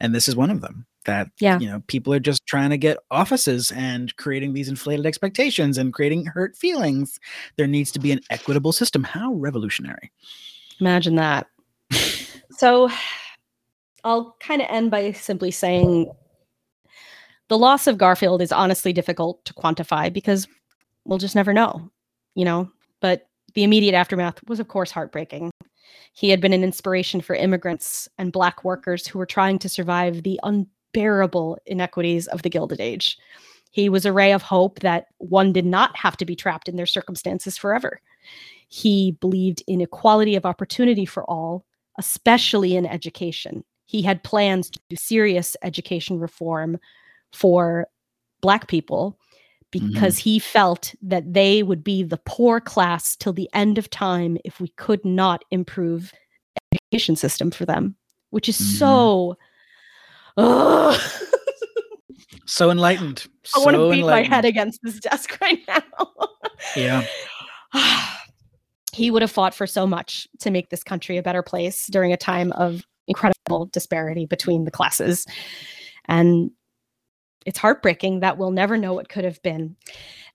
And 0.00 0.14
this 0.14 0.28
is 0.28 0.36
one 0.36 0.50
of 0.50 0.60
them. 0.60 0.84
That 1.06 1.28
Yeah. 1.40 1.58
you 1.58 1.66
know, 1.66 1.82
people 1.86 2.12
are 2.12 2.20
just 2.20 2.44
trying 2.46 2.68
to 2.70 2.76
get 2.76 2.98
offices 3.10 3.70
and 3.74 4.14
creating 4.16 4.52
these 4.52 4.68
inflated 4.68 5.06
expectations 5.06 5.78
and 5.78 5.94
creating 5.94 6.26
hurt 6.26 6.56
feelings. 6.56 7.18
There 7.56 7.66
needs 7.66 7.90
to 7.92 7.98
be 7.98 8.12
an 8.12 8.20
equitable 8.28 8.72
system. 8.72 9.02
How 9.04 9.32
revolutionary. 9.32 10.12
Imagine 10.78 11.14
that. 11.14 11.46
so 12.50 12.90
I'll 14.04 14.36
kind 14.40 14.60
of 14.60 14.68
end 14.70 14.90
by 14.90 15.12
simply 15.12 15.50
saying 15.50 16.10
the 17.50 17.58
loss 17.58 17.88
of 17.88 17.98
Garfield 17.98 18.40
is 18.40 18.52
honestly 18.52 18.92
difficult 18.92 19.44
to 19.44 19.52
quantify 19.52 20.10
because 20.10 20.46
we'll 21.04 21.18
just 21.18 21.34
never 21.34 21.52
know, 21.52 21.90
you 22.36 22.44
know? 22.44 22.70
But 23.00 23.26
the 23.54 23.64
immediate 23.64 23.94
aftermath 23.94 24.38
was, 24.46 24.60
of 24.60 24.68
course, 24.68 24.92
heartbreaking. 24.92 25.50
He 26.12 26.30
had 26.30 26.40
been 26.40 26.52
an 26.52 26.62
inspiration 26.62 27.20
for 27.20 27.34
immigrants 27.34 28.08
and 28.18 28.30
Black 28.30 28.62
workers 28.62 29.04
who 29.04 29.18
were 29.18 29.26
trying 29.26 29.58
to 29.58 29.68
survive 29.68 30.22
the 30.22 30.38
unbearable 30.44 31.58
inequities 31.66 32.28
of 32.28 32.42
the 32.42 32.50
Gilded 32.50 32.80
Age. 32.80 33.18
He 33.72 33.88
was 33.88 34.06
a 34.06 34.12
ray 34.12 34.32
of 34.32 34.42
hope 34.42 34.78
that 34.80 35.06
one 35.18 35.52
did 35.52 35.66
not 35.66 35.96
have 35.96 36.16
to 36.18 36.24
be 36.24 36.36
trapped 36.36 36.68
in 36.68 36.76
their 36.76 36.86
circumstances 36.86 37.58
forever. 37.58 38.00
He 38.68 39.16
believed 39.20 39.64
in 39.66 39.80
equality 39.80 40.36
of 40.36 40.46
opportunity 40.46 41.04
for 41.04 41.28
all, 41.28 41.64
especially 41.98 42.76
in 42.76 42.86
education. 42.86 43.64
He 43.86 44.02
had 44.02 44.22
plans 44.22 44.70
to 44.70 44.78
do 44.88 44.94
serious 44.94 45.56
education 45.64 46.20
reform 46.20 46.78
for 47.32 47.86
Black 48.40 48.68
people 48.68 49.18
because 49.70 50.18
he 50.18 50.38
felt 50.40 50.94
that 51.00 51.32
they 51.32 51.62
would 51.62 51.84
be 51.84 52.02
the 52.02 52.20
poor 52.24 52.60
class 52.60 53.14
till 53.14 53.32
the 53.32 53.48
end 53.54 53.78
of 53.78 53.88
time 53.88 54.36
if 54.44 54.60
we 54.60 54.68
could 54.70 55.04
not 55.04 55.44
improve 55.52 56.12
the 56.72 56.78
education 56.92 57.14
system 57.14 57.50
for 57.52 57.64
them, 57.66 57.94
which 58.30 58.48
is 58.48 58.58
Mhm. 58.58 58.78
so. 58.78 59.36
Ugh. 60.36 61.00
So 62.46 62.70
enlightened. 62.72 63.28
I 63.54 63.60
want 63.60 63.76
to 63.76 63.90
beat 63.92 64.02
my 64.04 64.22
head 64.24 64.44
against 64.44 64.80
this 64.82 64.98
desk 64.98 65.38
right 65.40 65.60
now. 65.68 65.82
Yeah. 66.74 67.06
he 68.92 69.08
would 69.12 69.22
have 69.22 69.30
fought 69.30 69.54
for 69.54 69.68
so 69.68 69.86
much 69.86 70.26
to 70.40 70.50
make 70.50 70.68
this 70.68 70.82
country 70.82 71.16
a 71.16 71.22
better 71.22 71.42
place 71.44 71.86
during 71.86 72.12
a 72.12 72.16
time 72.16 72.50
of 72.52 72.82
incredible 73.06 73.66
disparity 73.66 74.26
between 74.26 74.64
the 74.64 74.70
classes. 74.72 75.26
And 76.06 76.50
it's 77.46 77.58
heartbreaking 77.58 78.20
that 78.20 78.36
we'll 78.38 78.50
never 78.50 78.76
know 78.76 78.92
what 78.92 79.08
could 79.08 79.24
have 79.24 79.40
been. 79.42 79.76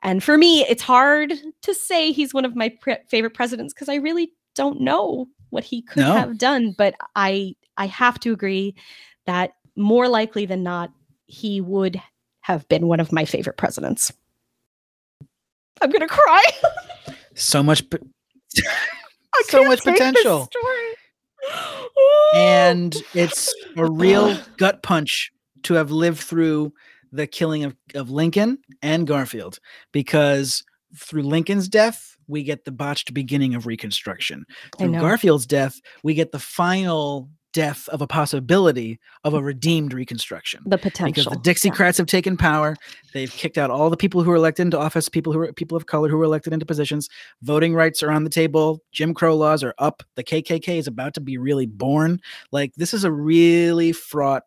And 0.02 0.23
for 0.23 0.38
me, 0.38 0.61
it's 0.68 0.82
hard 0.84 1.34
to 1.61 1.73
say 1.73 2.11
he's 2.11 2.34
one 2.34 2.45
of 2.45 2.56
my 2.56 2.69
pre- 2.82 2.98
favorite 3.07 3.34
presidents 3.34 3.73
because 3.73 3.90
I 3.90 3.95
really 3.95 4.32
don't 4.56 4.82
know 4.82 5.27
what 5.49 5.64
he 5.64 5.82
could 5.82 6.02
No. 6.03 6.14
have 6.14 6.38
done. 6.38 6.73
But 6.77 6.95
I 7.15 7.56
I 7.77 7.88
have 7.88 8.19
to 8.22 8.32
agree 8.34 8.76
that 9.26 9.53
more 9.76 10.07
likely 10.07 10.45
than 10.45 10.64
not, 10.64 10.91
he 11.27 11.60
would 11.61 12.02
have 12.41 12.68
been 12.69 12.88
one 12.88 12.99
of 12.99 13.11
my 13.11 13.26
favorite 13.26 13.57
presidents. 13.57 14.11
I'm 15.82 15.90
gonna 15.90 16.07
cry. 16.07 16.44
So 17.34 17.61
much, 17.61 17.90
p- 17.90 17.98
I 19.36 19.44
So 19.48 19.64
much 19.65 19.84
potential. 19.84 20.48
and 22.34 22.95
it's 23.14 23.53
a 23.77 23.86
real 23.91 24.38
gut 24.57 24.84
punch 24.84 25.32
to 25.64 25.73
have 25.73 25.91
lived 25.91 26.19
through 26.19 26.72
the 27.16 27.28
killing 27.28 27.64
of, 27.64 27.76
of 27.94 28.10
Lincoln 28.10 28.60
and 28.82 29.08
Garfield 29.08 29.60
because 29.92 30.64
through 30.98 31.24
Lincoln's 31.24 31.68
death, 31.68 32.16
we 32.28 32.44
get 32.44 32.66
the 32.66 32.72
botched 32.72 33.14
beginning 33.14 33.56
of 33.56 33.66
Reconstruction. 33.66 34.46
Through. 34.78 34.94
Garfield's 34.94 35.46
death, 35.46 35.80
we 36.04 36.14
get 36.14 36.32
the 36.32 36.40
final 36.40 37.30
death 37.56 37.88
of 37.88 38.02
a 38.02 38.08
possibility 38.08 39.00
of 39.24 39.34
a 39.34 39.42
redeemed 39.42 39.94
Reconstruction. 39.94 40.62
the 40.66 40.78
potential 40.78 41.24
Because 41.24 41.26
the 41.26 41.70
Dixiecrats 41.70 41.98
have 41.98 42.06
taken 42.06 42.36
power, 42.36 42.76
they've 43.14 43.32
kicked 43.32 43.58
out 43.58 43.70
all 43.70 43.90
the 43.90 43.96
people 43.96 44.22
who 44.24 44.30
were 44.30 44.36
elected 44.36 44.66
into 44.66 44.78
office, 44.78 45.08
people 45.08 45.32
who 45.32 45.40
are 45.40 45.54
people 45.54 45.78
of 45.78 45.86
color 45.86 46.10
who 46.10 46.18
were 46.18 46.26
elected 46.26 46.52
into 46.52 46.66
positions. 46.66 47.08
Voting 47.44 47.74
rights 47.74 48.04
are 48.04 48.12
on 48.12 48.26
the 48.26 48.30
table. 48.30 48.82
Jim 48.92 49.14
Crow 49.14 49.38
laws 49.38 49.64
are 49.64 49.74
up. 49.78 50.04
The 50.16 50.24
KKK 50.24 50.78
is 50.78 50.88
about 50.88 51.14
to 51.14 51.22
be 51.22 51.38
really 51.38 51.66
born. 51.66 52.20
Like 52.52 52.74
this 52.76 52.94
is 52.94 53.06
a 53.06 53.12
really 53.12 53.94
fraught 53.94 54.44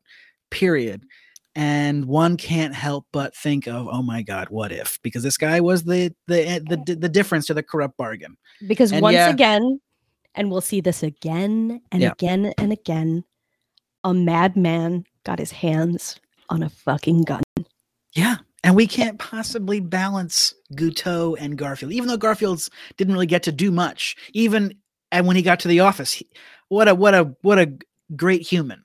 period, 0.51 1.07
and 1.59 2.05
one 2.05 2.37
can't 2.37 2.73
help 2.73 3.07
but 3.13 3.35
think 3.35 3.67
of, 3.67 3.89
oh 3.91 4.01
my 4.01 4.23
God, 4.23 4.49
what 4.49 4.71
if? 4.71 5.01
Because 5.03 5.25
this 5.25 5.37
guy 5.37 5.59
was 5.61 5.83
the 5.83 6.15
the 6.29 6.49
eh, 6.49 6.61
the 6.61 6.77
the 6.97 7.09
difference 7.09 7.47
to 7.47 7.55
the 7.55 7.65
corrupt 7.65 7.97
bargain. 7.97 8.37
because 8.69 8.93
And 8.93 9.03
once 9.03 9.15
yeah. 9.15 9.29
again 9.29 9.81
and 10.37 10.53
we'll 10.53 10.61
see 10.61 10.81
this 10.81 11.03
again 11.03 11.83
and 11.91 12.03
Yeah. 12.03 12.13
again 12.13 12.55
and 12.59 12.73
again 12.73 13.25
a 14.05 14.15
madman 14.15 15.05
got 15.25 15.41
his 15.41 15.51
hands 15.51 16.21
on 16.49 16.63
a 16.63 16.69
fucking 16.69 17.23
gun 17.23 17.43
Yeah. 18.13 18.37
And 18.63 18.77
we 18.77 18.87
can't 18.87 19.19
possibly 19.19 19.81
balance 19.81 20.55
Guiteau 20.75 21.35
and 21.37 21.57
Garfield, 21.59 21.93
even 21.93 22.09
though 22.09 22.17
Garfield's 22.17 22.71
didn't 22.97 23.15
really 23.15 23.27
get 23.27 23.43
to 23.45 23.53
do 23.53 23.71
much. 23.73 24.15
Even 24.33 24.75
and 25.11 25.27
when 25.27 25.35
he 25.37 25.43
got 25.43 25.59
to 25.61 25.69
the 25.69 25.81
office, 25.81 26.13
he, 26.13 26.29
what 26.69 26.87
a 26.87 26.95
what 26.95 27.15
a 27.15 27.35
what 27.43 27.59
a 27.59 27.73
great 28.15 28.43
human. 28.43 28.85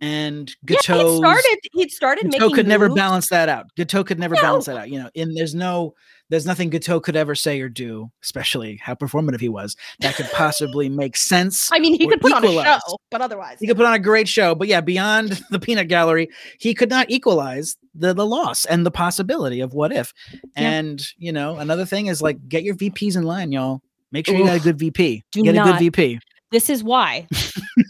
And 0.00 0.54
yeah 0.68 0.76
he 0.78 1.16
started 1.18 1.58
he'd 1.72 1.90
started 1.90 2.30
Guiteau 2.30 2.46
making 2.46 2.54
could 2.56 2.68
never 2.68 2.88
balance 2.88 3.28
that 3.28 3.48
out. 3.48 3.66
Guiteau 3.76 4.02
could 4.02 4.18
never 4.18 4.34
balance 4.34 4.66
that 4.66 4.76
out. 4.76 4.90
You 4.90 5.02
know, 5.02 5.10
and 5.14 5.36
there's 5.36 5.54
no 5.54 5.94
there's 6.30 6.46
nothing 6.46 6.70
Guiteau 6.70 7.00
could 7.00 7.16
ever 7.16 7.34
say 7.34 7.60
or 7.60 7.68
do, 7.68 8.10
especially 8.22 8.76
how 8.82 8.94
performative 8.94 9.40
he 9.40 9.48
was, 9.48 9.76
that 9.98 10.14
could 10.14 10.30
possibly 10.32 10.88
make 10.88 11.16
sense. 11.16 11.68
i 11.72 11.78
mean 11.78 11.98
he 11.98 12.06
could 12.06 12.20
put 12.20 12.32
on 12.32 12.44
a 12.44 12.52
show 12.52 12.96
but 13.10 13.20
otherwise 13.20 13.58
He 13.58 13.66
could 13.66 13.76
put 13.76 13.84
on 13.86 13.92
a 13.92 13.98
great 13.98 14.28
show, 14.28 14.54
but 14.54 14.68
yeah, 14.68 14.80
beyond 14.80 15.42
the 15.50 15.58
peanut 15.58 15.88
gallery, 15.88 16.28
he 16.58 16.72
could 16.72 16.88
not 16.88 17.10
equalize 17.10 17.76
the 17.94 18.14
the 18.14 18.26
loss 18.26 18.64
and 18.64 18.86
the 18.86 18.90
possibility 18.90 19.60
of 19.60 19.74
what 19.74 19.92
if. 19.92 20.14
Yeah. 20.32 20.38
And 20.56 21.06
you 21.18 21.32
know, 21.32 21.56
another 21.56 21.84
thing 21.84 22.06
is 22.06 22.22
like 22.22 22.48
get 22.48 22.62
your 22.62 22.76
VPs 22.76 23.16
in 23.16 23.24
line, 23.24 23.52
y'all. 23.52 23.82
Make 24.12 24.26
sure 24.26 24.36
you 24.36 24.44
got 24.44 24.56
a 24.56 24.60
good 24.60 24.78
VP. 24.78 25.24
Do 25.30 25.42
get 25.42 25.56
a 25.56 25.62
good. 25.62 25.78
VP. 25.78 26.18
this 26.50 26.68
is 26.70 26.82
why 26.82 27.28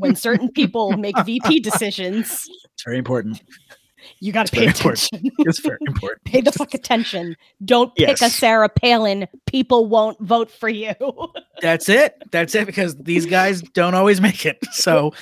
when 0.00 0.16
certain 0.16 0.50
people 0.50 0.92
make 0.96 1.16
vp 1.24 1.60
decisions 1.60 2.48
It's 2.74 2.82
very 2.84 2.98
important. 2.98 3.42
you 4.20 4.32
got 4.32 4.46
to 4.46 4.52
pay 4.52 4.60
very 4.60 4.68
important. 4.70 5.02
attention 5.12 5.30
It's 5.46 5.60
very 5.60 5.78
important. 5.86 6.24
pay 6.24 6.40
the 6.40 6.52
fuck 6.52 6.74
attention 6.74 7.36
don't 7.64 7.94
pick 7.96 8.20
a 8.22 8.30
sarah 8.30 8.68
palin 8.68 9.28
people 9.46 9.86
won't 9.86 10.18
vote 10.20 10.50
for 10.50 10.68
you 10.68 10.94
That's 11.62 11.90
it. 11.90 12.14
That's 12.30 12.54
it. 12.54 12.64
Because 12.66 12.96
these 12.96 13.26
guys 13.26 13.60
don't 13.74 13.94
always 13.94 14.18
make 14.22 14.46
it. 14.46 14.56
So 14.72 15.12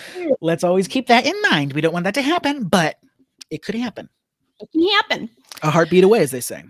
let's 0.40 0.62
always 0.62 0.86
keep 0.86 1.08
that 1.08 1.26
in 1.26 1.34
mind. 1.50 1.72
We 1.72 1.80
don't 1.80 1.92
want 1.92 2.04
that 2.04 2.14
to 2.14 2.22
happen, 2.22 2.62
but 2.68 2.94
it 3.50 3.64
could 3.64 3.74
happen. 3.74 4.08
it 4.60 4.68
can 4.70 4.88
happen 4.92 5.28
A 5.64 5.70
heartbeat 5.70 6.04
away, 6.04 6.20
as 6.20 6.30
they 6.30 6.40
say. 6.40 6.62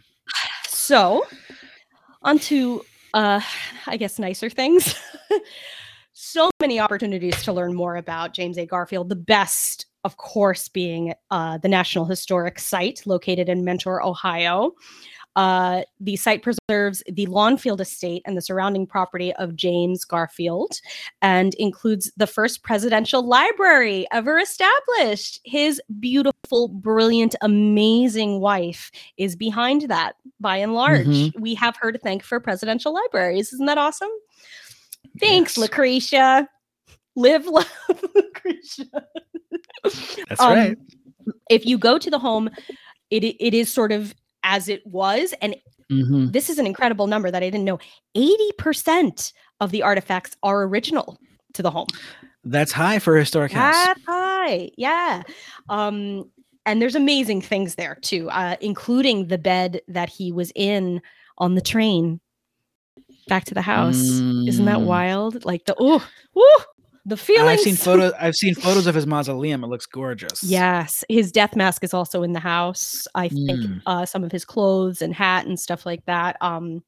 So, 0.68 1.26
onto 2.22 2.80
uh, 3.12 3.42
I 3.86 3.98
guess 3.98 4.18
nicer 4.18 4.48
things. 4.48 4.94
So 6.28 6.50
many 6.60 6.78
opportunities 6.78 7.42
to 7.42 7.52
learn 7.52 7.74
more 7.74 7.96
about 7.96 8.34
James 8.34 8.58
A. 8.58 8.66
Garfield. 8.66 9.08
The 9.08 9.16
best, 9.16 9.86
of 10.04 10.16
course, 10.16 10.68
being 10.68 11.14
uh, 11.30 11.58
the 11.58 11.68
National 11.68 12.04
Historic 12.04 12.58
Site 12.58 13.02
located 13.06 13.48
in 13.48 13.64
Mentor, 13.64 14.04
Ohio. 14.04 14.72
Uh, 15.36 15.82
the 16.00 16.16
site 16.16 16.42
preserves 16.42 17.00
the 17.06 17.26
Lawnfield 17.26 17.80
estate 17.80 18.22
and 18.26 18.36
the 18.36 18.42
surrounding 18.42 18.86
property 18.88 19.32
of 19.34 19.54
James 19.54 20.04
Garfield 20.04 20.80
and 21.22 21.54
includes 21.54 22.10
the 22.16 22.26
first 22.26 22.64
presidential 22.64 23.24
library 23.24 24.04
ever 24.10 24.38
established. 24.38 25.40
His 25.44 25.80
beautiful, 26.00 26.66
brilliant, 26.68 27.36
amazing 27.40 28.40
wife 28.40 28.90
is 29.16 29.36
behind 29.36 29.82
that 29.82 30.16
by 30.40 30.56
and 30.56 30.74
large. 30.74 31.06
Mhm. 31.06 31.38
We 31.38 31.54
have 31.54 31.76
her 31.76 31.92
to 31.92 31.98
thank 31.98 32.24
for 32.24 32.40
presidential 32.40 32.92
libraries. 32.92 33.52
Isn't 33.52 33.66
that 33.66 33.78
awesome? 33.78 34.10
Thanks, 35.20 35.56
Yes. 35.56 35.58
Lucretia. 35.58 36.48
Live, 37.16 37.46
love, 37.48 37.68
Lucretia. 38.14 38.84
That's 40.28 40.40
Um, 40.40 40.52
right. 40.52 40.76
If 41.50 41.66
you 41.66 41.78
go 41.78 41.98
to 41.98 42.10
the 42.10 42.18
home, 42.18 42.48
it 43.10 43.24
it 43.24 43.54
is 43.54 43.72
sort 43.72 43.92
of 43.92 44.14
as 44.44 44.68
it 44.68 44.86
was, 44.86 45.34
and 45.42 45.56
Mhm. 45.90 46.32
this 46.32 46.48
is 46.50 46.58
an 46.58 46.66
incredible 46.66 47.06
number 47.06 47.30
that 47.30 47.42
I 47.42 47.50
didn't 47.50 47.64
know. 47.64 47.78
Eighty 48.14 48.50
percent 48.58 49.32
of 49.60 49.70
the 49.70 49.82
artifacts 49.82 50.36
are 50.42 50.62
original 50.62 51.18
to 51.54 51.62
the 51.62 51.70
home. 51.70 51.88
That's 52.44 52.72
high 52.72 52.98
for 52.98 53.16
a 53.16 53.20
historic 53.20 53.52
house. 53.52 53.74
That's 53.74 54.00
high, 54.06 54.70
yeah. 54.76 55.22
Um, 55.68 56.30
and 56.66 56.80
there's 56.80 56.94
amazing 56.94 57.40
things 57.42 57.74
there 57.74 57.96
too, 57.96 58.30
uh, 58.30 58.56
including 58.60 59.26
the 59.28 59.38
bed 59.38 59.80
that 59.88 60.08
he 60.08 60.30
was 60.32 60.52
in 60.54 61.00
on 61.38 61.54
the 61.54 61.60
train 61.62 62.20
back 63.28 63.44
to 63.46 63.54
the 63.54 63.62
house. 63.62 63.96
Isn't 63.96 64.64
that 64.64 64.78
Mm. 64.78 64.84
wild? 64.86 65.44
Like 65.44 65.64
the 65.66 65.74
oh, 65.78 66.06
woo, 66.34 66.44
the 67.06 67.16
feelings. 67.16 67.48
I've 67.48 67.60
seen 67.60 67.76
photos. 67.86 68.12
I've 68.18 68.34
seen 68.36 68.54
photos 68.54 68.86
of 68.86 68.94
his 68.94 69.06
mausoleum. 69.06 69.62
It 69.64 69.68
looks 69.68 69.86
gorgeous. 69.86 70.42
Yes, 70.42 71.04
his 71.08 71.30
death 71.32 71.54
mask 71.56 71.84
is 71.84 71.94
also 71.94 72.22
in 72.22 72.32
the 72.32 72.40
house. 72.40 73.06
I 73.14 73.28
think 73.28 73.50
Mm. 73.60 73.82
uh, 73.86 74.06
some 74.06 74.24
of 74.24 74.32
his 74.32 74.44
clothes 74.44 75.02
and 75.02 75.14
hat 75.14 75.46
and 75.46 75.58
stuff 75.58 75.86
like 75.86 76.04
that. 76.06 76.36
Um, 76.40 76.82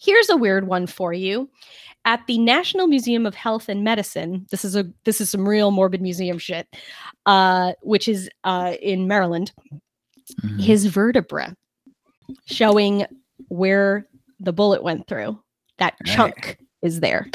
here's 0.00 0.30
a 0.30 0.36
weird 0.36 0.66
one 0.66 0.86
for 0.86 1.12
you. 1.12 1.50
At 2.04 2.26
the 2.26 2.38
National 2.38 2.86
Museum 2.86 3.26
of 3.26 3.34
Health 3.34 3.68
and 3.68 3.84
Medicine, 3.84 4.46
this 4.50 4.64
is 4.64 4.74
a 4.76 4.90
this 5.04 5.20
is 5.20 5.28
some 5.30 5.46
real 5.46 5.70
morbid 5.70 6.00
museum 6.00 6.38
shit, 6.38 6.66
uh, 7.26 7.72
which 7.82 8.08
is 8.08 8.30
uh, 8.44 8.74
in 8.80 9.06
Maryland. 9.08 9.52
Mhm. 10.42 10.60
His 10.62 10.86
vertebra, 10.86 11.54
showing 12.46 13.04
where 13.48 14.06
the 14.40 14.52
bullet 14.52 14.82
went 14.82 15.06
through. 15.06 15.38
That 15.78 15.94
Right. 16.06 16.16
chunk 16.16 16.58
is 16.82 17.00
there. 17.00 17.30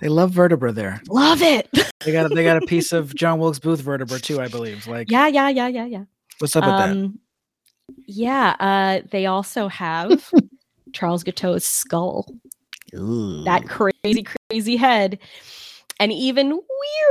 They 0.00 0.08
love 0.08 0.30
vertebra 0.32 0.72
there. 0.72 1.00
Love 1.08 1.42
it. 1.42 1.68
They 2.04 2.12
got 2.12 2.32
they 2.34 2.42
got 2.42 2.56
a 2.56 2.66
piece 2.66 2.92
of 2.92 3.14
John 3.14 3.38
Wilkes 3.38 3.58
Booth 3.60 3.80
vertebra 3.80 4.18
too, 4.18 4.40
I 4.40 4.48
believe. 4.48 4.86
Like, 4.88 5.10
yeah, 5.10 5.28
yeah, 5.28 5.48
yeah, 5.48 5.68
yeah, 5.68 5.84
yeah. 5.86 6.04
what's 6.38 6.56
up 6.56 6.64
with 6.64 6.74
Um, 6.74 7.18
yeah, 8.06 8.56
uh, 8.58 9.06
they 9.10 9.26
also 9.26 9.68
have 9.68 10.32
Charles 10.92 11.22
Guiteau's 11.22 11.64
skull, 11.64 12.26
that? 12.92 13.44
that 13.44 13.68
crazy, 13.68 14.24
crazy 14.50 14.76
head. 14.76 15.18
And 16.00 16.12
even 16.12 16.58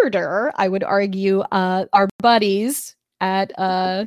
weirder, 0.04 0.52
I 0.58 0.68
would 0.68 0.84
argue, 0.84 1.40
uh, 1.40 1.86
our 1.94 2.10
buddies 2.20 2.96
at 3.22 3.58
uh, 3.58 4.06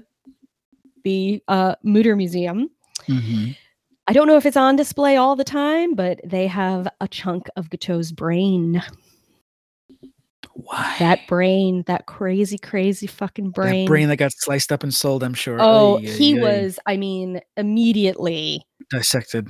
the 1.04 1.42
uh, 1.48 1.76
Mutter 1.82 2.16
Museum. 2.16 2.68
Mhm. 3.08 3.56
I 4.06 4.12
don't 4.12 4.26
know 4.26 4.36
if 4.36 4.44
it's 4.44 4.56
on 4.56 4.76
display 4.76 5.16
all 5.16 5.34
the 5.34 5.44
time, 5.44 5.94
but 5.94 6.20
they 6.24 6.46
have 6.46 6.88
a 7.00 7.08
chunk 7.08 7.48
of 7.56 7.70
Guiteau's 7.70 8.12
brain. 8.12 8.82
Why? 10.52 10.96
That 10.98 11.26
brain, 11.26 11.84
that 11.86 12.06
crazy, 12.06 12.58
crazy 12.58 13.06
fucking 13.06 13.50
brain. 13.50 13.86
That 13.86 13.88
brain 13.88 14.08
that 14.08 14.16
got 14.16 14.32
sliced 14.32 14.70
up 14.70 14.82
and 14.82 14.94
sold, 14.94 15.24
I'm 15.24 15.34
sure. 15.34 15.56
Oh, 15.60 15.96
he 15.96 16.38
was, 16.38 16.78
I 16.86 16.96
mean, 16.96 17.40
immediately 17.56 18.62
dissected. 18.90 19.48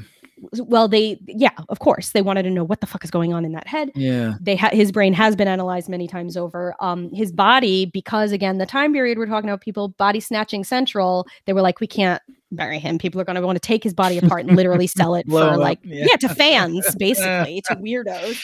Well 0.55 0.89
they 0.89 1.19
yeah 1.27 1.51
of 1.69 1.79
course 1.79 2.11
they 2.11 2.23
wanted 2.23 2.43
to 2.45 2.51
know 2.51 2.65
what 2.65 2.81
the 2.81 2.87
fuck 2.87 3.05
is 3.05 3.11
going 3.11 3.33
on 3.33 3.45
in 3.45 3.53
that 3.53 3.67
head 3.67 3.91
Yeah. 3.95 4.35
they 4.41 4.57
ha- 4.57 4.71
his 4.73 4.93
brain 4.93 5.13
has 5.13 5.37
been 5.37 5.49
analyzed 5.49 5.89
many 5.89 6.07
times 6.07 6.37
over 6.37 6.75
um 6.81 7.11
his 7.13 7.33
body 7.33 7.87
because 7.87 8.33
again 8.33 8.59
the 8.59 8.67
time 8.67 8.93
period 8.93 9.19
we're 9.19 9.27
talking 9.27 9.49
about 9.49 9.61
people 9.61 9.89
body 9.89 10.21
snatching 10.21 10.65
central 10.65 11.27
they 11.47 11.53
were 11.53 11.63
like 11.63 11.81
we 11.81 11.87
can't 11.87 12.23
bury 12.53 12.79
him 12.79 12.99
people 12.99 13.21
are 13.21 13.25
going 13.25 13.35
to 13.37 13.43
want 13.43 13.57
to 13.57 13.67
take 13.67 13.83
his 13.83 13.93
body 13.95 14.17
apart 14.19 14.45
and 14.47 14.57
literally 14.57 14.87
sell 14.87 15.15
it 15.15 15.27
for 15.29 15.43
up, 15.43 15.59
like 15.59 15.81
yeah. 15.83 16.07
yeah. 16.11 16.17
to 16.17 16.29
fans 16.35 16.95
basically 16.97 17.61
to 17.67 17.75
weirdos 17.77 18.41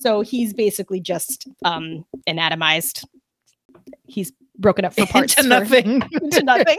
so 0.00 0.20
he's 0.20 0.52
basically 0.52 1.00
just 1.00 1.46
um 1.64 2.04
anatomized 2.26 3.06
he's 4.06 4.32
broken 4.62 4.86
up 4.86 4.94
for 4.94 5.04
parts. 5.12 5.34
Into 5.36 5.48
nothing. 5.50 6.02
into 6.12 6.42
nothing. 6.44 6.78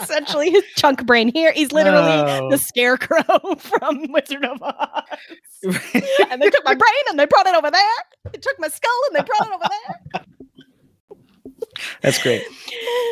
Essentially, 0.00 0.50
his 0.50 0.64
chunk 0.76 1.04
brain 1.06 1.30
here. 1.32 1.52
He's 1.52 1.72
literally 1.72 1.98
Oh. 2.00 2.50
the 2.50 2.56
scarecrow 2.58 3.22
from 3.58 4.10
Wizard 4.12 4.44
of 4.44 4.62
Oz. 4.62 5.02
and 6.30 6.40
they 6.40 6.48
took 6.50 6.64
my 6.64 6.74
brain 6.74 7.02
and 7.10 7.18
they 7.18 7.26
brought 7.26 7.46
it 7.46 7.54
over 7.54 7.70
there. 7.70 8.32
They 8.32 8.38
took 8.38 8.58
my 8.58 8.68
skull 8.68 9.00
and 9.08 9.16
they 9.16 9.22
brought 9.26 9.46
it 9.48 9.52
over 9.52 9.64
there. 9.68 10.24
That's 12.00 12.22
great. 12.22 12.42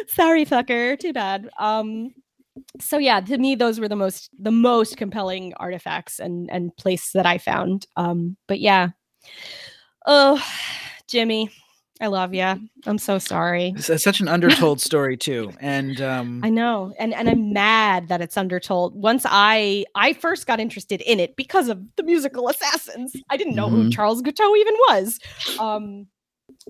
Sorry, 0.09 0.45
fucker. 0.47 0.99
Too 0.99 1.13
bad. 1.13 1.49
Um, 1.59 2.15
so 2.81 2.99
yeah, 2.99 3.21
to 3.21 3.37
me, 3.39 3.55
those 3.55 3.79
were 3.79 3.89
the 3.89 3.97
most 3.97 4.31
the 4.39 4.51
most 4.51 4.97
compelling 4.97 5.53
artifacts 5.59 6.19
and 6.19 6.51
and 6.51 6.75
place 6.77 7.13
that 7.13 7.27
I 7.27 7.39
found. 7.39 7.87
Um, 7.97 8.37
but 8.49 8.61
yeah. 8.61 8.91
Oh, 10.07 10.43
Jimmy, 11.09 11.51
I 12.01 12.09
love 12.09 12.35
you. 12.35 12.45
I'm 12.85 12.99
so 12.99 13.19
sorry. 13.19 13.73
It's 13.77 14.03
such 14.05 14.21
an 14.21 14.29
undertold 14.29 14.81
story 14.81 15.17
too, 15.17 15.53
and 15.61 16.01
um, 16.03 16.43
I 16.45 16.51
know, 16.51 16.93
and 16.99 17.15
and 17.15 17.29
I'm 17.29 17.53
mad 17.53 18.09
that 18.09 18.21
it's 18.21 18.37
undertold. 18.37 18.95
Once 18.95 19.25
I 19.27 19.87
I 19.95 20.13
first 20.13 20.47
got 20.47 20.61
interested 20.61 21.01
in 21.01 21.21
it 21.21 21.37
because 21.37 21.69
of 21.69 21.81
the 21.97 22.03
musical 22.03 22.49
Assassins. 22.49 23.15
I 23.31 23.37
didn't 23.39 23.55
know 23.55 23.71
who 23.71 23.85
Mhm. 23.85 23.93
Charles 23.93 24.21
Guiteau 24.21 24.55
even 24.57 24.75
was. 24.89 25.19
Um, 25.59 26.07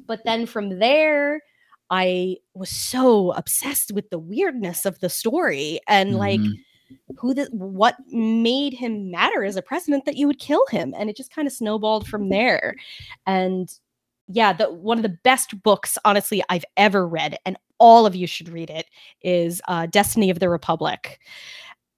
but 0.07 0.25
then 0.25 0.47
from 0.47 0.79
there, 0.79 1.41
I 1.91 2.37
was 2.55 2.71
so 2.71 3.33
obsessed 3.33 3.91
with 3.93 4.11
the 4.11 4.19
weirdness 4.19 4.85
of 4.87 5.01
the 5.01 5.09
story 5.09 5.81
and 5.89 6.17
like 6.17 6.41
mhm. 6.41 6.53
who 7.19 7.35
the 7.35 7.47
what 7.53 7.97
made 8.11 8.75
him 8.75 9.11
matter 9.11 9.43
as 9.45 9.57
a 9.57 9.63
president 9.63 10.05
that 10.05 10.17
you 10.17 10.29
would 10.29 10.39
kill 10.39 10.65
him, 10.71 10.95
and 10.97 11.11
it 11.11 11.17
just 11.17 11.35
kind 11.35 11.49
of 11.49 11.53
snowballed 11.55 12.07
from 12.07 12.29
there. 12.29 12.77
And 13.27 13.69
yeah, 14.29 14.53
the 14.53 14.73
one 14.73 14.99
of 14.99 15.03
the 15.03 15.17
best 15.23 15.63
books, 15.63 15.99
honestly, 16.05 16.43
I've 16.49 16.65
ever 16.77 17.07
read, 17.07 17.39
and 17.45 17.57
all 17.79 18.07
of 18.07 18.15
you 18.15 18.27
should 18.27 18.49
read 18.49 18.71
it, 18.71 18.87
is 19.23 19.61
uh, 19.69 19.87
Destiny 19.87 20.31
of 20.31 20.41
the 20.41 20.49
Republic. 20.49 21.21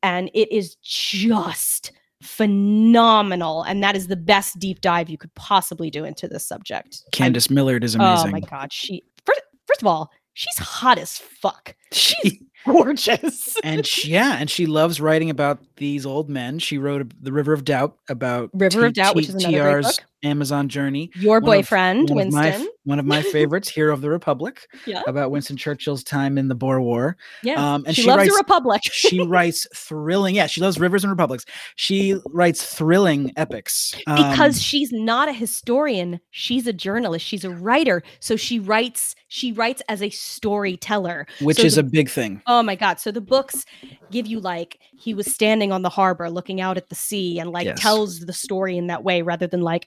And 0.03 0.31
it 0.35 0.51
is 0.53 0.77
just 0.77 1.93
phenomenal. 2.23 3.63
And 3.63 3.83
that 3.83 3.97
is 3.97 4.07
the 4.09 4.17
best 4.17 4.59
deep 4.59 4.81
dive 4.81 5.09
you 5.09 5.19
could 5.19 5.35
possibly 5.35 5.91
do 5.91 6.05
into 6.05 6.29
this 6.29 6.47
subject. 6.47 7.03
Candice 7.13 7.51
Millard 7.51 7.85
is 7.85 7.95
amazing. 7.95 8.29
Oh 8.29 8.33
my 8.33 8.41
God. 8.41 8.73
She, 8.73 9.05
first, 9.25 9.43
first 9.67 9.83
of 9.83 9.87
all, 9.87 10.11
she's 10.35 10.59
hot 10.59 10.99
as 10.99 11.19
fuck. 11.19 11.75
She, 11.93 12.43
Gorgeous. 12.65 13.57
and 13.65 13.87
she, 13.87 14.11
yeah, 14.11 14.37
and 14.39 14.51
she 14.51 14.67
loves 14.67 15.01
writing 15.01 15.31
about 15.31 15.61
these 15.77 16.05
old 16.05 16.29
men. 16.29 16.59
She 16.59 16.79
wrote 16.79 17.13
The 17.23 17.33
River 17.33 17.53
of 17.53 17.65
Doubt 17.65 17.97
about 18.09 18.51
River 18.53 18.87
of 18.87 18.95
Doubt, 18.95 19.15
which 19.15 19.29
is 19.29 19.35
another 19.35 19.63
great 19.63 19.83
TR's 19.85 19.97
book. 19.99 20.07
Amazon 20.23 20.69
journey. 20.69 21.11
Your 21.15 21.35
One 21.41 21.43
of- 21.43 21.45
boyfriend, 21.45 22.11
one 22.11 22.27
of 22.29 22.33
my 22.33 22.43
Winston. 22.51 22.69
one 22.85 22.99
of 22.99 23.05
my 23.07 23.23
favorites, 23.33 23.69
Hero 23.69 23.93
of 23.93 24.01
the 24.01 24.11
Republic, 24.11 24.67
Yeah. 24.87 25.03
about 25.07 25.31
Winston 25.31 25.57
Churchill's 25.57 26.03
time 26.03 26.39
in 26.39 26.49
the 26.49 26.55
Boer 26.55 26.81
War. 26.81 27.17
Yeah. 27.43 27.55
Um, 27.75 27.85
and 27.87 27.95
she, 27.95 28.03
she, 28.03 28.09
loves 28.09 28.19
writes 28.19 28.33
the 28.35 28.39
Republic. 28.39 28.83
she 28.91 29.21
writes 29.27 29.67
thrilling. 29.75 30.35
Yeah, 30.35 30.47
she 30.47 30.61
loves 30.61 30.79
rivers 30.81 31.05
and 31.05 31.11
republics. 31.11 31.45
She 31.77 32.17
writes 32.27 32.65
thrilling 32.75 33.33
epics 33.37 33.95
because 34.07 34.57
Um, 34.57 34.61
she's 34.61 34.91
not 34.93 35.29
a 35.29 35.33
historian 35.33 36.21
she's 36.31 36.67
a 36.67 36.73
journalist 36.73 37.25
she's 37.25 37.45
a 37.45 37.51
writer 37.51 38.03
so 38.21 38.37
she 38.37 38.59
writes 38.59 39.15
she 39.29 39.53
writes 39.53 39.83
as 39.89 40.03
a 40.03 40.11
storyteller 40.11 41.27
which 41.41 41.59
so 41.59 41.63
is 41.65 41.75
the- 41.75 41.81
a 41.81 41.85
big 41.85 42.09
thing. 42.09 42.41
oh 42.47 42.63
my 42.63 42.75
god 42.75 42.99
so 42.99 43.11
the 43.11 43.21
books 43.21 43.65
give 44.11 44.27
you 44.27 44.41
like 44.41 44.79
he 44.97 45.15
was 45.15 45.33
standing 45.33 45.73
on 45.73 45.83
the 45.83 45.89
harbor 45.89 46.31
looking 46.31 46.61
out 46.61 46.77
at 46.77 46.89
the 46.89 46.95
sea 46.95 47.39
and 47.39 47.51
like 47.51 47.67
Yes. 47.67 47.81
tells 47.81 48.21
the 48.21 48.33
story 48.33 48.77
in 48.79 48.87
that 48.89 49.05
way 49.05 49.23
rather 49.23 49.47
than 49.47 49.61
like 49.61 49.87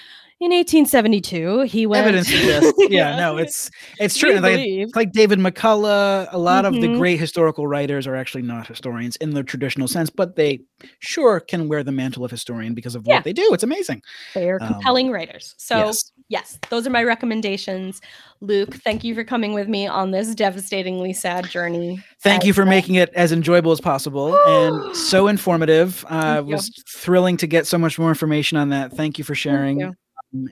in 0.41 0.51
1872 0.51 1.61
he 1.61 1.85
went 1.85 2.01
Evidence 2.07 2.27
suggests. 2.27 2.73
Yeah, 2.89 3.15
no, 3.15 3.37
it's 3.37 3.69
it's 3.99 4.17
true. 4.17 4.39
like, 4.39 4.59
it's 4.59 4.95
like 4.95 5.11
David 5.13 5.39
McCullough. 5.39 6.27
A 6.31 6.37
lot 6.37 6.65
of 6.65 6.73
the 6.73 6.87
Mhm. 6.87 6.97
great 6.97 7.19
historical 7.19 7.67
writers 7.67 8.07
are 8.07 8.15
actually 8.15 8.41
not 8.41 8.67
historians 8.67 9.15
in 9.17 9.29
the 9.35 9.43
traditional 9.43 9.87
sense, 9.87 10.09
but 10.09 10.35
they 10.35 10.59
sure 10.99 11.39
can 11.39 11.67
wear 11.69 11.83
the 11.83 11.91
mantle 11.91 12.25
of 12.25 12.31
historian 12.31 12.73
because 12.73 12.95
of 12.95 13.05
Yeah. 13.05 13.15
what 13.15 13.23
they 13.23 13.33
do. 13.33 13.47
It's 13.53 13.63
amazing. 13.63 14.01
they're 14.33 14.61
um, 14.61 14.73
compelling 14.73 15.11
writers 15.11 15.53
so 15.57 15.77
yes. 15.77 16.11
yes 16.29 16.59
those 16.69 16.87
are 16.87 16.89
my 16.89 17.03
recommendations 17.03 18.01
luke 18.41 18.73
thank 18.83 19.03
you 19.03 19.13
for 19.13 19.23
coming 19.23 19.53
with 19.53 19.67
me 19.67 19.85
on 19.87 20.09
this 20.11 20.33
devastatingly 20.33 21.13
sad 21.13 21.47
journey 21.49 22.01
Thank 22.23 22.45
you 22.45 22.53
for 22.53 22.65
making 22.65 22.95
it 22.95 23.09
as 23.15 23.31
enjoyable 23.31 23.71
as 23.71 23.81
possible 23.81 24.35
and 24.47 24.95
so 24.95 25.27
informative. 25.27 26.05
Uh, 26.09 26.37
it 26.39 26.45
was 26.45 26.69
thrilling 26.95 27.35
to 27.37 27.47
get 27.47 27.65
so 27.67 27.77
much 27.79 27.97
more 27.97 28.09
information 28.09 28.57
on 28.59 28.69
that. 28.69 28.93
Thank 28.93 29.17
you 29.17 29.23
for 29.23 29.33
sharing. 29.35 29.95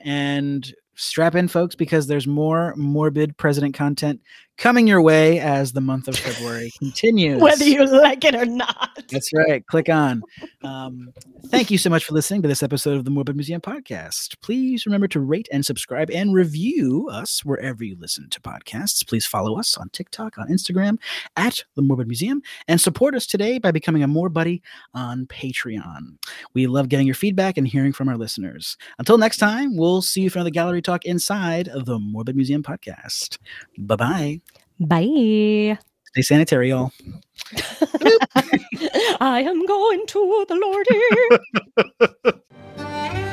And 0.04 0.72
strap 0.94 1.34
in, 1.34 1.48
folks, 1.48 1.74
because 1.74 2.06
there's 2.06 2.26
more 2.26 2.74
morbid 2.76 3.36
president 3.36 3.74
content 3.74 4.20
coming 4.60 4.86
your 4.86 5.00
way 5.00 5.40
as 5.40 5.72
the 5.72 5.80
month 5.80 6.06
of 6.06 6.16
February 6.16 6.70
continues. 6.78 7.40
whether 7.40 7.64
you 7.64 7.84
like 7.86 8.24
it 8.24 8.34
or 8.34 8.44
not 8.44 8.90
That's 9.10 9.32
right. 9.32 9.66
Click 9.66 9.88
on. 9.88 10.22
Um, 10.62 11.12
thank 11.46 11.70
you 11.70 11.78
so 11.78 11.88
much 11.88 12.04
for 12.04 12.12
listening 12.12 12.42
to 12.42 12.48
this 12.48 12.62
episode 12.62 12.96
of 12.98 13.04
the 13.06 13.10
Morbid 13.10 13.34
Museum 13.36 13.60
podcast. 13.62 14.38
Please 14.42 14.84
remember 14.84 15.08
to 15.08 15.20
rate 15.20 15.48
and 15.50 15.64
subscribe 15.64 16.10
and 16.10 16.34
review 16.34 17.08
us 17.10 17.42
wherever 17.44 17.82
you 17.82 17.96
listen 17.98 18.28
to 18.30 18.40
podcasts. 18.40 19.06
Please 19.06 19.24
follow 19.24 19.58
us 19.58 19.76
on 19.78 19.88
TikTok, 19.88 20.36
on 20.36 20.48
Instagram 20.48 20.98
at 21.36 21.64
the 21.74 21.82
Morbid 21.82 22.06
Museum, 22.06 22.42
and 22.68 22.80
support 22.80 23.14
us 23.14 23.26
today 23.26 23.58
by 23.58 23.70
becoming 23.70 24.02
a 24.02 24.08
more 24.08 24.28
buddy 24.28 24.62
on 24.92 25.26
Patreon. 25.26 26.18
We 26.52 26.66
love 26.66 26.90
getting 26.90 27.06
your 27.06 27.14
feedback 27.14 27.56
and 27.56 27.66
hearing 27.66 27.94
from 27.94 28.08
our 28.10 28.18
listeners. 28.18 28.76
Until 28.98 29.16
next 29.16 29.38
time, 29.38 29.76
we'll 29.76 30.02
see 30.02 30.20
you 30.20 30.30
for 30.30 30.38
another 30.38 30.50
gallery 30.50 30.82
talk 30.82 31.06
inside 31.06 31.68
of 31.68 31.86
the 31.86 31.98
Morbid 31.98 32.36
Museum 32.36 32.62
podcast. 32.62 33.38
Bye 33.78 33.96
bye. 33.96 34.40
Bye. 34.80 35.78
Stay 36.06 36.22
sanitary, 36.22 36.70
y'all. 36.70 36.90
I 39.20 39.44
am 39.46 39.66
going 39.66 40.06
to 40.06 40.46
the 40.48 40.54
Lordy. 40.56 41.00